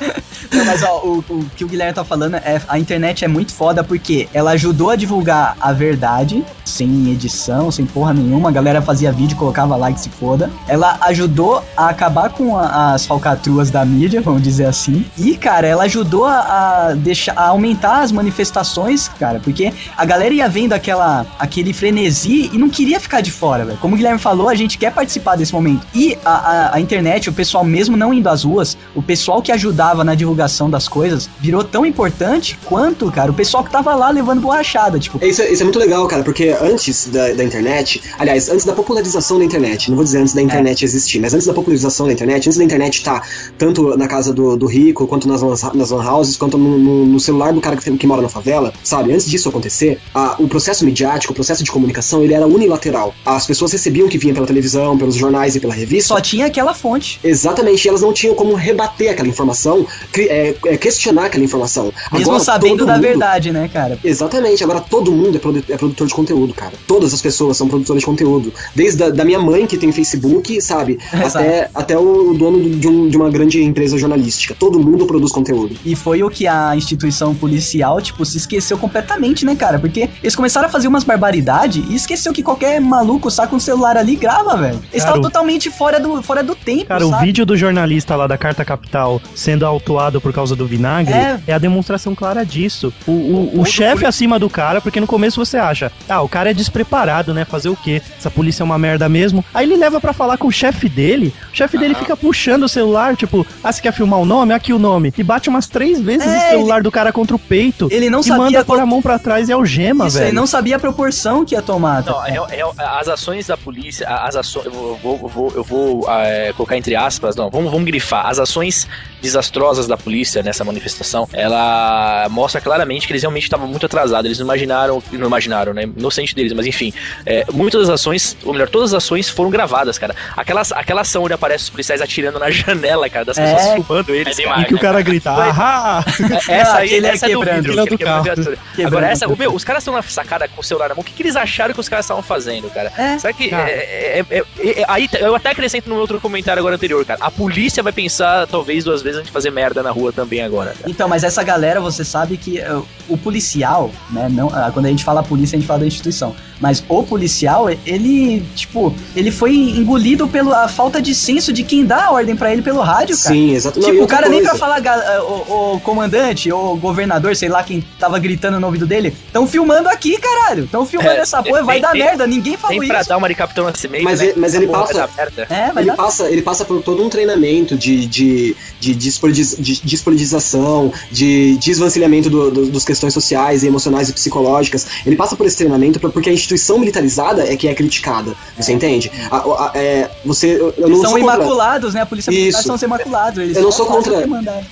Não, 0.00 0.14
mas 0.66 0.82
ó, 0.82 0.98
o, 1.04 1.18
o 1.28 1.44
que 1.56 1.64
o 1.64 1.68
Guilherme 1.68 1.92
tá 1.94 2.04
falando 2.04 2.36
é 2.36 2.60
a 2.68 2.78
internet 2.78 3.24
é 3.24 3.28
muito 3.28 3.52
foda 3.52 3.82
porque 3.82 4.28
ela 4.32 4.52
ajudou 4.52 4.90
a 4.90 4.96
divulgar 4.96 5.56
a 5.60 5.72
verdade, 5.72 6.44
sem 6.64 7.10
edição, 7.10 7.70
sem 7.70 7.86
porra 7.86 8.12
nenhuma. 8.12 8.48
A 8.48 8.52
galera 8.52 8.82
fazia 8.82 9.10
vídeo, 9.12 9.36
colocava 9.36 9.76
like, 9.76 9.98
se 10.00 10.08
foda. 10.08 10.50
Ela 10.68 10.96
ajudou 11.02 11.62
a 11.76 11.88
acabar 11.88 12.30
com 12.30 12.56
a- 12.56 12.92
as 12.94 13.06
falcatruas 13.06 13.70
da 13.70 13.84
mídia, 13.84 14.20
vamos 14.20 14.42
dizer 14.42 14.66
assim. 14.66 15.04
E, 15.18 15.36
cara, 15.36 15.66
ela 15.66 15.84
ajudou 15.84 16.24
a, 16.26 16.88
a 16.90 16.94
deixar, 16.94 17.32
a 17.36 17.48
aumentar 17.48 18.02
as 18.02 18.12
manifestações, 18.12 19.08
cara, 19.18 19.40
porque 19.40 19.72
a 19.96 20.04
galera 20.04 20.34
ia 20.34 20.48
vendo 20.48 20.72
aquela, 20.72 21.24
aquele 21.38 21.72
frenesi 21.72 22.50
e 22.52 22.58
não 22.58 22.68
queria 22.68 23.00
ficar 23.00 23.20
de 23.20 23.30
fora, 23.30 23.64
velho. 23.64 23.78
Como 23.78 23.94
o 23.94 23.96
Guilherme 23.96 24.18
falou, 24.20 24.48
a 24.48 24.54
gente 24.54 24.76
quer 24.78 24.92
participar 24.92 25.36
desse 25.36 25.52
momento. 25.52 25.86
E 25.94 26.16
a, 26.24 26.30
a, 26.32 26.74
a 26.76 26.80
internet, 26.80 27.28
o 27.28 27.32
pessoal 27.32 27.64
mesmo 27.64 27.96
não 27.96 28.12
indo 28.12 28.28
às 28.28 28.44
ruas, 28.44 28.76
o 28.94 29.02
pessoal 29.02 29.40
que 29.40 29.50
ajudava 29.52 30.04
na 30.04 30.14
divulgação 30.14 30.43
das 30.70 30.88
coisas, 30.88 31.28
virou 31.40 31.62
tão 31.64 31.84
importante 31.86 32.58
quanto, 32.64 33.10
cara, 33.10 33.30
o 33.30 33.34
pessoal 33.34 33.64
que 33.64 33.70
tava 33.70 33.94
lá 33.94 34.10
levando 34.10 34.40
borrachada, 34.40 34.98
tipo. 34.98 35.18
É, 35.20 35.28
Isso, 35.28 35.42
é- 35.42 35.52
isso 35.52 35.62
é 35.62 35.64
muito 35.64 35.78
legal, 35.78 36.06
cara, 36.06 36.22
porque 36.22 36.54
antes 36.60 37.08
da, 37.08 37.32
da 37.32 37.44
internet, 37.44 38.02
aliás, 38.18 38.48
antes 38.48 38.64
da 38.64 38.72
popularização 38.72 39.38
da 39.38 39.44
internet, 39.44 39.88
não 39.90 39.96
vou 39.96 40.04
dizer 40.04 40.18
antes 40.18 40.34
da 40.34 40.42
internet 40.42 40.84
existir, 40.84 41.18
mas 41.20 41.32
antes 41.34 41.46
da 41.46 41.52
popularização 41.54 42.06
da 42.06 42.12
internet, 42.12 42.46
antes 42.48 42.58
da 42.58 42.64
internet 42.64 42.94
estar 42.98 43.26
tanto 43.58 43.96
na 43.96 44.06
casa 44.06 44.32
do, 44.32 44.56
do 44.56 44.66
rico, 44.66 45.06
quanto 45.06 45.26
nas, 45.28 45.42
nas 45.74 45.90
lan 45.90 46.04
houses, 46.10 46.36
quanto 46.36 46.56
no, 46.58 46.78
no- 46.78 47.06
no 47.06 47.20
celular 47.20 47.52
do 47.52 47.60
cara 47.60 47.76
que, 47.76 47.84
tem- 47.84 47.96
que 47.96 48.06
mora 48.06 48.22
na 48.22 48.28
favela, 48.28 48.72
sabe? 48.82 49.12
Antes 49.12 49.26
disso 49.28 49.48
acontecer, 49.48 49.98
a- 50.14 50.36
o 50.38 50.48
processo 50.48 50.84
midiático, 50.84 51.32
o 51.32 51.34
processo 51.34 51.62
de 51.64 51.70
comunicação, 51.70 52.22
ele 52.22 52.34
era 52.34 52.46
unilateral. 52.46 53.14
As 53.24 53.46
pessoas 53.46 53.72
recebiam 53.72 54.06
o 54.06 54.10
que 54.10 54.18
vinha 54.18 54.34
pela 54.34 54.46
televisão, 54.46 54.96
pelos 54.98 55.14
jornais 55.14 55.56
e 55.56 55.60
pela 55.60 55.74
revista. 55.74 56.08
Só 56.08 56.20
tinha 56.20 56.46
aquela 56.46 56.74
fonte. 56.74 57.18
Exatamente, 57.24 57.84
e 57.84 57.88
elas 57.88 58.02
não 58.02 58.12
tinham 58.12 58.34
como 58.34 58.54
rebater 58.54 59.10
aquela 59.10 59.28
informação, 59.28 59.86
é, 60.34 60.54
é, 60.66 60.76
questionar 60.76 61.26
aquela 61.26 61.44
informação. 61.44 61.92
Mesmo 62.12 62.30
Agora, 62.32 62.44
sabendo 62.44 62.84
da 62.86 62.94
mundo- 62.94 63.02
verdade, 63.02 63.50
né, 63.52 63.68
cara? 63.72 63.98
Exatamente, 64.02 64.62
agora 64.64 64.80
todo 64.80 65.12
mundo 65.12 65.36
é, 65.36 65.38
produ- 65.38 65.64
é 65.68 65.76
produtor 65.76 66.06
de 66.06 66.14
conteúdo, 66.14 66.52
cara. 66.54 66.72
Todas 66.86 67.12
as 67.14 67.20
pessoas 67.22 67.56
são 67.56 67.68
produtoras 67.68 68.00
de 68.00 68.06
conteúdo. 68.06 68.52
Desde 68.74 69.02
a, 69.04 69.10
da 69.10 69.24
minha 69.24 69.38
mãe, 69.38 69.66
que 69.66 69.76
tem 69.76 69.92
Facebook, 69.92 70.60
sabe? 70.60 70.98
Até, 71.24 71.70
até 71.74 71.98
o 71.98 72.34
dono 72.34 72.58
do- 72.58 72.70
de, 72.76 72.88
um- 72.88 73.08
de 73.08 73.16
uma 73.16 73.30
grande 73.30 73.62
empresa 73.62 73.96
jornalística. 73.98 74.54
Todo 74.58 74.78
mundo 74.78 75.06
produz 75.06 75.32
conteúdo. 75.32 75.76
E 75.84 75.94
foi 75.96 76.22
o 76.22 76.30
que 76.30 76.46
a 76.46 76.74
instituição 76.76 77.34
policial, 77.34 78.00
tipo, 78.00 78.24
se 78.24 78.36
esqueceu 78.36 78.76
completamente, 78.78 79.44
né, 79.44 79.54
cara? 79.56 79.78
Porque 79.78 80.08
eles 80.22 80.34
começaram 80.36 80.68
a 80.68 80.70
fazer 80.70 80.88
umas 80.88 81.04
barbaridades 81.04 81.84
e 81.88 81.94
esqueceu 81.94 82.32
que 82.32 82.42
qualquer 82.42 82.80
maluco 82.80 83.30
saca 83.30 83.54
um 83.54 83.60
celular 83.60 83.96
ali 83.96 84.12
e 84.12 84.16
grava, 84.16 84.56
velho. 84.56 84.74
Eles 84.92 85.02
estavam 85.02 85.20
totalmente 85.22 85.70
fora 85.70 85.98
do, 86.00 86.22
fora 86.22 86.42
do 86.42 86.54
tempo, 86.54 86.86
Cara, 86.86 87.06
o 87.06 87.18
vídeo 87.20 87.44
do 87.46 87.56
jornalista 87.56 88.14
lá 88.16 88.26
da 88.26 88.36
Carta 88.38 88.64
Capital 88.64 89.20
sendo 89.34 89.64
autuado 89.66 90.13
por 90.20 90.32
causa 90.32 90.54
do 90.56 90.66
vinagre 90.66 91.12
É. 91.14 91.40
é, 91.46 91.52
a 91.54 91.58
demonstração 91.58 92.14
clara 92.14 92.44
disso. 92.44 92.92
O, 93.06 93.12
o, 93.12 93.50
o 93.54 93.58
do 93.62 93.64
chefe 93.64 94.04
acima 94.06 94.38
do 94.38 94.48
cara, 94.50 94.80
porque 94.80 95.00
no 95.00 95.06
começo 95.06 95.44
você 95.44 95.56
acha, 95.56 95.90
ah, 96.08 96.22
o 96.22 96.28
cara 96.28 96.50
é 96.50 96.54
despreparado, 96.54 97.32
né? 97.34 97.44
Fazer 97.44 97.68
o 97.68 97.76
quê? 97.76 98.00
Essa 98.18 98.30
polícia 98.30 98.62
é 98.62 98.64
uma 98.64 98.78
merda 98.78 99.08
mesmo. 99.08 99.44
Aí 99.54 99.66
ele 99.66 99.76
leva 99.76 100.00
pra 100.00 100.12
falar 100.12 100.36
com 100.38 100.48
o 100.48 100.52
chefe 100.52 100.88
dele, 100.88 101.32
o 101.52 101.56
chefe 101.56 101.78
dele 101.78 101.94
fica 101.94 102.16
puxando 102.16 102.64
o 102.64 102.68
celular, 102.68 103.16
tipo, 103.16 103.46
ah, 103.62 103.72
você 103.72 103.80
quer 103.82 103.92
filmar 103.92 104.18
o 104.20 104.24
nome? 104.24 104.52
Aqui 104.54 104.72
o 104.72 104.78
nome. 104.78 105.12
E 105.16 105.22
bate 105.22 105.48
umas 105.48 105.66
três 105.66 106.00
vezes 106.00 106.26
É, 106.26 106.48
o 106.48 106.50
celular 106.50 106.82
do 106.82 106.90
cara 106.90 107.12
contra 107.12 107.34
o 107.36 107.38
peito. 107.38 107.88
Ele 107.90 108.08
não 108.10 108.20
e 108.20 108.24
sabia 108.24 108.42
manda 108.44 108.64
pôr 108.64 108.78
a 108.80 108.86
mão 108.86 109.00
pra 109.02 109.18
trás 109.18 109.48
e 109.48 109.52
algema, 109.52 110.06
Isso, 110.06 110.16
velho. 110.18 110.28
ele 110.28 110.36
não 110.36 110.46
sabia 110.46 110.76
a 110.76 110.78
proporção 110.78 111.44
que 111.44 111.54
ia 111.54 111.62
tomar. 111.62 112.02
tá? 112.02 112.12
Não, 112.12 112.48
é, 112.48 112.58
é- 112.58 112.64
as 113.00 113.08
ações 113.08 113.46
da 113.46 113.56
polícia, 113.56 114.06
as 114.08 114.36
ações. 114.36 114.66
Eu 114.66 114.72
vou, 115.02 115.18
eu 115.22 115.28
vou, 115.28 115.52
eu 115.56 115.64
vou 115.64 116.06
é, 116.10 116.52
colocar 116.56 116.76
entre 116.76 116.94
aspas, 116.96 117.36
não, 117.36 117.50
vamos, 117.50 117.70
vamos 117.70 117.84
grifar. 117.86 118.26
As 118.26 118.38
ações 118.38 118.86
desastrosas 119.22 119.86
da 119.86 119.96
polícia 120.04 120.42
nessa 120.42 120.62
manifestação, 120.64 121.28
ela 121.32 122.26
mostra 122.30 122.60
claramente 122.60 123.06
que 123.06 123.12
eles 123.12 123.22
realmente 123.22 123.44
estavam 123.44 123.66
muito 123.66 123.86
atrasados. 123.86 124.26
Eles 124.26 124.38
não 124.38 124.46
imaginaram, 124.46 125.02
não 125.12 125.26
imaginaram, 125.26 125.72
né? 125.72 125.82
Inocente 125.84 126.34
deles, 126.34 126.52
mas 126.52 126.66
enfim. 126.66 126.92
é, 127.24 127.44
muitas 127.52 127.82
das 127.88 127.90
ações, 128.00 128.36
ou 128.44 128.52
melhor, 128.52 128.68
todas 128.68 128.92
as 128.92 129.02
ações 129.02 129.28
foram 129.28 129.50
gravadas, 129.50 129.98
cara. 129.98 130.14
Aquela, 130.36 130.62
aquela 130.74 131.00
ação 131.00 131.22
onde 131.24 131.32
aparece 131.32 131.64
os 131.64 131.70
policiais 131.70 132.00
atirando 132.00 132.38
na 132.38 132.50
janela, 132.52 133.08
cara, 133.08 133.24
das 133.24 133.36
pessoas 133.38 133.62
É. 133.66 133.74
filmando 133.74 134.14
eles. 134.14 134.38
É 134.38 134.42
cara. 134.42 134.54
demais. 134.54 134.62
E 134.62 134.66
que 134.68 134.74
o 134.74 134.78
cara 134.78 135.02
grita, 135.02 135.30
ahá! 135.30 136.04
Essa 136.48 136.76
aí, 136.78 136.86
Aquele 136.86 137.06
é 137.06 137.10
essa 137.10 137.26
é 137.26 137.28
do 137.32 137.38
quebrando. 137.40 137.56
vidro, 137.62 137.72
é 137.72 137.76
do 137.84 137.88
que 137.88 137.96
quebrou 137.96 138.14
a 138.20 138.24
carro. 138.24 138.34
Quebrando. 138.34 138.86
Agora, 138.86 139.06
essa, 139.08 139.26
o 139.28 139.36
meu, 139.36 139.54
os 139.54 139.64
caras 139.64 139.82
estão 139.82 139.94
na 139.94 140.02
sacada 140.02 140.46
com 140.48 140.60
o 140.60 140.64
celular 140.64 140.88
na 140.88 140.94
mão. 140.94 141.02
O 141.02 141.04
que, 141.04 141.12
que 141.12 141.22
eles 141.22 141.36
acharam 141.36 141.72
que 141.74 141.80
os 141.80 141.88
caras 141.88 142.04
estavam 142.04 142.22
fazendo, 142.22 142.68
cara? 142.70 142.92
É. 142.96 143.18
Será 143.18 143.32
que. 143.32 143.48
Cara. 143.48 143.68
é- 143.70 143.74
é- 143.74 144.26
é- 144.30 144.42
é- 144.60 144.80
é- 144.80 144.84
aí 144.88 145.08
eu 145.20 145.34
até 145.34 145.50
acrescento 145.50 145.88
no 145.88 145.96
outro 145.96 146.20
comentário 146.20 146.60
agora 146.60 146.74
anterior, 146.76 147.04
cara. 147.04 147.20
A 147.22 147.30
polícia 147.30 147.82
vai 147.82 147.92
pensar, 147.92 148.46
talvez, 148.46 148.84
duas 148.84 149.02
vezes 149.02 149.18
antes 149.18 149.28
de 149.28 149.32
fazer 149.32 149.50
merda 149.50 149.82
na 149.82 149.90
rua 149.94 150.12
também 150.12 150.42
agora. 150.42 150.70
cara. 150.74 150.90
Então, 150.90 151.08
mas 151.08 151.24
essa 151.24 151.42
galera, 151.42 151.80
você 151.80 152.04
sabe 152.04 152.36
que 152.36 152.58
uh, 152.60 152.84
o 153.08 153.16
policial, 153.16 153.90
né? 154.10 154.28
Não, 154.30 154.48
ah, 154.52 154.70
quando 154.72 154.86
a 154.86 154.88
gente 154.88 155.04
fala 155.04 155.22
polícia, 155.22 155.56
a 155.56 155.58
gente 155.60 155.66
fala 155.66 155.80
da 155.80 155.86
instituição. 155.86 156.34
Mas 156.60 156.82
o 156.88 157.02
policial, 157.02 157.68
ele, 157.84 158.42
tipo, 158.54 158.94
ele 159.14 159.30
foi 159.30 159.54
engolido 159.54 160.26
pela 160.28 160.68
falta 160.68 161.02
de 161.02 161.14
senso 161.14 161.52
de 161.52 161.62
quem 161.64 161.84
dá 161.84 162.06
a 162.06 162.10
ordem 162.12 162.34
pra 162.36 162.52
ele 162.52 162.62
pelo 162.62 162.80
rádio, 162.80 163.16
cara. 163.18 163.34
Sim, 163.34 163.52
exato. 163.52 163.80
Não, 163.80 163.88
e 163.88 163.92
Tipo, 163.92 164.04
o 164.04 164.06
cara 164.06 164.28
nem 164.28 164.38
coisa, 164.40 164.50
pra 164.50 164.58
falar, 164.58 164.80
ga- 164.80 165.22
o, 165.22 165.74
o 165.74 165.80
comandante, 165.80 166.50
ou 166.50 166.76
governador, 166.76 167.34
sei 167.36 167.48
lá 167.48 167.62
quem 167.62 167.84
tava 167.98 168.18
gritando 168.18 168.58
no 168.60 168.66
ouvido 168.66 168.86
dele, 168.86 169.14
tão 169.32 169.46
filmando 169.46 169.88
aqui, 169.88 170.16
caralho. 170.18 170.66
Tão 170.70 170.86
filmando 170.86 171.10
É, 171.12 171.18
essa 171.18 171.42
porra, 171.42 171.62
vai 171.62 171.76
tem- 171.76 171.82
dar 171.82 171.90
tem- 171.92 172.02
merda, 172.02 172.26
ninguém 172.26 172.56
falou 172.56 172.78
Nem 172.78 172.88
pra 172.88 173.00
isso. 173.00 173.08
dar 173.08 173.16
uma 173.18 173.28
de 173.28 173.34
Capitão 173.34 173.64
Nascimento, 173.64 174.04
Mas 174.04 174.20
né? 174.20 174.26
ele- 174.26 174.34
mas 174.40 174.54
ele 174.54 174.66
porra 174.66 174.80
passa- 174.86 174.92
vai 174.94 175.06
dar 175.06 175.16
merda. 175.16 175.46
É, 175.54 175.80
Ele 175.80 175.92
passa, 175.92 176.30
ele 176.30 176.42
passa 176.42 176.64
por 176.64 176.82
todo 176.82 177.02
um 177.04 177.08
treinamento 177.08 177.76
de, 177.76 178.06
de, 178.06 178.56
de, 178.80 178.94
despolitiz- 178.94 179.56
de 179.58 179.80
despolitização, 179.84 180.92
de 181.10 181.56
desvancilhamento 181.58 182.30
do, 182.30 182.50
do- 182.50 182.66
dos 182.66 182.84
questões 182.84 183.12
sociais 183.12 183.62
e 183.62 183.66
emocionais 183.66 184.08
e 184.08 184.12
psicológicas. 184.12 184.86
Ele 185.04 185.16
passa 185.16 185.36
por 185.36 185.46
esse 185.46 185.56
treinamento 185.56 185.98
pra- 186.00 186.10
porque 186.10 186.30
a 186.30 186.32
instituição 186.32 186.78
militarizada 186.78 187.44
é 187.50 187.56
que 187.56 187.68
é 187.68 187.74
criticada. 187.74 188.34
Você 188.58 188.72
entende? 188.72 189.10
A- 189.30 189.36
a- 189.36 189.72
é, 189.74 190.10
você, 190.24 190.56
eu, 190.60 190.72
Eles 190.76 191.00
são 191.00 191.10
sou 191.10 191.18
contra- 191.20 191.34
imaculados, 191.36 191.94
né? 191.94 192.00
A 192.02 192.06
polícia 192.06 192.30
militar 192.32 192.62
são 192.62 192.74
os 192.74 192.82
imaculados. 192.82 193.38
Eles 193.42 193.56
Eu 193.56 193.62
não 193.62 193.72
sou 193.72 193.86
contra-. 193.86 194.24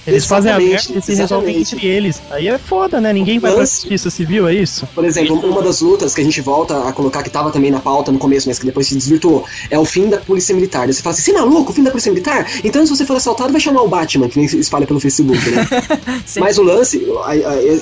Eles 0.06 0.24
fazem 0.26 0.52
a 0.52 0.58
merda 0.58 0.92
e 0.98 1.02
se 1.02 1.14
resolvem 1.14 1.56
entre 1.60 1.86
eles. 1.86 2.20
Aí 2.30 2.48
é 2.48 2.58
foda, 2.58 3.00
né? 3.00 3.12
Ninguém 3.12 3.38
vai 3.38 3.52
pra 3.52 3.64
justiça 3.64 4.10
civil, 4.10 4.48
é 4.48 4.54
isso? 4.54 4.86
Por 4.94 5.04
exemplo, 5.04 5.36
uma 5.38 5.62
das 5.62 5.80
lutas 5.80 6.14
que 6.14 6.20
a 6.20 6.24
gente 6.24 6.40
volta 6.40 6.88
a 6.88 6.92
colocar, 6.92 7.22
que 7.22 7.30
tava 7.30 7.50
também 7.50 7.70
na 7.70 7.80
pauta 7.80 8.10
no 8.12 8.18
começo, 8.18 8.48
mas 8.48 8.58
que 8.58 8.66
depois 8.66 8.86
se 8.86 8.94
desvirtuou, 8.94 9.44
é 9.70 9.78
o 9.78 9.84
fim 9.84 10.08
da 10.08 10.18
polícia 10.18 10.54
militar. 10.54 10.86
Você 10.86 11.02
fala 11.02 11.14
assim, 11.14 11.22
você 11.22 11.30
é 11.30 11.34
maluco, 11.34 11.70
o 11.70 11.74
fim 11.74 11.82
da 11.82 11.90
polícia 11.90 12.10
militar? 12.12 12.46
Então 12.64 12.84
se 12.86 12.94
você 12.96 13.04
for 13.04 13.16
assaltado, 13.16 13.52
vai 13.52 13.60
chamar 13.60 13.82
o 13.82 13.88
Batman, 13.88 14.28
que 14.28 14.38
nem 14.38 14.48
se 14.48 14.58
espalha 14.58 14.86
pelo 14.86 15.00
Facebook, 15.02 15.50
né? 15.50 15.66
Mas 16.38 16.58
o 16.58 16.62
lance 16.62 17.04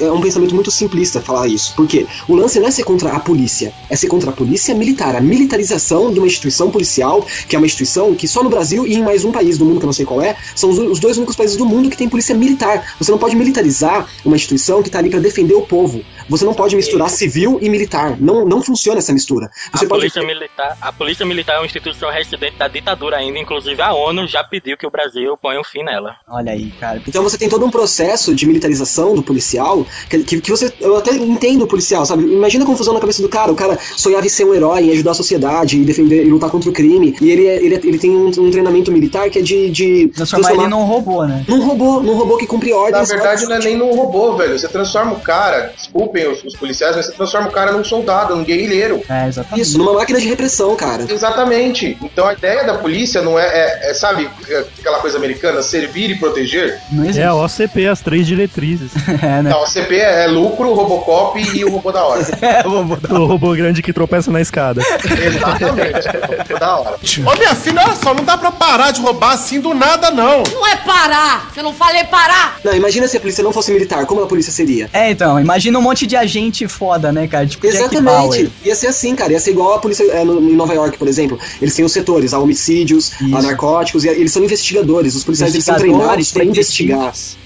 é 0.01 0.11
um 0.11 0.21
pensamento 0.21 0.55
muito 0.55 0.71
simplista 0.71 1.21
falar 1.21 1.47
isso. 1.47 1.75
Por 1.75 1.87
quê? 1.87 2.07
O 2.27 2.35
lance 2.35 2.59
não 2.59 2.67
é 2.67 2.71
ser 2.71 2.85
contra 2.85 3.13
a 3.13 3.21
polícia, 3.21 3.73
é 3.89 3.97
ser 3.97 4.09
contra 4.09 4.31
a 4.31 4.33
polícia 4.33 4.75
militar, 4.75 5.15
a 5.15 5.21
militarização 5.21 6.13
de 6.13 6.19
uma 6.19 6.27
instituição 6.27 6.71
policial, 6.71 7.27
que 7.49 7.55
é 7.55 7.59
uma 7.59 7.67
instituição 7.67 8.15
que 8.15 8.27
só 8.27 8.43
no 8.43 8.51
Brasil 8.51 8.87
e 8.87 8.95
em 8.95 9.03
mais 9.03 9.25
um 9.25 9.33
país 9.33 9.59
do 9.59 9.65
mundo, 9.65 9.79
que 9.79 9.85
eu 9.85 9.89
não 9.89 9.93
sei 9.93 10.07
qual 10.07 10.23
é, 10.23 10.37
são 10.55 10.71
os, 10.71 10.99
dois 10.99 11.17
únicos 11.17 11.37
países 11.37 11.57
do 11.57 11.67
mundo 11.67 11.91
que 11.91 11.97
tem 11.97 12.09
polícia 12.09 12.35
militar. 12.35 12.95
Você 12.99 13.11
não 13.11 13.19
pode 13.19 13.37
militarizar 13.37 14.09
uma 14.25 14.37
instituição 14.37 14.83
que 14.83 14.91
tá 14.91 14.99
ali 14.99 15.11
pra 15.11 15.21
defender 15.21 15.55
o 15.55 15.63
povo. 15.63 16.03
Você 16.29 16.45
não 16.45 16.55
pode 16.55 16.75
misturar 16.77 17.11
civil 17.11 17.59
e 17.61 17.69
militar. 17.69 18.17
Não, 18.21 18.45
não 18.45 18.63
funciona 18.63 18.99
essa 18.99 19.13
mistura. 19.13 19.51
Você 19.73 19.85
a, 19.85 19.89
pode. 19.89 20.01
polícia 20.01 20.23
militar, 20.23 20.79
a 20.81 20.93
Polícia 20.93 21.27
Militar 21.27 21.57
é 21.57 21.59
uma 21.59 21.67
instituição 21.67 22.11
residente 22.11 22.57
da 22.57 22.69
ditadura 22.69 23.17
ainda, 23.17 23.39
inclusive 23.39 23.81
a 23.83 23.93
ONU 23.93 24.27
já 24.27 24.43
pediu 24.45 24.77
que 24.77 24.87
o 24.87 24.91
Brasil 24.91 25.37
ponha 25.37 25.61
um 25.61 25.65
fim 25.65 25.83
nela. 25.83 26.17
Olha 26.29 26.53
aí, 26.53 26.71
cara. 26.73 27.01
Então 27.11 27.23
você 27.25 27.37
tem 27.37 27.49
todo 27.49 27.67
um 27.67 27.71
processo 27.71 28.33
de 28.35 28.47
militarização 28.47 29.15
do 29.17 29.23
policial, 29.23 29.85
que, 30.09 30.19
que, 30.23 30.41
que 30.41 30.51
você. 30.51 30.73
Eu 30.81 30.97
até 30.97 31.13
entendo 31.15 31.63
o 31.63 31.67
policial, 31.67 32.07
sabe? 32.07 32.23
Imagina 32.23 32.63
a 32.63 32.67
confusão 32.67 32.95
na 32.95 33.01
cabeça 33.01 33.21
do 33.21 33.29
cara. 33.29 33.51
O 33.51 33.57
cara 33.57 33.77
sonhava 33.97 34.25
em 34.25 34.29
ser 34.29 34.45
um 34.45 34.55
herói, 34.55 34.85
em 34.85 34.91
ajudar 34.93 35.11
a 35.11 35.15
sociedade, 35.15 35.77
e 35.77 35.85
defender 35.85 36.25
e 36.25 36.31
lutar 36.31 36.51
contra 36.51 36.71
o 36.71 36.73
crime. 36.73 37.17
E 37.21 37.31
ele, 37.31 37.47
é- 37.49 37.57
ele, 37.57 37.75
é- 37.75 37.81
ele 37.83 37.99
tem 37.99 38.11
um, 38.13 38.29
um 38.29 38.51
treinamento 38.51 38.93
militar 38.93 39.29
que 39.29 39.41
é 39.41 39.43
de. 39.43 39.71
de 39.71 40.09
Transformar 40.15 40.53
ele 40.53 40.69
num 40.69 40.85
robô, 40.85 41.25
né? 41.25 41.45
num 41.49 41.67
robô, 41.67 42.01
num 42.01 42.15
robô 42.15 42.37
que 42.37 42.47
cumpre 42.47 42.71
Na 42.71 42.77
ordens. 42.77 43.09
verdade, 43.09 43.45
não 43.47 43.57
é 43.57 43.59
nem 43.59 43.77
num 43.77 43.93
robô, 43.93 44.37
velho. 44.37 44.57
Você 44.57 44.69
transforma 44.69 45.13
o 45.15 45.21
cara, 45.21 45.73
desculpem 45.77 46.29
os, 46.31 46.45
os 46.45 46.55
policiais, 46.57 46.95
mas 46.95 47.07
você 47.07 47.13
transforma 47.13 47.49
o 47.49 47.53
cara 47.53 47.73
num 47.73 47.83
soldado, 47.85 48.37
num 48.37 48.45
guerrilheiro. 48.45 49.03
É, 49.09 49.27
exatamente. 49.27 49.63
Isso, 49.63 49.77
numa 49.79 49.93
máquina 49.95 50.21
de 50.21 50.29
repressão, 50.29 50.77
cara. 50.77 51.05
Exatamente. 51.11 51.97
Então 52.03 52.27
a 52.27 52.33
ideia 52.35 52.65
da 52.65 52.75
polícia 52.75 53.21
não 53.23 53.39
é, 53.39 53.47
é- 53.47 53.91
é, 53.91 53.95
sabe, 53.95 54.29
é 54.49 54.65
aquela 54.79 54.99
coisa 55.01 55.17
americana, 55.19 55.63
servir 55.63 56.11
e 56.11 56.19
proteger. 56.19 56.81
Não 57.01 57.07
existe. 57.07 57.21
É 57.21 57.27
a 57.27 57.35
OCP, 57.35 57.87
as 57.87 58.01
três 58.01 58.27
diretrizes. 58.27 58.91
É, 59.23 59.43
né? 59.43 59.51
Não, 59.51 59.63
o 59.63 59.67
CP 59.67 59.97
é 59.97 60.27
lucro, 60.29 60.73
Robocop 60.73 61.39
e 61.55 61.65
o 61.65 61.71
robô 61.71 61.91
da 61.93 62.05
hora. 62.05 62.21
É, 62.41 62.67
o 62.67 62.71
robô 62.71 62.97
da- 62.97 63.21
o 63.21 63.27
robô 63.27 63.53
grande 63.55 63.83
que 63.83 63.93
tropeça 63.93 64.31
na 64.31 64.41
escada. 64.41 64.81
Exatamente. 65.05 66.09
é 66.09 66.19
o 66.19 66.37
robô 66.39 66.59
da 66.59 66.77
hora. 66.79 66.97
Ô 67.27 67.39
minha 67.39 67.55
filha, 67.55 67.83
olha 67.85 67.97
só, 67.97 68.15
não 68.15 68.25
dá 68.25 68.37
pra 68.39 68.51
parar 68.51 68.91
de 68.93 69.01
roubar 69.01 69.33
assim 69.33 69.61
do 69.61 69.75
nada, 69.75 70.11
não. 70.11 70.43
Não 70.53 70.67
é 70.67 70.77
parar! 70.77 71.51
Eu 71.57 71.63
não 71.63 71.73
falei 71.73 72.05
parar! 72.05 72.59
Não, 72.65 72.75
imagina 72.75 73.07
se 73.09 73.17
a 73.17 73.21
polícia 73.21 73.43
não 73.45 73.53
fosse 73.53 73.71
militar, 73.73 74.07
como 74.07 74.23
a 74.23 74.27
polícia 74.27 74.53
seria? 74.53 74.89
É, 74.93 75.11
então, 75.11 75.39
imagina 75.39 75.79
um 75.79 75.83
monte 75.83 76.07
de 76.07 76.17
agente 76.17 76.67
foda, 76.69 77.13
né, 77.13 77.27
cara? 77.27 77.47
Tipo 77.47 77.67
Exatamente. 77.67 78.51
Ia 78.65 78.75
ser 78.75 78.89
assim, 78.89 79.15
cara. 79.15 79.33
Ia 79.33 79.41
ser 79.41 79.51
igual 79.51 79.75
a 79.75 79.79
polícia 79.79 80.05
é, 80.13 80.25
no- 80.25 80.41
em 80.41 80.55
Nova 80.57 80.75
York, 80.75 80.97
por 80.99 81.09
exemplo. 81.09 81.39
Eles 81.61 81.75
têm 81.75 81.85
os 81.85 81.93
setores, 81.93 82.33
a 82.35 82.39
homicídios, 82.39 83.13
a 83.21 83.25
Isso. 83.25 83.43
narcóticos, 83.43 84.05
e 84.05 84.09
a- 84.09 84.13
eles 84.13 84.33
são 84.33 84.43
investigadores. 84.43 85.15
Os 85.15 85.25
policiais 85.25 85.53
eles 85.55 85.65
são 85.65 85.75
treinados 85.77 86.33
pra 86.33 86.45
investigar. 86.45 86.90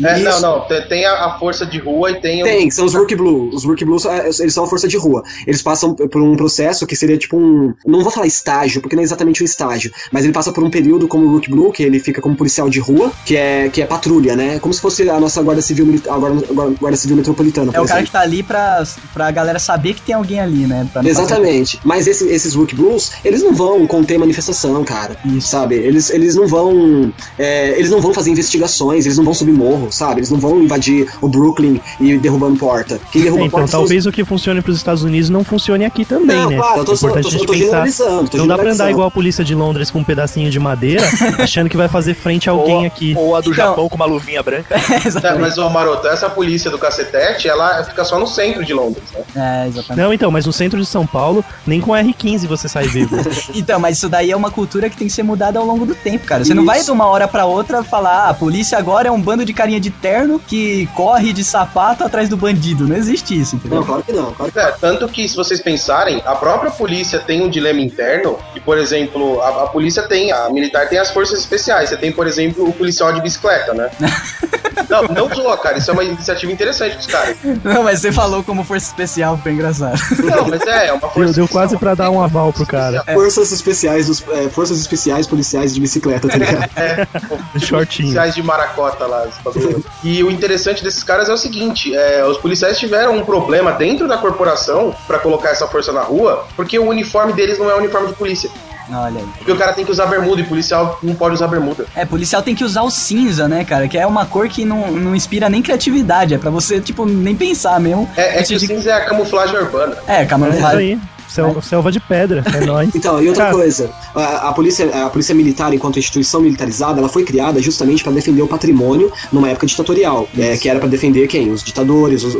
É, 0.02 0.18
não, 0.18 0.30
Isso. 0.30 0.40
não, 0.42 0.60
tem, 0.62 0.88
tem 0.88 1.04
a, 1.06 1.26
a 1.26 1.38
força 1.38 1.64
de 1.66 1.78
rua 1.78 2.10
e 2.10 2.20
tem, 2.20 2.42
o- 2.42 2.46
Tem, 2.46 2.70
são 2.70 2.84
os 2.84 2.94
Rookie 2.94 3.14
Blue. 3.16 3.50
Os 3.54 3.64
Rookie 3.64 3.84
Blue, 3.84 3.98
é, 4.08 4.28
eles 4.40 4.52
são 4.54 4.64
a 4.64 4.66
força 4.66 4.86
de 4.88 4.96
rua. 4.96 5.22
Eles 5.46 5.62
passam 5.62 5.94
por 5.94 6.20
um 6.22 6.36
processo 6.36 6.86
que 6.86 6.96
seria 6.96 7.16
tipo 7.18 7.36
um. 7.36 7.74
Não 7.86 8.02
vou 8.02 8.10
falar 8.10 8.26
estágio, 8.26 8.80
porque 8.80 8.96
não 8.96 9.02
é 9.02 9.04
exatamente 9.04 9.42
um 9.42 9.44
estágio. 9.46 9.90
Mas 10.12 10.24
ele 10.24 10.32
passa 10.32 10.52
por 10.52 10.62
um 10.64 10.70
período 10.70 11.06
como 11.08 11.26
o 11.26 11.30
Rookie 11.32 11.50
Blue, 11.50 11.72
que 11.72 11.82
ele 11.82 11.98
fica 11.98 12.20
como 12.20 12.36
policial 12.36 12.68
de 12.68 12.78
rua, 12.80 13.12
que 13.24 13.36
é, 13.36 13.68
que 13.68 13.80
é 13.82 13.86
patrulha, 13.86 14.34
né? 14.36 14.58
Como 14.58 14.72
se 14.72 14.80
fosse 14.80 15.08
a 15.08 15.18
nossa 15.20 15.42
guarda 15.42 15.62
civil, 15.62 15.86
a 16.08 16.18
guarda, 16.18 16.46
guarda- 16.80 16.96
civil 16.96 17.16
metropolitana. 17.16 17.72
É 17.74 17.80
o 17.80 17.86
cara 17.86 18.02
que 18.02 18.10
tá 18.10 18.20
ali 18.20 18.42
pra, 18.42 18.82
pra 19.12 19.30
galera 19.30 19.58
saber 19.58 19.94
que 19.94 20.02
tem 20.02 20.14
alguém 20.14 20.40
ali, 20.40 20.66
né? 20.66 20.80
Não 20.82 20.88
fazer- 20.88 21.08
Exatamente. 21.08 21.80
Mas 21.84 22.06
esse- 22.06 22.28
esses 22.28 22.54
Rook 22.54 22.74
Blues, 22.74 23.12
eles 23.24 23.42
não 23.42 23.52
vão 23.54 23.86
conter 23.86 24.18
manifestação, 24.18 24.82
cara. 24.84 25.16
Isso. 25.24 25.48
Sabe? 25.48 25.74
Eles, 25.76 26.10
eles 26.10 26.34
não 26.34 26.46
vão. 26.46 27.12
é, 27.38 27.70
eles 27.78 27.90
não 27.90 28.00
vão 28.00 28.12
fazer 28.14 28.30
investigações, 28.30 29.04
eles 29.06 29.16
não 29.18 29.24
vão 29.24 29.33
subir 29.34 29.52
morro, 29.52 29.88
sabe? 29.90 30.20
Eles 30.20 30.30
não 30.30 30.38
vão 30.38 30.62
invadir 30.62 31.08
o 31.20 31.28
Brooklyn 31.28 31.80
e 32.00 32.16
derrubando 32.18 32.56
porta. 32.58 33.00
Quem 33.12 33.22
derruba 33.22 33.42
É, 33.42 33.46
então 33.46 33.58
porta 33.60 33.66
são 33.72 33.80
os- 33.82 33.88
talvez 33.88 34.06
o 34.06 34.12
que 34.12 34.24
funcione 34.24 34.60
pros 34.62 34.76
Estados 34.76 35.02
Unidos 35.02 35.28
não 35.30 35.42
funcione 35.44 35.84
aqui 35.84 36.04
também, 36.04 36.36
Não, 36.36 36.50
né? 36.50 36.56
claro, 36.56 36.78
eu 36.80 36.84
tô 36.84 36.92
é 36.92 36.94
importante 36.94 37.16
eu 37.16 37.22
tô- 37.22 37.28
a 37.28 37.30
gente 37.30 37.40
eu 37.40 37.46
tô 37.46 37.52
pensar. 37.52 37.64
generalizando, 37.64 38.30
tô 38.30 38.36
não 38.38 38.46
dá 38.46 38.58
pra 38.58 38.70
andar 38.72 38.90
igual 38.90 39.08
a 39.08 39.10
polícia 39.10 39.44
de 39.44 39.54
Londres 39.54 39.90
com 39.90 39.98
um 40.00 40.04
pedacinho 40.04 40.50
de 40.50 40.58
madeira, 40.58 41.02
achando 41.38 41.68
que 41.68 41.76
vai 41.76 41.88
fazer 41.88 42.14
frente 42.14 42.48
a 42.48 42.52
alguém 42.52 42.74
ou, 42.76 42.86
aqui. 42.86 43.14
ou 43.16 43.36
a 43.36 43.40
do 43.40 43.50
Então- 43.50 43.54
Japão 43.66 43.88
com 43.88 43.96
uma 43.96 44.06
luvinha 44.06 44.42
branca. 44.42 44.74
É, 45.24 45.34
mas, 45.38 45.56
ô 45.58 45.68
Maroto, 45.70 46.06
essa 46.06 46.28
polícia 46.28 46.70
do 46.70 46.78
cacetete, 46.78 47.48
ela 47.48 47.82
fica 47.84 48.04
só 48.04 48.18
no 48.18 48.26
centro 48.26 48.64
de 48.64 48.72
Londres, 48.74 49.02
né? 49.12 49.64
É, 49.64 49.68
exatamente. 49.68 50.02
Não, 50.04 50.12
então, 50.12 50.30
mas 50.30 50.44
no 50.46 50.52
centro 50.52 50.78
de 50.78 50.86
São 50.86 51.06
Paulo, 51.06 51.44
nem 51.66 51.80
com 51.80 51.92
R15 51.92 52.46
você 52.46 52.68
sai 52.68 52.86
vivo. 52.88 53.16
Então, 53.54 53.78
mas 53.78 53.96
isso 53.98 54.08
daí 54.08 54.30
é 54.30 54.36
uma 54.36 54.50
cultura 54.50 54.88
que 54.90 54.96
tem 54.96 55.06
que 55.06 55.12
ser 55.12 55.22
mudada 55.22 55.58
ao 55.58 55.64
longo 55.66 55.86
do 55.86 55.94
tempo, 55.94 56.26
cara. 56.26 56.44
Você 56.44 56.54
não 56.54 56.64
vai 56.64 56.82
de 56.82 56.90
uma 56.90 57.06
hora 57.06 57.26
pra 57.28 57.44
outra 57.46 57.82
falar, 57.82 58.26
ah, 58.26 58.30
a 58.30 58.34
polícia 58.34 58.76
agora 58.78 59.08
é 59.08 59.10
um 59.10 59.13
bando 59.20 59.44
de 59.44 59.52
carinha 59.52 59.80
de 59.80 59.90
terno 59.90 60.38
que 60.38 60.86
corre 60.94 61.32
de 61.32 61.44
sapato 61.44 62.04
atrás 62.04 62.28
do 62.28 62.36
bandido. 62.36 62.86
Não 62.86 62.96
existe 62.96 63.38
isso, 63.38 63.56
entendeu? 63.56 63.80
Não, 63.80 63.86
claro 63.86 64.02
que 64.02 64.12
não. 64.12 64.32
Claro 64.32 64.52
que... 64.52 64.58
É, 64.58 64.72
tanto 64.72 65.08
que, 65.08 65.28
se 65.28 65.36
vocês 65.36 65.60
pensarem, 65.60 66.22
a 66.24 66.34
própria 66.34 66.70
polícia 66.70 67.18
tem 67.18 67.42
um 67.42 67.48
dilema 67.48 67.80
interno, 67.80 68.38
e, 68.54 68.60
por 68.60 68.78
exemplo, 68.78 69.40
a, 69.40 69.64
a 69.64 69.66
polícia 69.66 70.02
tem, 70.02 70.32
a 70.32 70.48
militar 70.50 70.88
tem 70.88 70.98
as 70.98 71.10
forças 71.10 71.38
especiais. 71.38 71.88
Você 71.88 71.96
tem, 71.96 72.12
por 72.12 72.26
exemplo, 72.26 72.68
o 72.68 72.72
policial 72.72 73.12
de 73.12 73.20
bicicleta, 73.20 73.74
né? 73.74 73.90
não, 74.88 75.02
não 75.02 75.34
zoa, 75.34 75.56
cara. 75.56 75.78
Isso 75.78 75.90
é 75.90 75.92
uma 75.92 76.04
iniciativa 76.04 76.52
interessante 76.52 76.96
dos 76.96 77.06
caras. 77.06 77.36
Não, 77.62 77.82
mas 77.82 78.00
você 78.00 78.12
falou 78.12 78.42
como 78.42 78.64
força 78.64 78.86
especial, 78.86 79.38
foi 79.38 79.52
engraçado. 79.52 80.00
Não, 80.22 80.48
mas 80.48 80.62
é, 80.62 80.88
é 80.88 80.92
uma 80.92 81.00
força 81.08 81.24
Deu, 81.24 81.32
deu 81.32 81.48
quase 81.48 81.76
pra 81.76 81.94
dar 81.94 82.10
um 82.10 82.22
aval 82.22 82.52
pro 82.52 82.66
cara. 82.66 83.02
Forças 83.12 83.52
especiais 83.52 84.06
dos. 84.06 84.24
é, 84.28 84.48
forças 84.48 84.78
especiais 84.78 85.26
policiais 85.26 85.74
de 85.74 85.80
bicicleta, 85.80 86.28
tá 86.28 86.36
ligado? 86.36 86.70
Shortinho. 87.58 88.08
policiais 88.08 88.34
de 88.34 88.42
maracota 88.42 89.03
lá. 89.06 89.26
esse 89.26 89.42
bagulho. 89.42 89.84
e 90.02 90.22
o 90.22 90.30
interessante 90.30 90.82
desses 90.82 91.02
caras 91.02 91.28
é 91.28 91.32
o 91.32 91.36
seguinte: 91.36 91.94
é, 91.94 92.24
os 92.24 92.38
policiais 92.38 92.78
tiveram 92.78 93.16
um 93.16 93.24
problema 93.24 93.72
dentro 93.72 94.06
da 94.08 94.18
corporação 94.18 94.94
pra 95.06 95.18
colocar 95.18 95.50
essa 95.50 95.66
força 95.66 95.92
na 95.92 96.02
rua, 96.02 96.46
porque 96.56 96.78
o 96.78 96.88
uniforme 96.88 97.32
deles 97.32 97.58
não 97.58 97.70
é 97.70 97.74
uniforme 97.74 98.08
de 98.08 98.14
polícia. 98.14 98.50
Olha 98.92 99.18
aí. 99.20 99.26
Porque 99.38 99.50
o 99.50 99.56
cara 99.56 99.72
tem 99.72 99.82
que 99.82 99.90
usar 99.90 100.04
bermuda 100.04 100.42
e 100.42 100.44
policial 100.44 100.98
não 101.02 101.14
pode 101.14 101.34
usar 101.34 101.46
bermuda. 101.48 101.86
É, 101.96 102.04
policial 102.04 102.42
tem 102.42 102.54
que 102.54 102.62
usar 102.62 102.82
o 102.82 102.90
cinza, 102.90 103.48
né, 103.48 103.64
cara? 103.64 103.88
Que 103.88 103.96
é 103.96 104.06
uma 104.06 104.26
cor 104.26 104.46
que 104.46 104.62
não, 104.62 104.90
não 104.90 105.16
inspira 105.16 105.48
nem 105.48 105.62
criatividade. 105.62 106.34
É 106.34 106.38
pra 106.38 106.50
você, 106.50 106.80
tipo, 106.82 107.06
nem 107.06 107.34
pensar 107.34 107.80
mesmo. 107.80 108.06
É, 108.14 108.40
é 108.40 108.42
que 108.42 108.54
o 108.54 108.58
de- 108.58 108.66
cinza 108.66 108.90
é 108.90 108.92
a 108.92 109.04
camuflagem 109.06 109.56
urbana. 109.56 109.96
É, 110.06 110.16
É 110.16 110.20
isso 110.20 110.28
camuflagem. 110.28 110.78
aí. 110.92 111.00
Sel- 111.34 111.62
selva 111.62 111.90
de 111.92 112.00
pedra, 112.00 112.42
é 112.54 112.64
nóis. 112.64 112.90
Então, 112.94 113.22
e 113.22 113.28
outra 113.28 113.44
Cara, 113.46 113.56
coisa, 113.56 113.90
a, 114.14 114.48
a 114.48 114.52
polícia, 114.52 114.88
a 115.04 115.10
polícia 115.10 115.34
militar, 115.34 115.72
enquanto 115.74 115.98
instituição 115.98 116.40
militarizada, 116.40 117.00
ela 117.00 117.08
foi 117.08 117.24
criada 117.24 117.60
justamente 117.60 118.02
para 118.02 118.12
defender 118.12 118.42
o 118.42 118.46
patrimônio 118.48 119.10
numa 119.32 119.48
época 119.50 119.66
ditatorial, 119.66 120.28
é, 120.38 120.56
que 120.56 120.68
era 120.68 120.78
para 120.78 120.88
defender 120.88 121.26
quem? 121.26 121.50
Os 121.50 121.62
ditadores, 121.62 122.22
os- 122.24 122.34
o, 122.34 122.38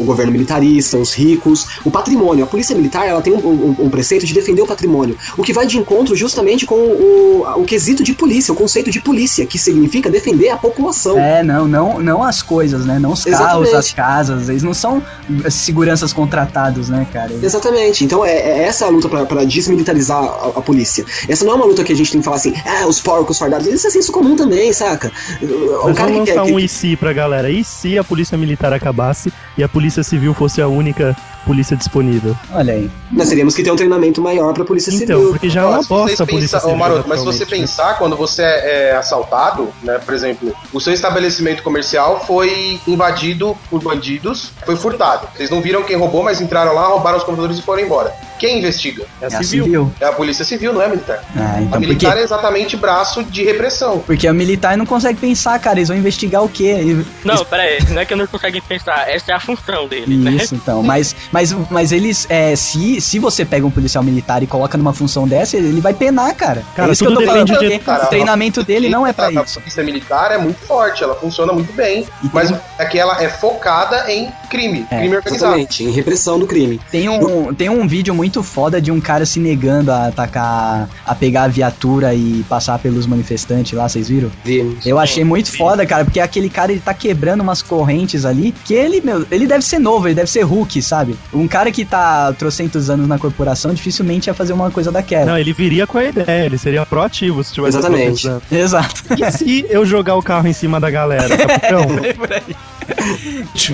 o 0.00 0.02
governo 0.06 0.32
militarista, 0.32 0.96
os 0.96 1.12
ricos, 1.14 1.66
o 1.84 1.90
patrimônio. 1.90 2.44
A 2.44 2.46
polícia 2.46 2.74
militar, 2.76 3.06
ela 3.06 3.20
tem 3.20 3.32
um, 3.32 3.38
um- 3.38 3.76
um 3.80 3.90
preceito 3.90 4.24
de 4.24 4.32
defender 4.34 4.62
o 4.62 4.66
patrimônio, 4.66 5.16
o 5.36 5.42
que 5.42 5.52
vai 5.52 5.66
de 5.66 5.76
encontro 5.78 6.14
justamente 6.14 6.64
com 6.64 6.74
o, 6.76 7.44
o 7.56 7.64
quesito 7.64 8.02
de 8.02 8.12
polícia, 8.14 8.52
o 8.52 8.56
conceito 8.56 8.90
de 8.90 9.00
polícia, 9.00 9.44
que 9.46 9.58
significa 9.58 10.08
defender 10.10 10.50
a 10.50 10.56
população. 10.56 11.18
É, 11.18 11.42
não, 11.42 11.66
não, 11.66 11.98
não 12.00 12.22
as 12.22 12.42
coisas, 12.42 12.84
né? 12.86 12.98
Não 12.98 13.12
os 13.12 13.24
carros, 13.24 13.40
Exatamente. 13.40 13.76
as 13.76 13.92
casas. 13.92 14.48
Eles 14.48 14.62
não 14.62 14.74
são 14.74 15.02
seguranças 15.50 16.12
contratados, 16.12 16.88
né, 16.88 17.06
cara? 17.12 17.32
Exatamente. 17.42 18.04
Então 18.04 18.24
é, 18.28 18.58
é 18.60 18.62
essa 18.64 18.86
a 18.86 18.88
luta 18.88 19.08
pra- 19.08 19.24
pra 19.26 19.44
desmilitarizar 19.44 20.18
a, 20.22 20.46
a 20.56 20.62
polícia. 20.62 21.04
Essa 21.28 21.44
não 21.44 21.52
é 21.52 21.56
uma 21.56 21.64
luta 21.66 21.82
que 21.84 21.92
a 21.92 21.96
gente 21.96 22.10
tem 22.12 22.20
que 22.20 22.24
falar 22.24 22.36
assim, 22.36 22.54
ah, 22.64 22.86
os 22.86 23.00
porcos 23.00 23.38
fardados. 23.38 23.66
Isso 23.66 23.86
é 23.86 23.90
senso 23.90 24.12
comum 24.12 24.36
também, 24.36 24.72
saca? 24.72 25.10
O 25.42 25.84
Mas 25.86 25.96
cara 25.96 26.08
que 26.10 26.12
vamos 26.16 26.28
lançar 26.28 26.44
que- 26.44 26.52
um 26.52 26.58
e 26.58 26.68
se 26.68 26.96
pra 26.96 27.12
galera. 27.12 27.50
E 27.50 27.64
se 27.64 27.98
a 27.98 28.04
polícia 28.04 28.36
militar 28.38 28.72
acabasse 28.72 29.32
e 29.56 29.62
a 29.62 29.68
polícia 29.68 30.02
civil 30.02 30.34
fosse 30.34 30.60
a 30.60 30.68
única 30.68 31.16
polícia 31.48 31.76
disponível? 31.76 32.36
Olha 32.52 32.74
aí. 32.74 32.90
Nós 33.10 33.28
teríamos 33.30 33.54
que 33.54 33.62
ter 33.62 33.72
um 33.72 33.76
treinamento 33.76 34.20
maior 34.20 34.52
pra 34.52 34.64
polícia 34.64 34.90
Então, 34.90 35.16
civil. 35.16 35.30
porque 35.30 35.48
já 35.48 35.62
é 35.62 35.64
uma 35.64 35.82
bosta 35.82 36.22
a 36.22 36.26
polícia 36.26 36.58
pensar- 36.58 36.60
civil. 36.60 36.74
Ô, 36.74 36.78
Maroto, 36.78 37.08
mas 37.08 37.20
se 37.20 37.24
você 37.26 37.44
né? 37.44 37.50
pensar, 37.50 37.96
quando 37.98 38.14
você 38.16 38.42
é, 38.42 38.90
é 38.90 38.96
assaltado, 38.96 39.68
né, 39.82 39.98
por 40.04 40.12
exemplo, 40.14 40.54
o 40.72 40.80
seu 40.80 40.92
estabelecimento 40.92 41.62
comercial 41.62 42.22
foi 42.26 42.78
invadido 42.86 43.56
por 43.70 43.82
bandidos, 43.82 44.50
foi 44.66 44.76
furtado. 44.76 45.26
Vocês 45.34 45.48
não 45.50 45.62
viram 45.62 45.82
quem 45.82 45.96
roubou, 45.96 46.22
mas 46.22 46.40
entraram 46.40 46.74
lá, 46.74 46.86
roubaram 46.88 47.16
os 47.16 47.24
computadores 47.24 47.58
e 47.58 47.62
foram 47.62 47.82
embora. 47.82 48.12
Quem 48.38 48.58
investiga? 48.58 49.04
É 49.20 49.26
a 49.26 49.28
É 49.28 49.36
a 49.36 49.42
civil. 49.42 49.64
civil. 49.64 49.92
É 50.00 50.04
a 50.06 50.12
polícia 50.12 50.44
civil, 50.44 50.72
não 50.72 50.82
é 50.82 50.86
a 50.86 50.88
militar. 50.88 51.22
Ah, 51.36 51.54
a 51.56 51.62
então, 51.62 51.80
militar 51.80 52.08
porque, 52.08 52.20
é 52.20 52.24
exatamente 52.24 52.76
braço 52.76 53.22
de 53.24 53.44
repressão. 53.44 53.98
porque 54.06 54.28
o 54.28 54.34
militar 54.34 54.76
não 54.76 54.86
consegue 54.86 55.18
pensar, 55.18 55.58
cara. 55.58 55.78
Eles 55.78 55.88
vão 55.88 55.96
investigar 55.96 56.42
o 56.42 56.48
quê? 56.48 56.96
Não, 57.24 57.44
pera 57.44 57.62
aí, 57.62 57.78
não 57.90 58.00
é 58.00 58.04
que 58.04 58.12
eu 58.12 58.16
não 58.16 58.26
conseguem 58.26 58.60
pensar, 58.62 59.08
essa 59.08 59.32
é 59.32 59.34
a 59.34 59.40
função 59.40 59.86
dele, 59.88 60.16
né? 60.16 60.30
Isso, 60.32 60.54
então. 60.54 60.82
Mas, 60.82 61.14
mas, 61.32 61.52
mas 61.70 61.92
eles, 61.92 62.26
é, 62.30 62.54
se, 62.56 63.00
se 63.00 63.18
você 63.18 63.44
pega 63.44 63.66
um 63.66 63.70
policial 63.70 64.02
militar 64.04 64.42
e 64.42 64.46
coloca 64.46 64.76
numa 64.78 64.92
função 64.92 65.26
dessa, 65.26 65.56
ele 65.56 65.80
vai 65.80 65.94
penar, 65.94 66.34
cara. 66.34 66.62
Cara, 66.74 66.88
é 66.90 66.92
isso 66.92 67.04
que 67.04 67.10
eu 67.10 67.14
tô 67.14 67.22
falando, 67.24 67.58
de- 67.58 67.78
Cara, 67.80 68.04
o 68.04 68.08
treinamento 68.08 68.62
dele 68.62 68.88
não 68.88 69.06
é 69.06 69.12
pra 69.12 69.26
a, 69.26 69.32
isso. 69.32 69.58
A 69.58 69.62
polícia 69.62 69.82
militar 69.84 70.32
é 70.32 70.38
muito 70.38 70.58
forte, 70.66 71.02
ela 71.02 71.14
funciona 71.14 71.52
muito 71.52 71.72
bem, 71.72 72.06
E 72.22 72.30
mas 72.32 72.48
tem- 72.50 72.60
é 72.78 72.84
que 72.84 72.98
ela 72.98 73.22
é 73.22 73.28
focada 73.28 74.10
em 74.10 74.30
crime, 74.50 74.86
É, 74.90 74.98
crime 74.98 75.16
organizado. 75.16 75.52
Exatamente, 75.54 75.84
em 75.84 75.90
repressão 75.90 76.38
do 76.38 76.46
crime. 76.46 76.80
Tem 76.90 77.08
um, 77.08 77.54
tem 77.54 77.68
um 77.68 77.86
vídeo 77.86 78.14
muito 78.14 78.27
foda 78.42 78.80
de 78.80 78.90
um 78.90 79.00
cara 79.00 79.24
se 79.26 79.40
negando 79.40 79.90
a 79.90 80.06
atacar, 80.08 80.88
a 81.04 81.14
pegar 81.14 81.44
a 81.44 81.48
viatura 81.48 82.14
e 82.14 82.44
passar 82.48 82.78
pelos 82.78 83.06
manifestantes 83.06 83.72
lá, 83.72 83.88
vocês 83.88 84.08
viram? 84.08 84.30
Vimos. 84.44 84.86
Eu 84.86 84.98
achei 84.98 85.24
muito 85.24 85.56
foda, 85.56 85.84
cara, 85.86 86.04
porque 86.04 86.20
aquele 86.20 86.48
cara 86.48 86.72
ele 86.72 86.80
tá 86.80 86.94
quebrando 86.94 87.40
umas 87.40 87.62
correntes 87.62 88.24
ali, 88.24 88.54
que 88.64 88.74
ele, 88.74 89.00
meu, 89.00 89.26
ele 89.30 89.46
deve 89.46 89.64
ser 89.64 89.78
novo, 89.78 90.06
ele 90.08 90.14
deve 90.14 90.30
ser 90.30 90.42
Hulk, 90.42 90.80
sabe? 90.82 91.16
Um 91.32 91.48
cara 91.48 91.70
que 91.70 91.84
tá 91.84 92.32
trocentos 92.32 92.90
anos 92.90 93.08
na 93.08 93.18
corporação 93.18 93.72
dificilmente 93.74 94.28
ia 94.28 94.34
fazer 94.34 94.52
uma 94.52 94.70
coisa 94.70 94.90
daquela. 94.90 95.26
Não, 95.26 95.38
ele 95.38 95.52
viria 95.52 95.86
com 95.86 95.98
a 95.98 96.04
ideia, 96.04 96.46
ele 96.46 96.58
seria 96.58 96.84
proativo 96.86 97.42
se 97.42 97.52
tivesse 97.52 97.78
Exatamente. 97.78 98.28
Exato. 98.50 99.02
E 99.16 99.30
se 99.30 99.66
eu 99.68 99.84
jogar 99.84 100.16
o 100.16 100.22
carro 100.22 100.46
em 100.48 100.52
cima 100.52 100.80
da 100.80 100.90
galera, 100.90 101.36
capitão? 101.36 101.86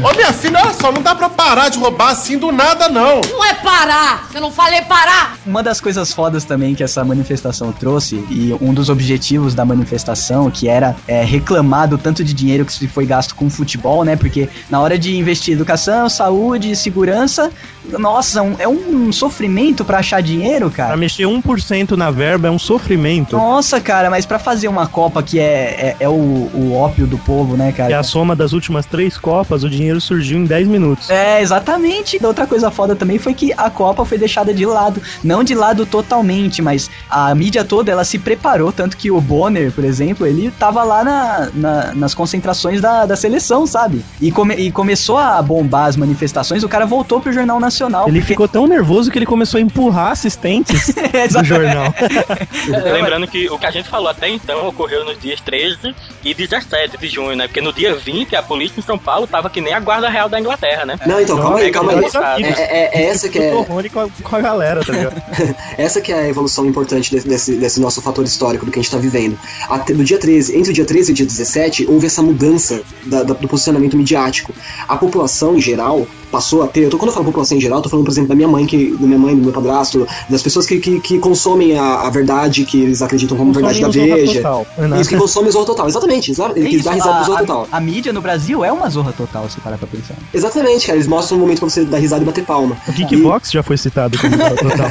Ô 0.02 0.14
minha 0.16 0.32
filha, 0.32 0.58
olha 0.60 0.72
só, 0.74 0.90
não 0.90 1.02
dá 1.02 1.14
pra 1.14 1.28
parar 1.28 1.68
de 1.68 1.78
roubar 1.78 2.10
assim 2.10 2.36
do 2.38 2.50
nada, 2.50 2.88
não. 2.88 3.20
Não 3.20 3.44
é 3.44 3.54
parar! 3.54 4.28
Eu 4.34 4.40
não 4.40 4.50
falei 4.50 4.82
parar! 4.82 5.36
Uma 5.46 5.62
das 5.62 5.80
coisas 5.80 6.12
fodas 6.12 6.44
também 6.44 6.74
que 6.74 6.82
essa 6.82 7.04
manifestação 7.04 7.70
trouxe, 7.72 8.16
e 8.30 8.56
um 8.60 8.72
dos 8.74 8.88
objetivos 8.88 9.54
da 9.54 9.64
manifestação, 9.64 10.50
que 10.50 10.68
era 10.68 10.96
é, 11.06 11.22
reclamar 11.24 11.88
do 11.88 11.98
tanto 11.98 12.24
de 12.24 12.32
dinheiro 12.34 12.64
que 12.64 12.72
se 12.72 12.88
foi 12.88 13.06
gasto 13.06 13.34
com 13.34 13.48
futebol, 13.50 14.04
né? 14.04 14.16
Porque 14.16 14.48
na 14.70 14.80
hora 14.80 14.98
de 14.98 15.16
investir 15.16 15.52
em 15.52 15.56
educação, 15.56 16.08
saúde, 16.08 16.74
segurança, 16.74 17.50
nossa, 17.98 18.42
um- 18.42 18.56
é 18.58 18.66
um 18.68 19.12
sofrimento 19.12 19.84
pra 19.84 19.98
achar 19.98 20.22
dinheiro, 20.22 20.70
Pra 20.70 20.86
cara. 20.86 20.96
mexer 20.96 21.26
1% 21.26 21.96
na 21.96 22.10
verba 22.10 22.48
é 22.48 22.50
um 22.50 22.58
sofrimento. 22.58 23.36
Nossa, 23.36 23.80
cara, 23.80 24.08
mas 24.10 24.24
pra 24.26 24.38
fazer 24.38 24.68
uma 24.68 24.86
Copa 24.86 25.22
que 25.22 25.38
é, 25.40 25.42
é, 25.44 25.96
é 26.00 26.08
o, 26.08 26.12
o 26.12 26.72
ópio 26.76 27.06
do 27.06 27.18
povo, 27.18 27.56
né, 27.56 27.72
cara? 27.72 27.98
a 27.98 28.02
soma 28.02 28.34
das 28.36 28.52
últimas 28.52 28.86
três 28.86 29.03
Copas, 29.16 29.62
o 29.64 29.70
dinheiro 29.70 30.00
surgiu 30.00 30.38
em 30.38 30.44
10 30.44 30.68
minutos. 30.68 31.10
É, 31.10 31.40
exatamente. 31.40 32.18
Outra 32.24 32.46
coisa 32.46 32.70
foda 32.70 32.96
também 32.96 33.18
foi 33.18 33.34
que 33.34 33.52
a 33.56 33.70
Copa 33.70 34.04
foi 34.04 34.18
deixada 34.18 34.52
de 34.52 34.64
lado. 34.66 35.00
Não 35.22 35.44
de 35.44 35.54
lado 35.54 35.84
totalmente, 35.86 36.60
mas 36.62 36.90
a 37.10 37.34
mídia 37.34 37.64
toda 37.64 37.90
ela 37.92 38.04
se 38.04 38.18
preparou. 38.18 38.72
Tanto 38.72 38.96
que 38.96 39.10
o 39.10 39.20
Bonner, 39.20 39.70
por 39.72 39.84
exemplo, 39.84 40.26
ele 40.26 40.50
tava 40.58 40.82
lá 40.82 41.04
na, 41.04 41.48
na- 41.54 41.94
nas 41.94 42.14
concentrações 42.14 42.80
da, 42.80 43.06
da 43.06 43.16
seleção, 43.16 43.66
sabe? 43.66 44.04
E, 44.20 44.30
come- 44.30 44.54
e 44.56 44.70
começou 44.72 45.18
a 45.18 45.40
bombar 45.42 45.86
as 45.86 45.96
manifestações. 45.96 46.62
O 46.62 46.68
cara 46.68 46.86
voltou 46.86 47.20
pro 47.20 47.32
Jornal 47.32 47.60
Nacional. 47.60 48.08
Ele 48.08 48.18
porque- 48.20 48.32
ficou 48.34 48.48
tão 48.48 48.66
nervoso 48.66 49.10
que 49.10 49.18
ele 49.18 49.26
começou 49.26 49.58
a 49.58 49.60
empurrar 49.60 50.12
assistentes 50.12 50.92
do 51.12 51.16
Exato. 51.16 51.44
jornal. 51.44 51.92
Lembrando 52.92 53.26
que 53.26 53.48
o 53.50 53.58
que 53.58 53.66
a 53.66 53.70
gente 53.70 53.88
falou 53.88 54.08
até 54.08 54.28
então 54.28 54.66
ocorreu 54.68 55.04
nos 55.04 55.18
dias 55.20 55.40
13 55.40 55.94
e 56.24 56.34
17 56.34 56.96
de 56.98 57.08
junho, 57.08 57.36
né? 57.36 57.46
Porque 57.46 57.60
no 57.60 57.72
dia 57.72 57.94
20 57.94 58.34
a 58.36 58.42
polícia 58.42 58.80
São 58.94 58.98
Paulo 58.98 59.26
tava 59.26 59.50
que 59.50 59.60
nem 59.60 59.72
a 59.74 59.80
Guarda 59.80 60.08
Real 60.08 60.28
da 60.28 60.38
Inglaterra, 60.38 60.86
né? 60.86 60.96
Não, 61.06 61.20
então, 61.20 61.36
calma 61.36 61.58
aí, 61.58 61.70
calma 61.72 61.92
aí. 61.92 62.00
Não, 62.00 62.22
É, 62.22 62.40
é- 62.48 62.90
é 62.92 63.04
essa 63.06 63.28
que 63.28 63.38
é, 63.38 63.52
Rony 63.52 63.88
com 63.90 64.00
a, 64.00 64.08
com 64.22 64.36
a 64.36 64.40
galera, 64.40 64.84
tá 64.84 64.92
ligado? 64.92 65.20
essa 65.76 66.00
que 66.00 66.12
é 66.12 66.20
a 66.20 66.28
evolução 66.28 66.64
importante 66.66 67.10
desse, 67.10 67.26
desse, 67.28 67.56
desse 67.56 67.80
nosso 67.80 68.00
fator 68.00 68.24
histórico 68.24 68.64
do 68.64 68.70
que 68.70 68.78
a 68.78 68.82
gente 68.82 68.90
tá 68.92 68.98
vivendo. 68.98 69.36
Até, 69.68 69.92
no 69.92 70.04
dia 70.04 70.18
13, 70.18 70.56
entre 70.56 70.70
o 70.70 70.74
dia 70.74 70.84
13 70.84 71.10
e 71.10 71.12
o 71.12 71.14
dia 71.16 71.26
17, 71.26 71.86
houve 71.88 72.06
essa 72.06 72.22
mudança 72.22 72.82
da- 73.04 73.22
da- 73.24 73.34
do 73.34 73.48
posicionamento 73.48 73.96
midiático. 73.96 74.52
A 74.86 74.96
população 74.96 75.56
em 75.56 75.60
geral 75.60 76.06
passou 76.34 76.62
a 76.62 76.66
ter. 76.66 76.80
Eu 76.84 76.90
tô, 76.90 76.98
quando 76.98 77.08
eu 77.10 77.14
falo 77.14 77.26
população 77.26 77.56
em 77.56 77.60
geral, 77.60 77.78
eu 77.78 77.82
tô 77.82 77.88
falando, 77.88 78.04
por 78.04 78.10
exemplo, 78.10 78.28
da 78.30 78.34
minha 78.34 78.48
mãe, 78.48 78.66
que, 78.66 78.92
da 78.98 79.06
minha 79.06 79.18
mãe, 79.18 79.36
do 79.36 79.42
meu 79.42 79.52
padrasto, 79.52 80.06
das 80.28 80.42
pessoas 80.42 80.66
que, 80.66 80.78
que, 80.80 80.98
que 81.00 81.18
consomem 81.18 81.78
a, 81.78 82.00
a 82.00 82.10
verdade 82.10 82.64
que 82.64 82.82
eles 82.82 83.00
acreditam 83.02 83.36
como 83.36 83.52
verdade 83.52 83.80
da 83.80 83.88
Veja. 83.88 84.34
Total. 84.42 84.66
Isso 85.00 85.10
que 85.10 85.16
consome 85.16 85.48
o 85.48 85.52
Zorra 85.52 85.66
Total, 85.66 85.86
exatamente. 85.88 86.30
exa- 86.32 86.52
É 86.56 86.60
isso, 86.60 86.84
dá 86.84 86.92
risada 86.92 87.20
do 87.20 87.24
Zorra 87.26 87.38
a, 87.38 87.46
Total. 87.46 87.68
a, 87.70 87.76
a 87.76 87.80
mídia 87.80 88.12
no 88.12 88.20
Brasil 88.20 88.64
é 88.64 88.72
uma 88.72 88.90
zorra 88.90 89.12
total, 89.12 89.48
se 89.48 89.60
parar 89.60 89.78
pra 89.78 89.86
pensar. 89.86 90.14
Exatamente, 90.32 90.86
cara. 90.86 90.96
Eles 90.98 91.06
mostram 91.08 91.38
um 91.38 91.40
momento 91.40 91.60
pra 91.60 91.68
você 91.68 91.84
dar 91.84 91.98
risada 91.98 92.22
e 92.22 92.26
bater 92.26 92.44
palma. 92.44 92.76
O 92.88 92.92
Geekbox 92.92 93.50
já 93.52 93.62
foi 93.62 93.76
citado 93.76 94.18
como 94.18 94.36
Zorra 94.36 94.56
Total. 94.56 94.90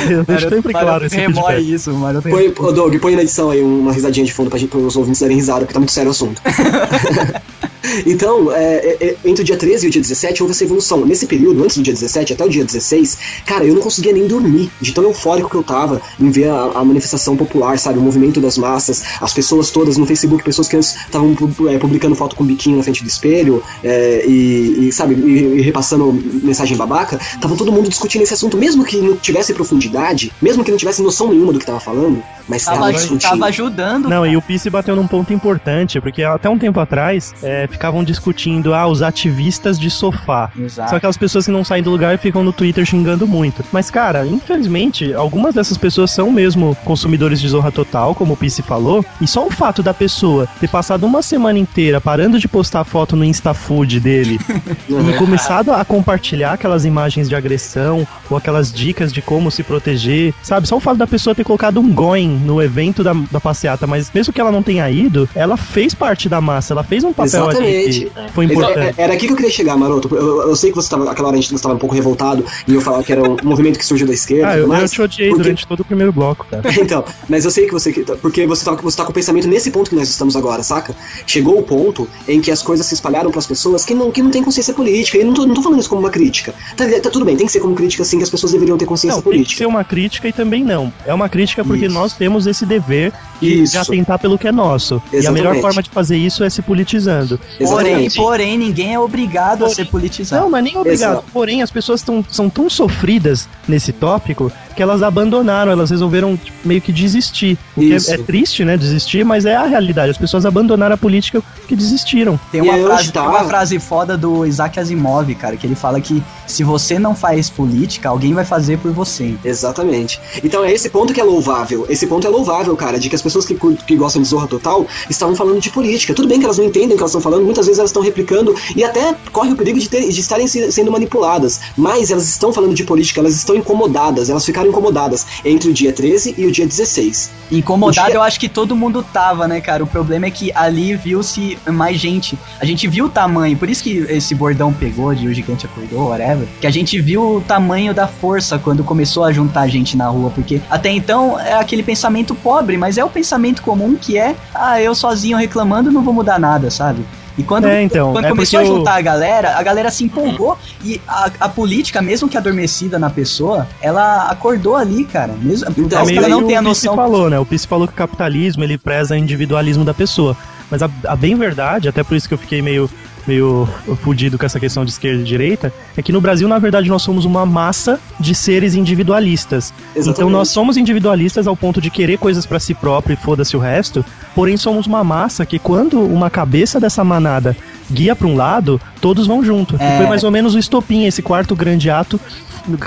Eu 0.10 0.24
deixo 0.24 0.48
sempre 0.48 0.72
claro 0.72 1.04
esse 1.04 1.16
Remói 1.16 1.60
isso, 1.60 1.92
mano. 1.92 2.22
Põe, 2.22 2.52
ô, 2.58 2.72
Doug, 2.72 2.96
põe 2.96 3.14
na 3.16 3.22
edição 3.22 3.50
aí 3.50 3.60
uma 3.62 3.92
risadinha 3.92 4.24
de 4.24 4.32
fundo 4.32 4.48
pra 4.48 4.58
gente, 4.58 4.74
os 4.76 4.96
ouvintes 4.96 5.20
darem 5.20 5.36
risada, 5.36 5.60
porque 5.60 5.74
tá 5.74 5.80
muito 5.80 5.92
sério 5.92 6.08
o 6.08 6.12
assunto. 6.12 6.40
então, 8.06 8.52
é, 8.52 8.74
é, 8.74 8.96
é, 9.00 9.16
entre 9.24 9.42
o 9.42 9.44
dia 9.44 9.56
13 9.56 9.86
e 9.86 9.88
o 9.88 9.92
dia 9.92 10.02
17 10.02 10.42
houve 10.42 10.52
essa 10.52 10.64
evolução. 10.64 11.04
Nesse 11.04 11.26
período, 11.26 11.62
antes 11.62 11.76
do 11.76 11.82
dia 11.82 11.92
17 11.92 12.32
até 12.32 12.44
o 12.44 12.48
dia 12.48 12.64
16, 12.64 13.18
cara, 13.46 13.64
eu 13.64 13.74
não 13.74 13.82
conseguia 13.82 14.12
nem 14.12 14.26
dormir, 14.26 14.70
de 14.80 14.92
tão 14.92 15.04
eufórico 15.04 15.48
que 15.48 15.56
eu 15.56 15.62
tava 15.62 16.00
em 16.18 16.30
ver 16.30 16.48
a, 16.50 16.72
a 16.74 16.84
manifestação 16.84 17.36
popular, 17.36 17.78
sabe? 17.78 17.98
O 17.98 18.02
movimento 18.02 18.40
das 18.40 18.58
massas, 18.58 19.02
as 19.20 19.32
pessoas 19.32 19.70
todas 19.70 19.96
no 19.96 20.06
Facebook, 20.06 20.44
pessoas 20.44 20.68
que 20.68 20.76
antes 20.76 20.94
estavam 20.96 21.36
é, 21.68 21.78
publicando 21.78 22.14
foto 22.14 22.36
com 22.36 22.44
biquinho 22.44 22.76
na 22.76 22.82
frente 22.82 23.02
do 23.02 23.08
espelho 23.08 23.62
é, 23.82 24.24
e, 24.26 24.88
e, 24.88 24.92
sabe, 24.92 25.14
e, 25.14 25.58
e 25.58 25.60
repassando 25.60 26.12
mensagem 26.42 26.76
babaca, 26.76 27.18
tava 27.40 27.56
todo 27.56 27.72
mundo 27.72 27.88
discutindo 27.88 28.22
esse 28.22 28.34
assunto, 28.34 28.56
mesmo 28.56 28.84
que 28.84 28.96
não 28.96 29.16
tivesse 29.16 29.54
profundidade, 29.54 30.32
mesmo 30.40 30.64
que 30.64 30.70
não 30.70 30.78
tivesse 30.78 31.02
noção 31.02 31.28
nenhuma 31.28 31.52
do 31.52 31.58
que 31.58 31.66
tava 31.66 31.80
falando, 31.80 32.22
mas 32.48 32.64
Tava, 32.64 32.78
tava 32.78 32.92
discutindo. 32.92 33.30
tava 33.30 33.46
ajudando. 33.46 34.08
Não, 34.08 34.26
e 34.26 34.36
o 34.36 34.42
Pisse 34.42 34.68
bateu 34.68 34.96
num 34.96 35.06
ponto 35.06 35.32
importante, 35.32 36.00
porque 36.00 36.22
até 36.22 36.48
um 36.48 36.58
tempo 36.58 36.80
atrás 36.80 37.32
é, 37.42 37.68
ficavam 37.70 38.04
discutindo 38.04 38.74
ah, 38.74 38.86
os 38.86 39.02
ativistas 39.02 39.78
de 39.78 39.90
sofá. 39.90 40.50
Exato. 40.58 40.90
São 40.90 40.98
aquelas 40.98 41.16
pessoas 41.16 41.46
que 41.46 41.52
não 41.52 41.64
saem 41.64 41.82
do 41.82 41.90
lugar 41.90 42.14
e 42.14 42.18
ficam 42.18 42.42
no 42.44 42.52
Twitter 42.52 42.84
xingando 42.84 43.26
muito. 43.26 43.64
Mas, 43.72 43.90
cara, 43.90 44.26
infelizmente, 44.26 45.14
algumas 45.14 45.54
dessas 45.54 45.78
pessoas 45.78 46.10
são 46.10 46.30
mesmo 46.30 46.76
consumidores 46.84 47.40
de 47.40 47.48
Zorra 47.48 47.70
Total, 47.70 48.14
como 48.14 48.34
o 48.34 48.36
Pisse 48.36 48.62
falou, 48.62 49.04
e 49.20 49.26
só 49.26 49.46
o 49.46 49.50
fato 49.50 49.82
da 49.82 49.94
pessoa 49.94 50.48
ter 50.58 50.68
passado 50.68 51.06
uma 51.06 51.22
semana 51.22 51.58
inteira 51.58 52.00
parando 52.00 52.38
de 52.38 52.48
postar 52.48 52.84
foto 52.84 53.16
no 53.16 53.24
InstaFood 53.24 54.00
dele 54.00 54.38
e 54.88 55.18
começado 55.18 55.72
a 55.72 55.84
compartilhar 55.84 56.52
aquelas 56.52 56.84
imagens 56.84 57.28
de 57.28 57.34
agressão 57.34 58.06
ou 58.28 58.36
aquelas 58.36 58.72
dicas 58.72 59.12
de 59.12 59.22
como 59.22 59.50
se 59.50 59.62
proteger, 59.62 60.34
sabe? 60.42 60.66
Só 60.66 60.76
o 60.76 60.80
fato 60.80 60.96
da 60.96 61.06
pessoa 61.06 61.34
ter 61.34 61.44
colocado 61.44 61.80
um 61.80 61.92
going 61.92 62.28
no 62.28 62.62
evento 62.62 63.02
da, 63.02 63.12
da 63.30 63.40
passeata, 63.40 63.86
mas 63.86 64.10
mesmo 64.12 64.32
que 64.32 64.40
ela 64.40 64.52
não 64.52 64.62
tenha 64.62 64.90
ido, 64.90 65.28
ela 65.34 65.56
fez 65.56 65.94
parte 65.94 66.28
da 66.28 66.40
massa, 66.40 66.74
ela 66.74 66.82
fez 66.82 67.04
um 67.04 67.12
papel 67.12 67.48
ali 67.48 67.59
Exatamente. 67.64 68.04
que 68.26 68.32
foi 68.32 68.44
Era, 68.44 68.54
importante. 68.54 68.94
era 69.00 69.12
aqui 69.14 69.26
que 69.26 69.32
eu 69.32 69.36
queria 69.36 69.50
chegar, 69.50 69.76
Maroto. 69.76 70.14
Eu, 70.14 70.42
eu 70.48 70.56
sei 70.56 70.70
que 70.70 70.76
você 70.76 70.86
estava, 70.86 71.10
aquela 71.10 71.28
hora 71.28 71.36
a 71.36 71.40
gente 71.40 71.54
estava 71.54 71.74
um 71.74 71.78
pouco 71.78 71.94
revoltado 71.94 72.44
e 72.66 72.74
eu 72.74 72.80
falar 72.80 73.02
que 73.02 73.12
era 73.12 73.22
um 73.22 73.36
movimento 73.44 73.78
que 73.78 73.84
surgiu 73.86 74.06
da 74.06 74.12
esquerda. 74.12 74.48
Ah, 74.48 74.56
eu, 74.58 74.64
tudo 74.68 74.76
eu 74.82 74.88
te 74.88 75.02
odiei 75.02 75.28
porque- 75.30 75.42
durante 75.42 75.66
todo 75.66 75.80
o 75.80 75.84
primeiro 75.84 76.12
bloco, 76.12 76.46
cara. 76.50 76.62
então, 76.80 77.04
mas 77.28 77.44
eu 77.44 77.50
sei 77.50 77.66
que 77.66 77.72
você. 77.72 77.92
Porque 78.20 78.46
você 78.46 78.64
tá, 78.64 78.72
você 78.72 78.96
tá 78.96 79.04
com 79.04 79.10
o 79.10 79.14
pensamento 79.14 79.48
nesse 79.48 79.70
ponto 79.70 79.90
que 79.90 79.96
nós 79.96 80.08
estamos 80.08 80.36
agora, 80.36 80.62
saca? 80.62 80.94
Chegou 81.26 81.58
o 81.58 81.62
ponto 81.62 82.08
em 82.28 82.40
que 82.40 82.50
as 82.50 82.62
coisas 82.62 82.86
se 82.86 82.94
espalharam 82.94 83.30
pras 83.30 83.46
pessoas 83.46 83.84
que 83.84 83.94
não, 83.94 84.10
que 84.10 84.22
não 84.22 84.30
têm 84.30 84.42
consciência 84.42 84.72
política. 84.74 85.18
E 85.18 85.20
eu 85.20 85.26
não 85.26 85.34
tô, 85.34 85.46
não 85.46 85.54
tô 85.54 85.62
falando 85.62 85.80
isso 85.80 85.88
como 85.88 86.00
uma 86.00 86.10
crítica. 86.10 86.54
Tá, 86.76 86.84
tá 87.02 87.10
tudo 87.10 87.24
bem, 87.24 87.36
tem 87.36 87.46
que 87.46 87.52
ser 87.52 87.60
como 87.60 87.74
crítica 87.74 88.04
sim, 88.04 88.18
que 88.18 88.24
as 88.24 88.30
pessoas 88.30 88.52
deveriam 88.52 88.76
ter 88.78 88.86
consciência 88.86 89.16
Não, 89.16 89.22
tem 89.22 89.30
que 89.32 89.36
política. 89.38 89.58
ser 89.58 89.66
uma 89.66 89.84
crítica 89.84 90.28
e 90.28 90.32
também 90.32 90.64
não. 90.64 90.92
É 91.06 91.12
uma 91.14 91.28
crítica 91.28 91.64
porque 91.64 91.86
Isso. 91.86 91.94
nós 91.94 92.12
temos 92.12 92.46
esse 92.46 92.64
dever 92.66 93.12
de, 93.40 93.62
de 93.64 93.78
atentar 93.78 94.18
pelo 94.18 94.38
que 94.38 94.46
é 94.48 94.52
nosso. 94.52 95.02
E 95.12 95.16
a 95.16 95.18
Exatamente. 95.18 95.42
melhor 95.44 95.60
forma 95.60 95.82
de 95.82 95.90
fazer 95.90 96.16
isso 96.16 96.44
é 96.44 96.50
se 96.50 96.62
politizando. 96.62 97.38
Porém, 97.58 97.66
Exatamente. 97.66 98.16
porém, 98.16 98.58
ninguém 98.58 98.94
é 98.94 98.98
obrigado 98.98 99.64
a 99.64 99.68
ser 99.68 99.86
politizado. 99.86 100.42
Não, 100.42 100.50
mas 100.50 100.64
nem 100.64 100.76
obrigado. 100.76 101.12
Exato. 101.12 101.24
Porém, 101.32 101.62
as 101.62 101.70
pessoas 101.70 102.02
tão, 102.02 102.24
são 102.28 102.48
tão 102.48 102.70
sofridas 102.70 103.48
nesse 103.68 103.92
tópico 103.92 104.50
que 104.74 104.82
elas 104.82 105.02
abandonaram, 105.02 105.72
elas 105.72 105.90
resolveram 105.90 106.36
tipo, 106.36 106.56
meio 106.64 106.80
que 106.80 106.92
desistir. 106.92 107.58
O 107.76 107.80
que 107.80 107.94
Isso. 107.94 108.10
é, 108.10 108.14
é 108.14 108.18
triste, 108.18 108.64
né? 108.64 108.76
Desistir, 108.76 109.24
mas 109.24 109.44
é 109.44 109.54
a 109.56 109.66
realidade. 109.66 110.10
As 110.10 110.18
pessoas 110.18 110.46
abandonaram 110.46 110.94
a 110.94 110.98
política 110.98 111.42
porque 111.60 111.76
desistiram. 111.76 112.38
Tem 112.50 112.60
uma, 112.60 112.72
frase, 112.72 112.92
onde 112.92 113.12
tem 113.12 113.22
tá? 113.22 113.28
uma 113.28 113.44
frase 113.44 113.78
foda 113.78 114.16
do 114.16 114.46
Isaac 114.46 114.78
Asimov, 114.78 115.34
cara, 115.34 115.56
que 115.56 115.66
ele 115.66 115.74
fala 115.74 116.00
que 116.00 116.22
se 116.46 116.62
você 116.64 116.98
não 116.98 117.14
faz 117.14 117.48
política, 117.50 118.08
alguém 118.08 118.32
vai 118.34 118.44
fazer 118.44 118.78
por 118.78 118.92
você. 118.92 119.34
Exatamente. 119.44 120.20
Então 120.42 120.64
é 120.64 120.72
esse 120.72 120.88
ponto 120.90 121.12
que 121.12 121.20
é 121.20 121.24
louvável. 121.24 121.86
Esse 121.88 122.06
ponto 122.06 122.26
é 122.26 122.30
louvável, 122.30 122.74
cara, 122.76 122.98
de 122.98 123.08
que 123.08 123.14
as 123.14 123.22
pessoas 123.22 123.44
que, 123.46 123.54
que 123.86 123.96
gostam 123.96 124.22
de 124.22 124.28
Zorra 124.28 124.46
Total 124.46 124.86
estavam 125.08 125.34
falando 125.36 125.60
de 125.60 125.70
política. 125.70 126.14
Tudo 126.14 126.28
bem 126.28 126.38
que 126.38 126.44
elas 126.44 126.58
não 126.58 126.64
entendem 126.64 126.90
o 126.92 126.96
que 126.96 127.00
elas 127.02 127.10
estão 127.10 127.20
falando, 127.20 127.44
muitas 127.44 127.66
vezes 127.66 127.78
elas 127.78 127.90
estão 127.90 128.02
replicando 128.02 128.54
e 128.74 128.82
até 128.84 129.14
corre 129.32 129.52
o 129.52 129.56
perigo 129.56 129.78
de, 129.78 129.88
ter- 129.88 130.08
de 130.08 130.20
estarem 130.20 130.46
se- 130.46 130.72
sendo 130.72 130.90
manipuladas. 130.90 131.60
Mas 131.76 132.10
elas 132.10 132.28
estão 132.28 132.52
falando 132.52 132.74
de 132.74 132.84
política, 132.84 133.20
elas 133.20 133.34
estão 133.34 133.54
incomodadas, 133.54 134.30
elas 134.30 134.44
ficaram 134.44 134.59
incomodadas 134.66 135.26
entre 135.44 135.68
o 135.70 135.72
dia 135.72 135.92
13 135.92 136.34
e 136.38 136.46
o 136.46 136.52
dia 136.52 136.66
16. 136.66 137.30
Incomodado, 137.50 138.06
dia- 138.08 138.16
eu 138.16 138.22
acho 138.22 138.38
que 138.38 138.48
todo 138.48 138.76
mundo 138.76 139.02
tava, 139.12 139.48
né, 139.48 139.60
cara? 139.60 139.82
O 139.82 139.86
problema 139.86 140.26
é 140.26 140.30
que 140.30 140.52
ali 140.54 140.94
viu-se 140.94 141.58
mais 141.68 141.98
gente. 141.98 142.38
A 142.60 142.64
gente 142.64 142.86
viu 142.86 143.06
o 143.06 143.08
tamanho, 143.08 143.56
por 143.56 143.68
isso 143.68 143.82
que 143.82 143.98
esse 144.08 144.34
bordão 144.34 144.72
pegou 144.72 145.14
de 145.14 145.26
o 145.26 145.34
gigante 145.34 145.66
acordou, 145.66 146.08
whatever. 146.10 146.46
Que 146.60 146.66
a 146.66 146.70
gente 146.70 147.00
viu 147.00 147.36
o 147.36 147.40
tamanho 147.40 147.92
da 147.92 148.06
força 148.06 148.58
quando 148.58 148.84
começou 148.84 149.24
a 149.24 149.32
juntar 149.32 149.66
gente 149.68 149.96
na 149.96 150.08
rua. 150.08 150.30
Porque 150.30 150.60
até 150.70 150.90
então 150.90 151.38
é 151.40 151.54
aquele 151.54 151.82
pensamento 151.82 152.34
pobre, 152.34 152.76
mas 152.76 152.98
é 152.98 153.04
o 153.04 153.10
pensamento 153.10 153.62
comum 153.62 153.96
que 154.00 154.16
é: 154.16 154.36
ah, 154.54 154.80
eu 154.80 154.94
sozinho 154.94 155.36
reclamando 155.36 155.90
não 155.90 156.02
vou 156.02 156.14
mudar 156.14 156.38
nada, 156.38 156.70
sabe? 156.70 157.04
E 157.38 157.42
quando, 157.42 157.66
É, 157.66 157.82
então, 157.82 158.12
quando 158.12 158.24
é 158.24 158.28
começou 158.28 158.60
a 158.60 158.62
o- 158.62 158.66
juntar 158.66 158.94
a 158.96 159.00
galera, 159.00 159.56
a 159.56 159.62
galera 159.62 159.90
se 159.90 160.04
empolgou 160.04 160.58
e 160.84 161.00
a, 161.06 161.30
a 161.40 161.48
política, 161.48 162.02
mesmo 162.02 162.28
que 162.28 162.36
adormecida 162.36 162.98
na 162.98 163.08
pessoa, 163.10 163.66
ela 163.80 164.30
acordou 164.30 164.76
ali, 164.76 165.04
cara. 165.04 165.32
Mesmo, 165.40 165.68
Então, 165.76 166.04
meio 166.04 166.18
ela 166.18 166.28
não 166.28 166.46
tem 166.46 166.56
a 166.56 166.60
o 166.60 166.64
Pissi 166.64 166.86
noção. 166.86 166.96
falou, 166.96 167.30
né? 167.30 167.38
O 167.38 167.46
Pissi 167.46 167.66
falou 167.66 167.86
que 167.86 167.94
o 167.94 167.96
capitalismo 167.96 168.62
ele 168.64 168.76
preza 168.76 169.14
o 169.14 169.18
individualismo 169.18 169.84
da 169.84 169.94
pessoa. 169.94 170.36
Mas 170.70 170.82
a, 170.82 170.90
a 171.08 171.16
bem 171.16 171.34
verdade, 171.34 171.88
até 171.88 172.02
por 172.04 172.16
isso 172.16 172.28
que 172.28 172.34
eu 172.34 172.38
fiquei 172.38 172.62
meio, 172.62 172.88
meio 173.26 173.68
fudido 174.02 174.38
com 174.38 174.46
essa 174.46 174.60
questão 174.60 174.84
de 174.84 174.90
esquerda 174.90 175.20
e 175.20 175.24
direita, 175.24 175.72
é 175.96 176.02
que 176.02 176.12
no 176.12 176.20
Brasil, 176.20 176.48
na 176.48 176.58
verdade, 176.58 176.88
nós 176.88 177.02
somos 177.02 177.24
uma 177.24 177.44
massa 177.44 178.00
de 178.18 178.34
seres 178.34 178.74
individualistas. 178.74 179.72
Exatamente. 179.94 180.10
Então 180.10 180.30
nós 180.30 180.48
somos 180.48 180.76
individualistas 180.76 181.46
ao 181.46 181.56
ponto 181.56 181.80
de 181.80 181.90
querer 181.90 182.18
coisas 182.18 182.46
pra 182.46 182.58
si 182.58 182.74
próprio 182.74 183.14
e 183.14 183.16
foda-se 183.16 183.56
o 183.56 183.60
resto, 183.60 184.04
porém 184.34 184.56
somos 184.56 184.86
uma 184.86 185.04
massa 185.04 185.44
que 185.46 185.58
quando 185.58 186.00
uma 186.00 186.30
cabeça 186.30 186.80
dessa 186.80 187.04
manada 187.04 187.56
guia 187.90 188.14
pra 188.14 188.28
um 188.28 188.36
lado, 188.36 188.80
todos 189.00 189.26
vão 189.26 189.42
junto. 189.44 189.76
É. 189.78 189.96
Foi 189.96 190.06
mais 190.06 190.22
ou 190.22 190.30
menos 190.30 190.54
o 190.54 190.58
estopim, 190.58 191.06
esse 191.06 191.22
quarto 191.22 191.56
grande 191.56 191.90
ato 191.90 192.20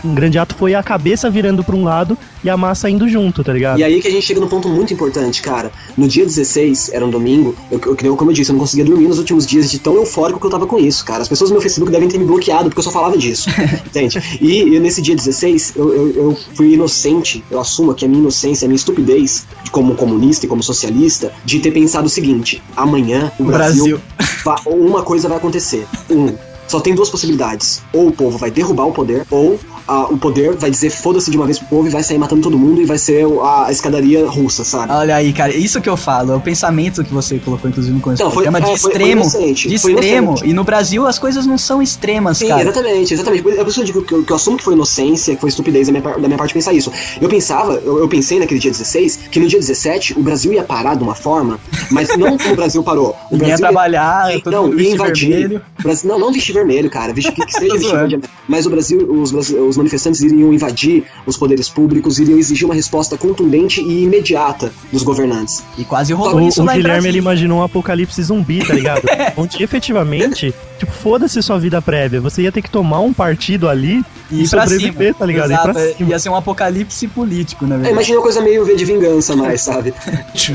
um 0.04 0.14
grande 0.14 0.38
ato 0.38 0.56
foi 0.56 0.76
a 0.76 0.84
cabeça 0.84 1.30
virando 1.30 1.64
pra 1.64 1.76
um 1.76 1.84
lado 1.84 2.18
e 2.44 2.50
a 2.50 2.58
massa 2.58 2.90
indo 2.90 3.08
junto, 3.08 3.44
tá 3.44 3.54
ligado? 3.54 3.80
E 3.80 3.84
aí 3.84 4.02
que 4.02 4.08
a 4.08 4.12
gente 4.12 4.26
chega 4.26 4.40
num 4.40 4.48
ponto 4.48 4.68
muito 4.68 4.94
importante, 4.94 5.42
cara. 5.42 5.72
No 5.98 6.08
dia 6.08 6.26
16, 6.26 6.92
era 6.94 7.06
um 7.06 7.10
domingo, 7.10 7.56
eu, 7.72 7.80
eu, 8.04 8.16
como 8.18 8.32
eu 8.32 8.36
disse, 8.36 8.52
eu 8.52 8.54
não 8.54 8.60
conseguia 8.60 8.86
dormir 8.86 9.08
nos 9.08 9.18
últimos 9.20 9.46
dias 9.46 9.70
de 9.72 9.80
tão 9.80 9.96
eufórico 9.96 10.40
que 10.40 10.46
eu 10.46 10.50
tava 10.52 10.66
com 10.68 10.78
isso, 10.78 11.04
cara. 11.06 11.22
As 11.22 11.28
pessoas 11.28 11.50
no 11.50 11.56
meu 11.56 11.62
Facebook 11.62 11.92
devem 11.92 12.08
ter 12.10 12.18
me 12.18 12.26
bloqueado 12.26 12.66
porque 12.66 12.80
eu 12.80 12.84
só 12.84 12.92
falava 12.92 13.18
disso. 13.18 13.50
entende? 13.86 14.22
E, 14.42 14.76
e 14.76 14.80
nesse 14.80 15.02
dia 15.02 15.16
16, 15.16 15.74
eu, 15.76 15.94
eu, 15.94 16.16
eu 16.16 16.38
fui 16.56 16.74
inocente, 16.74 17.44
eu 17.50 17.60
assumo 17.60 17.94
que 17.94 18.06
a 18.06 18.08
minha 18.08 18.20
inocência, 18.22 18.66
a 18.66 18.68
minha 18.68 18.76
estupidez, 18.76 19.46
de 19.64 19.72
como 19.72 19.96
comunista 19.96 20.46
e 20.46 20.50
como 20.50 20.62
socialista, 20.64 21.32
de 21.46 21.60
ter 21.60 21.72
pensado 21.72 22.08
o 22.08 22.10
seguinte: 22.10 22.62
amanhã 22.76 23.32
o 23.40 23.44
Brasil, 23.44 24.00
va- 24.44 24.62
uma 24.66 25.02
coisa 25.04 25.28
vai 25.28 25.38
acontecer. 25.38 25.86
Um. 26.10 26.34
Só 26.74 26.80
tem 26.80 26.96
duas 26.96 27.08
possibilidades. 27.08 27.84
Ou 27.94 28.08
o 28.08 28.12
povo 28.12 28.36
vai 28.36 28.50
derrubar 28.50 28.88
o 28.88 28.92
poder, 28.92 29.28
ou 29.30 29.60
ah, 29.88 30.08
o 30.10 30.18
poder 30.18 30.56
vai 30.56 30.72
dizer 30.72 30.90
foda-se 30.90 31.30
de 31.30 31.38
uma 31.38 31.46
vez 31.46 31.60
pro 31.60 31.68
povo 31.68 31.88
e 31.88 31.92
vai 31.92 32.02
sair 32.02 32.18
matando 32.18 32.42
todo 32.42 32.58
mundo 32.58 32.82
e 32.82 32.86
vai 32.86 32.98
ser 32.98 33.28
a, 33.44 33.68
a 33.68 33.72
escadaria 33.72 34.26
russa, 34.28 34.64
sabe? 34.64 34.92
Olha 34.92 35.16
aí, 35.16 35.32
cara, 35.34 35.56
isso 35.56 35.80
que 35.80 35.88
eu 35.88 35.96
falo, 35.96 36.32
é 36.34 36.36
o 36.36 36.40
pensamento 36.40 37.04
que 37.04 37.14
você 37.14 37.38
colocou, 37.38 37.70
inclusive, 37.70 37.94
no 37.94 38.02
começo 38.02 38.24
Não, 38.24 38.32
foi- 38.32 38.46
programa, 38.46 38.66
de 38.66 38.72
é, 38.74 38.78
foi- 38.78 38.80
foi 38.80 38.92
extremo. 38.92 39.22
inocente, 39.22 39.68
de 39.70 39.78
foi 39.78 39.94
extremo. 39.94 40.36
E 40.44 40.52
no 40.52 40.64
Brasil 40.64 41.06
as 41.06 41.20
coisas 41.20 41.46
não 41.46 41.60
são 41.60 41.80
extremas, 41.80 42.40
Sim, 42.40 42.48
cara. 42.48 42.64
exatamente, 42.64 43.14
exatamente. 43.14 43.48
É 43.50 43.54
por 43.64 43.68
isso 43.68 43.74
que 43.76 43.82
eu 43.82 43.86
digo 43.86 44.02
que 44.04 44.14
eu, 44.16 44.24
que 44.24 44.32
eu 44.32 44.36
assumo 44.36 44.58
que 44.58 44.64
foi 44.64 44.74
inocência, 44.74 45.36
que 45.36 45.42
foi 45.42 45.50
estupidez 45.50 45.86
da 45.88 45.92
minha, 45.94 46.02
da 46.18 46.28
minha 46.28 46.38
parte 46.40 46.56
pensar 46.56 46.74
isso. 46.74 46.92
Eu 47.22 47.30
pensava, 47.30 47.74
eu, 47.86 48.00
eu 48.00 48.08
pensei 48.10 48.40
naquele 48.40 48.60
dia 48.60 48.72
16, 48.72 49.20
que 49.30 49.40
no 49.40 49.48
dia 49.48 49.60
17 49.60 50.18
o 50.18 50.24
Brasil 50.24 50.54
ia 50.54 50.64
parar 50.64 50.96
de 50.96 51.04
uma 51.04 51.14
forma, 51.14 51.60
mas 51.92 52.18
não 52.18 52.36
como 52.36 52.54
o 52.54 52.56
Brasil 52.56 52.82
parou. 52.82 53.16
O 53.30 53.34
Ninguém 53.36 53.50
ia 53.54 53.58
Brasil 53.58 53.58
trabalhar, 53.60 54.42
todo 54.42 54.52
não, 54.54 54.74
ia 54.80 54.90
invadir. 54.92 55.62
Brasil- 55.84 56.10
não, 56.10 56.18
não 56.18 56.32
vestir 56.32 56.54
vermelho, 56.64 56.90
cara. 56.90 57.14
Vestir 57.14 57.34
que, 57.34 57.46
que 57.46 57.52
seja 57.54 57.74
vestir 57.74 57.90
zoando. 57.90 58.10
vermelho. 58.10 58.30
Mas 58.48 58.66
o 58.66 58.70
Brasil, 58.70 59.00
os, 59.12 59.32
os 59.32 59.78
manifestantes 59.78 60.22
iriam 60.22 60.54
invadir 60.54 61.04
os 61.26 61.38
poderes 61.38 61.70
públicos, 61.70 62.20
iriam 62.20 62.38
exigir 62.38 62.66
uma 62.66 62.76
resposta 62.76 63.18
contundente 63.18 63.82
e 63.82 64.04
imediata 64.04 64.72
dos 64.92 65.04
governantes. 65.04 65.64
E 65.78 65.84
quase 65.86 66.14
O, 66.14 66.18
rolou 66.18 66.42
isso 66.48 66.62
o 66.62 66.66
lá 66.66 66.74
Guilherme 66.74 67.08
ele 67.08 67.18
imaginou 67.20 67.60
um 67.60 67.64
apocalipse 67.64 68.22
zumbi, 68.24 68.66
tá 68.66 68.74
ligado? 68.74 69.02
Onde 69.38 69.62
efetivamente, 69.64 70.54
tipo, 70.80 70.92
foda-se 70.92 71.42
sua 71.42 71.58
vida 71.60 71.82
prévia. 71.82 72.20
Você 72.22 72.42
ia 72.44 72.52
ter 72.52 72.62
que 72.62 72.70
tomar 72.70 73.00
um 73.00 73.14
partido 73.14 73.68
ali 73.70 74.04
E 74.32 74.44
e 74.44 74.48
sobreviver, 74.48 75.08
cima. 75.08 75.20
tá 75.20 75.26
ligado? 75.26 75.52
Exato, 75.52 75.78
é, 75.78 75.94
cima. 75.94 76.10
ia 76.10 76.20
ser 76.20 76.30
um 76.30 76.36
apocalipse 76.36 77.08
político, 77.08 77.66
na 77.66 77.76
É, 77.76 77.78
verdade. 77.78 77.94
imagina 77.94 78.18
uma 78.18 78.24
coisa 78.24 78.42
meio 78.42 78.66
V 78.66 78.76
de 78.76 78.86
vingança 78.86 79.36
mais, 79.36 79.62
sabe? 79.62 79.94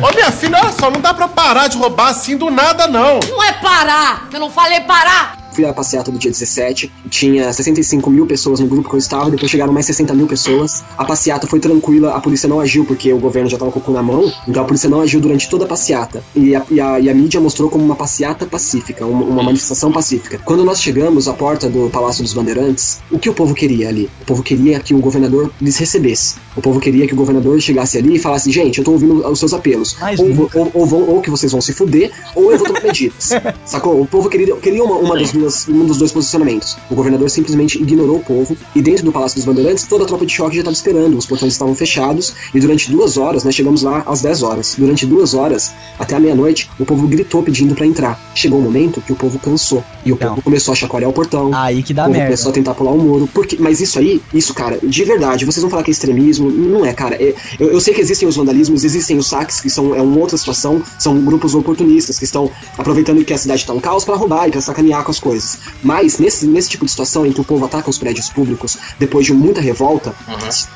Ô 0.03 0.15
minha 0.15 0.31
filha, 0.33 0.59
olha 0.63 0.73
só, 0.73 0.91
não 0.91 1.01
dá 1.01 1.13
pra 1.15 1.29
parar 1.29 1.69
de 1.69 1.77
roubar 1.77 2.09
assim 2.09 2.37
do 2.37 2.51
nada, 2.51 2.87
não. 2.87 3.21
Não 3.29 3.43
é 3.43 3.53
parar! 3.53 4.29
Eu 4.33 4.41
não 4.41 4.51
falei 4.51 4.81
parar! 4.81 5.38
Fui 5.59 5.65
à 5.65 5.73
passeata 5.73 6.13
do 6.13 6.21
dia 6.21 6.31
17, 6.31 6.89
tinha 7.11 7.53
65 7.53 8.09
mil 8.09 8.27
pessoas 8.27 8.61
no 8.61 8.69
grupo 8.69 8.89
que 8.89 8.95
eu 8.95 8.99
estava, 9.01 9.29
depois 9.29 9.51
chegaram 9.51 9.73
mais 9.73 9.87
60 9.87 10.15
mil 10.15 10.29
pessoas. 10.29 10.85
A 10.97 11.05
passeata 11.05 11.49
foi 11.49 11.59
tranquila, 11.59 12.15
a 12.15 12.21
polícia 12.21 12.49
não 12.49 12.61
agiu 12.61 12.85
porque 12.85 13.13
o 13.13 13.19
governo 13.19 13.51
já 13.51 13.59
tava 13.59 13.73
com 13.73 13.81
o 13.81 13.83
cu 13.83 13.91
na 13.91 14.01
mão, 14.01 14.33
então 14.47 14.63
a 14.63 14.65
polícia 14.65 14.89
não 14.89 15.01
agiu 15.01 15.21
durante 15.21 15.49
toda 15.49 15.65
a 15.65 15.67
passeata. 15.67 16.23
E 16.33 16.55
a, 16.55 16.63
e 16.71 16.81
a, 16.81 17.01
e 17.01 17.11
a 17.11 17.15
mídia 17.15 17.41
mostrou 17.41 17.69
como 17.69 17.85
uma 17.85 17.97
passeata 17.97 18.47
pacífica, 18.47 19.05
uma, 19.05 19.25
uma 19.25 19.43
manifestação 19.43 19.91
pacífica. 19.91 20.41
Quando 20.45 20.65
nós 20.65 20.81
chegamos 20.81 21.27
à 21.27 21.33
porta 21.33 21.69
do 21.69 21.91
Palácio 21.91 22.23
dos 22.23 22.33
Bandeirantes, 22.33 23.01
o 23.11 23.19
que 23.19 23.29
o 23.29 23.35
povo 23.35 23.53
queria 23.53 23.89
ali? 23.89 24.09
O 24.23 24.27
povo 24.27 24.45
queria 24.45 24.79
que 24.79 24.95
o 24.95 25.01
governador 25.01 25.51
lhes 25.61 25.77
recebesse. 25.77 26.37
O 26.55 26.63
povo 26.63 26.79
queria 26.79 27.05
que 27.05 27.15
o 27.15 27.17
governador 27.17 27.61
chegasse 27.61 27.99
ali 27.99 28.15
e 28.15 28.19
falasse: 28.21 28.49
gente, 28.53 28.79
eu 28.79 28.85
tô 28.85 28.93
ouvindo 28.93 29.29
os 29.29 29.41
seus 29.41 29.53
apelos. 29.53 29.97
Ou, 30.19 30.51
ou, 30.55 30.71
ou 30.73 30.87
vão, 30.87 31.03
ou 31.09 31.21
que 31.21 31.31
vocês 31.31 31.51
vão 31.51 31.61
se 31.61 31.73
fuder, 31.73 32.13
ou 32.37 32.53
eu 32.53 32.59
vou 32.59 32.67
tomar 32.69 32.81
medidas. 32.81 33.31
Sacou? 33.67 34.01
O 34.01 34.07
povo 34.07 34.29
queria, 34.29 34.55
queria 34.57 34.85
uma, 34.85 34.97
uma 34.97 35.19
das 35.19 35.33
duas, 35.33 35.48
um 35.69 35.85
dos 35.87 35.99
dois 35.99 36.13
posicionamentos. 36.13 36.77
O 36.91 36.95
governador 36.95 37.29
simplesmente 37.31 37.81
ignorou 37.81 38.17
o 38.17 38.21
povo 38.25 38.57
e 38.75 38.83
dentro 38.83 39.05
do 39.05 39.13
Palácio 39.13 39.37
dos 39.37 39.45
Bandeirantes 39.45 39.87
toda 39.87 40.05
a 40.05 40.07
tropa 40.07 40.27
de 40.27 40.33
choque 40.33 40.57
já 40.57 40.61
estava 40.61 40.75
esperando. 40.75 41.17
Os 41.17 41.27
portões 41.27 41.53
estavam 41.53 41.75
fechados 41.75 42.33
e 42.55 42.61
durante 42.61 42.91
duas 42.91 43.17
horas, 43.17 43.45
nós 43.45 43.55
chegamos 43.55 43.83
lá 43.83 44.03
às 44.07 44.21
10 44.23 44.43
horas. 44.43 44.75
Durante 44.79 45.07
duas 45.07 45.35
horas, 45.35 45.73
até 45.99 46.17
a 46.17 46.21
meia-noite, 46.21 46.71
o 46.79 46.85
povo 46.85 47.07
gritou 47.07 47.43
pedindo 47.43 47.75
pra 47.75 47.87
entrar. 47.87 48.21
Chegou 48.35 48.59
um 48.59 48.63
momento 48.63 49.01
que 49.01 49.13
o 49.13 49.17
povo 49.17 49.39
cansou 49.39 49.83
e 50.05 50.13
o 50.13 50.15
Então. 50.15 50.31
povo 50.31 50.43
começou 50.43 50.73
a 50.73 50.75
chacoalhar 50.75 51.11
o 51.11 51.13
portão. 51.13 51.51
Aí 51.55 51.83
que 51.83 51.93
O 51.93 51.97
dá 51.97 52.03
povo 52.05 52.13
merda. 52.13 52.27
começou 52.29 52.51
a 52.51 52.53
tentar 52.55 52.75
pular 52.75 52.93
o 52.93 52.99
muro. 52.99 53.29
Porque, 53.33 53.57
mas 53.59 53.81
isso 53.81 53.99
aí, 53.99 54.21
isso, 54.35 54.53
cara, 54.55 54.79
de 54.83 55.05
verdade, 55.05 55.45
vocês 55.45 55.61
vão 55.63 55.71
falar 55.71 55.83
que 55.83 55.91
é 55.91 55.93
extremismo. 55.93 56.51
Não 56.51 56.85
é, 56.85 56.93
cara. 56.93 57.15
É- 57.17 57.35
eu, 57.59 57.69
eu 57.73 57.81
sei 57.81 57.95
que 57.95 58.01
existem 58.01 58.29
os 58.29 58.37
vandalismos, 58.37 58.85
existem 58.85 59.17
os 59.19 59.27
saques, 59.29 59.61
que 59.61 59.71
são 59.71 59.95
é 59.95 60.03
uma 60.03 60.19
outra 60.19 60.37
situação, 60.37 60.83
são 60.99 61.21
grupos 61.25 61.55
oportunistas 61.55 62.19
que 62.19 62.25
estão 62.25 62.51
aproveitando 62.77 63.25
que 63.25 63.33
a 63.33 63.39
cidade 63.39 63.65
tá 63.67 63.73
um 63.73 63.81
caos 63.81 64.05
pra 64.05 64.15
roubar 64.17 64.49
e 64.49 64.51
pra 64.51 64.61
sacanear 64.61 65.05
com 65.05 65.11
as 65.11 65.19
coisas. 65.21 65.38
Mas 65.83 66.19
nesse, 66.19 66.47
nesse 66.47 66.69
tipo 66.71 66.85
de 66.85 66.91
situação 66.91 67.27
em 67.27 67.33
que 67.33 67.41
o 67.41 67.45
povo 67.45 67.65
ataca 67.65 67.89
os 67.91 67.99
prédios 67.99 68.29
públicos 68.29 68.77
depois 68.99 69.27
de 69.27 69.33
muita 69.33 69.61
revolta, 69.61 70.15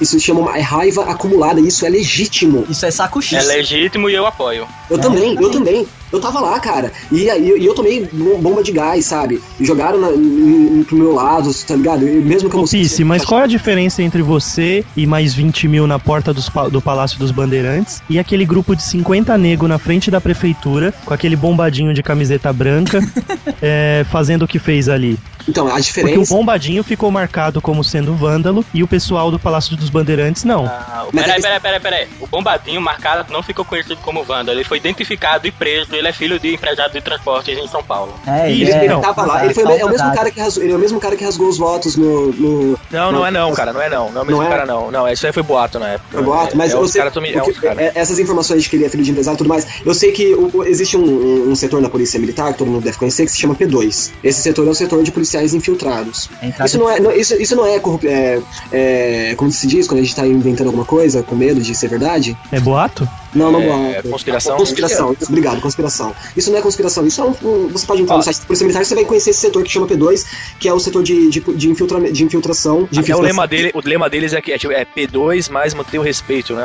isso 0.01 0.12
se 0.12 0.20
chama 0.20 0.40
uma 0.40 0.56
é 0.56 0.60
raiva 0.60 1.05
acumulada 1.10 1.60
e 1.60 1.68
isso 1.68 1.84
é 1.86 1.89
legítimo. 1.89 2.66
Isso 2.68 2.84
é 2.86 2.90
saco 2.90 3.18
É 3.18 3.22
X. 3.22 3.47
legítimo 3.47 4.09
e 4.09 4.14
eu 4.14 4.26
apoio. 4.26 4.66
Eu 4.90 4.98
também, 4.98 5.34
eu 5.34 5.51
também. 5.51 5.86
Eu 6.12 6.20
tava 6.20 6.40
lá, 6.40 6.60
cara. 6.60 6.93
E 7.10 7.28
aí 7.30 7.55
e 7.59 7.64
eu 7.64 7.74
tomei 7.74 8.09
bom- 8.12 8.39
bomba 8.40 8.62
de 8.62 8.70
gás, 8.72 9.05
sabe? 9.06 9.40
Jogaram 9.60 9.98
na, 10.01 10.10
em- 10.12 10.84
pro 10.86 10.97
meu 10.97 11.12
lado, 11.14 11.51
tá 11.66 11.74
ligado? 11.74 12.06
E 12.06 12.10
mesmo 12.20 12.51
que 12.51 12.56
eu 12.56 12.64
Pisse, 12.64 13.02
mas 13.05 13.24
qual 13.24 13.40
é 13.40 13.44
a 13.44 13.47
diferença 13.47 14.02
entre 14.02 14.22
você 14.22 14.84
e 14.97 15.06
mais 15.06 15.34
20 15.34 15.66
mil 15.68 15.86
na 15.86 15.98
porta 15.98 16.32
dos 16.32 16.51
do 16.70 16.80
Palácio 16.82 17.18
dos 17.18 17.30
Bandeirantes 17.30 18.02
e 18.10 18.18
aquele 18.18 18.44
grupo 18.44 18.74
de 18.76 18.82
50 18.82 19.36
nego 19.39 19.66
na 19.66 19.78
frente 19.78 20.10
da 20.10 20.20
prefeitura, 20.20 20.93
com 21.05 21.12
aquele 21.14 21.36
bombadinho 21.36 21.93
de 21.94 22.02
camiseta 22.02 22.52
branca, 22.52 23.01
é, 23.60 24.05
fazendo 24.10 24.43
o 24.44 24.48
que 24.48 24.59
fez 24.59 24.89
ali? 24.89 25.18
Então, 25.48 25.66
a 25.66 25.70
Porque 25.70 25.80
o 25.80 25.82
diferença. 25.84 26.34
bombadinho 26.34 26.84
ficou 26.84 27.10
marcado 27.10 27.60
como 27.60 27.82
sendo 27.82 28.14
vândalo 28.14 28.64
e 28.72 28.80
o 28.82 28.86
pessoal 28.86 29.28
do 29.28 29.40
Palácio 29.40 29.76
dos 29.76 29.90
Bandeirantes 29.90 30.44
não. 30.44 30.66
Ah, 30.66 31.05
peraí, 31.10 31.30
é- 31.32 31.40
peraí, 31.40 31.60
peraí, 31.60 31.80
peraí. 31.80 32.09
O 32.20 32.26
bombadinho 32.28 32.80
marcado 32.80 33.32
não 33.32 33.43
ficou 33.43 33.64
conhecido 33.64 33.97
como 34.02 34.24
Wanda. 34.28 34.52
Ele 34.52 34.62
foi 34.62 34.78
identificado 34.78 35.47
e 35.47 35.51
preso. 35.51 35.89
Ele 36.03 36.09
é 36.09 36.12
filho 36.12 36.39
de 36.41 36.53
empresário 36.55 36.93
de 36.93 37.01
transportes 37.01 37.57
em 37.57 37.66
São 37.69 37.83
Paulo. 37.83 38.12
É, 38.27 38.51
Isso, 38.51 38.62
ele 38.62 38.73
é- 38.73 38.85
Ele 38.85 38.89
Não, 38.95 39.01
tava 39.01 39.24
lá. 39.24 39.45
Ele, 39.45 39.55
foi, 39.55 39.62
é 39.79 39.85
o 39.85 39.89
mesmo 39.89 40.12
cara 40.12 40.31
que 40.31 40.41
rasgou, 40.41 40.65
ele 40.65 40.73
é 40.73 40.77
o 40.77 40.79
mesmo 40.79 40.99
cara 41.01 41.16
que 41.16 41.24
rasgou 41.24 41.49
os 41.49 41.57
votos 41.59 41.95
no. 41.97 42.33
no 42.33 42.79
Não, 42.91 43.12
não 43.12 43.24
é 43.27 43.31
não, 43.31 43.53
cara, 43.53 43.73
não 43.73 43.81
é 43.81 43.89
não. 43.89 44.11
Não 44.11 44.20
é 44.20 44.24
o 44.24 44.27
mesmo 44.27 44.41
Não 44.43 44.47
é? 44.47 44.51
cara, 44.51 44.66
não. 44.66 44.91
Não, 44.91 45.09
isso 45.09 45.24
aí 45.24 45.33
foi 45.33 45.43
boato 45.45 45.79
na 45.79 45.91
época. 45.91 46.19
é 46.19 46.23
boato, 46.23 46.57
mas 46.57 46.73
é, 46.73 46.74
eu 46.74 46.79
outro 46.79 46.93
sei, 46.93 47.01
cara, 47.01 47.11
também- 47.12 47.31
é 47.37 47.53
cara. 47.53 47.81
é- 47.83 47.93
essas 47.95 48.19
informações 48.19 48.65
de 48.65 48.69
que 48.69 48.74
ele 48.77 48.85
é 48.85 48.89
filho 48.89 49.05
de 49.05 49.12
empresário 49.12 49.37
e 49.37 49.39
tudo 49.39 49.49
mais, 49.49 49.65
eu 49.87 49.95
sei 49.95 50.11
que 50.11 50.35
o- 50.35 50.65
existe 50.65 50.97
um, 50.97 51.05
um- 51.05 51.51
um 51.51 51.55
setor 51.55 51.81
na 51.81 51.89
polícia 51.89 52.19
militar, 52.19 52.53
que 52.53 52.59
todo 52.59 52.69
mundo 52.69 52.83
deve 52.83 52.99
conhecer, 52.99 53.24
que 53.24 53.31
se 53.33 53.39
chama 53.39 53.55
P2. 53.55 54.11
Esse 54.24 54.43
setor 54.43 54.66
é 54.66 54.70
o 54.70 54.74
setor 54.74 55.03
de 55.05 55.12
policiais 55.12 55.55
infiltrados. 55.55 56.29
Isso 56.65 56.79
não 56.79 56.91
é, 56.91 56.99
não- 56.99 57.12
isso, 57.12 57.35
isso 57.41 57.55
não 57.55 57.65
é, 57.65 57.79
corrup- 57.79 58.05
é, 58.07 58.41
é, 58.73 59.35
como 59.37 59.51
se 59.53 59.66
diz, 59.69 59.87
quando 59.87 60.01
a 60.01 60.03
gente 60.03 60.16
tá 60.16 60.27
inventando 60.27 60.66
alguma 60.66 60.85
coisa 60.85 61.23
com 61.23 61.35
medo 61.37 61.61
de 61.61 61.74
ser 61.77 61.89
verdade? 61.89 62.37
É 62.51 62.59
boato? 62.59 63.09
Não, 63.35 63.51
não 63.53 63.61
É, 63.63 63.93
boato. 63.95 64.09
conspiração? 64.11 64.57
Conspiração, 64.57 65.17
isso, 65.21 65.29
obrigado, 65.31 65.61
conspiração. 65.61 66.15
Isso 66.37 66.51
não 66.51 66.59
é 66.59 66.63
conspiração, 66.63 67.07
isso 67.07 67.21
é 67.21 67.25
um. 67.25 67.31
um- 67.43 67.69
você 67.69 67.87
pode 67.87 68.03
entrar 68.03 68.15
Ó. 68.15 68.19
no 68.19 68.23
site 68.25 68.41
da 68.41 68.47
Polícia 68.47 68.65
Militar 68.65 68.83
e 68.83 68.85
você 68.85 68.95
vai 68.95 69.05
conhecer 69.05 69.31
esse 69.31 69.41
setor 69.41 69.63
que 69.65 69.71
chama 69.71 69.87
P2, 69.87 70.25
que 70.59 70.69
é 70.69 70.73
o 70.75 70.79
setor 70.79 71.03
de, 71.03 71.31
de, 71.31 71.41
de, 71.41 71.71
infiltra, 71.71 72.01
de 72.13 72.25
infiltração. 72.25 72.89
De 72.91 72.99
É, 72.99 73.01
o, 73.01 73.03
infiltração. 73.03 73.23
lema 73.23 73.47
dele, 73.47 73.71
o 73.75 73.81
lema 73.83 74.11
deles 74.11 74.33
é 74.33 74.41
que 74.41 74.53
é, 74.53 74.59
tipo, 74.59 74.73
é 74.73 74.85
P2, 74.85 75.49
mas 75.51 75.73
mantém 75.75 75.99
o 75.99 76.03
respeito, 76.03 76.55
né? 76.55 76.65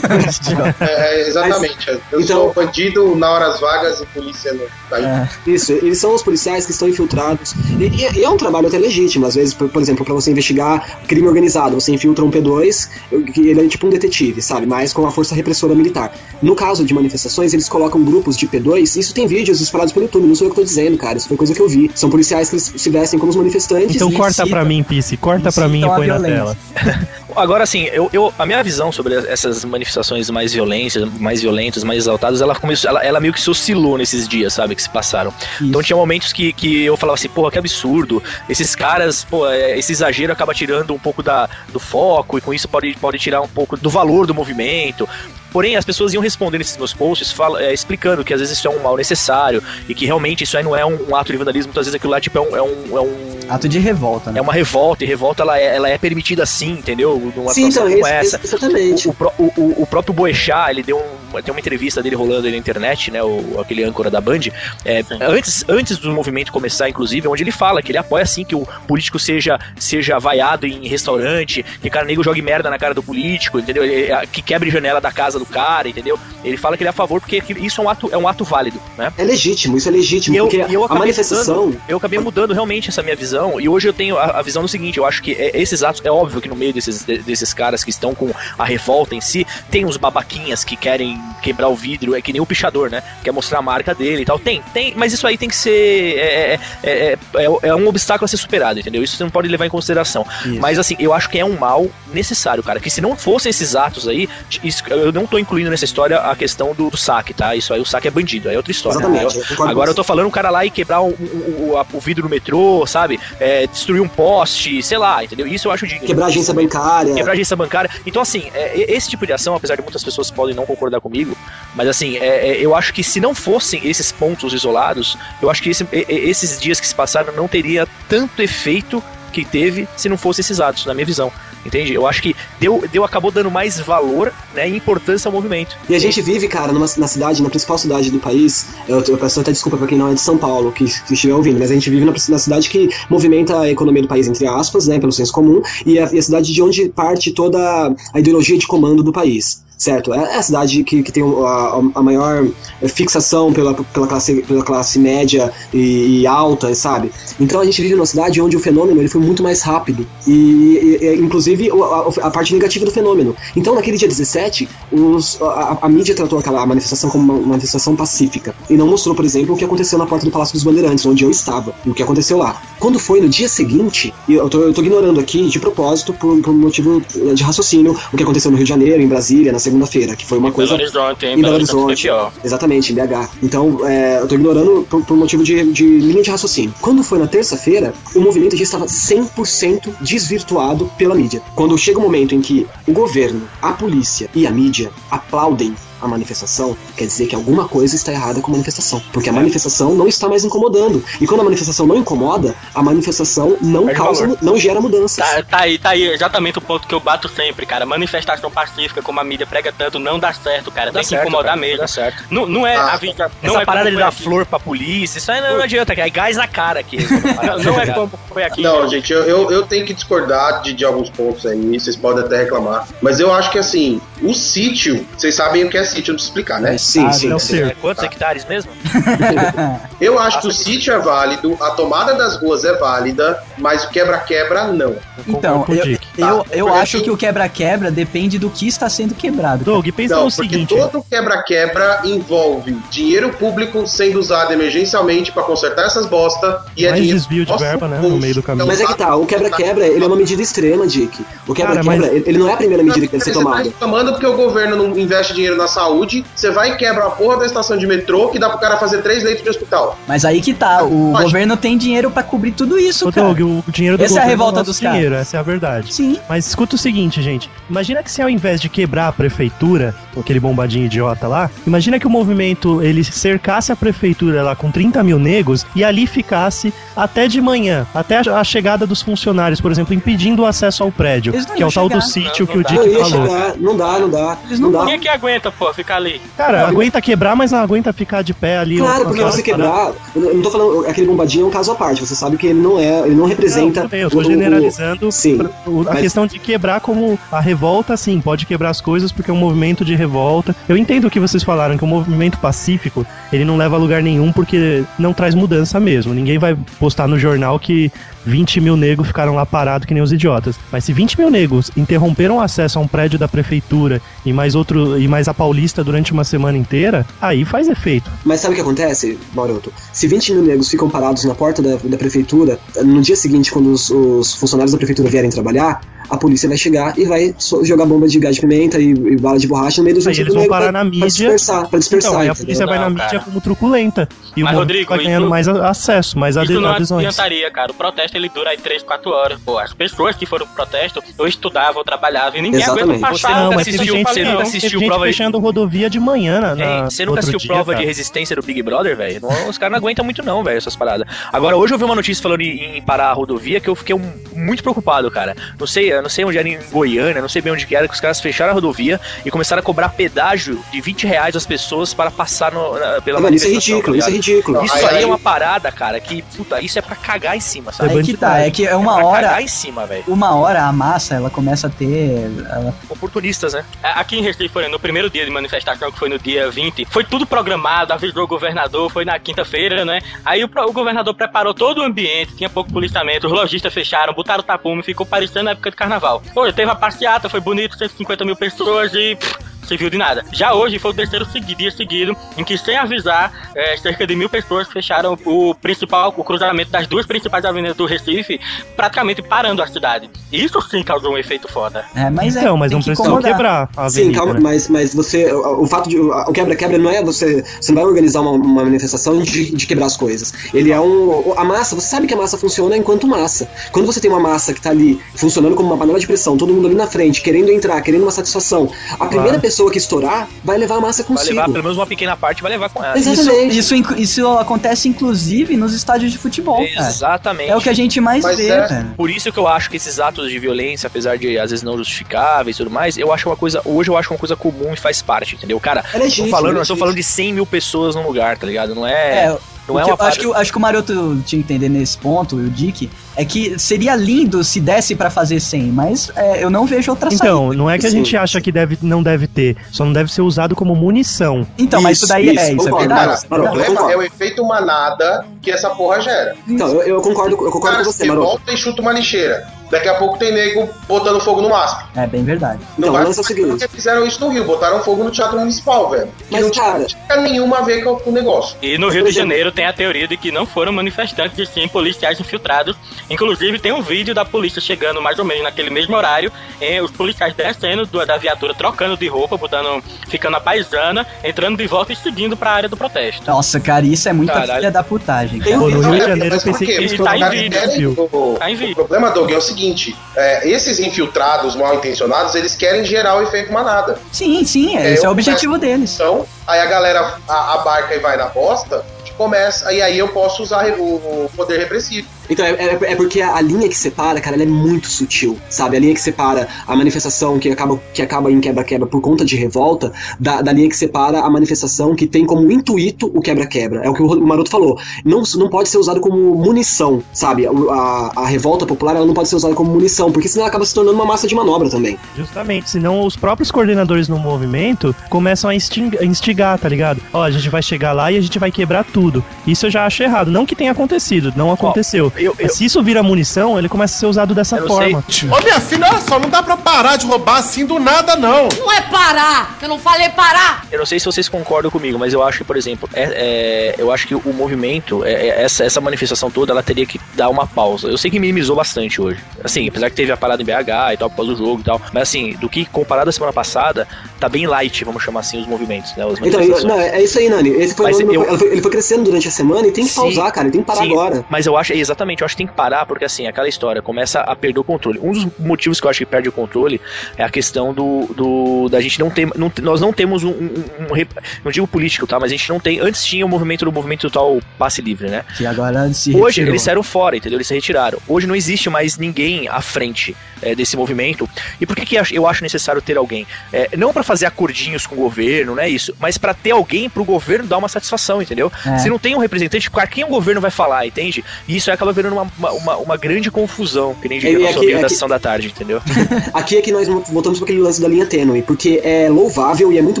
Assim. 0.26 0.54
É, 0.80 1.28
exatamente. 1.28 1.88
Eu 2.12 2.20
então- 2.20 2.44
sou 2.44 2.52
bandido 2.54 3.16
na 3.16 3.30
horas 3.30 3.60
vagas 3.60 4.00
e 4.00 4.06
polícia 4.06 4.52
no. 4.52 4.62
É. 4.96 5.28
Isso, 5.46 5.72
eles 5.72 5.98
são 5.98 6.14
os 6.14 6.22
policiais 6.22 6.66
que 6.66 6.72
estão 6.72 6.88
infiltrados. 6.88 7.54
E, 7.78 7.84
e- 7.84 8.18
e 8.20 8.24
é 8.24 8.28
um 8.28 8.36
trabalho 8.36 8.66
até 8.66 8.78
legítimo, 8.78 9.26
às 9.26 9.34
vezes, 9.34 9.54
por, 9.54 9.68
por 9.68 9.80
exemplo, 9.80 10.04
pra 10.04 10.14
você 10.14 10.30
investigar 10.30 11.00
crime 11.06 11.26
organizado, 11.28 11.74
você 11.80 11.92
infiltra 11.92 12.24
um 12.24 12.30
P2, 12.30 12.88
eu- 13.10 13.22
que 13.22 13.48
ele 13.48 13.64
é 13.64 13.68
tipo 13.68 13.86
um 13.86 13.90
detetive, 13.90 14.42
sabe? 14.42 14.66
Mas 14.66 14.92
com 14.92 15.06
a 15.06 15.10
força 15.10 15.34
repressora 15.34 15.74
militar. 15.74 16.09
No 16.42 16.54
caso 16.54 16.84
de 16.84 16.94
manifestações, 16.94 17.52
eles 17.52 17.68
colocam 17.68 18.02
grupos 18.02 18.34
de 18.36 18.46
P2, 18.48 18.96
isso 18.96 19.12
tem 19.12 19.26
vídeos 19.26 19.60
espalhados 19.60 19.92
pelo 19.92 20.06
YouTube, 20.06 20.26
não 20.26 20.34
sou 20.34 20.46
eu 20.46 20.50
que 20.50 20.56
tô 20.56 20.64
dizendo, 20.64 20.96
cara, 20.96 21.18
isso 21.18 21.28
foi 21.28 21.36
coisa 21.36 21.52
que 21.54 21.60
eu 21.60 21.68
vi. 21.68 21.90
São 21.94 22.08
policiais 22.08 22.48
que 22.48 22.54
eles 22.56 22.72
se 22.76 22.88
vestem 22.90 23.18
como 23.18 23.28
os 23.30 23.36
manifestantes. 23.36 23.94
Então 23.96 24.10
corta 24.12 24.46
pra 24.46 24.64
mim, 24.64 24.82
Pisse, 24.82 25.16
corta 25.18 25.52
pra 25.52 25.68
mim 25.68 25.82
e 25.82 25.86
põe 25.86 26.06
na 26.06 26.18
tela. 26.20 26.56
Agora, 27.36 27.62
assim, 27.62 27.84
eu, 27.92 28.08
eu- 28.12 28.32
a 28.38 28.44
minha 28.46 28.62
visão 28.64 28.90
sobre 28.90 29.14
essas 29.14 29.64
manifestações 29.64 30.28
mais 30.30 30.52
violentas, 30.52 31.08
mais 31.20 31.40
violentas, 31.42 31.84
mais 31.84 31.98
exaltadas, 31.98 32.40
ela 32.40 32.54
começou, 32.56 32.88
ela, 32.90 33.04
ela 33.04 33.20
meio 33.20 33.32
que 33.32 33.40
se 33.40 33.48
oscilou 33.50 33.96
nesses 33.98 34.26
dias, 34.26 34.52
sabe, 34.54 34.74
que 34.74 34.82
se 34.82 34.88
passaram. 34.90 35.32
Então 35.60 35.82
tinha 35.82 35.96
momentos 35.96 36.32
que, 36.32 36.52
que 36.52 36.82
eu 36.84 36.96
falava 36.96 37.14
assim, 37.18 37.28
porra, 37.28 37.50
que 37.52 37.58
absurdo. 37.58 38.22
Esses 38.48 38.74
caras, 38.74 39.24
pô, 39.28 39.46
é, 39.48 39.78
esse 39.78 39.92
exagero 39.92 40.32
acaba 40.32 40.52
tirando 40.54 40.92
um 40.92 40.98
pouco 40.98 41.22
da, 41.22 41.48
do 41.72 41.78
foco 41.78 42.38
e 42.38 42.40
com 42.40 42.52
isso 42.52 42.66
pode, 42.68 42.94
pode 43.00 43.18
tirar 43.18 43.42
um 43.42 43.48
pouco 43.48 43.76
do 43.76 43.90
valor 43.90 44.26
do 44.26 44.34
movimento. 44.34 45.08
Porém, 45.52 45.76
as 45.76 45.84
pessoas 45.84 46.12
iam 46.14 46.22
respondendo 46.22 46.60
esses 46.60 46.76
meus 46.76 46.92
posts 46.94 47.32
fala- 47.32 47.62
é, 47.62 47.72
explicando 47.72 48.24
que 48.24 48.32
às 48.32 48.40
vezes 48.40 48.56
isso 48.58 48.66
é 48.68 48.70
um 48.70 48.80
mal 48.82 48.96
necessário 48.96 49.62
e 49.88 49.94
que 49.94 50.06
realmente 50.06 50.44
isso 50.44 50.56
aí 50.56 50.62
não 50.62 50.76
é 50.76 50.84
um, 50.86 51.10
um 51.10 51.16
ato 51.16 51.32
de 51.32 51.38
vandalismo, 51.38 51.68
muitas 51.70 51.86
vezes 51.86 51.94
aquilo 51.96 52.12
lá 52.12 52.20
tipo, 52.20 52.38
é 52.38 52.40
um. 52.40 52.56
É 52.56 52.62
um, 52.62 52.98
é 52.98 53.00
um- 53.00 53.30
Ato 53.50 53.68
de 53.68 53.80
revolta, 53.80 54.30
né? 54.30 54.38
é 54.38 54.42
uma 54.42 54.52
revolta, 54.52 55.02
e 55.02 55.06
revolta 55.08 55.42
ela 55.42 55.58
é, 55.58 55.74
ela 55.74 55.88
é 55.88 55.98
permitida 55.98 56.46
sim, 56.46 56.70
entendeu? 56.70 57.18
Numa 57.34 57.52
Sim, 57.52 57.68
situação 57.68 57.88
então, 57.90 58.00
como 58.00 58.14
esse- 58.20 58.36
essa. 58.36 58.40
exatamente. 58.44 59.08
O, 59.08 59.16
o, 59.38 59.44
o- 59.56 59.82
o 59.82 59.86
próprio 59.86 60.14
Boechat, 60.14 60.70
ele 60.70 60.84
deu 60.84 60.98
um 60.98 61.19
tem 61.44 61.52
uma 61.52 61.60
entrevista 61.60 62.02
dele 62.02 62.16
rolando 62.16 62.46
aí 62.46 62.52
na 62.52 62.58
internet, 62.58 63.10
né? 63.10 63.22
O, 63.22 63.60
aquele 63.60 63.84
âncora 63.84 64.10
da 64.10 64.20
Band. 64.20 64.40
É, 64.84 65.02
antes, 65.20 65.64
antes 65.68 65.98
do 65.98 66.10
movimento 66.12 66.52
começar, 66.52 66.88
inclusive, 66.88 67.28
onde 67.28 67.42
ele 67.42 67.50
fala 67.52 67.82
que 67.82 67.90
ele 67.90 67.98
apoia 67.98 68.22
assim 68.24 68.44
que 68.44 68.54
o 68.54 68.66
político 68.86 69.18
seja, 69.18 69.58
seja 69.78 70.18
vaiado 70.18 70.66
em 70.66 70.86
restaurante, 70.88 71.64
que 71.80 71.90
cara 71.90 72.06
nego 72.06 72.22
jogue 72.22 72.42
merda 72.42 72.70
na 72.70 72.78
cara 72.78 72.94
do 72.94 73.02
político, 73.02 73.58
entendeu? 73.58 73.84
É, 73.84 74.26
Que 74.26 74.42
quebre 74.42 74.70
janela 74.70 75.00
da 75.00 75.12
casa 75.12 75.38
do 75.38 75.46
cara, 75.46 75.88
entendeu? 75.88 76.18
Ele 76.44 76.56
fala 76.56 76.76
que 76.76 76.82
ele 76.82 76.88
é 76.88 76.90
a 76.90 76.94
favor 76.94 77.20
porque 77.20 77.40
que 77.40 77.52
isso 77.52 77.80
é 77.80 77.84
um 77.84 77.88
ato, 77.88 78.08
é 78.12 78.16
um 78.16 78.26
ato 78.26 78.44
válido, 78.44 78.80
né? 78.96 79.12
É 79.18 79.24
legítimo, 79.24 79.76
isso 79.76 79.88
é 79.88 79.92
legítimo, 79.92 80.34
E 80.34 80.38
eu, 80.38 80.48
porque 80.48 80.74
eu 80.74 80.82
a 80.82 80.86
acabei 80.86 81.00
manifestação. 81.00 81.66
mudando, 81.66 81.82
eu 81.88 81.96
acabei 81.98 82.18
mudando 82.18 82.52
realmente 82.54 82.88
essa 82.88 83.02
minha 83.02 83.16
visão, 83.16 83.60
e 83.60 83.68
hoje 83.68 83.88
eu 83.88 83.92
tenho 83.92 84.16
a, 84.18 84.38
a 84.38 84.42
visão 84.42 84.62
do 84.62 84.68
seguinte, 84.68 84.98
eu 84.98 85.04
acho 85.06 85.22
que 85.22 85.32
é- 85.32 85.50
esses 85.60 85.82
atos, 85.82 86.00
é 86.04 86.10
óbvio 86.10 86.40
que 86.40 86.48
no 86.48 86.56
meio 86.56 86.72
desses, 86.72 87.04
de- 87.04 87.18
desses 87.18 87.52
caras 87.52 87.84
que 87.84 87.90
estão 87.90 88.14
com 88.14 88.30
a 88.58 88.64
revolta 88.64 89.14
em 89.14 89.20
si, 89.20 89.46
tem 89.70 89.84
uns 89.84 89.96
babaquinhas 89.96 90.64
que 90.64 90.76
querem 90.76 91.19
quebrar 91.42 91.68
o 91.68 91.74
vidro, 91.74 92.14
é 92.14 92.20
que 92.20 92.32
nem 92.32 92.40
o 92.40 92.46
pichador, 92.46 92.90
né? 92.90 93.02
Quer 93.24 93.32
mostrar 93.32 93.58
a 93.60 93.62
marca 93.62 93.94
dele 93.94 94.22
e 94.22 94.24
tal. 94.24 94.38
Tem, 94.38 94.62
tem, 94.74 94.92
mas 94.96 95.12
isso 95.12 95.26
aí 95.26 95.38
tem 95.38 95.48
que 95.48 95.56
ser. 95.56 96.18
É, 96.18 96.58
é, 96.82 96.90
é, 96.92 97.18
é- 97.44 97.68
é 97.68 97.74
um 97.74 97.88
obstáculo 97.88 98.24
a 98.26 98.28
ser 98.28 98.36
superado, 98.36 98.78
entendeu? 98.78 99.02
Isso 99.02 99.16
você 99.16 99.22
não 99.24 99.30
pode 99.30 99.48
levar 99.48 99.64
em 99.66 99.70
consideração. 99.70 100.26
Mas 100.60 100.78
assim, 100.78 100.96
eu 100.98 101.12
acho 101.14 101.28
que 101.30 101.38
é 101.38 101.44
um 101.44 101.56
mal 101.58 101.86
necessário, 102.12 102.62
cara. 102.62 102.78
Que 102.80 102.90
se 102.90 103.00
não 103.00 103.16
fossem 103.16 103.50
esses 103.50 103.74
atos 103.74 104.06
aí, 104.06 104.28
isso- 104.62 104.82
eu 104.88 105.12
não 105.12 105.26
tô 105.26 105.38
incluindo 105.38 105.70
nessa 105.70 105.84
história 105.84 106.18
a 106.18 106.36
questão 106.36 106.74
do, 106.74 106.90
do 106.90 106.96
saque, 106.96 107.32
tá? 107.32 107.54
Isso 107.56 107.72
aí 107.72 107.80
o 107.80 107.86
saque 107.86 108.08
é 108.08 108.10
bandido, 108.10 108.48
aí 108.48 108.54
é 108.54 108.58
outra 108.58 108.72
história. 108.72 108.98
Entendeu? 108.98 109.28
eu 109.58 109.64
Agora 109.70 109.86
com 109.86 109.90
eu 109.92 109.94
tô 109.94 110.04
falando 110.04 110.26
o 110.26 110.30
cara 110.30 110.50
lá 110.50 110.64
e 110.66 110.70
quebrar 110.70 111.00
o, 111.00 111.08
o, 111.10 111.74
o- 111.74 111.96
o 111.96 112.00
vidro 112.00 112.22
do 112.24 112.28
metrô, 112.28 112.84
sabe? 112.86 113.18
É, 113.38 113.66
destruir 113.66 114.00
um 114.02 114.08
poste, 114.08 114.82
sei 114.82 114.98
lá, 114.98 115.24
entendeu? 115.24 115.46
Isso 115.46 115.68
eu 115.68 115.72
acho 115.72 115.86
digno. 115.86 116.06
Quebrar 116.06 116.26
a 116.26 116.28
agência 116.28 116.52
bancária. 116.54 117.14
Quebrar 117.14 117.32
a 117.32 117.34
agência 117.34 117.56
bancária. 117.56 117.90
Então, 118.06 118.20
assim, 118.22 118.50
é, 118.54 118.92
esse 118.92 119.08
tipo 119.08 119.26
de 119.26 119.32
ação, 119.32 119.54
apesar 119.54 119.76
de 119.76 119.82
muitas 119.82 120.02
pessoas 120.04 120.30
podem 120.30 120.54
não 120.54 120.66
concordar 120.66 121.00
comigo, 121.10 121.36
mas 121.74 121.88
assim, 121.88 122.16
é, 122.16 122.48
é, 122.50 122.60
eu 122.60 122.74
acho 122.74 122.92
que 122.94 123.02
se 123.02 123.20
não 123.20 123.34
fossem 123.34 123.86
esses 123.86 124.12
pontos 124.12 124.52
isolados, 124.54 125.18
eu 125.42 125.50
acho 125.50 125.62
que 125.62 125.70
esse- 125.70 125.86
esses 126.08 126.60
dias 126.60 126.78
que 126.80 126.86
se 126.86 126.94
passaram 126.94 127.32
não 127.34 127.48
teria 127.48 127.86
tanto 128.08 128.40
efeito 128.40 129.02
que 129.32 129.44
teve 129.44 129.88
se 129.96 130.08
não 130.08 130.16
fossem 130.16 130.40
esses 130.40 130.60
atos, 130.60 130.86
na 130.86 130.94
minha 130.94 131.06
visão. 131.06 131.32
Entende? 131.64 131.92
Eu 131.94 132.06
acho 132.06 132.22
que 132.22 132.34
deu, 132.58 132.82
deu 132.90 133.04
acabou 133.04 133.30
dando 133.30 133.50
mais 133.50 133.78
valor 133.78 134.32
né, 134.54 134.68
e 134.68 134.76
importância 134.76 135.28
ao 135.28 135.32
movimento. 135.32 135.76
E 135.88 135.94
a 135.94 135.98
gente 135.98 136.20
vive, 136.22 136.48
cara, 136.48 136.72
numa, 136.72 136.86
na 136.96 137.06
cidade, 137.06 137.42
na 137.42 137.50
principal 137.50 137.76
cidade 137.76 138.10
do 138.10 138.18
país. 138.18 138.68
Eu, 138.88 139.02
eu 139.02 139.18
peço 139.18 139.40
até 139.40 139.52
desculpa 139.52 139.76
pra 139.76 139.86
quem 139.86 139.98
não 139.98 140.08
é 140.10 140.14
de 140.14 140.20
São 140.20 140.38
Paulo, 140.38 140.72
que, 140.72 140.84
que 140.84 141.14
estiver 141.14 141.34
ouvindo, 141.34 141.58
mas 141.58 141.70
a 141.70 141.74
gente 141.74 141.90
vive 141.90 142.04
na, 142.04 142.12
na 142.12 142.38
cidade 142.38 142.68
que 142.68 142.88
movimenta 143.10 143.60
a 143.60 143.70
economia 143.70 144.02
do 144.02 144.08
país, 144.08 144.26
entre 144.26 144.46
aspas, 144.46 144.86
né, 144.86 144.98
pelo 144.98 145.12
senso 145.12 145.32
comum, 145.32 145.60
e 145.84 145.98
a, 145.98 146.10
e 146.12 146.18
a 146.18 146.22
cidade 146.22 146.52
de 146.52 146.62
onde 146.62 146.88
parte 146.88 147.30
toda 147.32 147.94
a 148.14 148.18
ideologia 148.18 148.56
de 148.56 148.66
comando 148.66 149.02
do 149.02 149.12
país. 149.12 149.62
Certo? 149.76 150.12
É 150.12 150.36
a 150.36 150.42
cidade 150.42 150.84
que, 150.84 151.02
que 151.02 151.10
tem 151.10 151.22
a, 151.22 151.80
a 151.94 152.02
maior 152.02 152.46
fixação 152.86 153.50
pela, 153.50 153.72
pela, 153.72 154.06
classe, 154.06 154.42
pela 154.42 154.62
classe 154.62 154.98
média 154.98 155.50
e, 155.72 156.20
e 156.20 156.26
alta, 156.26 156.74
sabe? 156.74 157.10
Então 157.40 157.60
a 157.60 157.64
gente 157.64 157.80
vive 157.80 157.94
numa 157.94 158.04
cidade 158.04 158.42
onde 158.42 158.56
o 158.56 158.60
fenômeno 158.60 159.00
ele 159.00 159.08
foi 159.08 159.22
muito 159.22 159.42
mais 159.42 159.62
rápido. 159.62 160.06
E, 160.26 160.32
e- 160.32 160.98
e, 161.06 161.14
inclusive, 161.20 161.49
o- 161.72 161.84
a, 161.84 162.08
a 162.22 162.30
parte 162.30 162.52
negativa 162.54 162.84
do 162.84 162.90
fenômeno. 162.90 163.34
Então, 163.56 163.74
naquele 163.74 163.96
dia 163.96 164.08
17, 164.08 164.68
os, 164.92 165.40
a, 165.42 165.78
a 165.82 165.88
mídia 165.88 166.14
tratou 166.14 166.38
aquela 166.38 166.64
manifestação 166.66 167.10
como 167.10 167.32
uma 167.32 167.46
manifestação 167.48 167.94
pacífica. 167.96 168.54
E 168.68 168.76
não 168.76 168.86
mostrou, 168.86 169.14
por 169.14 169.24
exemplo, 169.24 169.54
o 169.54 169.58
que 169.58 169.64
aconteceu 169.64 169.98
na 169.98 170.06
porta 170.06 170.24
do 170.24 170.30
Palácio 170.32 170.52
dos 170.54 170.62
Bandeirantes, 170.64 171.04
onde 171.06 171.24
eu 171.24 171.30
estava, 171.30 171.74
e 171.84 171.90
o 171.90 171.94
que 171.94 172.02
aconteceu 172.02 172.38
lá. 172.38 172.60
Quando 172.78 172.98
foi 172.98 173.20
no 173.20 173.28
dia 173.28 173.48
seguinte, 173.48 174.12
e 174.28 174.34
eu 174.34 174.48
tô, 174.48 174.60
eu 174.62 174.72
tô 174.72 174.80
ignorando 174.82 175.20
aqui 175.20 175.46
de 175.48 175.58
propósito, 175.58 176.12
por, 176.12 176.40
por 176.40 176.52
motivo 176.54 177.02
de 177.34 177.42
raciocínio, 177.42 177.96
o 178.12 178.16
que 178.16 178.22
aconteceu 178.22 178.50
no 178.50 178.56
Rio 178.56 178.64
de 178.64 178.70
Janeiro, 178.70 179.02
em 179.02 179.08
Brasília, 179.08 179.52
na 179.52 179.58
segunda-feira, 179.58 180.16
que 180.16 180.26
foi 180.26 180.38
uma 180.38 180.52
coisa. 180.52 180.76
Belo 180.76 180.82
Horizonte, 180.84 181.26
hein? 181.26 181.38
Em 181.38 181.42
Belo 181.42 181.54
Horizonte 181.54 182.08
Horizonte. 182.08 182.08
Exatamente, 182.44 182.92
em 182.92 182.96
BH. 182.96 183.28
Então, 183.42 183.86
é, 183.86 184.20
eu 184.20 184.28
tô 184.28 184.34
ignorando 184.34 184.86
por, 184.88 185.04
por 185.04 185.16
motivo 185.16 185.42
de, 185.42 185.72
de 185.72 185.84
linha 185.98 186.22
de 186.22 186.30
raciocínio. 186.30 186.72
Quando 186.80 187.02
foi 187.02 187.18
na 187.18 187.26
terça-feira, 187.26 187.92
o 188.14 188.20
movimento 188.20 188.56
já 188.56 188.62
estava 188.62 188.86
100% 188.86 189.88
desvirtuado 190.00 190.90
pela 190.96 191.14
mídia. 191.14 191.39
Quando 191.54 191.78
chega 191.78 191.98
o 191.98 192.02
momento 192.02 192.34
em 192.34 192.40
que 192.40 192.66
o 192.86 192.92
governo, 192.92 193.48
a 193.60 193.72
polícia 193.72 194.28
e 194.34 194.46
a 194.46 194.50
mídia 194.50 194.90
aplaudem 195.10 195.74
a 196.00 196.08
manifestação, 196.08 196.76
quer 196.96 197.06
dizer 197.06 197.26
que 197.26 197.34
alguma 197.34 197.68
coisa 197.68 197.94
está 197.96 198.12
errada 198.12 198.40
com 198.40 198.48
a 198.48 198.52
manifestação. 198.52 199.02
Porque 199.12 199.28
a 199.28 199.32
manifestação 199.32 199.94
não 199.94 200.06
está 200.08 200.28
mais 200.28 200.44
incomodando. 200.44 201.04
E 201.20 201.26
quando 201.26 201.40
a 201.40 201.44
manifestação 201.44 201.86
não 201.86 201.96
incomoda, 201.96 202.54
a 202.74 202.82
manifestação 202.82 203.56
não 203.60 203.86
Perde 203.86 204.00
causa, 204.00 204.22
valor. 204.26 204.38
não 204.42 204.56
gera 204.58 204.80
mudanças. 204.80 205.16
Tá, 205.24 205.42
tá 205.42 205.58
aí, 205.60 205.78
tá 205.78 205.90
aí 205.90 206.08
exatamente 206.08 206.58
o 206.58 206.60
ponto 206.60 206.86
que 206.86 206.94
eu 206.94 207.00
bato 207.00 207.28
sempre, 207.28 207.66
cara. 207.66 207.84
Manifestação 207.86 208.50
pacífica, 208.50 209.02
como 209.02 209.20
a 209.20 209.24
mídia 209.24 209.46
prega 209.46 209.72
tanto, 209.76 209.98
não 209.98 210.18
dá 210.18 210.32
certo, 210.32 210.70
cara. 210.70 210.92
Tem 210.92 211.02
que 211.04 211.14
incomodar 211.14 211.56
mesmo. 211.56 211.78
Dá 211.78 211.88
certo. 211.88 212.24
Não, 212.30 212.46
não 212.46 212.66
é 212.66 212.76
Ah, 212.76 212.92
a 212.92 212.96
vida. 212.96 213.30
Não 213.42 213.50
Essa 213.54 213.62
é 213.62 213.64
parada 213.64 213.90
de 213.90 213.96
dar 213.96 214.08
aqui. 214.08 214.22
flor 214.22 214.46
pra 214.46 214.58
polícia, 214.58 215.18
isso 215.18 215.30
aí 215.30 215.40
não, 215.40 215.56
não 215.56 215.62
adianta, 215.64 215.94
cara. 215.94 216.06
É 216.06 216.10
gás 216.10 216.36
na 216.36 216.46
cara 216.48 216.80
aqui. 216.80 216.98
Não, 217.40 217.58
não 217.58 217.80
é 217.80 217.86
como 217.86 218.10
foi 218.28 218.44
aqui. 218.44 218.62
Não, 218.62 218.86
gente, 218.88 219.12
eu, 219.12 219.22
eu, 219.24 219.50
eu 219.50 219.62
tenho 219.66 219.84
que 219.86 219.94
discordar 219.94 220.62
de, 220.62 220.72
de 220.72 220.84
alguns 220.84 221.08
pontos 221.10 221.46
aí, 221.46 221.78
vocês 221.78 221.96
podem 221.96 222.24
até 222.24 222.38
reclamar. 222.38 222.86
Mas 223.00 223.18
eu 223.20 223.32
acho 223.32 223.50
que 223.50 223.58
assim, 223.58 224.00
o 224.22 224.32
sítio, 224.34 225.06
vocês 225.16 225.34
sabem 225.34 225.64
o 225.64 225.70
que 225.70 225.76
é 225.78 225.84
sítio, 225.90 226.12
não 226.12 226.16
preciso 226.16 226.30
explicar, 226.30 226.60
né? 226.60 226.76
Sim, 226.78 227.06
Ah, 227.06 227.12
sim. 227.12 227.32
é 227.34 227.38
sim. 227.38 227.62
É, 227.62 227.74
quantos 227.80 228.02
hectares 228.04 228.44
mesmo? 228.46 228.70
Eu 230.00 230.18
acho 230.18 230.40
que 230.40 230.48
o 230.48 230.52
sítio 230.52 230.92
é 230.94 230.98
válido, 230.98 231.56
a 231.60 231.70
tomada 231.70 232.14
das 232.14 232.40
ruas 232.40 232.64
é 232.64 232.72
válida, 232.74 233.42
mas 233.58 233.84
o 233.84 233.90
quebra-quebra 233.90 234.64
não. 234.68 234.96
Então, 235.28 235.64
o 235.68 235.74
eu, 235.74 235.82
Dick. 235.84 236.06
eu, 236.16 236.26
eu 236.50 236.64
Porque 236.66 236.78
acho 236.80 236.96
assim- 236.96 237.04
que 237.04 237.10
o 237.10 237.16
quebra-quebra 237.16 237.90
depende 237.90 238.38
do 238.38 238.48
que 238.48 238.66
está 238.66 238.88
sendo 238.88 239.14
quebrado. 239.14 239.64
Doug, 239.64 239.86
pensa 239.94 240.14
Não, 240.16 240.24
no 240.24 240.30
porque 240.32 240.48
seguinte. 240.50 240.74
todo 240.74 241.04
quebra-quebra 241.08 242.00
envolve 242.04 242.72
dinheiro 242.90 243.30
público 243.34 243.86
sendo 243.86 244.18
usado 244.18 244.52
emergencialmente 244.52 245.30
pra 245.32 245.42
consertar 245.42 245.84
essas 245.86 246.06
bosta 246.06 246.64
e 246.76 246.86
é 246.86 246.90
Mais 246.90 247.00
dinheiro 247.02 247.18
desvio 247.20 247.44
de 247.46 247.58
verba, 247.58 247.88
né, 247.88 247.98
no 248.00 248.16
meio 248.18 248.34
do 248.34 248.42
caminho. 248.42 248.66
Mas 248.66 248.80
é 248.80 248.86
que 248.86 248.94
tá, 248.96 249.14
o 249.16 249.26
quebra-quebra, 249.26 249.86
ele 249.86 250.02
é 250.02 250.06
uma 250.06 250.16
medida 250.16 250.40
extrema, 250.40 250.86
Dick. 250.86 251.24
O 251.46 251.52
quebra-quebra, 251.54 251.96
mas- 251.98 252.26
ele 252.26 252.38
não 252.38 252.48
é 252.48 252.54
a 252.54 252.56
primeira 252.56 252.82
medida 252.82 253.06
que 253.06 253.12
deve 253.12 253.24
ser 253.24 253.32
Você 253.32 253.38
tá 253.38 253.44
tomada. 253.44 253.64
reclamando 253.64 254.12
porque 254.12 254.26
o 254.26 254.34
governo 254.36 254.76
não 254.76 254.98
investe 254.98 255.34
dinheiro 255.34 255.56
na 255.56 255.68
saúde, 255.68 255.79
você 255.88 256.50
vai 256.50 256.72
e 256.72 256.76
quebra 256.76 257.06
a 257.06 257.10
porra 257.10 257.38
da 257.38 257.46
estação 257.46 257.76
de 257.76 257.86
metrô 257.86 258.28
que 258.28 258.38
dá 258.38 258.48
pro 258.50 258.58
cara 258.58 258.76
fazer 258.76 259.02
três 259.02 259.22
leitos 259.24 259.42
de 259.42 259.50
hospital. 259.50 259.98
Mas 260.06 260.24
aí 260.24 260.40
que 260.40 260.52
tá, 260.54 260.82
o 260.82 261.10
Pode. 261.12 261.24
governo 261.24 261.56
tem 261.56 261.76
dinheiro 261.78 262.10
pra 262.10 262.22
cobrir 262.22 262.52
tudo 262.52 262.78
isso, 262.78 263.08
Ô, 263.08 263.12
cara. 263.12 263.26
Doug, 263.34 263.40
o 263.68 263.70
dinheiro 263.70 263.96
do 263.96 264.04
Essa 264.04 264.20
é 264.20 264.22
a 264.22 264.26
revolta 264.26 264.58
nosso 264.58 264.70
dos 264.70 264.80
caras. 264.80 264.94
dinheiro, 264.96 265.14
essa 265.14 265.36
é 265.36 265.40
a 265.40 265.42
verdade. 265.42 265.92
Sim. 265.94 266.18
Mas 266.28 266.46
escuta 266.46 266.74
o 266.74 266.78
seguinte, 266.78 267.22
gente. 267.22 267.50
Imagina 267.68 268.02
que 268.02 268.10
se 268.10 268.20
ao 268.22 268.28
invés 268.28 268.60
de 268.60 268.68
quebrar 268.68 269.08
a 269.08 269.12
prefeitura, 269.12 269.94
com 270.14 270.20
aquele 270.20 270.40
bombadinho 270.40 270.84
idiota 270.86 271.26
lá, 271.28 271.50
imagina 271.66 271.98
que 271.98 272.06
o 272.06 272.10
movimento 272.10 272.82
ele 272.82 273.02
cercasse 273.04 273.72
a 273.72 273.76
prefeitura 273.76 274.42
lá 274.42 274.54
com 274.56 274.70
30 274.70 275.02
mil 275.02 275.18
negros 275.18 275.64
e 275.74 275.84
ali 275.84 276.06
ficasse 276.06 276.72
até 276.96 277.26
de 277.28 277.40
manhã, 277.40 277.86
até 277.94 278.18
a 278.18 278.44
chegada 278.44 278.86
dos 278.86 279.00
funcionários, 279.02 279.60
por 279.60 279.70
exemplo, 279.70 279.94
impedindo 279.94 280.42
o 280.42 280.46
acesso 280.46 280.82
ao 280.82 280.90
prédio, 280.92 281.32
não 281.32 281.44
que 281.44 281.62
é 281.62 281.66
o 281.66 281.68
iam 281.68 281.70
tal 281.70 281.88
do 281.88 282.00
chegar. 282.00 282.06
sítio 282.28 282.46
Não, 282.46 282.52
que 282.52 282.58
o 282.58 282.62
não 282.62 282.84
Dick 282.84 282.98
Não 282.98 283.08
falou. 283.10 283.26
chegar, 283.28 283.56
não 283.56 283.76
dá, 283.76 283.98
não 283.98 284.10
dá. 284.10 284.38
Eles 284.46 284.60
não 284.60 284.70
não 284.70 284.80
dá. 284.80 284.84
Quem 284.86 284.94
é 284.94 284.98
que 284.98 285.08
aguenta, 285.08 285.50
pô, 285.52 285.69
ficar 285.74 285.96
ali? 285.96 286.20
Cara, 286.36 286.66
aguenta 286.68 287.00
quebrar, 287.00 287.34
mas 287.36 287.52
não 287.52 287.58
aguenta 287.60 287.92
ficar 287.92 288.22
de 288.22 288.32
pé 288.34 288.58
ali. 288.58 288.78
Claro, 288.78 289.04
porque 289.06 289.22
você 289.22 289.42
quebrar. 289.42 289.92
Eu 290.14 290.34
não 290.34 290.42
tô 290.42 290.50
falando. 290.50 290.86
Aquele 290.86 291.06
bombadinho 291.06 291.44
é 291.44 291.48
um 291.48 291.50
caso 291.50 291.72
à 291.72 291.74
parte. 291.74 292.00
Você 292.04 292.14
sabe 292.14 292.36
que 292.36 292.46
ele 292.46 292.60
não 292.60 292.78
é. 292.78 293.00
Ele 293.06 293.14
não 293.14 293.26
representa. 293.26 293.88
Não, 293.90 293.98
eu 293.98 294.10
tô 294.10 294.18
o- 294.18 294.20
o- 294.20 294.24
generalizando 294.24 295.10
Sim. 295.12 295.38
pra- 295.38 295.50
o- 295.66 295.80
a 295.82 295.84
Mas- 295.92 296.00
questão 296.00 296.26
de 296.26 296.38
quebrar 296.38 296.80
como 296.80 297.18
a 297.30 297.40
revolta, 297.40 297.96
sim, 297.96 298.20
pode 298.20 298.46
quebrar 298.46 298.70
as 298.70 298.80
coisas 298.80 299.10
porque 299.12 299.30
é 299.30 299.34
um 299.34 299.36
movimento 299.38 299.84
de 299.84 299.94
revolta. 299.94 300.54
Eu 300.68 300.76
entendo 300.76 301.06
o 301.06 301.10
que 301.10 301.20
vocês 301.20 301.42
falaram, 301.42 301.76
que 301.76 301.84
o 301.84 301.86
movimento 301.86 302.38
pacífico, 302.38 303.06
ele 303.32 303.44
não 303.44 303.56
leva 303.56 303.76
a 303.76 303.78
lugar 303.78 304.02
nenhum 304.02 304.32
porque 304.32 304.84
não 304.98 305.12
traz 305.12 305.34
mudança 305.34 305.78
mesmo. 305.80 306.12
Ninguém 306.14 306.38
vai 306.38 306.56
postar 306.78 307.06
no 307.06 307.18
jornal 307.18 307.58
que 307.58 307.90
20 308.24 308.60
mil 308.60 308.76
negros 308.76 309.08
ficaram 309.08 309.34
lá 309.34 309.44
parados 309.46 309.86
que 309.86 309.94
nem 309.94 310.02
os 310.02 310.12
idiotas. 310.12 310.56
Mas 310.70 310.84
se 310.84 310.92
20 310.92 311.18
mil 311.18 311.30
negros 311.30 311.70
interromperam 311.76 312.36
o 312.36 312.40
acesso 312.40 312.78
a 312.78 312.82
um 312.82 312.86
prédio 312.88 313.18
da 313.18 313.28
prefeitura 313.28 314.00
e 314.24 314.32
mais 314.32 314.54
outro 314.54 314.98
e 314.98 315.08
mais 315.08 315.28
a 315.28 315.34
Paulista 315.34 315.82
durante 315.82 316.12
uma 316.12 316.24
semana 316.24 316.56
inteira, 316.58 317.06
aí 317.20 317.44
faz 317.44 317.68
efeito. 317.68 318.10
Mas 318.24 318.40
sabe 318.40 318.52
o 318.52 318.54
que 318.56 318.60
acontece, 318.62 319.18
Maroto? 319.34 319.72
Se 319.92 320.06
20 320.06 320.32
mil 320.34 320.42
negros 320.42 320.68
ficam 320.68 320.88
parados 320.90 321.24
na 321.24 321.34
porta 321.34 321.62
da, 321.62 321.76
da 321.82 321.96
prefeitura, 321.96 322.58
no 322.84 323.00
dia 323.00 323.16
seguinte, 323.16 323.50
quando 323.52 323.72
os, 323.72 323.90
os 323.90 324.34
funcionários 324.34 324.72
da 324.72 324.78
prefeitura 324.78 325.08
vierem 325.08 325.30
trabalhar, 325.30 325.80
a 326.08 326.16
polícia 326.16 326.48
vai 326.48 326.58
chegar 326.58 326.98
e 326.98 327.04
vai 327.04 327.32
jogar 327.62 327.86
bomba 327.86 328.08
de 328.08 328.18
gás 328.18 328.34
de 328.34 328.40
pimenta 328.40 328.80
e, 328.80 328.90
e 328.90 329.16
bala 329.16 329.38
de 329.38 329.46
borracha 329.46 329.80
no 329.80 329.84
meio 329.84 329.94
dos 329.96 330.06
Aí 330.08 330.12
20 330.14 330.20
eles 330.22 330.34
vão 330.34 330.48
parar 330.48 330.64
pra, 330.64 330.72
na 330.72 330.80
pra 330.80 330.90
mídia. 330.90 331.06
dispersar, 331.06 331.68
pra 331.68 331.78
dispersar. 331.78 332.10
Então, 332.10 332.20
aí 332.22 332.28
a 332.28 332.34
polícia 332.34 332.66
vai 332.66 332.78
na 332.78 332.84
Não, 332.84 332.90
mídia 332.90 333.06
cara. 333.10 333.20
como 333.20 333.40
truculenta. 333.40 334.08
E 334.36 334.42
Mas, 334.42 334.54
o 334.54 334.58
Rodrigo, 334.58 334.88
vai 334.90 335.04
ganhando 335.04 335.22
isso- 335.22 335.30
mais 335.30 335.46
a- 335.46 335.68
acesso, 335.68 336.18
mais 336.18 336.34
Isso 336.36 336.60
não 336.60 336.68
adesões. 336.70 337.06
adiantaria, 337.06 337.48
cara. 337.52 337.70
O 337.70 337.74
protesto 337.74 338.09
protesto 338.10 338.16
ele 338.16 338.28
dura 338.28 338.50
aí 338.50 338.58
3, 338.58 338.82
4 338.82 339.10
horas. 339.10 339.40
Pô, 339.44 339.58
as 339.58 339.72
pessoas 339.72 340.16
que 340.16 340.26
foram 340.26 340.46
pro 340.46 340.56
protesto, 340.56 341.02
ou 341.18 341.26
estudavam, 341.26 341.78
ou 341.78 341.84
trabalhavam, 341.84 342.38
e 342.38 342.42
ninguém 342.42 342.60
Exatamente. 342.60 342.90
aguenta 343.04 343.06
Você 343.16 343.22
passar. 343.22 343.28
nunca 343.30 343.40
Não, 343.48 343.52
mas 343.54 343.64
teve 343.64 343.76
assistiu- 343.76 343.96
gente, 343.96 344.08
você 344.08 344.20
nunca 344.24 344.34
não, 344.34 344.40
assistiu 344.42 344.80
prova 344.86 345.06
de- 345.06 345.12
fechando 345.12 345.38
rodovia 345.38 345.90
de 345.90 346.00
manhã 346.00 346.40
na, 346.40 346.54
na- 346.54 346.64
Ei, 346.64 346.82
você 346.84 347.06
nunca 347.06 347.20
assistiu 347.20 347.38
dia, 347.38 347.48
prova 347.48 347.72
cara. 347.72 347.78
de 347.80 347.86
resistência 347.86 348.36
do 348.36 348.42
Big 348.42 348.62
Brother, 348.62 348.96
velho? 348.96 349.20
Não, 349.22 349.48
Os 349.48 349.56
caras 349.58 349.72
não 349.72 349.78
aguentam 349.78 350.04
muito, 350.04 350.22
não, 350.24 350.42
velho, 350.44 350.58
essas 350.58 350.76
paradas. 350.76 351.06
Agora, 351.32 351.56
hoje 351.56 351.74
eu 351.74 351.78
vi 351.78 351.84
uma 351.84 351.94
notícia 351.94 352.22
falando 352.22 352.40
em, 352.40 352.76
em 352.78 352.82
parar 352.82 353.10
a 353.10 353.12
rodovia 353.12 353.60
que 353.60 353.68
eu 353.68 353.74
fiquei 353.74 353.94
um- 353.94 354.12
muito 354.34 354.62
preocupado, 354.62 355.10
cara. 355.10 355.36
Não 355.58 355.66
sei, 355.66 355.92
eu 355.92 356.02
não 356.02 356.08
sei 356.10 356.24
onde 356.24 356.38
era 356.38 356.48
em 356.48 356.58
Goiânia, 356.70 357.20
não 357.20 357.28
sei 357.28 357.42
bem 357.42 357.52
onde 357.52 357.66
que 357.66 357.74
era, 357.76 357.86
que 357.88 357.94
os 357.94 358.00
caras 358.00 358.20
fecharam 358.20 358.50
a 358.52 358.54
rodovia 358.54 359.00
e 359.24 359.30
começaram 359.30 359.60
a 359.60 359.62
cobrar 359.62 359.90
pedágio 359.90 360.62
de 360.72 360.80
20 360.80 361.06
reais 361.06 361.34
às 361.36 361.46
pessoas 361.46 361.92
para 361.94 362.10
passar 362.10 362.52
no, 362.52 362.78
na- 362.78 363.00
pela 363.00 363.20
mano, 363.20 363.34
isso 363.36 363.46
é 363.46 363.48
manifestação, 363.48 363.76
ridículo, 363.76 363.92
tá 363.94 363.98
isso 363.98 364.08
é 364.08 364.12
ridículo. 364.12 364.64
Isso 364.64 364.74
Aí- 364.74 364.84
aí, 364.84 364.96
aí- 364.98 365.02
é 365.02 365.06
uma 365.06 365.18
parada, 365.18 365.70
cara, 365.72 366.00
que, 366.00 366.22
puta, 366.36 366.60
isso 366.60 366.78
é 366.78 366.82
pra 366.82 366.96
cagar 366.96 367.36
em 367.36 367.40
cima, 367.40 367.72
sabe? 367.72 367.90
Aí 368.00 368.06
que 368.06 368.16
tá, 368.16 368.38
é 368.38 368.50
que 368.50 368.66
é 368.66 368.76
uma 368.76 369.04
hora, 369.04 369.28
cagar 369.28 369.42
em 369.42 369.48
cima, 369.48 369.86
velho. 369.86 370.04
uma 370.06 370.34
hora 370.34 370.62
a 370.64 370.72
massa, 370.72 371.14
ela 371.14 371.30
começa 371.30 371.66
a 371.66 371.70
ter... 371.70 372.30
ela- 372.50 372.74
Oportunistas, 372.88 373.54
né? 373.54 373.64
Aqui 373.82 374.18
em 374.18 374.22
Recife, 374.22 374.48
foi 374.48 374.68
no 374.68 374.78
primeiro 374.78 375.08
dia 375.08 375.24
de 375.24 375.30
manifestação, 375.30 375.90
que 375.90 375.98
foi 375.98 376.08
no 376.08 376.18
dia 376.18 376.50
20, 376.50 376.84
foi 376.86 377.04
tudo 377.04 377.26
programado, 377.26 377.92
avisou 377.92 378.24
o 378.24 378.26
governador, 378.26 378.90
foi 378.90 379.04
na 379.04 379.18
quinta-feira, 379.18 379.84
né? 379.84 380.00
Aí 380.24 380.44
o, 380.44 380.50
o 380.66 380.72
governador 380.72 381.14
preparou 381.14 381.54
todo 381.54 381.78
o 381.78 381.84
ambiente, 381.84 382.34
tinha 382.36 382.50
pouco 382.50 382.72
policiamento, 382.72 383.26
os 383.26 383.32
lojistas 383.32 383.72
fecharam, 383.72 384.12
botaram 384.12 384.42
tapume, 384.42 384.82
ficou 384.82 385.06
parecendo 385.06 385.48
a 385.48 385.52
época 385.52 385.70
de 385.70 385.76
carnaval. 385.76 386.22
Pô, 386.34 386.50
teve 386.52 386.70
a 386.70 386.74
passeata, 386.74 387.28
foi 387.28 387.40
bonito, 387.40 387.76
150 387.76 388.24
mil 388.24 388.36
pessoas 388.36 388.92
e... 388.94 389.16
pff, 389.16 389.34
se 389.66 389.76
viu 389.76 389.90
de 389.90 389.96
nada. 389.98 390.24
Já 390.32 390.52
hoje 390.52 390.78
foi 390.78 390.90
o 390.90 390.94
terceiro 390.94 391.26
dia 391.56 391.70
seguido 391.70 392.16
em 392.36 392.44
que, 392.44 392.56
sem 392.58 392.76
avisar, 392.76 393.50
é, 393.54 393.76
cerca 393.76 394.06
de 394.06 394.14
mil 394.16 394.28
pessoas 394.28 394.68
fecharam 394.68 395.16
o 395.24 395.54
principal, 395.54 396.12
o 396.16 396.24
cruzamento 396.24 396.70
das 396.70 396.86
duas 396.86 397.06
principais 397.06 397.44
avenidas 397.44 397.76
do 397.76 397.86
Recife, 397.86 398.40
praticamente 398.76 399.22
parando 399.22 399.62
a 399.62 399.66
cidade. 399.66 400.10
Isso 400.32 400.60
sim 400.62 400.82
causou 400.82 401.12
um 401.12 401.18
efeito 401.18 401.48
foda. 401.48 401.84
É, 401.94 402.10
mas 402.10 402.36
é, 402.36 402.40
Então, 402.40 402.56
mas 402.56 402.70
tem 402.70 402.78
não 402.78 402.84
que 402.84 402.90
incomodar. 402.92 403.32
quebrar 403.32 403.68
a 403.76 403.90
Sim, 403.90 404.00
avenida, 404.00 404.18
calma, 404.18 404.34
né? 404.34 404.40
mas, 404.42 404.68
mas 404.68 404.94
você. 404.94 405.32
O, 405.32 405.62
o 405.62 405.66
fato 405.66 405.88
de. 405.88 405.98
O 405.98 406.32
quebra-quebra 406.32 406.78
não 406.78 406.90
é 406.90 407.02
você. 407.02 407.44
Você 407.60 407.72
não 407.72 407.82
vai 407.82 407.90
organizar 407.90 408.20
uma, 408.20 408.32
uma 408.32 408.64
manifestação 408.64 409.20
de, 409.22 409.54
de 409.54 409.66
quebrar 409.66 409.86
as 409.86 409.96
coisas. 409.96 410.32
Ele 410.52 410.72
é 410.72 410.80
um. 410.80 411.34
A 411.36 411.44
massa, 411.44 411.74
você 411.74 411.86
sabe 411.86 412.06
que 412.06 412.14
a 412.14 412.16
massa 412.16 412.36
funciona 412.38 412.76
enquanto 412.76 413.06
massa. 413.06 413.48
Quando 413.72 413.86
você 413.86 414.00
tem 414.00 414.10
uma 414.10 414.20
massa 414.20 414.52
que 414.52 414.60
tá 414.60 414.70
ali 414.70 415.00
funcionando 415.14 415.54
como 415.54 415.68
uma 415.68 415.78
panela 415.78 415.98
de 415.98 416.06
pressão, 416.06 416.36
todo 416.36 416.52
mundo 416.52 416.66
ali 416.66 416.74
na 416.76 416.86
frente, 416.86 417.20
querendo 417.22 417.50
entrar, 417.50 417.80
querendo 417.82 418.02
uma 418.02 418.10
satisfação, 418.10 418.70
a 418.98 419.06
primeira 419.06 419.38
pessoa 419.38 419.49
que 419.70 419.78
estourar 419.78 420.28
vai 420.44 420.56
levar 420.58 420.76
a 420.76 420.80
massa 420.80 421.02
Vai 421.02 421.08
consigo. 421.16 421.34
levar 421.34 421.46
pelo 421.50 421.62
menos 421.62 421.76
uma 421.78 421.86
pequena 421.86 422.16
parte, 422.16 422.42
vai 422.42 422.52
levar 422.52 422.68
com 422.70 422.82
ela. 422.84 422.98
Isso, 422.98 423.10
Exatamente. 423.10 423.58
isso, 423.58 423.74
inclu- 423.74 423.96
isso 423.98 424.26
acontece 424.38 424.88
inclusive 424.88 425.56
nos 425.56 425.72
estádios 425.74 426.12
de 426.12 426.18
futebol, 426.18 426.56
cara. 426.74 426.88
Exatamente. 426.88 427.50
É 427.50 427.56
o 427.56 427.60
que 427.60 427.68
a 427.68 427.72
gente 427.74 428.00
mais 428.00 428.22
Mas 428.22 428.36
vê, 428.36 428.48
é-. 428.50 428.84
Por 428.96 429.10
isso 429.10 429.32
que 429.32 429.38
eu 429.38 429.46
acho 429.48 429.70
que 429.70 429.76
esses 429.76 429.98
atos 429.98 430.30
de 430.30 430.38
violência, 430.38 430.86
apesar 430.86 431.16
de 431.18 431.38
às 431.38 431.50
vezes 431.50 431.62
não 431.64 431.76
justificáveis 431.76 432.56
e 432.56 432.58
tudo 432.58 432.70
mais, 432.70 432.96
eu 432.98 433.12
acho 433.12 433.28
uma 433.28 433.36
coisa. 433.36 433.60
Hoje 433.64 433.90
eu 433.90 433.96
acho 433.96 434.12
uma 434.12 434.18
coisa 434.18 434.36
comum 434.36 434.72
e 434.72 434.76
faz 434.76 435.02
parte, 435.02 435.34
entendeu? 435.34 435.58
Cara, 435.60 435.84
É 435.92 435.98
legítimo, 435.98 436.26
tô 436.26 436.30
falando, 436.30 436.50
é 436.52 436.58
nós 436.58 436.62
estamos 436.62 436.68
legítimo. 436.68 436.78
falando 436.78 436.96
de 436.96 437.02
100 437.02 437.32
mil 437.34 437.46
pessoas 437.46 437.94
num 437.94 438.06
lugar, 438.06 438.36
tá 438.38 438.46
ligado? 438.46 438.74
Não 438.74 438.86
é. 438.86 439.24
É, 439.24 439.38
não 439.68 439.74
o 439.76 439.78
é 439.80 439.84
que 439.84 439.90
uma 439.90 439.96
eu 440.00 440.06
acho, 440.06 440.18
que, 440.20 440.34
acho 440.34 440.52
que 440.52 440.58
o 440.58 440.60
Maroto 440.60 440.92
tinha 441.26 441.42
que 441.42 441.52
entender 441.52 441.68
nesse 441.68 441.96
ponto, 441.98 442.36
o 442.36 442.50
Dick, 442.50 442.90
é 443.16 443.24
que 443.24 443.58
seria 443.58 443.94
lindo 443.96 444.42
se 444.44 444.60
desse 444.60 444.94
pra 444.94 445.10
fazer 445.10 445.40
100, 445.40 445.62
mas 445.72 446.10
é, 446.16 446.42
eu 446.44 446.50
não 446.50 446.64
vejo 446.66 446.90
outra 446.92 447.12
Então, 447.12 447.48
saída. 447.48 447.56
não 447.56 447.68
é 447.70 447.78
que 447.78 447.86
a 447.86 447.90
gente 447.90 448.16
acha 448.16 448.40
que 448.40 448.50
deve, 448.52 448.78
não 448.82 449.02
deve 449.02 449.26
ter, 449.26 449.56
só 449.70 449.84
não 449.84 449.92
deve 449.92 450.10
ser 450.12 450.22
usado 450.22 450.54
como 450.54 450.74
munição. 450.74 451.46
Então, 451.58 451.80
mas 451.82 451.96
isso 451.98 452.04
Isso, 452.06 452.12
daí 452.14 452.28
é, 452.28 452.32
isso, 452.32 452.42
isso 452.42 452.50
é 452.52 452.56
concordo, 452.70 452.78
verdade. 452.78 453.06
Cara, 453.28 453.42
o 453.42 453.44
eu 453.44 453.50
problema 453.52 453.92
é 453.92 453.96
o 453.96 454.02
efeito 454.02 454.44
manada 454.44 455.26
que 455.42 455.50
essa 455.50 455.70
porra 455.70 456.00
gera. 456.00 456.34
Então, 456.48 456.68
eu, 456.68 456.82
eu 456.82 457.00
concordo, 457.00 457.32
eu 457.32 457.50
concordo 457.50 457.60
Cara, 457.62 457.78
com 457.78 457.84
você, 457.84 457.98
você 458.04 458.06
Maroto. 458.06 458.26
volta 458.26 458.52
e 458.52 458.56
chuta 458.56 458.80
uma 458.82 458.92
lixeira. 458.92 459.46
Daqui 459.70 459.88
a 459.88 459.94
pouco 459.94 460.18
tem 460.18 460.32
nego 460.34 460.68
botando 460.88 461.20
fogo 461.20 461.40
no 461.40 461.48
MASP. 461.48 461.84
É 461.94 462.04
bem 462.04 462.24
verdade. 462.24 462.58
Não 462.76 462.88
Então, 462.88 462.92
vai 462.92 463.04
é 463.04 463.08
o 463.08 463.12
seguinte. 463.22 463.46
porque 463.50 463.68
fizeram 463.68 464.04
isso 464.04 464.20
no 464.20 464.28
Rio, 464.28 464.44
botaram 464.44 464.80
fogo 464.82 465.04
no 465.04 465.12
Teatro 465.12 465.38
Municipal, 465.38 465.88
velho. 465.90 466.08
Mas, 466.28 466.42
não 466.42 466.50
cara- 466.50 466.84
tinha 466.86 467.16
nenhuma 467.20 467.58
a 467.58 467.62
ver 467.62 467.84
com 467.84 467.94
com 467.94 468.10
o 468.10 468.12
negócio. 468.12 468.56
E 468.60 468.76
no 468.78 468.88
Rio 468.88 469.04
de 469.04 469.12
Janeiro 469.12 469.52
tem 469.52 469.64
a 469.66 469.72
teoria 469.72 470.08
de 470.08 470.16
que 470.16 470.32
não 470.32 470.44
foram 470.44 470.72
manifestantes 470.72 471.38
e 471.38 471.46
sim 471.46 471.68
policiais 471.68 472.18
infiltrados. 472.18 472.76
Inclusive 473.10 473.58
tem 473.58 473.72
um 473.72 473.82
vídeo 473.82 474.14
da 474.14 474.24
polícia 474.24 474.60
chegando 474.62 475.02
mais 475.02 475.18
ou 475.18 475.24
menos 475.24 475.42
naquele 475.42 475.68
mesmo 475.68 475.96
horário, 475.96 476.32
eh, 476.60 476.80
os 476.80 476.90
policiais 476.92 477.34
descendo 477.34 477.84
do- 477.84 478.06
da 478.06 478.16
viatura, 478.16 478.54
trocando 478.54 478.96
de 478.96 479.08
roupa, 479.08 479.36
botando, 479.36 479.82
ficando 480.08 480.36
a 480.36 480.40
paisana, 480.40 481.04
entrando 481.24 481.56
de 481.58 481.66
volta 481.66 481.92
e 481.92 481.96
seguindo 481.96 482.36
pra 482.36 482.52
área 482.52 482.68
do 482.68 482.76
protesto. 482.76 483.28
Nossa, 483.28 483.58
cara, 483.58 483.84
isso 483.84 484.08
é 484.08 484.12
muita 484.12 484.32
Caralho. 484.34 484.54
filha 484.54 484.70
da 484.70 484.82
putagem, 484.84 485.40
Tem. 485.40 485.58
Pô, 485.58 485.68
no 485.68 485.80
Rio 485.80 486.00
de 486.00 486.06
Janeiro 486.06 486.36
eu 486.36 486.40
pensei 486.40 486.66
quê? 486.66 486.72
que 486.74 486.78
eles 486.78 486.96
tá 486.98 487.18
em 487.18 487.28
vídeo. 487.30 487.60
Querem- 487.60 487.76
viu? 487.78 488.08
o, 488.12 488.36
Tá 488.38 488.50
em 488.50 488.54
vídeo. 488.54 488.72
o 488.72 488.76
problema, 488.76 489.10
Doug, 489.10 489.30
é 489.32 489.36
o 489.36 489.40
seguinte: 489.42 489.96
é, 490.16 490.48
esses 490.48 490.78
infiltrados 490.78 491.56
mal 491.56 491.74
intencionados, 491.74 492.34
eles 492.36 492.54
querem 492.54 492.84
gerar 492.84 493.16
o 493.16 493.22
efeito 493.22 493.52
manada. 493.52 493.98
Sim, 494.12 494.44
sim, 494.44 494.76
é, 494.78 494.92
esse 494.92 495.04
é 495.04 495.08
o 495.08 495.12
objetivo 495.12 495.58
deles. 495.58 495.94
Então, 495.94 496.24
aí 496.46 496.60
a 496.60 496.66
galera 496.66 497.14
a- 497.28 497.54
abarca 497.54 497.92
e 497.94 497.98
vai 497.98 498.16
na 498.16 498.26
bosta, 498.26 498.84
começa, 499.16 499.70
e 499.72 499.82
aí 499.82 499.98
eu 499.98 500.08
posso 500.08 500.42
usar 500.42 500.66
o, 500.78 500.82
o 501.26 501.30
poder 501.36 501.58
repressivo. 501.58 502.08
Então, 502.30 502.44
é, 502.44 502.50
é- 502.50 502.92
é 502.92 502.96
porque 502.96 503.20
a, 503.20 503.40
linha 503.40 503.68
que 503.68 503.76
separa, 503.76 504.20
cara, 504.20 504.36
ela 504.36 504.44
é 504.44 504.46
muito 504.46 504.88
sutil, 504.88 505.36
sabe? 505.48 505.76
A 505.76 505.80
linha 505.80 505.94
que 505.94 506.00
separa 506.00 506.48
a 506.66 506.76
manifestação 506.76 507.38
que 507.38 507.50
acaba, 507.50 507.78
que 507.92 508.00
acaba 508.00 508.30
em 508.30 508.40
quebra-quebra 508.40 508.86
por 508.86 509.00
conta 509.00 509.24
de 509.24 509.36
revolta, 509.36 509.92
da, 510.18 510.40
da 510.40 510.52
linha 510.52 510.68
que 510.68 510.76
separa 510.76 511.20
a 511.20 511.28
manifestação 511.30 511.94
que 511.94 512.06
tem 512.06 512.24
como 512.24 512.50
intuito 512.50 513.10
o 513.12 513.20
quebra-quebra. 513.20 513.84
É 513.84 513.90
o 513.90 513.94
que 513.94 514.02
o, 514.02 514.20
Maroto 514.20 514.50
falou. 514.50 514.78
Não, 515.04 515.22
não 515.36 515.48
pode 515.48 515.68
ser 515.68 515.78
usado 515.78 516.00
como 516.00 516.34
munição, 516.36 517.02
sabe? 517.12 517.46
A, 517.46 517.50
a, 517.50 518.12
a 518.16 518.26
revolta 518.26 518.64
popular, 518.64 518.94
ela 518.96 519.06
não 519.06 519.14
pode 519.14 519.28
ser 519.28 519.36
usada 519.36 519.54
como 519.54 519.70
munição, 519.70 520.12
porque 520.12 520.28
senão 520.28 520.42
ela 520.44 520.50
acaba 520.50 520.64
se 520.64 520.74
tornando 520.74 520.96
uma 520.96 521.04
massa 521.04 521.26
de 521.26 521.34
manobra 521.34 521.68
também. 521.68 521.98
Justamente, 522.16 522.70
senão 522.70 523.04
os 523.04 523.16
próprios 523.16 523.50
coordenadores 523.50 524.08
no 524.08 524.18
movimento 524.18 524.94
começam 525.08 525.50
a 525.50 525.54
instigar, 525.54 526.58
tá 526.58 526.68
ligado? 526.68 527.00
Ó, 527.12 527.22
a 527.22 527.30
gente 527.30 527.48
vai 527.48 527.62
chegar 527.62 527.92
lá 527.92 528.12
e 528.12 528.16
a 528.16 528.20
gente 528.20 528.38
vai 528.38 528.52
quebrar 528.52 528.84
tudo. 528.84 529.24
Isso 529.46 529.66
eu 529.66 529.70
já 529.70 529.84
acho 529.84 530.02
errado. 530.02 530.30
Não 530.30 530.46
que 530.46 530.54
tenha 530.54 530.72
acontecido, 530.72 531.32
não 531.36 531.50
aconteceu. 531.50 532.12
Eu- 532.24 532.36
Mas 532.40 532.54
se 532.54 532.64
isso 532.64 532.82
vira 532.82 533.02
munição, 533.02 533.58
ele 533.58 533.68
começa 533.68 533.94
a 533.96 533.98
ser 533.98 534.06
usado 534.06 534.34
dessa 534.34 534.56
Eu 534.56 534.66
forma. 534.66 534.98
Ô 535.08 535.42
minha 535.42 535.60
filha, 535.60 535.86
olha 535.88 536.00
só, 536.00 536.18
não 536.18 536.28
dá 536.28 536.42
pra 536.42 536.56
parar 536.56 536.96
de 536.96 537.06
roubar 537.06 537.36
assim 537.38 537.64
do 537.66 537.78
nada, 537.78 538.16
não. 538.16 538.48
Não 538.58 538.72
é 538.72 538.80
parar! 538.82 539.56
Eu 539.60 539.68
não 539.68 539.78
falei 539.78 540.08
parar! 540.10 540.66
Eu 540.70 540.78
não 540.78 540.86
sei 540.86 540.98
se 540.98 541.06
vocês 541.06 541.28
concordam 541.28 541.70
comigo, 541.70 541.98
mas 541.98 542.12
eu 542.12 542.22
acho 542.22 542.38
que, 542.38 542.44
por 542.44 542.56
exemplo, 542.56 542.88
é, 542.92 543.74
é- 543.74 543.82
eu 543.82 543.90
acho 543.92 544.06
que 544.06 544.14
o 544.14 544.32
movimento, 544.32 545.04
é- 545.04 545.12
é- 545.28 545.42
essa, 545.42 545.64
essa 545.64 545.80
manifestação 545.80 546.30
toda, 546.30 546.52
ela 546.52 546.62
teria 546.62 546.86
que 546.86 547.00
dar 547.14 547.28
uma 547.28 547.46
pausa. 547.46 547.88
Eu 547.88 547.98
sei 547.98 548.10
que 548.10 548.18
minimizou 548.18 548.56
bastante 548.56 549.00
hoje. 549.00 549.18
Assim, 549.44 549.68
apesar 549.68 549.90
que 549.90 549.96
teve 549.96 550.12
a 550.12 550.16
parada 550.16 550.42
em 550.42 550.44
BH 550.44 550.94
e 550.94 550.96
tal, 550.96 551.08
por 551.10 551.16
causa 551.16 551.32
do 551.32 551.38
jogo 551.38 551.60
e 551.60 551.64
tal. 551.64 551.80
Mas 551.92 552.02
assim, 552.04 552.32
do 552.40 552.48
que 552.48 552.64
comparado 552.66 553.08
à 553.10 553.12
semana 553.12 553.32
passada, 553.32 553.86
tá 554.18 554.28
bem 554.28 554.46
light, 554.46 554.84
vamos 554.84 555.02
chamar 555.02 555.20
assim, 555.20 555.40
os 555.40 555.46
movimentos, 555.46 555.94
né? 555.96 556.04
Os 556.06 556.18
Então, 556.18 556.30
manifestações. 556.40 556.64
não, 556.64 556.80
é 556.80 556.90
é 557.00 557.02
isso 557.04 557.18
aí, 557.18 557.28
Nani. 557.28 557.50
Esse 557.50 557.74
foi, 557.74 557.92
eu- 557.92 558.00
ele 558.00 558.38
foi- 558.38 558.48
ele 558.52 558.60
crescendo 558.70 559.04
durante 559.04 559.26
a 559.28 559.30
semana 559.30 559.66
e 559.66 559.72
tem 559.72 559.84
que 559.84 559.90
Sim. 559.90 560.00
pausar, 560.00 560.32
cara. 560.32 560.46
Ele 560.46 560.52
tem 560.52 560.60
que 560.62 560.66
parar 560.66 560.82
Sim, 560.82 560.92
agora. 560.92 561.24
Mas 561.28 561.46
eu 561.46 561.56
acho, 561.56 561.72
exatamente, 561.72 562.09
eu 562.22 562.24
acho 562.26 562.34
que 562.34 562.38
tem 562.38 562.46
que 562.46 562.52
parar, 562.54 562.84
porque 562.86 563.04
assim, 563.04 563.26
aquela 563.26 563.48
história 563.48 563.80
começa 563.80 564.20
a 564.20 564.34
perder 564.34 564.58
o 564.60 564.64
controle. 564.64 564.98
Um 565.02 565.12
dos 565.12 565.26
motivos 565.38 565.80
que 565.80 565.86
eu 565.86 565.90
acho 565.90 565.98
que 566.00 566.06
perde 566.06 566.28
o 566.28 566.32
controle 566.32 566.80
é 567.16 567.22
a 567.22 567.28
questão 567.30 567.72
do, 567.72 568.06
do 568.14 568.68
da 568.68 568.80
gente 568.80 568.98
não 568.98 569.10
ter, 569.10 569.28
não, 569.36 569.52
nós 569.62 569.80
não 569.80 569.92
temos 569.92 570.24
um, 570.24 570.30
um- 570.30 570.64
um 570.90 571.06
não 571.44 571.52
digo 571.52 571.66
político, 571.66 572.06
tá, 572.06 572.18
mas 572.18 572.30
a 572.32 572.36
gente 572.36 572.48
não 572.48 572.58
tem, 572.58 572.80
antes 572.80 573.04
tinha 573.04 573.24
o 573.24 573.28
movimento 573.28 573.64
do 573.64 573.72
movimento 573.72 574.10
tal 574.10 574.40
passe 574.58 574.82
livre, 574.82 575.08
né? 575.08 575.24
Que 575.36 575.46
agora 575.46 575.92
se 575.92 576.10
Hoje 576.10 576.24
retirou. 576.40 576.48
eles 576.50 576.62
saíram 576.62 576.82
fora, 576.82 577.16
entendeu? 577.16 577.36
Eles 577.36 577.46
se 577.46 577.54
retiraram. 577.54 577.98
Hoje 578.08 578.26
não 578.26 578.34
existe 578.34 578.68
mais 578.68 578.96
ninguém 578.98 579.48
à 579.48 579.60
frente 579.60 580.16
é, 580.42 580.54
desse 580.54 580.76
movimento. 580.76 581.28
E 581.60 581.66
por 581.66 581.76
que, 581.76 581.84
que 581.86 581.96
eu 582.16 582.26
acho 582.26 582.42
necessário 582.42 582.80
ter 582.82 582.96
alguém? 582.96 583.26
É, 583.52 583.76
não 583.76 583.92
pra 583.92 584.02
fazer 584.02 584.26
acordinhos 584.26 584.86
com 584.86 584.94
o 584.94 584.98
governo, 584.98 585.54
não 585.54 585.62
é 585.62 585.68
isso, 585.68 585.94
mas 586.00 586.16
pra 586.18 586.34
ter 586.34 586.50
alguém 586.52 586.88
pro 586.88 587.04
governo 587.04 587.46
dar 587.46 587.58
uma 587.58 587.68
satisfação, 587.68 588.20
entendeu? 588.22 588.50
É. 588.66 588.78
Se 588.78 588.88
não 588.88 588.98
tem 588.98 589.14
um 589.14 589.18
representante, 589.18 589.70
quem 589.90 590.04
o 590.04 590.08
governo 590.08 590.40
vai 590.40 590.50
falar, 590.50 590.86
entende? 590.86 591.24
E 591.48 591.56
isso 591.56 591.70
acaba 591.70 591.92
virando 592.02 592.14
uma, 592.38 592.52
uma, 592.52 592.76
uma- 592.76 592.96
grande 592.96 593.30
confusão, 593.30 593.94
que 593.94 594.08
nem 594.08 594.18
diria 594.18 594.38
o 594.38 594.42
nosso 594.42 594.56
aqui- 594.56 594.66
amigo 594.66 594.82
da 594.82 594.88
sessão 594.88 595.08
da 595.08 595.18
tarde, 595.18 595.48
entendeu? 595.48 595.80
Aqui 596.34 596.56
é 596.56 596.60
que 596.62 596.70
nós 596.70 596.86
voltamos 596.88 597.38
para 597.38 597.46
aquele 597.46 597.60
lance 597.60 597.80
da 597.80 597.88
linha 597.88 598.04
tênue, 598.06 598.42
porque 598.42 598.80
é 598.84 599.08
louvável 599.08 599.72
e 599.72 599.78
é 599.78 599.82
muito 599.82 600.00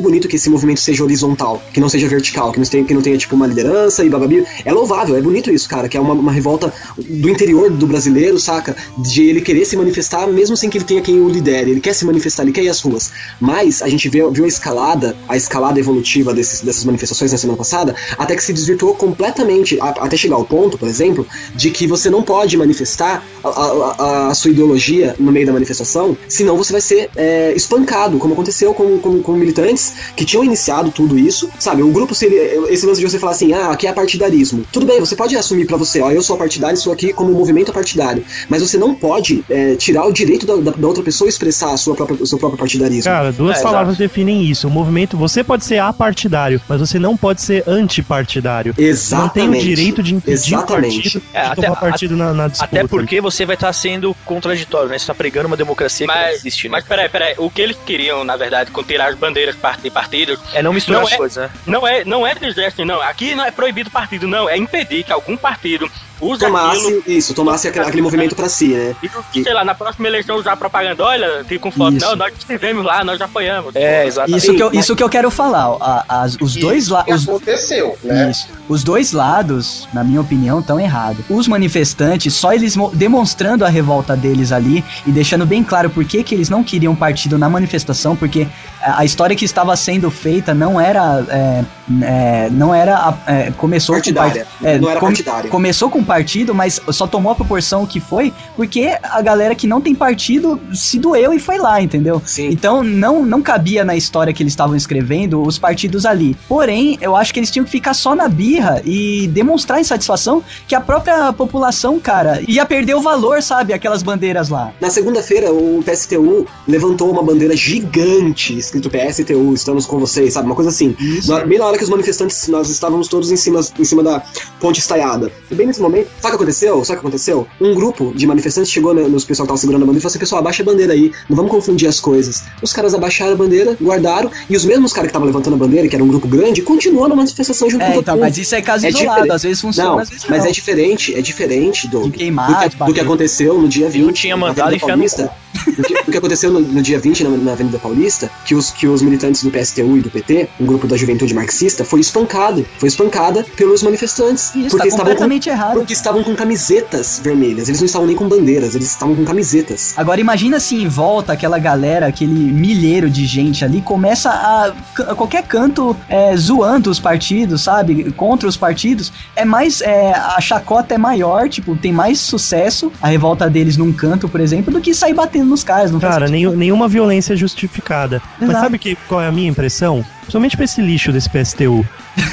bonito 0.00 0.28
que 0.28 0.36
esse 0.36 0.50
movimento 0.50 0.80
seja 0.80 1.02
horizontal, 1.02 1.62
que 1.72 1.80
não 1.80 1.88
seja 1.88 2.06
vertical, 2.08 2.52
que 2.52 2.58
não 2.58 2.66
tenha, 2.66 2.84
que 2.84 2.92
não 2.94 3.00
tenha 3.02 3.16
tipo 3.16 3.34
uma 3.34 3.46
liderança 3.46 4.04
e 4.04 4.10
bababi. 4.10 4.44
É 4.64 4.72
louvável, 4.72 5.16
é 5.16 5.20
bonito 5.22 5.50
isso, 5.50 5.68
cara, 5.68 5.88
que 5.88 5.96
é 5.96 6.00
uma, 6.00 6.12
uma 6.14 6.32
revolta 6.32 6.72
do 6.98 7.28
interior 7.28 7.70
do 7.70 7.86
brasileiro, 7.86 8.38
saca? 8.38 8.76
De 8.98 9.22
ele 9.22 9.40
querer 9.40 9.64
se 9.64 9.76
manifestar 9.76 10.26
mesmo 10.26 10.56
sem 10.56 10.68
que 10.68 10.78
ele 10.78 10.84
tenha 10.84 11.00
quem 11.00 11.20
o 11.20 11.28
lidere. 11.28 11.70
Ele 11.70 11.80
quer 11.80 11.94
se 11.94 12.04
manifestar, 12.04 12.42
ele 12.42 12.52
quer 12.52 12.62
ir 12.64 12.68
às 12.68 12.80
ruas. 12.80 13.10
Mas 13.40 13.82
a 13.82 13.88
gente 13.88 14.08
vê, 14.08 14.28
viu 14.30 14.44
a 14.44 14.48
escalada, 14.48 15.16
a 15.28 15.36
escalada 15.36 15.78
evolutiva 15.80 16.34
desses, 16.34 16.60
dessas 16.60 16.84
manifestações 16.84 17.32
na 17.32 17.38
semana 17.38 17.56
passada, 17.56 17.94
até 18.18 18.36
que 18.36 18.42
se 18.44 18.52
desvirtuou 18.52 18.94
completamente, 18.94 19.78
até 19.80 20.16
chegar 20.16 20.36
ao 20.36 20.44
ponto, 20.44 20.76
por 20.78 20.88
exemplo, 20.88 21.26
de 21.54 21.70
que 21.70 21.79
você 21.86 22.10
não 22.10 22.22
pode 22.22 22.56
manifestar 22.56 23.24
a, 23.42 23.48
a- 23.48 24.28
a- 24.30 24.34
sua 24.34 24.50
ideologia 24.50 25.14
no 25.18 25.30
meio 25.32 25.46
da 25.46 25.52
manifestação, 25.52 26.16
senão 26.28 26.56
você 26.56 26.72
vai 26.72 26.80
ser 26.80 27.10
é, 27.16 27.52
espancado, 27.54 28.18
como 28.18 28.32
aconteceu 28.34 28.72
com, 28.74 28.98
com, 28.98 29.22
com 29.22 29.32
militantes 29.32 29.92
que 30.16 30.24
tinham 30.24 30.44
iniciado 30.44 30.90
tudo 30.90 31.18
isso, 31.18 31.48
sabe? 31.58 31.82
O 31.82 31.88
grupo 31.90 32.14
seria. 32.14 32.40
Esse 32.72 32.86
lance 32.86 33.00
de 33.00 33.08
você 33.08 33.18
falar 33.18 33.32
assim, 33.32 33.52
ah, 33.52 33.70
aqui 33.70 33.86
é 33.86 33.92
partidarismo. 33.92 34.64
Tudo 34.72 34.86
bem, 34.86 35.00
você 35.00 35.14
pode 35.16 35.36
assumir 35.36 35.66
pra 35.66 35.76
você, 35.76 36.00
ó, 36.00 36.10
eu 36.10 36.22
sou 36.22 36.36
partidário, 36.36 36.74
estou 36.76 36.92
aqui 36.92 37.12
como 37.12 37.32
movimento 37.32 37.72
partidário. 37.72 38.24
Mas 38.48 38.62
você 38.62 38.78
não 38.78 38.94
pode 38.94 39.44
é, 39.48 39.74
tirar 39.76 40.06
o 40.06 40.12
direito 40.12 40.46
da, 40.46 40.56
da- 40.56 40.76
da 40.76 40.86
outra 40.88 41.02
pessoa 41.02 41.28
expressar 41.28 41.72
a 41.72 41.76
sua 41.76 41.94
própria, 41.94 42.22
o 42.22 42.26
seu 42.26 42.38
próprio 42.38 42.58
partidarismo. 42.58 43.04
Cara, 43.10 43.32
duas 43.32 43.58
É, 43.58 43.62
palavras 43.62 43.96
definem 43.96 44.44
isso. 44.44 44.68
O 44.68 44.70
movimento, 44.70 45.16
você 45.16 45.42
pode 45.42 45.64
ser 45.64 45.78
apartidário, 45.78 46.60
mas 46.68 46.80
você 46.80 46.98
não 46.98 47.16
pode 47.16 47.42
ser 47.42 47.64
antipartidário. 47.66 48.72
Você 48.74 49.14
não 49.14 49.28
tem 49.28 49.42
o 49.44 49.54
Exatamente. 49.54 49.64
direito 49.64 50.02
de 50.02 50.14
impedir 50.14 50.54
o 50.54 50.58
Exatamente. 50.58 50.96
partido 51.02 51.22
É, 51.32 51.42
de 51.42 51.48
até- 51.52 51.69
tomar 51.74 51.90
partido 51.90 52.16
na, 52.16 52.32
na 52.32 52.48
disputa. 52.48 52.64
Até 52.78 52.86
porque 52.86 53.20
você 53.20 53.44
vai 53.46 53.54
estar 53.54 53.72
sendo 53.72 54.14
contraditório, 54.24 54.88
né? 54.88 54.98
Você 54.98 55.06
tá 55.06 55.14
pregando 55.14 55.46
uma 55.46 55.56
democracia 55.56 56.06
que 56.06 56.12
não 56.12 56.20
Mas, 56.20 56.36
existe, 56.36 56.68
né? 56.68 56.72
mas 56.72 56.84
peraí, 56.84 57.08
peraí. 57.08 57.34
O 57.38 57.50
que 57.50 57.60
eles 57.62 57.76
queriam, 57.84 58.24
na 58.24 58.36
verdade, 58.36 58.70
com 58.70 58.82
tirar 58.82 59.08
as 59.08 59.14
bandeiras 59.16 59.56
de 59.82 59.90
partidos, 59.90 60.38
É 60.52 60.62
não 60.62 60.72
misturar 60.72 61.00
Não 61.00 61.06
as 61.06 61.12
é- 61.12 61.16
coisas, 61.16 61.36
né? 61.44 61.50
não 61.66 61.86
é, 61.86 62.04
não 62.04 62.26
é 62.26 62.34
dizer 62.34 62.66
assim, 62.66 62.84
não, 62.84 63.00
aqui 63.00 63.34
não 63.34 63.44
é 63.44 63.50
proibido 63.50 63.90
partido, 63.90 64.26
não, 64.26 64.48
é 64.48 64.56
impedir 64.56 65.04
que 65.04 65.12
algum 65.12 65.36
partido 65.36 65.90
aquilo 66.26 66.38
Tomasse, 66.38 67.02
isso, 67.06 67.34
tomasse 67.34 67.68
aquele, 67.68 67.84
aquele 67.86 68.02
movimento 68.02 68.34
pra 68.36 68.48
si, 68.48 68.68
né? 68.68 68.94
e, 69.34 69.42
sei 69.42 69.52
lá, 69.54 69.64
na 69.64 69.74
próxima 69.74 70.06
eleição 70.08 70.36
usar 70.36 70.56
propaganda, 70.56 71.02
olha, 71.04 71.44
fica 71.44 71.60
com 71.60 71.70
foto, 71.70 71.96
Isso. 71.96 72.06
não, 72.06 72.16
nós 72.16 72.32
estivemos 72.38 72.84
lá, 72.84 73.02
nós 73.04 73.20
apoiamos. 73.20 73.74
É, 73.74 74.06
exatamente. 74.06 74.38
Isso 74.38 74.54
que, 74.54 74.62
eu, 74.62 74.72
isso 74.72 74.96
que 74.96 75.02
eu 75.02 75.08
quero 75.08 75.30
falar. 75.30 75.70
ó, 75.70 75.78
a- 75.80 76.04
as- 76.08 76.36
os 76.40 76.54
dois 76.56 76.84
Isso 76.84 76.92
lados. 76.92 77.24
que 77.24 77.30
aconteceu, 77.30 77.98
né? 78.02 78.30
Isso. 78.30 78.48
Os 78.68 78.84
dois 78.84 79.12
lados, 79.12 79.88
na 79.92 80.04
minha 80.04 80.20
opinião, 80.20 80.60
estão 80.60 80.78
errados. 80.78 81.24
Os 81.28 81.48
manifestantes, 81.48 82.34
só 82.34 82.52
eles 82.52 82.76
mo- 82.76 82.90
demonstrando 82.94 83.64
a 83.64 83.68
revolta 83.68 84.16
deles 84.16 84.52
ali 84.52 84.84
e 85.06 85.10
deixando 85.10 85.44
bem 85.46 85.62
claro 85.64 85.90
por 85.90 86.04
que, 86.04 86.22
que 86.22 86.34
eles 86.34 86.48
não 86.48 86.62
queriam 86.62 86.94
partido 86.94 87.36
na 87.38 87.48
manifestação, 87.48 88.14
porque 88.14 88.46
a, 88.82 89.04
história 89.04 89.34
que 89.34 89.44
estava 89.44 89.74
sendo 89.76 90.10
feita 90.10 90.54
não 90.54 90.80
era. 90.80 91.24
é, 91.28 91.64
é, 92.02 92.48
não 92.50 92.74
era. 92.74 93.14
é, 93.26 93.50
começou 93.56 93.94
Partidária. 93.96 94.44
com 94.44 94.64
par- 94.64 94.70
é, 94.72 94.78
Não 94.78 94.90
era 94.90 95.00
com- 95.00 95.06
partidária. 95.06 95.50
Começou 95.50 95.90
com 95.90 96.04
partido, 96.10 96.52
mas 96.52 96.80
só 96.90 97.06
tomou 97.06 97.30
a 97.30 97.36
proporção 97.36 97.86
que 97.86 98.00
foi 98.00 98.32
porque 98.56 98.98
a 99.00 99.22
galera 99.22 99.54
que 99.54 99.64
não 99.64 99.80
tem 99.80 99.94
partido 99.94 100.60
se 100.74 100.98
doeu 100.98 101.32
e 101.32 101.38
foi 101.38 101.56
lá, 101.56 101.80
entendeu? 101.80 102.20
Sim. 102.26 102.48
Então 102.48 102.82
não, 102.82 103.24
não 103.24 103.40
cabia 103.40 103.84
na 103.84 103.94
história 103.94 104.32
que 104.32 104.42
eles 104.42 104.52
estavam 104.52 104.74
escrevendo 104.74 105.40
os 105.40 105.56
partidos 105.56 106.04
ali. 106.04 106.36
Porém, 106.48 106.98
eu 107.00 107.14
acho 107.14 107.32
que 107.32 107.38
eles 107.38 107.48
tinham 107.48 107.64
que 107.64 107.70
ficar 107.70 107.94
só 107.94 108.12
na 108.16 108.26
birra 108.26 108.82
e 108.84 109.28
demonstrar 109.28 109.80
insatisfação 109.80 110.42
que 110.66 110.74
a 110.74 110.80
própria 110.80 111.32
população, 111.32 112.00
cara, 112.00 112.42
ia 112.48 112.66
perder 112.66 112.96
o 112.96 113.00
valor, 113.00 113.40
sabe? 113.40 113.72
Aquelas 113.72 114.02
bandeiras 114.02 114.48
lá. 114.48 114.72
Na 114.80 114.90
segunda-feira, 114.90 115.52
o 115.52 115.80
PSTU 115.84 116.44
levantou 116.66 117.08
uma 117.08 117.22
bandeira 117.22 117.56
gigante, 117.56 118.58
escrito 118.58 118.90
PSTU, 118.90 119.54
estamos 119.54 119.86
com 119.86 120.00
vocês, 120.00 120.34
sabe? 120.34 120.46
Uma 120.46 120.56
coisa 120.56 120.70
assim. 120.70 120.96
Na, 121.28 121.44
bem 121.44 121.58
na 121.58 121.66
hora 121.66 121.78
que 121.78 121.84
os 121.84 121.90
manifestantes, 121.90 122.48
nós 122.48 122.68
estávamos 122.68 123.06
todos 123.06 123.30
em 123.30 123.36
cima, 123.36 123.60
em 123.78 123.84
cima 123.84 124.02
da 124.02 124.20
ponte 124.58 124.80
estaiada. 124.80 125.30
E 125.48 125.54
bem 125.54 125.68
nesse 125.68 125.80
momento, 125.80 125.99
sabe 126.20 126.34
o 126.34 126.38
que 126.38 126.42
aconteceu? 126.42 126.84
Sabe 126.84 126.98
o 126.98 127.00
que 127.00 127.06
aconteceu? 127.06 127.46
Um 127.60 127.74
grupo 127.74 128.12
de 128.14 128.26
manifestantes 128.26 128.70
chegou 128.70 128.94
né, 128.94 129.02
nos 129.02 129.24
pessoal 129.24 129.46
que 129.46 129.48
tava 129.50 129.58
segurando 129.60 129.82
a 129.82 129.86
bandeira 129.86 129.98
e 129.98 130.02
falou 130.02 130.10
assim: 130.10 130.18
pessoal, 130.18 130.40
abaixa 130.40 130.62
a 130.62 130.66
bandeira 130.66 130.92
aí, 130.92 131.12
não 131.28 131.36
vamos 131.36 131.50
confundir 131.50 131.88
as 131.88 132.00
coisas. 132.00 132.42
Os 132.62 132.72
caras 132.72 132.94
abaixaram 132.94 133.32
a 133.32 133.36
bandeira, 133.36 133.76
guardaram, 133.80 134.30
e 134.48 134.56
os 134.56 134.64
mesmos 134.64 134.92
caras 134.92 135.06
que 135.08 135.10
estavam 135.10 135.26
levantando 135.26 135.54
a 135.54 135.58
bandeira, 135.58 135.88
que 135.88 135.94
era 135.94 136.04
um 136.04 136.08
grupo 136.08 136.26
grande, 136.28 136.62
continuou 136.62 137.08
na 137.08 137.14
manifestação 137.14 137.68
junto 137.70 137.82
É, 137.82 137.86
com 137.86 137.92
todo 137.94 138.02
então, 138.02 138.14
mundo. 138.14 138.22
mas 138.24 138.38
isso 138.38 138.54
é 138.54 138.62
caso 138.62 138.84
É 138.86 138.88
isolado, 138.90 139.10
diferente. 139.14 139.32
às 139.34 139.42
vezes 139.42 139.60
funciona, 139.60 139.90
Não, 139.90 139.98
às 139.98 140.08
vezes 140.08 140.24
mas 140.28 140.40
não. 140.40 140.46
é 140.46 140.52
diferente, 140.52 141.14
é 141.14 141.20
diferente, 141.22 141.88
Doug. 141.88 142.10
De 142.12 142.18
queimar, 142.18 142.68
do, 142.68 142.70
que, 142.70 142.84
do 142.84 142.94
que 142.94 143.00
aconteceu 143.00 143.60
no 143.60 143.68
dia 143.68 143.88
20. 143.88 144.02
não 144.04 144.12
tinha 144.12 144.36
na 144.36 144.40
mandado 144.46 144.60
Avenida 144.66 144.76
enfiar 144.76 144.94
Paulista. 144.96 145.30
Do 145.76 145.82
que, 145.82 145.94
do 146.04 146.12
que 146.12 146.16
aconteceu 146.16 146.50
no, 146.52 146.60
no 146.60 146.80
dia 146.80 146.98
20 146.98 147.24
na, 147.24 147.30
na 147.30 147.52
Avenida 147.52 147.76
Paulista, 147.78 148.30
que 148.46 148.54
os, 148.54 148.70
que 148.70 148.86
os 148.86 149.02
militantes 149.02 149.42
do 149.42 149.50
PSTU 149.50 149.98
e 149.98 150.00
do 150.00 150.08
PT, 150.08 150.48
um 150.60 150.64
grupo 150.64 150.86
da 150.86 150.96
juventude 150.96 151.34
marxista, 151.34 151.84
foi 151.84 151.98
espancado. 152.00 152.64
Foi 152.78 152.88
espancada 152.88 153.44
pelos 153.56 153.82
manifestantes. 153.82 154.54
Isso, 154.54 154.76
tá 154.78 154.86
estavam 154.86 154.90
com, 154.90 154.96
completamente 154.98 155.48
errado. 155.48 155.74
Porque 155.90 155.94
estavam 155.94 156.22
com 156.22 156.36
camisetas 156.36 157.20
vermelhas. 157.22 157.68
Eles 157.68 157.80
não 157.80 157.86
estavam 157.86 158.06
nem 158.06 158.14
com 158.14 158.28
bandeiras, 158.28 158.76
eles 158.76 158.88
estavam 158.88 159.14
com 159.16 159.24
camisetas. 159.24 159.92
Agora 159.96 160.20
imagina 160.20 160.60
se 160.60 160.76
em 160.76 160.86
volta 160.86 161.32
aquela 161.32 161.58
galera, 161.58 162.06
aquele 162.06 162.32
milheiro 162.32 163.10
de 163.10 163.26
gente 163.26 163.64
ali, 163.64 163.80
começa 163.80 164.30
a, 164.30 164.72
a 165.10 165.14
qualquer 165.16 165.42
canto 165.42 165.96
é, 166.08 166.36
zoando 166.36 166.90
os 166.90 167.00
partidos, 167.00 167.62
sabe? 167.62 168.12
Contra 168.12 168.48
os 168.48 168.56
partidos. 168.56 169.12
É 169.34 169.44
mais. 169.44 169.80
é, 169.80 170.12
a 170.12 170.40
chacota 170.40 170.94
é 170.94 170.98
maior, 170.98 171.48
tipo, 171.48 171.74
tem 171.74 171.92
mais 171.92 172.20
sucesso 172.20 172.92
a 173.02 173.08
revolta 173.08 173.50
deles 173.50 173.76
num 173.76 173.92
canto, 173.92 174.28
por 174.28 174.40
exemplo, 174.40 174.72
do 174.72 174.80
que 174.80 174.94
sair 174.94 175.14
batendo 175.14 175.46
nos 175.50 175.64
caras. 175.64 175.90
Não 175.90 175.98
Cara, 175.98 176.28
nenhum- 176.28 176.54
nenhuma 176.54 176.86
violência 176.86 177.32
é 177.32 177.36
justificada. 177.36 178.22
Mas 178.38 178.48
Exato. 178.48 178.64
sabe 178.64 178.78
que, 178.78 178.94
qual 179.08 179.20
é 179.20 179.26
a 179.26 179.32
minha 179.32 179.48
impressão? 179.50 180.04
Principalmente 180.20 180.56
pra 180.56 180.64
esse 180.66 180.80
lixo 180.80 181.10
desse 181.10 181.28
PSTU. 181.28 181.84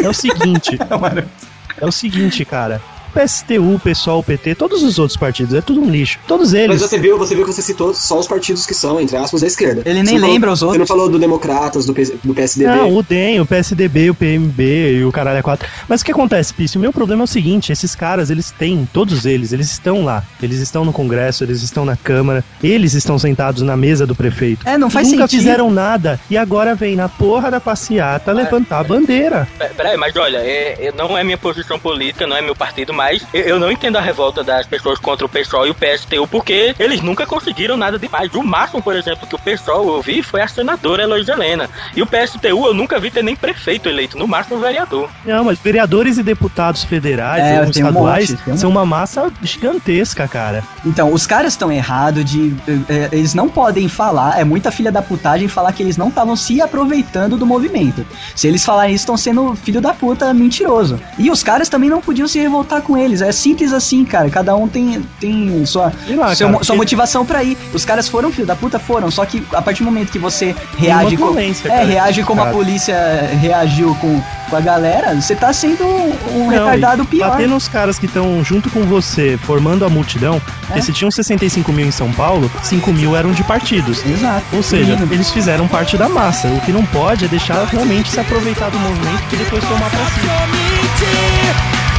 É 0.04 0.08
o 0.08 0.14
seguinte. 0.14 0.78
é 1.82 1.86
o 1.86 1.92
seguinte, 1.92 2.46
cara. 2.46 2.80
PSTU, 3.18 3.80
PSOL, 3.84 4.22
PT, 4.24 4.56
todos 4.56 4.84
os 4.84 5.00
outros 5.00 5.18
partidos, 5.18 5.54
é 5.54 5.62
tudo 5.62 5.82
um 5.82 5.90
lixo. 5.90 6.20
Todos 6.28 6.54
Mas 6.54 6.62
eles. 6.62 6.82
você 6.82 6.98
viu, 7.00 7.18
você 7.18 7.34
viu 7.36 7.46
que 7.46 7.52
você 7.54 7.62
citou 7.62 7.94
só 7.94 8.20
os 8.20 8.28
partidos 8.28 8.66
que 8.66 8.74
são, 8.74 9.00
entre 9.00 9.18
aspas, 9.18 9.42
da 9.42 9.48
esquerda. 9.48 9.82
Ele 9.86 10.04
nem 10.04 10.18
lembra 10.18 10.40
falou, 10.42 10.54
os 10.54 10.60
Você 10.60 10.66
não 10.66 10.72
outros. 10.72 10.88
falou 10.88 11.10
do 11.10 11.20
Democratas, 11.20 11.86
do, 11.86 11.94
do 11.94 12.34
PSDB. 12.34 12.70
Não, 12.76 12.96
o 12.96 13.02
DEM, 13.04 13.40
o 13.42 13.46
PSDB, 13.46 14.10
o 14.10 14.16
PMB 14.16 14.98
e 15.00 15.04
o 15.06 15.12
caralho 15.12 15.40
é 15.40 15.42
4. 15.42 15.68
Mas 15.88 16.02
o 16.02 16.06
que 16.06 16.12
acontece, 16.12 16.54
Pício? 16.54 16.78
O 16.78 16.82
meu 16.82 16.94
problema 16.94 17.24
é 17.24 17.26
o 17.26 17.28
seguinte: 17.28 17.72
esses 17.72 17.96
caras, 17.96 18.30
eles 18.30 18.52
têm, 18.52 18.88
todos 18.94 19.26
eles, 19.26 19.52
eles 19.54 19.72
estão 19.72 20.04
lá. 20.04 20.24
Eles 20.42 20.60
estão 20.60 20.86
no 20.86 20.94
Congresso, 20.94 21.44
eles 21.44 21.62
estão 21.64 21.86
na 21.86 21.96
Câmara, 21.96 22.44
eles 22.64 22.94
estão 22.94 23.18
sentados 23.18 23.62
na 23.64 23.76
mesa 23.78 24.06
do 24.06 24.16
prefeito. 24.16 24.68
É, 24.68 24.78
não 24.78 24.90
faz 24.90 25.08
Nunca 25.08 25.24
sentido. 25.28 25.40
fizeram 25.40 25.72
nada. 25.72 26.20
E 26.30 26.38
agora 26.38 26.76
vem 26.76 26.96
na 26.96 27.10
porra 27.10 27.50
da 27.52 27.60
passeata 27.60 28.32
levantar 28.32 28.80
a 28.80 28.84
bandeira. 28.84 29.48
Pe- 29.58 29.70
Peraí, 29.76 29.98
mas 29.98 30.16
olha, 30.16 30.38
é, 30.38 30.88
é- 30.88 30.94
não 30.96 31.18
é 31.18 31.24
minha 31.24 31.38
posição 31.38 31.80
política, 31.80 32.26
não 32.28 32.36
é 32.36 32.42
meu 32.42 32.56
partido, 32.56 32.94
mas 32.94 33.07
eu, 33.34 33.42
eu 33.42 33.60
não 33.60 33.72
entendo 33.72 33.98
a 33.98 34.02
revolta 34.02 34.44
das 34.44 34.66
pessoas 34.66 35.00
contra 35.00 35.26
o 35.26 35.30
PSOL 35.30 35.68
e 35.68 35.70
o 35.70 35.76
PSTU, 35.76 36.28
porque 36.28 36.76
eles 36.80 37.02
nunca 37.02 37.26
conseguiram 37.26 37.78
nada 37.78 37.98
demais. 37.98 38.34
O 38.34 38.44
máximo, 38.44 38.82
por 38.82 38.96
exemplo, 38.96 39.28
que 39.28 39.36
o 39.36 39.40
PSOL 39.40 39.96
eu 39.96 40.02
vi 40.02 40.22
foi 40.22 40.42
a 40.42 40.48
senadora 40.48 41.04
Heloísa 41.04 41.34
Helena. 41.34 41.70
E 41.96 42.02
o 42.02 42.06
PSTU 42.08 42.68
eu 42.68 42.74
nunca 42.74 43.00
vi 43.00 43.10
ter 43.12 43.24
nem 43.24 43.36
prefeito 43.36 43.90
eleito, 43.90 44.18
no 44.18 44.28
máximo 44.28 44.60
vereador. 44.60 45.10
Não, 45.26 45.44
mas 45.44 45.60
vereadores 45.60 46.18
e 46.18 46.24
deputados 46.24 46.84
federais, 46.84 47.44
É, 47.44 47.56
e 47.56 47.72
tem 47.72 47.84
um 47.84 47.88
estaduais, 47.88 48.32
monte, 48.46 48.60
são 48.60 48.70
uma 48.70 48.86
massa 48.86 49.32
gigantesca, 49.42 50.28
cara. 50.28 50.64
Então, 50.86 51.14
os 51.14 51.26
caras 51.28 51.54
estão 51.54 51.72
errados 51.72 52.24
de. 52.24 52.56
eh, 52.90 53.10
eles 53.12 53.34
não 53.34 53.50
podem 53.50 53.88
falar, 53.90 54.40
é 54.40 54.44
muita 54.44 54.72
filha 54.72 54.92
da 54.92 55.02
putagem 55.02 55.48
falar 55.48 55.72
que 55.74 55.84
eles 55.84 55.98
não 55.98 56.10
estavam 56.10 56.36
se 56.36 56.62
aproveitando 56.62 57.38
do 57.38 57.46
movimento. 57.46 58.06
Se 58.36 58.48
eles 58.48 58.64
falarem 58.64 58.94
isso, 58.94 59.04
estão 59.04 59.18
sendo 59.18 59.56
filho 59.56 59.82
da 59.82 59.94
puta 59.94 60.34
mentiroso. 60.34 61.00
E 61.18 61.30
os 61.30 61.44
caras 61.44 61.70
também 61.70 61.90
não 61.90 62.02
podiam 62.02 62.28
se 62.28 62.40
revoltar 62.40 62.82
com 62.88 62.98
eles. 62.98 63.22
É 63.22 63.32
simples 63.32 63.74
assim, 63.74 64.04
cara. 64.06 64.30
Cada 64.30 64.56
um 64.56 64.68
tem, 64.68 65.06
tem 65.20 65.66
sua, 65.66 65.86
lá, 65.86 65.92
seu- 65.94 66.18
cara, 66.18 66.34
sua 66.36 66.48
porque- 66.50 66.74
motivação 66.74 67.26
pra 67.26 67.44
ir. 67.44 67.58
Os 67.74 67.84
caras 67.86 68.08
foram 68.08 68.32
filho 68.32 68.48
da 68.48 68.56
puta? 68.56 68.80
Foram. 68.80 69.12
Só 69.12 69.26
que 69.26 69.44
a 69.54 69.62
partir 69.62 69.84
do 69.84 69.86
momento 69.92 70.12
que 70.12 70.18
você 70.20 70.56
reage 70.78 71.16
violência, 71.16 71.68
É, 71.68 71.72
cara, 71.72 71.86
reage 71.86 72.24
como 72.24 72.42
a 72.42 72.46
cara. 72.46 72.56
polícia 72.56 72.98
reagiu 73.42 73.94
com, 74.02 74.22
com 74.50 74.56
a 74.56 74.62
galera, 74.62 75.14
você 75.16 75.36
tá 75.36 75.52
sendo 75.52 75.84
um 75.84 76.46
Não, 76.46 76.50
retardado 76.50 77.04
e 77.04 77.06
pior. 77.08 77.32
Bater 77.32 77.48
nos 77.48 77.68
caras 77.68 78.00
que 78.00 78.06
estão 78.06 78.44
junto 78.44 78.70
com 78.70 78.84
você, 78.84 79.38
formando 79.44 79.84
a 79.86 79.90
multidão, 79.90 80.42
porque 80.62 80.80
É. 80.80 80.82
se 80.82 80.94
tinham 80.94 81.12
65 81.12 81.72
mil 81.74 81.86
em 81.86 81.92
São 81.92 82.12
Paulo, 82.14 82.50
5 82.64 82.92
mil 82.94 83.16
eram 83.16 83.32
de 83.32 83.44
partidos. 83.44 84.06
Exato. 84.06 84.44
Ou 84.54 84.64
seja, 84.64 84.94
Mínimo. 84.96 85.14
eles 85.14 85.30
fizeram 85.32 85.68
parte 85.68 85.98
da 85.98 86.08
massa. 86.08 86.48
O 86.48 86.62
que 86.62 86.72
não 86.72 86.86
pode 86.86 87.26
é 87.26 87.28
deixar 87.28 87.66
realmente 87.66 88.10
se 88.10 88.20
aproveitar 88.20 88.70
do 88.70 88.80
movimento 88.80 89.24
e 89.34 89.36
depois 89.36 89.64
tomar 89.64 89.90
pra 89.90 90.06
si. 90.06 90.28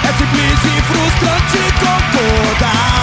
É 0.08 0.12
e 1.18 1.26
frustrante 1.26 1.58
com 1.80 2.18
toda 2.18 2.97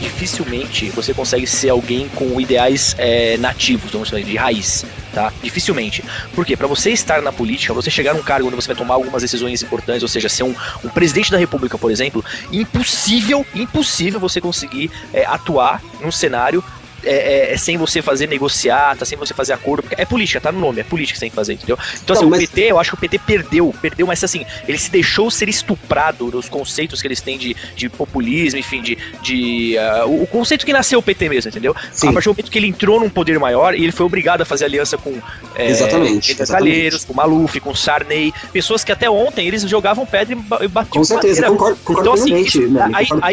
dificilmente 0.00 0.90
você 0.90 1.12
consegue 1.12 1.46
ser 1.46 1.70
alguém 1.70 2.08
com 2.08 2.40
ideais 2.40 2.94
é, 2.98 3.36
nativos, 3.38 3.90
vamos 3.90 4.08
chamar 4.08 4.22
de 4.22 4.36
raiz. 4.36 4.84
tá? 5.12 5.32
Dificilmente. 5.42 6.04
Por 6.34 6.44
quê? 6.44 6.56
Pra 6.56 6.66
você 6.66 6.90
estar 6.90 7.22
na 7.22 7.32
política, 7.32 7.72
você 7.72 7.90
chegar 7.90 8.14
num 8.14 8.22
cargo 8.22 8.46
onde 8.46 8.56
você 8.56 8.68
vai 8.68 8.76
tomar 8.76 8.94
algumas 8.94 9.22
decisões 9.22 9.62
importantes, 9.62 10.02
ou 10.02 10.08
seja, 10.08 10.28
ser 10.28 10.42
um, 10.42 10.54
um 10.84 10.88
presidente 10.88 11.30
da 11.30 11.38
república, 11.38 11.78
por 11.78 11.90
exemplo, 11.90 12.24
impossível, 12.52 13.44
impossível 13.54 14.20
você 14.20 14.40
conseguir 14.40 14.90
é, 15.14 15.24
atuar 15.24 15.82
num 16.00 16.12
cenário 16.12 16.62
é, 17.06 17.52
é, 17.52 17.56
sem 17.56 17.76
você 17.76 18.02
fazer 18.02 18.26
negociata, 18.28 19.04
sem 19.04 19.16
você 19.16 19.32
fazer 19.34 19.52
acordo. 19.52 19.84
É 19.92 20.04
política, 20.04 20.40
tá 20.40 20.50
no 20.52 20.60
nome, 20.60 20.80
é 20.80 20.84
política 20.84 21.14
que 21.14 21.18
você 21.18 21.24
tem 21.26 21.30
que 21.30 21.36
fazer, 21.36 21.52
entendeu? 21.54 21.78
Então, 22.02 22.14
assim, 22.14 22.22
Não, 22.22 22.28
o 22.28 22.30
mas- 22.30 22.40
PT, 22.40 22.62
eu 22.70 22.78
acho 22.78 22.90
que 22.90 22.96
o 22.96 23.00
PT 23.00 23.18
perdeu, 23.20 23.74
perdeu, 23.80 24.06
mas 24.06 24.22
assim, 24.22 24.44
ele 24.66 24.78
se 24.78 24.90
deixou 24.90 25.30
ser 25.30 25.48
estuprado 25.48 26.26
nos 26.30 26.48
conceitos 26.48 27.00
que 27.00 27.06
eles 27.08 27.20
têm 27.20 27.38
de, 27.38 27.56
de 27.74 27.88
populismo, 27.88 28.58
enfim, 28.58 28.82
de. 28.82 28.98
de 29.22 29.76
ah, 29.78 30.04
o, 30.06 30.22
o 30.22 30.26
conceito 30.26 30.64
que 30.66 30.72
nasceu 30.72 30.98
o 30.98 31.02
PT 31.02 31.28
mesmo, 31.28 31.48
entendeu? 31.50 31.74
Sim. 31.92 32.08
A 32.08 32.12
partir 32.12 32.28
do 32.28 32.32
momento 32.34 32.50
que 32.50 32.58
ele 32.58 32.66
entrou 32.66 33.00
num 33.00 33.08
poder 33.08 33.38
maior 33.38 33.74
e 33.74 33.82
ele 33.82 33.92
foi 33.92 34.04
obrigado 34.06 34.40
a 34.42 34.44
fazer 34.44 34.64
aliança 34.64 34.96
com. 34.98 35.14
É, 35.54 35.68
Exatamente, 35.70 36.32
exatamente. 36.32 36.52
Calheiros, 36.52 37.04
com 37.04 37.14
Maluf, 37.14 37.58
com 37.60 37.74
Sarney, 37.74 38.32
pessoas 38.52 38.84
que 38.84 38.92
até 38.92 39.08
ontem 39.08 39.46
eles 39.46 39.62
jogavam 39.62 40.04
pedra 40.06 40.32
e 40.34 40.36
ba- 40.36 40.58
batiam 40.68 40.92
Com 41.00 41.04
certeza, 41.04 41.42
madeira. 41.42 41.50
concordo, 41.50 41.76
concordo 41.84 42.00
Então, 42.10 42.12
assim, 42.14 42.36
isso- 42.36 42.68
Nani, 42.68 42.94
aí, 42.94 43.06
concordo 43.06 43.26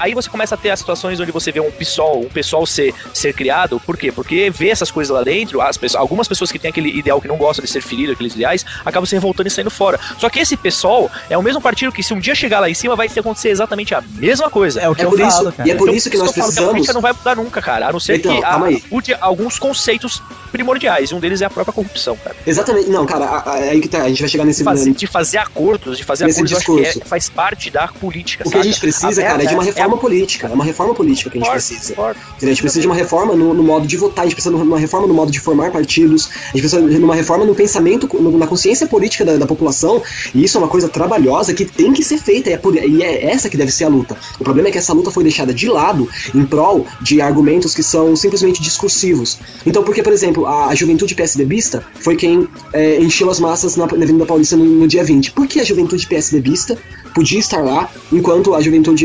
aí 0.00 0.14
você 0.14 0.28
começa 0.28 0.54
a 0.54 0.58
ter 0.58 0.70
as 0.70 0.78
situações 0.78 1.20
onde 1.20 1.30
você 1.32 1.52
vê 1.52 1.60
um 1.60 1.70
PSOL, 1.70 2.20
um 2.22 2.28
pessoal 2.28 2.64
ser, 2.66 2.92
ser 3.18 3.32
criado, 3.34 3.80
por 3.84 3.96
quê? 3.96 4.10
Porque 4.12 4.50
vê 4.50 4.68
essas 4.70 4.90
coisas 4.90 5.14
lá 5.14 5.22
dentro, 5.22 5.60
as 5.60 5.76
pessoas, 5.76 6.00
algumas 6.00 6.26
pessoas 6.28 6.50
que 6.52 6.58
têm 6.58 6.70
aquele 6.70 6.88
ideal 6.96 7.20
que 7.20 7.28
não 7.28 7.36
gostam 7.36 7.64
de 7.64 7.70
ser 7.70 7.80
ferido, 7.82 8.12
aqueles 8.12 8.34
ideais, 8.34 8.64
acabam 8.84 9.04
se 9.06 9.14
revoltando 9.14 9.48
e 9.48 9.50
saindo 9.50 9.70
fora. 9.70 9.98
Só 10.18 10.28
que 10.30 10.38
esse 10.40 10.56
PSOL 10.56 11.10
é 11.28 11.36
o 11.36 11.42
mesmo 11.42 11.60
partido 11.60 11.92
que 11.92 12.02
se 12.02 12.14
um 12.14 12.18
dia 12.20 12.34
chegar 12.34 12.60
lá 12.60 12.70
em 12.70 12.74
cima 12.74 12.94
vai 12.96 13.08
acontecer 13.08 13.48
exatamente 13.50 13.94
a 13.94 14.00
mesma 14.00 14.48
coisa. 14.50 14.80
É 14.80 14.88
o 14.88 14.94
que 14.94 15.02
É 15.02 15.04
eu 15.04 15.10
por 15.10 15.20
isso, 15.20 15.30
falo, 15.36 15.52
cara. 15.52 15.68
e 15.68 15.72
é 15.72 15.74
por 15.74 15.88
isso 15.92 16.08
que 16.10 16.16
nós 16.16 16.28
eu 16.28 16.32
falo 16.32 16.42
a 16.42 16.46
precisamos. 16.46 16.70
política 16.72 16.92
não 16.94 17.00
vai 17.00 17.12
mudar 17.12 17.36
nunca, 17.36 17.60
cara. 17.62 17.88
A 17.88 17.92
não 17.92 18.00
ser 18.00 18.16
Então, 18.16 18.36
que 18.36 18.44
a, 18.44 18.58
mude 18.90 19.14
alguns 19.20 19.58
conceitos 19.58 20.22
primordiais. 20.52 21.12
Um 21.12 21.20
deles 21.20 21.42
é 21.42 21.44
a 21.44 21.50
própria 21.50 21.72
corrupção, 21.72 22.16
cara. 22.16 22.34
Exatamente, 22.46 22.88
não, 22.90 23.04
cara, 23.06 23.24
a- 23.26 23.38
a- 23.50 23.54
aí 23.54 23.80
que 23.80 23.88
tá, 23.88 24.02
a 24.02 24.08
gente 24.08 24.20
vai 24.20 24.28
chegar 24.28 24.44
nesse 24.44 24.64
Fazer- 24.64 24.92
de 24.92 25.06
fazer 25.06 25.38
acordos, 25.38 25.96
de 25.98 26.04
fazer 26.04 26.24
Nesse 26.24 26.38
acordos, 26.40 26.52
eu 26.52 26.58
acho 26.58 26.66
que 26.66 26.82
discurso. 26.82 27.06
é- 27.06 27.08
faz 27.08 27.28
parte 27.28 27.70
da 27.70 27.86
política. 27.88 28.44
O 28.46 28.50
que 28.50 28.56
a 28.56 28.60
saca? 28.60 28.70
gente 28.70 28.80
precisa, 28.80 29.22
A 29.22 29.26
cara, 29.26 29.42
é 29.42 29.46
de 29.46 29.54
uma 29.54 29.62
reforma 29.64 29.96
política. 29.98 30.46
É 30.48 30.50
uma 30.54 30.64
reforma 30.64 30.94
política 30.94 31.30
que 31.30 31.38
a 31.38 31.40
gente 31.40 31.50
precisa. 31.50 31.94
A 32.00 32.14
gente 32.44 32.60
precisa 32.62 32.80
de 32.80 32.86
uma 32.86 32.94
reforma 32.98 33.34
no, 33.34 33.54
no 33.54 33.62
modo 33.62 33.86
de 33.86 33.96
votar, 33.96 34.22
a 34.24 34.26
gente 34.26 34.34
precisa 34.34 34.54
de 34.54 34.62
uma 34.62 34.78
reforma 34.78 35.06
no 35.06 35.14
modo 35.14 35.30
de 35.32 35.40
formar 35.40 35.70
partidos, 35.70 36.28
a 36.28 36.56
gente 36.56 36.60
precisa 36.68 36.82
de 36.82 36.96
uma 37.02 37.14
reforma 37.14 37.44
no 37.44 37.54
pensamento, 37.54 38.08
no- 38.20 38.36
na 38.36 38.46
consciência 38.46 38.86
política 38.86 39.24
da, 39.24 39.36
da 39.36 39.46
população, 39.46 40.02
e 40.34 40.44
isso 40.44 40.56
é 40.56 40.60
uma 40.60 40.68
coisa 40.68 40.88
trabalhosa 40.88 41.54
que 41.54 41.64
tem 41.64 41.92
que 41.92 42.02
ser 42.04 42.18
feita, 42.18 42.50
e 42.50 42.52
é, 42.52 42.56
por- 42.58 42.74
e 42.76 43.02
é 43.02 43.24
essa 43.30 43.48
que 43.48 43.56
deve 43.56 43.70
ser 43.72 43.84
a 43.84 43.88
luta. 43.88 44.16
O 44.40 44.44
problema 44.44 44.68
é 44.68 44.72
que 44.72 44.78
essa 44.78 44.92
luta 44.92 45.10
foi 45.10 45.22
deixada 45.22 45.52
de 45.54 45.68
lado 45.68 46.08
em 46.34 46.44
prol 46.44 46.86
de 47.00 47.20
argumentos 47.20 47.74
que 47.74 47.82
são 47.82 48.14
simplesmente 48.16 48.60
discursivos. 48.62 49.38
Então, 49.64 49.82
porque, 49.82 50.02
por 50.02 50.12
exemplo, 50.12 50.46
a, 50.46 50.66
a 50.68 50.74
juventude 50.74 51.14
PSDBista 51.14 51.84
foi 52.00 52.16
quem 52.16 52.46
é, 52.72 53.00
encheu 53.00 53.30
as 53.30 53.38
massas 53.40 53.76
na, 53.76 53.86
na 53.86 54.04
Avenida 54.04 54.26
Paulista 54.26 54.56
no, 54.56 54.64
no 54.64 54.88
dia 54.88 55.04
20. 55.04 55.32
Por 55.32 55.46
que 55.46 55.60
a 55.60 55.64
juventude 55.64 56.06
PSDBista 56.06 56.76
podia 57.14 57.38
estar 57.38 57.62
lá, 57.62 57.90
enquanto 58.12 58.54
a 58.54 58.60
juventude 58.60 59.04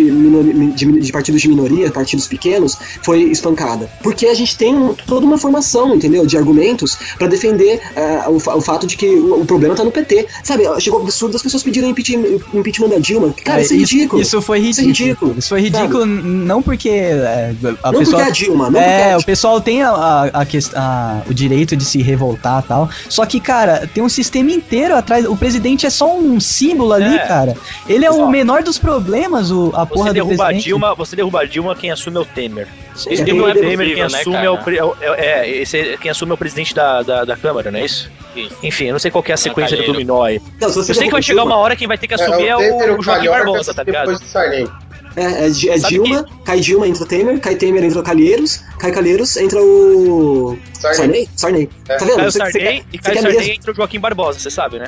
de, 0.76 1.00
de 1.00 1.12
partidos 1.12 1.42
de 1.42 1.48
minoria, 1.48 1.90
partidos 1.92 2.28
pequenos, 2.28 2.78
foi 3.02 3.24
espancada. 3.24 3.83
Porque 4.02 4.28
a 4.28 4.34
gente 4.34 4.58
tem 4.58 4.76
um- 4.76 4.94
toda 4.94 5.26
uma 5.26 5.38
formação, 5.38 5.96
entendeu, 5.96 6.26
de 6.26 6.38
argumentos 6.38 6.98
para 7.18 7.28
defender 7.28 7.82
ah, 7.96 8.30
o, 8.30 8.36
o 8.38 8.62
fato 8.62 8.86
de 8.88 8.96
que 8.98 9.08
o, 9.08 9.42
o 9.42 9.46
problema 9.46 9.76
tá 9.76 9.84
no 9.84 9.92
PT. 9.92 10.28
Sabe, 10.44 10.64
chegou 10.80 11.00
o 11.00 11.04
absurdo 11.04 11.34
das 11.34 11.42
pessoas 11.42 11.64
pedirem 11.64 11.90
impeachment, 11.92 12.40
impeachment 12.54 12.90
da 12.90 12.98
Dilma. 13.00 13.34
Cara, 13.44 13.62
isso 13.62 13.74
é 13.74 13.78
ridículo. 13.78 14.22
Isso 14.22 14.42
foi 14.42 14.60
Isso 14.60 14.82
é 14.82 14.84
ridículo. 14.84 15.08
ridículo. 15.08 15.36
Isso 15.40 15.50
foi 15.50 15.62
ridículo, 15.62 16.06
n- 16.06 16.22
não 16.46 16.62
porque 16.62 16.90
é, 16.90 17.54
a 17.84 17.92
Não 17.92 18.00
pessoa. 18.00 18.18
porque 18.18 18.22
é 18.22 18.24
a 18.26 18.30
Dilma, 18.30 18.64
não 18.66 18.80
porque 18.80 18.86
é 18.86 19.02
é, 19.10 19.14
a 19.14 19.18
o 19.18 19.24
pessoal 19.24 19.62
tem 19.62 19.82
a, 19.84 19.90
a, 19.90 20.24
a 20.42 20.46
a- 20.76 21.22
o 21.30 21.34
direito 21.34 21.76
de 21.76 21.84
se 21.86 22.02
revoltar 22.02 22.64
e 22.64 22.68
tal. 22.68 22.90
Só 23.10 23.26
que, 23.26 23.40
cara, 23.40 23.90
tem 23.94 24.04
um 24.04 24.10
sistema 24.10 24.52
inteiro 24.52 24.96
atrás. 24.96 25.26
O 25.26 25.36
presidente 25.36 25.86
é 25.86 25.90
só 25.90 26.18
um 26.18 26.40
símbolo 26.40 26.94
ali, 26.94 27.16
É. 27.16 27.20
cara. 27.28 27.56
Ele 27.88 28.06
é 28.06 28.12
o 28.12 28.22
Ó. 28.22 28.30
menor 28.30 28.64
dos 28.64 28.78
problemas, 28.78 29.52
o, 29.52 29.72
a 29.76 29.84
Você 29.86 29.94
porra 29.94 30.14
do 30.14 30.26
presidente. 30.26 30.64
Dilma, 30.64 30.94
você 30.96 31.16
derruba 31.16 31.42
a 31.42 31.46
Dilma, 31.46 31.76
quem 31.76 31.92
assume 31.92 32.18
é 32.18 32.20
o 32.20 32.26
Temer. 32.26 32.68
É, 33.08 33.16
Quem 33.24 33.34
não 33.34 33.48
é 33.48 33.52
é 33.52 33.54
Temer, 33.56 33.88
quem 33.88 33.96
né, 33.98 34.04
assume 34.04 34.36
cara? 34.36 34.46
é 34.46 34.50
o, 34.50 34.58
pre- 34.60 34.78
é, 34.78 34.82
é, 35.02 35.26
é, 35.26 35.50
esse 35.50 35.78
é- 35.80 35.98
quem 35.98 36.12
assume 36.12 36.32
é 36.32 36.36
o 36.36 36.38
presidente 36.38 36.74
da, 36.76 37.02
da, 37.02 37.26
da 37.26 37.36
Câmara, 37.36 37.72
não 37.72 37.80
é 37.80 37.86
isso? 37.86 38.12
Isso. 38.36 38.56
Enfim, 38.64 38.86
eu 38.86 38.92
não 38.94 39.00
sei 39.00 39.10
qual 39.12 39.24
que 39.24 39.32
é 39.32 39.36
a 39.36 39.38
sequência 39.38 39.76
do 39.78 39.84
dominó 39.84 40.24
aí. 40.24 40.40
Não, 40.60 40.70
se 40.70 40.80
Eu 40.80 40.84
sei 40.96 41.06
que 41.08 41.12
vai 41.12 41.22
chegar 41.22 41.44
uma 41.44 41.56
hora 41.58 41.76
quem 41.76 41.88
vai 41.88 41.98
ter 41.98 42.08
que 42.08 42.14
assumir 42.14 42.48
é, 42.48 42.56
o 42.56 42.60
o, 42.62 43.00
o 43.00 43.02
Joaquim 43.02 43.28
Barbosa, 43.30 43.74
tá 43.74 43.84
ligado? 43.84 44.18
É, 45.16 45.24
é, 45.24 45.46
é 45.48 45.78
Dilma, 45.78 46.26
cai 46.44 46.60
Dilma, 46.60 46.88
entra 46.88 47.06
Temer, 47.06 47.40
cai 47.40 47.56
Temer, 47.56 47.84
entra 47.84 48.02
Calheiros, 48.02 48.62
cai 48.80 48.92
Calheiros, 48.92 49.38
entra 49.38 49.62
o. 49.62 50.58
Sarney. 50.80 50.98
Sarney? 50.98 51.30
Sarney. 51.36 51.70
É. 51.88 51.96
Tá 51.98 52.06
vendo? 52.06 52.16
Cai 52.18 52.26
o 52.28 52.32
Você- 52.32 52.40
você 52.40 52.52
Sarney 52.52 52.84
e 52.92 52.98
cai 52.98 53.14
o 53.16 53.22
Sarney 53.22 53.38
mesmo- 53.38 53.54
entre 53.54 53.72
o 53.72 53.76
Joaquim 53.76 54.00
Barbosa, 54.00 54.40
você 54.40 54.50
sabe, 54.50 54.80
né? 54.80 54.88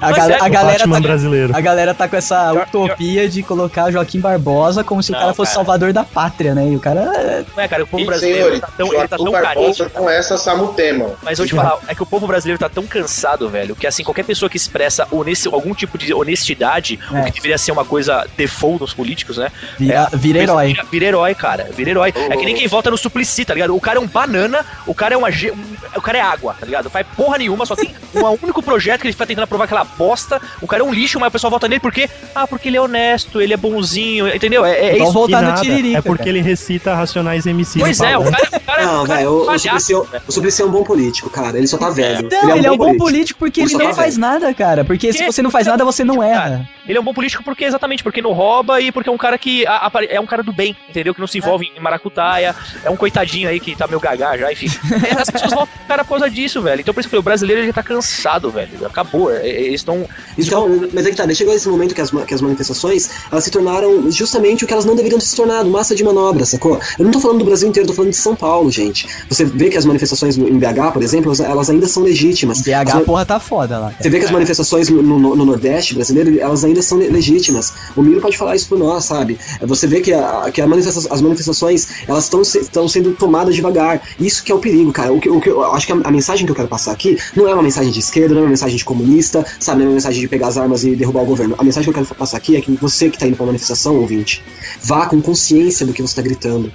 A, 0.00 0.08
Mas 0.10 0.16
gal- 0.16 0.30
é, 0.30 0.38
a 0.40 0.46
o 0.46 0.50
galera 0.50 0.88
tá, 0.88 1.00
brasileiro. 1.00 1.54
a 1.56 1.60
galera 1.60 1.94
tá 1.94 2.08
com 2.08 2.16
essa 2.16 2.52
utopia 2.54 3.28
de 3.28 3.42
colocar 3.42 3.90
Joaquim 3.90 4.18
Barbosa 4.20 4.82
como 4.82 5.02
se 5.02 5.10
o 5.10 5.12
Não, 5.12 5.20
cara 5.20 5.34
fosse 5.34 5.50
cara. 5.52 5.64
salvador 5.64 5.92
da 5.92 6.04
pátria, 6.04 6.54
né? 6.54 6.68
E 6.70 6.76
o 6.76 6.80
cara. 6.80 7.00
é- 7.00 7.44
Não 7.54 7.62
é, 7.62 7.68
cara, 7.68 7.82
o 7.82 7.86
povo 7.86 8.02
E, 8.02 8.06
brasileiro 8.06 8.38
senhores, 8.38 8.60
tá 8.60 8.68
tão, 8.76 8.86
ele 8.94 9.08
tá 9.08 9.16
tão 9.18 9.32
carente. 9.32 9.84
Com 9.90 10.08
essa 10.08 10.38
Samutema. 10.38 11.10
Mas 11.22 11.38
vou 11.38 11.46
te 11.46 11.54
falar, 11.54 11.78
é 11.88 11.94
que 11.94 12.02
o 12.02 12.06
povo 12.06 12.26
brasileiro 12.26 12.58
tá 12.58 12.68
tão 12.68 12.86
cansado, 12.86 13.48
velho, 13.50 13.76
que 13.76 13.86
assim, 13.86 14.02
qualquer 14.02 14.24
pessoa 14.24 14.48
que 14.48 14.56
expressa 14.56 15.06
honesti- 15.10 15.48
algum 15.52 15.74
tipo 15.74 15.98
de 15.98 16.14
honestidade, 16.14 16.98
É. 17.12 17.20
o 17.20 17.24
que 17.26 17.32
deveria 17.32 17.58
ser 17.58 17.72
uma 17.72 17.84
coisa 17.84 18.26
default 18.36 18.80
nos 18.80 18.94
políticos, 18.94 19.36
né? 19.40 19.50
Vira, 19.78 20.08
vira 20.12 20.38
herói. 20.38 20.66
Vira, 20.68 20.84
vira 20.90 21.04
herói, 21.06 21.34
cara. 21.34 21.68
Vira 21.76 21.90
herói. 21.90 22.12
É 22.16 22.36
que 22.36 22.44
nem 22.44 22.54
quem 22.54 22.68
vota 22.68 22.90
no 22.90 22.96
Suplicy, 22.98 23.44
tá 23.44 23.54
ligado? 23.54 23.74
O 23.74 23.80
cara 23.80 23.98
é 23.98 24.00
um 24.00 24.06
banana, 24.06 24.64
o 24.86 24.94
cara 24.94 25.14
é 25.14 25.16
uma. 25.16 25.30
ge- 25.30 25.50
um- 25.50 25.70
o 25.96 26.00
cara 26.00 26.18
é 26.18 26.20
água, 26.20 26.54
tá 26.58 26.64
ligado? 26.66 26.88
Faz 26.88 27.06
porra 27.16 27.38
nenhuma, 27.38 27.66
só 27.66 27.74
tem 27.74 27.92
um 28.14 28.20
único 28.42 28.62
projeto 28.62 29.00
que 29.00 29.06
ele 29.08 29.12
fica 29.12 29.26
tentando 29.26 29.44
aprovar 29.44 29.64
aquela 29.64 29.82
bosta. 29.84 30.40
O 30.62 30.66
cara 30.66 30.82
é 30.82 30.86
um 30.86 30.92
lixo, 30.92 31.18
mas 31.18 31.28
o 31.28 31.32
pessoal 31.32 31.50
vota 31.50 31.66
nele 31.66 31.80
porque. 31.80 32.08
Ah, 32.34 32.46
porque 32.46 32.68
ele 32.68 32.76
é 32.76 32.80
honesto, 32.80 33.40
ele 33.40 33.52
é 33.52 33.56
bonzinho, 33.56 34.28
entendeu? 34.34 34.64
É, 34.64 34.72
é 34.90 34.98
isso. 35.02 35.12
voltar 35.12 35.38
Que 35.38 35.44
no 35.44 35.50
nada, 35.50 35.60
Tiririca. 35.62 35.98
é 35.98 36.02
porque 36.02 36.24
cara. 36.24 36.30
ele 36.30 36.42
recita 36.42 36.94
Racionais 36.94 37.46
MC. 37.46 37.78
Pois 37.80 38.00
é, 38.00 38.16
o 38.16 38.22
cara, 38.24 38.36
o 38.52 38.60
cara, 38.60 38.82
Não, 38.86 39.02
o 39.02 39.06
cara 39.06 39.18
velho, 39.18 39.26
é 39.26 39.30
um 39.30 39.54
o, 39.54 39.58
Suplicy, 39.58 39.92
velho. 39.94 40.06
o 40.28 40.32
Suplicy 40.32 40.62
é 40.62 40.64
um 40.64 40.70
bom 40.70 40.84
político, 40.84 41.30
cara. 41.30 41.56
Ele 41.58 41.66
só 41.66 41.78
tá 41.78 41.90
velho. 41.90 42.28
Não, 42.30 42.56
ele 42.56 42.66
é 42.66 42.70
um 42.72 42.76
bom 42.76 42.96
político 42.96 43.38
porque 43.38 43.60
Ele 43.60 43.66
ele 43.66 43.72
só 43.72 43.78
não 43.78 43.86
tá 43.90 43.94
faz 43.94 44.16
velho. 44.16 44.20
nada, 44.32 44.54
cara. 44.54 44.84
Porque 44.84 45.12
se 45.12 45.24
você 45.26 45.42
não 45.42 45.50
faz 45.50 45.66
nada, 45.66 45.84
você 45.84 46.04
não 46.04 46.16
Cara, 46.18 46.28
erra. 46.30 46.68
Ele 46.86 46.98
é 46.98 47.00
um 47.00 47.04
bom 47.04 47.14
político 47.14 47.42
porque 47.44 47.64
exatamente 47.64 48.02
porque 48.02 48.20
não 48.22 48.32
rouba 48.32 48.80
e 48.80 48.90
porque 48.92 49.08
é 49.08 49.12
um 49.12 49.18
cara 49.18 49.36
que 49.38 49.66
a- 49.66 49.78
apare- 49.86 50.08
é 50.10 50.20
um 50.20 50.26
cara 50.26 50.42
do 50.42 50.52
bem, 50.52 50.76
entendeu? 50.88 51.14
Que 51.14 51.20
não 51.20 51.26
se 51.26 51.38
envolve 51.38 51.70
em 51.76 51.80
maracutaia, 51.80 52.54
é 52.84 52.90
um 52.90 52.96
coitadinho 52.96 53.48
aí 53.48 53.60
que 53.60 53.76
tá 53.76 53.86
meio 53.86 54.00
gagá 54.00 54.36
já, 54.36 54.50
enfim. 54.52 54.66
É, 55.08 55.20
As 55.20 55.30
pessoas 55.30 55.50
votam 55.52 55.66
pro 55.66 55.86
cara 55.88 56.04
por 56.04 56.10
causa 56.10 56.30
disso, 56.30 56.60
velho. 56.62 56.80
Então 56.80 56.92
por 56.94 57.00
isso 57.00 57.08
que 57.08 57.14
eu 57.14 57.18
falei, 57.18 57.20
o 57.20 57.30
brasileiro 57.30 57.62
ele 57.62 57.72
tá 57.72 57.82
cansado, 57.82 58.50
velho. 58.50 58.86
Acabou. 58.86 59.30
É, 59.32 59.46
é, 59.48 59.60
Eles 59.62 59.80
estão. 59.80 60.06
Então, 60.38 60.88
mas 60.92 61.06
é 61.06 61.10
que 61.10 61.16
tá, 61.16 61.26
daí 61.26 61.34
chegou 61.34 61.54
esse 61.54 61.68
momento 61.68 61.94
que 61.94 62.00
as, 62.00 62.10
que 62.10 62.34
as 62.34 62.40
manifestações, 62.40 63.10
elas 63.30 63.44
se 63.44 63.50
tornaram 63.50 64.10
justamente 64.10 64.64
o 64.64 64.66
que 64.66 64.72
elas 64.72 64.84
não 64.84 64.94
deveriam 64.94 65.18
ter 65.18 65.26
se 65.26 65.36
tornado, 65.36 65.68
massa 65.68 65.94
de 65.94 66.02
manobra, 66.04 66.44
sacou? 66.44 66.80
Eu 66.98 67.04
não 67.04 67.12
tô 67.12 67.20
falando 67.20 67.38
do 67.38 67.44
Brasil 67.44 67.68
inteiro, 67.68 67.86
tô 67.88 67.94
falando 67.94 68.10
de 68.10 68.16
São 68.16 68.34
Paulo, 68.36 68.70
gente. 68.70 69.06
Você 69.28 69.44
vê 69.44 69.68
que 69.70 69.76
as 69.76 69.84
manifestações 69.84 70.36
em 70.38 70.58
BH, 70.58 70.92
por 70.92 71.02
exemplo, 71.02 71.32
elas, 71.42 71.70
ainda 71.70 71.86
são 71.86 72.02
legítimas. 72.02 72.60
BH, 72.62 72.70
As 72.88 72.94
a 72.96 73.00
porra 73.00 73.26
tá 73.26 73.40
foda 73.40 73.78
lá. 73.78 73.92
Você 74.00 74.08
vê 74.08 74.18
que 74.18 74.24
as 74.24 74.30
manifestações 74.30 74.88
no, 74.88 75.02
no- 75.02 75.36
no 75.36 75.44
Nordeste 75.44 75.94
brasileiro, 75.94 76.38
elas 76.40 76.64
ainda 76.64 76.69
são 76.82 76.98
le- 76.98 77.08
legítimas. 77.08 77.72
O 77.96 78.02
Miro 78.02 78.20
pode 78.20 78.36
falar 78.36 78.56
isso 78.56 78.68
por 78.68 78.78
nós, 78.78 79.04
sabe? 79.04 79.38
Você 79.62 79.86
vê 79.86 80.00
que, 80.00 80.12
a- 80.12 80.50
que 80.52 80.60
a 80.60 80.66
manifesta- 80.66 81.12
as 81.12 81.20
manifestações, 81.20 81.88
elas 82.08 82.24
estão 82.24 82.42
se- 82.44 82.58
estão 82.60 82.88
sendo 82.88 83.12
tomadas 83.14 83.54
devagar. 83.54 84.00
Isso 84.18 84.42
que 84.44 84.52
é 84.52 84.54
o 84.54 84.58
perigo, 84.58 84.92
cara. 84.92 85.12
O 85.12 85.20
que, 85.20 85.28
o 85.28 85.40
que 85.40 85.48
eu 85.48 85.64
acho 85.74 85.86
que 85.86 85.92
a, 85.92 85.96
a 86.04 86.10
mensagem 86.10 86.44
que 86.46 86.52
eu 86.52 86.56
quero 86.56 86.68
passar 86.68 86.92
aqui 86.92 87.18
não 87.34 87.48
é 87.48 87.54
uma 87.54 87.62
mensagem 87.62 87.90
de 87.90 87.98
esquerda, 87.98 88.34
não 88.34 88.42
é 88.42 88.44
uma 88.44 88.50
mensagem 88.50 88.76
de 88.76 88.84
comunista, 88.84 89.44
sabe? 89.58 89.78
Não 89.80 89.86
é 89.86 89.88
uma 89.90 89.94
mensagem 89.94 90.20
de 90.20 90.28
pegar 90.28 90.48
as 90.48 90.56
armas 90.58 90.84
e 90.84 90.94
derrubar 90.94 91.22
o 91.22 91.26
governo. 91.26 91.54
A 91.58 91.64
mensagem 91.64 91.84
que 91.92 91.98
eu 91.98 92.04
quero 92.04 92.14
passar 92.14 92.36
aqui 92.36 92.56
é 92.56 92.60
que 92.60 92.70
você 92.80 93.10
que 93.10 93.18
tá 93.18 93.26
indo 93.26 93.36
pra 93.36 93.46
manifestação, 93.46 93.96
ouvinte, 93.96 94.42
vá 94.82 95.06
com 95.06 95.20
consciência 95.20 95.84
do 95.86 95.92
que 95.92 96.02
você 96.02 96.14
tá 96.14 96.22
gritando. 96.22 96.72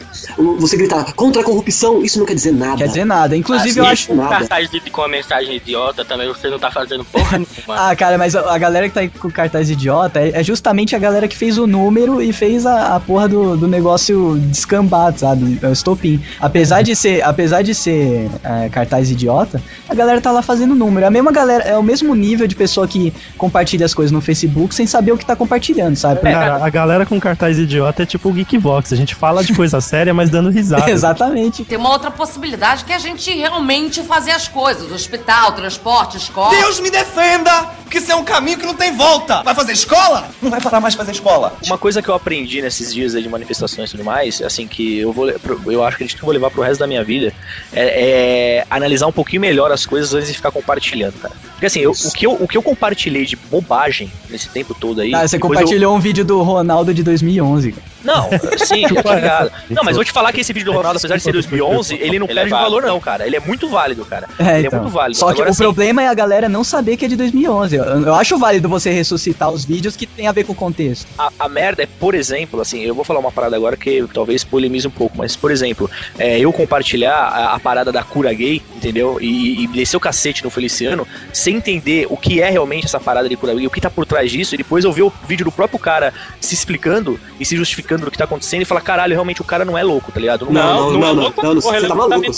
Você 0.60 0.76
gritar 0.78 1.14
contra 1.14 1.42
a 1.42 1.46
corrupção, 1.46 2.02
isso 2.04 2.20
não 2.20 2.26
quer 2.26 2.34
dizer 2.36 2.54
nada. 2.54 2.78
Quer 2.78 2.88
dizer 2.88 3.06
nada. 3.06 3.36
Inclusive, 3.38 3.80
eu 3.80 3.84
Assim, 3.84 3.94
acho. 3.94 4.04
isso 4.12 4.16
nada. 4.16 4.30
Cartaz 4.40 4.70
de, 4.70 4.80
com 4.90 5.02
a 5.02 5.08
mensagem 5.08 5.56
idiota 5.56 6.04
também, 6.04 6.28
você 6.28 6.50
não 6.50 6.60
tá 6.60 6.72
fazendo 6.72 7.04
porra 7.06 7.38
nenhuma. 7.40 7.90
Ah, 7.90 7.96
cara, 7.96 8.18
mas 8.18 8.36
a 8.36 8.56
a 8.56 8.58
galera 8.58 8.88
que 8.88 8.94
tá 8.94 9.02
aí 9.02 9.10
com 9.10 9.30
cartaz 9.30 9.70
idiota 9.70 9.85
é 9.90 10.40
é 10.40 10.44
justamente 10.44 10.96
a 10.96 11.00
galera 11.00 11.28
que 11.28 11.38
fez 11.38 11.58
o 11.58 11.66
número 11.66 12.22
e 12.22 12.34
fez 12.34 12.66
a, 12.66 12.96
a 12.96 13.00
porra 13.00 13.28
do, 13.28 13.56
do 13.56 13.68
negócio 13.68 14.38
descambado, 14.38 15.20
sabe? 15.20 15.60
É 15.62 15.68
o 15.68 15.72
estopim. 15.72 16.22
Apesar 16.40 16.82
de 16.82 16.96
ser, 16.96 17.24
apesar 17.24 17.62
de 17.62 17.74
ser 17.74 18.30
é, 18.44 18.70
cartaz 18.70 19.10
idiota, 19.10 19.62
a 19.88 19.96
galera 19.96 20.20
tá 20.20 20.32
lá 20.32 20.42
fazendo 20.42 20.76
número. 20.76 21.06
É 21.06 21.08
a 21.08 21.12
mesma 21.12 21.32
galera, 21.32 21.64
é 21.64 21.78
o 21.78 21.84
mesmo 21.84 22.14
nível 22.16 22.48
de 22.48 22.56
pessoa 22.56 22.88
que 22.88 23.14
compartilha 23.38 23.86
as 23.86 23.94
coisas 23.94 24.12
no 24.12 24.22
Facebook 24.22 24.74
sem 24.74 24.86
saber 24.86 25.12
o 25.12 25.18
que 25.18 25.26
tá 25.26 25.36
compartilhando, 25.36 25.96
sabe? 25.96 26.22
Cara, 26.22 26.64
a 26.64 26.70
galera 26.70 27.06
com 27.06 27.20
cartaz 27.20 27.58
idiota 27.58 28.04
é 28.04 28.06
tipo 28.06 28.30
o 28.30 28.34
Geekvox. 28.34 28.92
A 28.92 28.96
gente 28.96 29.16
fala 29.16 29.44
de 29.44 29.54
coisa 29.54 29.80
séria, 29.82 30.14
mas 30.14 30.30
dando 30.30 30.50
risada. 30.50 30.90
Exatamente. 30.90 31.64
Tem 31.64 31.78
uma 31.78 31.92
outra 31.92 32.12
possibilidade 32.12 32.84
que 32.84 32.92
é 32.92 32.96
a 32.96 33.00
gente 33.00 33.32
realmente 33.32 34.02
fazer 34.04 34.32
as 34.32 34.48
coisas. 34.48 34.92
Hospital, 34.92 35.54
transporte, 35.54 36.18
escola. 36.18 36.56
Deus 36.56 36.80
me 36.80 36.90
defenda! 36.90 37.76
que 37.96 38.00
isso 38.00 38.12
é 38.12 38.16
um 38.16 38.24
caminho 38.24 38.58
que 38.58 38.66
não 38.66 38.74
tem 38.74 38.92
volta. 38.96 39.42
Vai 39.44 39.56
fazer 39.56 39.75
escola? 39.76 40.28
Não 40.42 40.50
vai 40.50 40.60
parar 40.62 40.80
mais 40.80 40.94
de 40.94 40.98
fazer 40.98 41.12
escola. 41.12 41.54
Uma 41.66 41.78
coisa 41.78 42.02
que 42.02 42.10
eu 42.10 42.16
aprendi 42.16 42.62
nesses 42.62 42.94
dias 42.94 43.14
aí 43.16 43.22
de 43.22 43.30
manifestações 43.30 43.90
e 43.90 43.92
tudo 43.92 44.04
mais, 44.04 44.42
assim, 44.42 44.68
que 44.68 45.00
eu 45.00 45.12
vou, 45.14 45.30
eu 45.68 45.84
acho 45.84 45.98
que 45.98 46.04
a 46.04 46.08
gente 46.08 46.20
vou 46.22 46.32
levar 46.32 46.50
pro 46.52 46.62
resto 46.64 46.80
da 46.80 46.88
minha 46.88 47.04
vida, 47.04 47.32
é, 47.74 48.60
é 48.62 48.66
analisar 48.70 49.08
um 49.08 49.12
pouquinho 49.12 49.42
melhor 49.42 49.72
as 49.72 49.86
coisas 49.86 50.14
antes 50.14 50.30
de 50.30 50.34
ficar 50.36 50.52
compartilhando, 50.52 51.14
cara. 51.20 51.34
Porque 51.52 51.66
assim, 51.68 51.80
eu- 51.80 51.92
o, 51.92 52.12
que 52.12 52.26
eu, 52.26 52.32
o 52.34 52.48
que 52.48 52.58
eu 52.58 52.62
compartilhei 52.64 53.26
de 53.26 53.36
bobagem 53.36 54.12
nesse 54.30 54.50
tempo 54.50 54.74
todo 54.74 55.02
aí. 55.02 55.14
Ah, 55.14 55.28
você 55.28 55.38
depois 55.38 55.52
eu- 55.60 55.64
compartilhou 55.64 55.96
um 55.96 56.00
vídeo 56.00 56.26
do 56.26 56.42
Ronaldo 56.42 56.94
de 56.94 57.04
2011. 57.04 57.72
cara. 57.72 57.86
Não, 58.06 58.30
sim, 58.64 58.84
eu 58.84 58.96
tô 59.02 59.14
ligado. 59.14 59.52
Não, 59.70 59.84
mas 59.84 59.96
vou 59.96 60.06
te 60.06 60.12
falar 60.12 60.32
que 60.32 60.42
esse 60.42 60.54
vídeo 60.54 60.66
do 60.72 60.78
Ronaldo, 60.78 61.00
apesar 61.00 61.18
de 61.18 61.24
ser 61.24 61.32
2011, 61.32 61.96
ele 61.96 62.20
não 62.20 62.28
Ele 62.28 62.34
é 62.34 62.36
perde 62.44 62.52
válido. 62.52 62.70
valor, 62.72 62.84
não, 62.86 63.00
cara. 63.00 63.26
Ele 63.26 63.36
é 63.36 63.40
muito 63.40 63.68
válido, 63.68 64.06
cara. 64.06 64.28
É, 64.38 64.60
ele 64.60 64.68
então. 64.68 64.78
é 64.78 64.82
muito 64.84 64.94
válido. 64.94 65.18
Só 65.18 65.28
que 65.28 65.32
Agora, 65.34 65.50
o 65.50 65.52
assim, 65.52 65.64
problema 65.64 66.04
é 66.04 66.08
a 66.08 66.14
galera 66.14 66.48
não 66.48 66.64
saber 66.64 66.98
que 66.98 67.06
é 67.06 67.08
de 67.08 67.16
2011. 67.16 67.76
Eu, 67.76 67.84
eu 67.84 68.14
acho 68.14 68.38
válido 68.38 68.70
você 68.70 68.92
ressuscitar 68.92 69.50
os 69.50 69.65
vídeos 69.66 69.96
que 69.96 70.06
tem 70.06 70.28
a 70.28 70.32
ver 70.32 70.44
com 70.44 70.54
o 70.54 70.56
contexto. 70.56 71.08
A, 71.18 71.32
a 71.40 71.50
merda 71.50 71.84
é, 71.84 71.86
por 71.86 72.16
exemplo, 72.16 72.62
assim, 72.62 72.82
eu 72.82 72.96
vou 72.96 73.04
falar 73.04 73.20
uma 73.20 73.32
parada 73.32 73.56
agora 73.56 73.76
que 73.76 74.06
talvez 74.14 74.44
polemize 74.44 74.88
um 74.88 74.92
pouco, 74.92 75.18
mas, 75.18 75.36
por 75.36 75.52
exemplo, 75.52 75.90
é, 76.18 76.40
eu 76.40 76.52
compartilhar 76.54 77.16
a, 77.16 77.56
a 77.56 77.60
parada 77.60 77.92
da 77.92 78.04
cura 78.04 78.34
gay, 78.34 78.62
entendeu? 78.76 79.18
E, 79.20 79.64
e 79.64 79.68
descer 79.68 79.98
o 79.98 80.00
cacete 80.00 80.44
no 80.44 80.50
Feliciano, 80.50 81.08
sem 81.34 81.58
entender 81.58 82.08
o 82.10 82.18
que 82.18 82.42
é 82.42 82.50
realmente 82.50 82.86
essa 82.86 83.00
parada 83.00 83.28
de 83.28 83.36
cura 83.36 83.54
gay, 83.54 83.68
o 83.68 83.70
que 83.70 83.82
tá 83.82 83.90
por 83.90 84.06
trás 84.06 84.32
disso, 84.32 84.56
e 84.56 84.58
depois 84.58 84.86
eu 84.86 84.92
ver 84.92 85.04
o 85.04 85.14
vídeo 85.28 85.46
do 85.46 85.52
próprio 85.52 85.80
cara 85.80 86.14
se 86.40 86.54
explicando 86.54 87.20
e 87.40 87.46
se 87.46 87.56
justificando 87.56 88.06
do 88.06 88.12
que 88.12 88.18
tá 88.18 88.26
acontecendo 88.26 88.62
e 88.62 88.66
falar, 88.66 88.82
caralho, 88.82 89.14
realmente 89.14 89.42
o 89.42 89.46
cara 89.46 89.66
não 89.66 89.78
é 89.78 89.84
louco, 89.84 90.12
tá 90.12 90.20
ligado? 90.20 90.46
Não, 90.50 90.52
não, 90.52 90.92
não, 90.92 90.98
é 90.98 91.00
não, 91.00 91.14
louco, 91.14 91.44
não, 91.44 91.54
não, 91.56 91.62
porra, 91.62 91.74
você 91.74 91.78
ele 91.78 91.88
tá 91.88 91.96
maluco. 91.96 92.32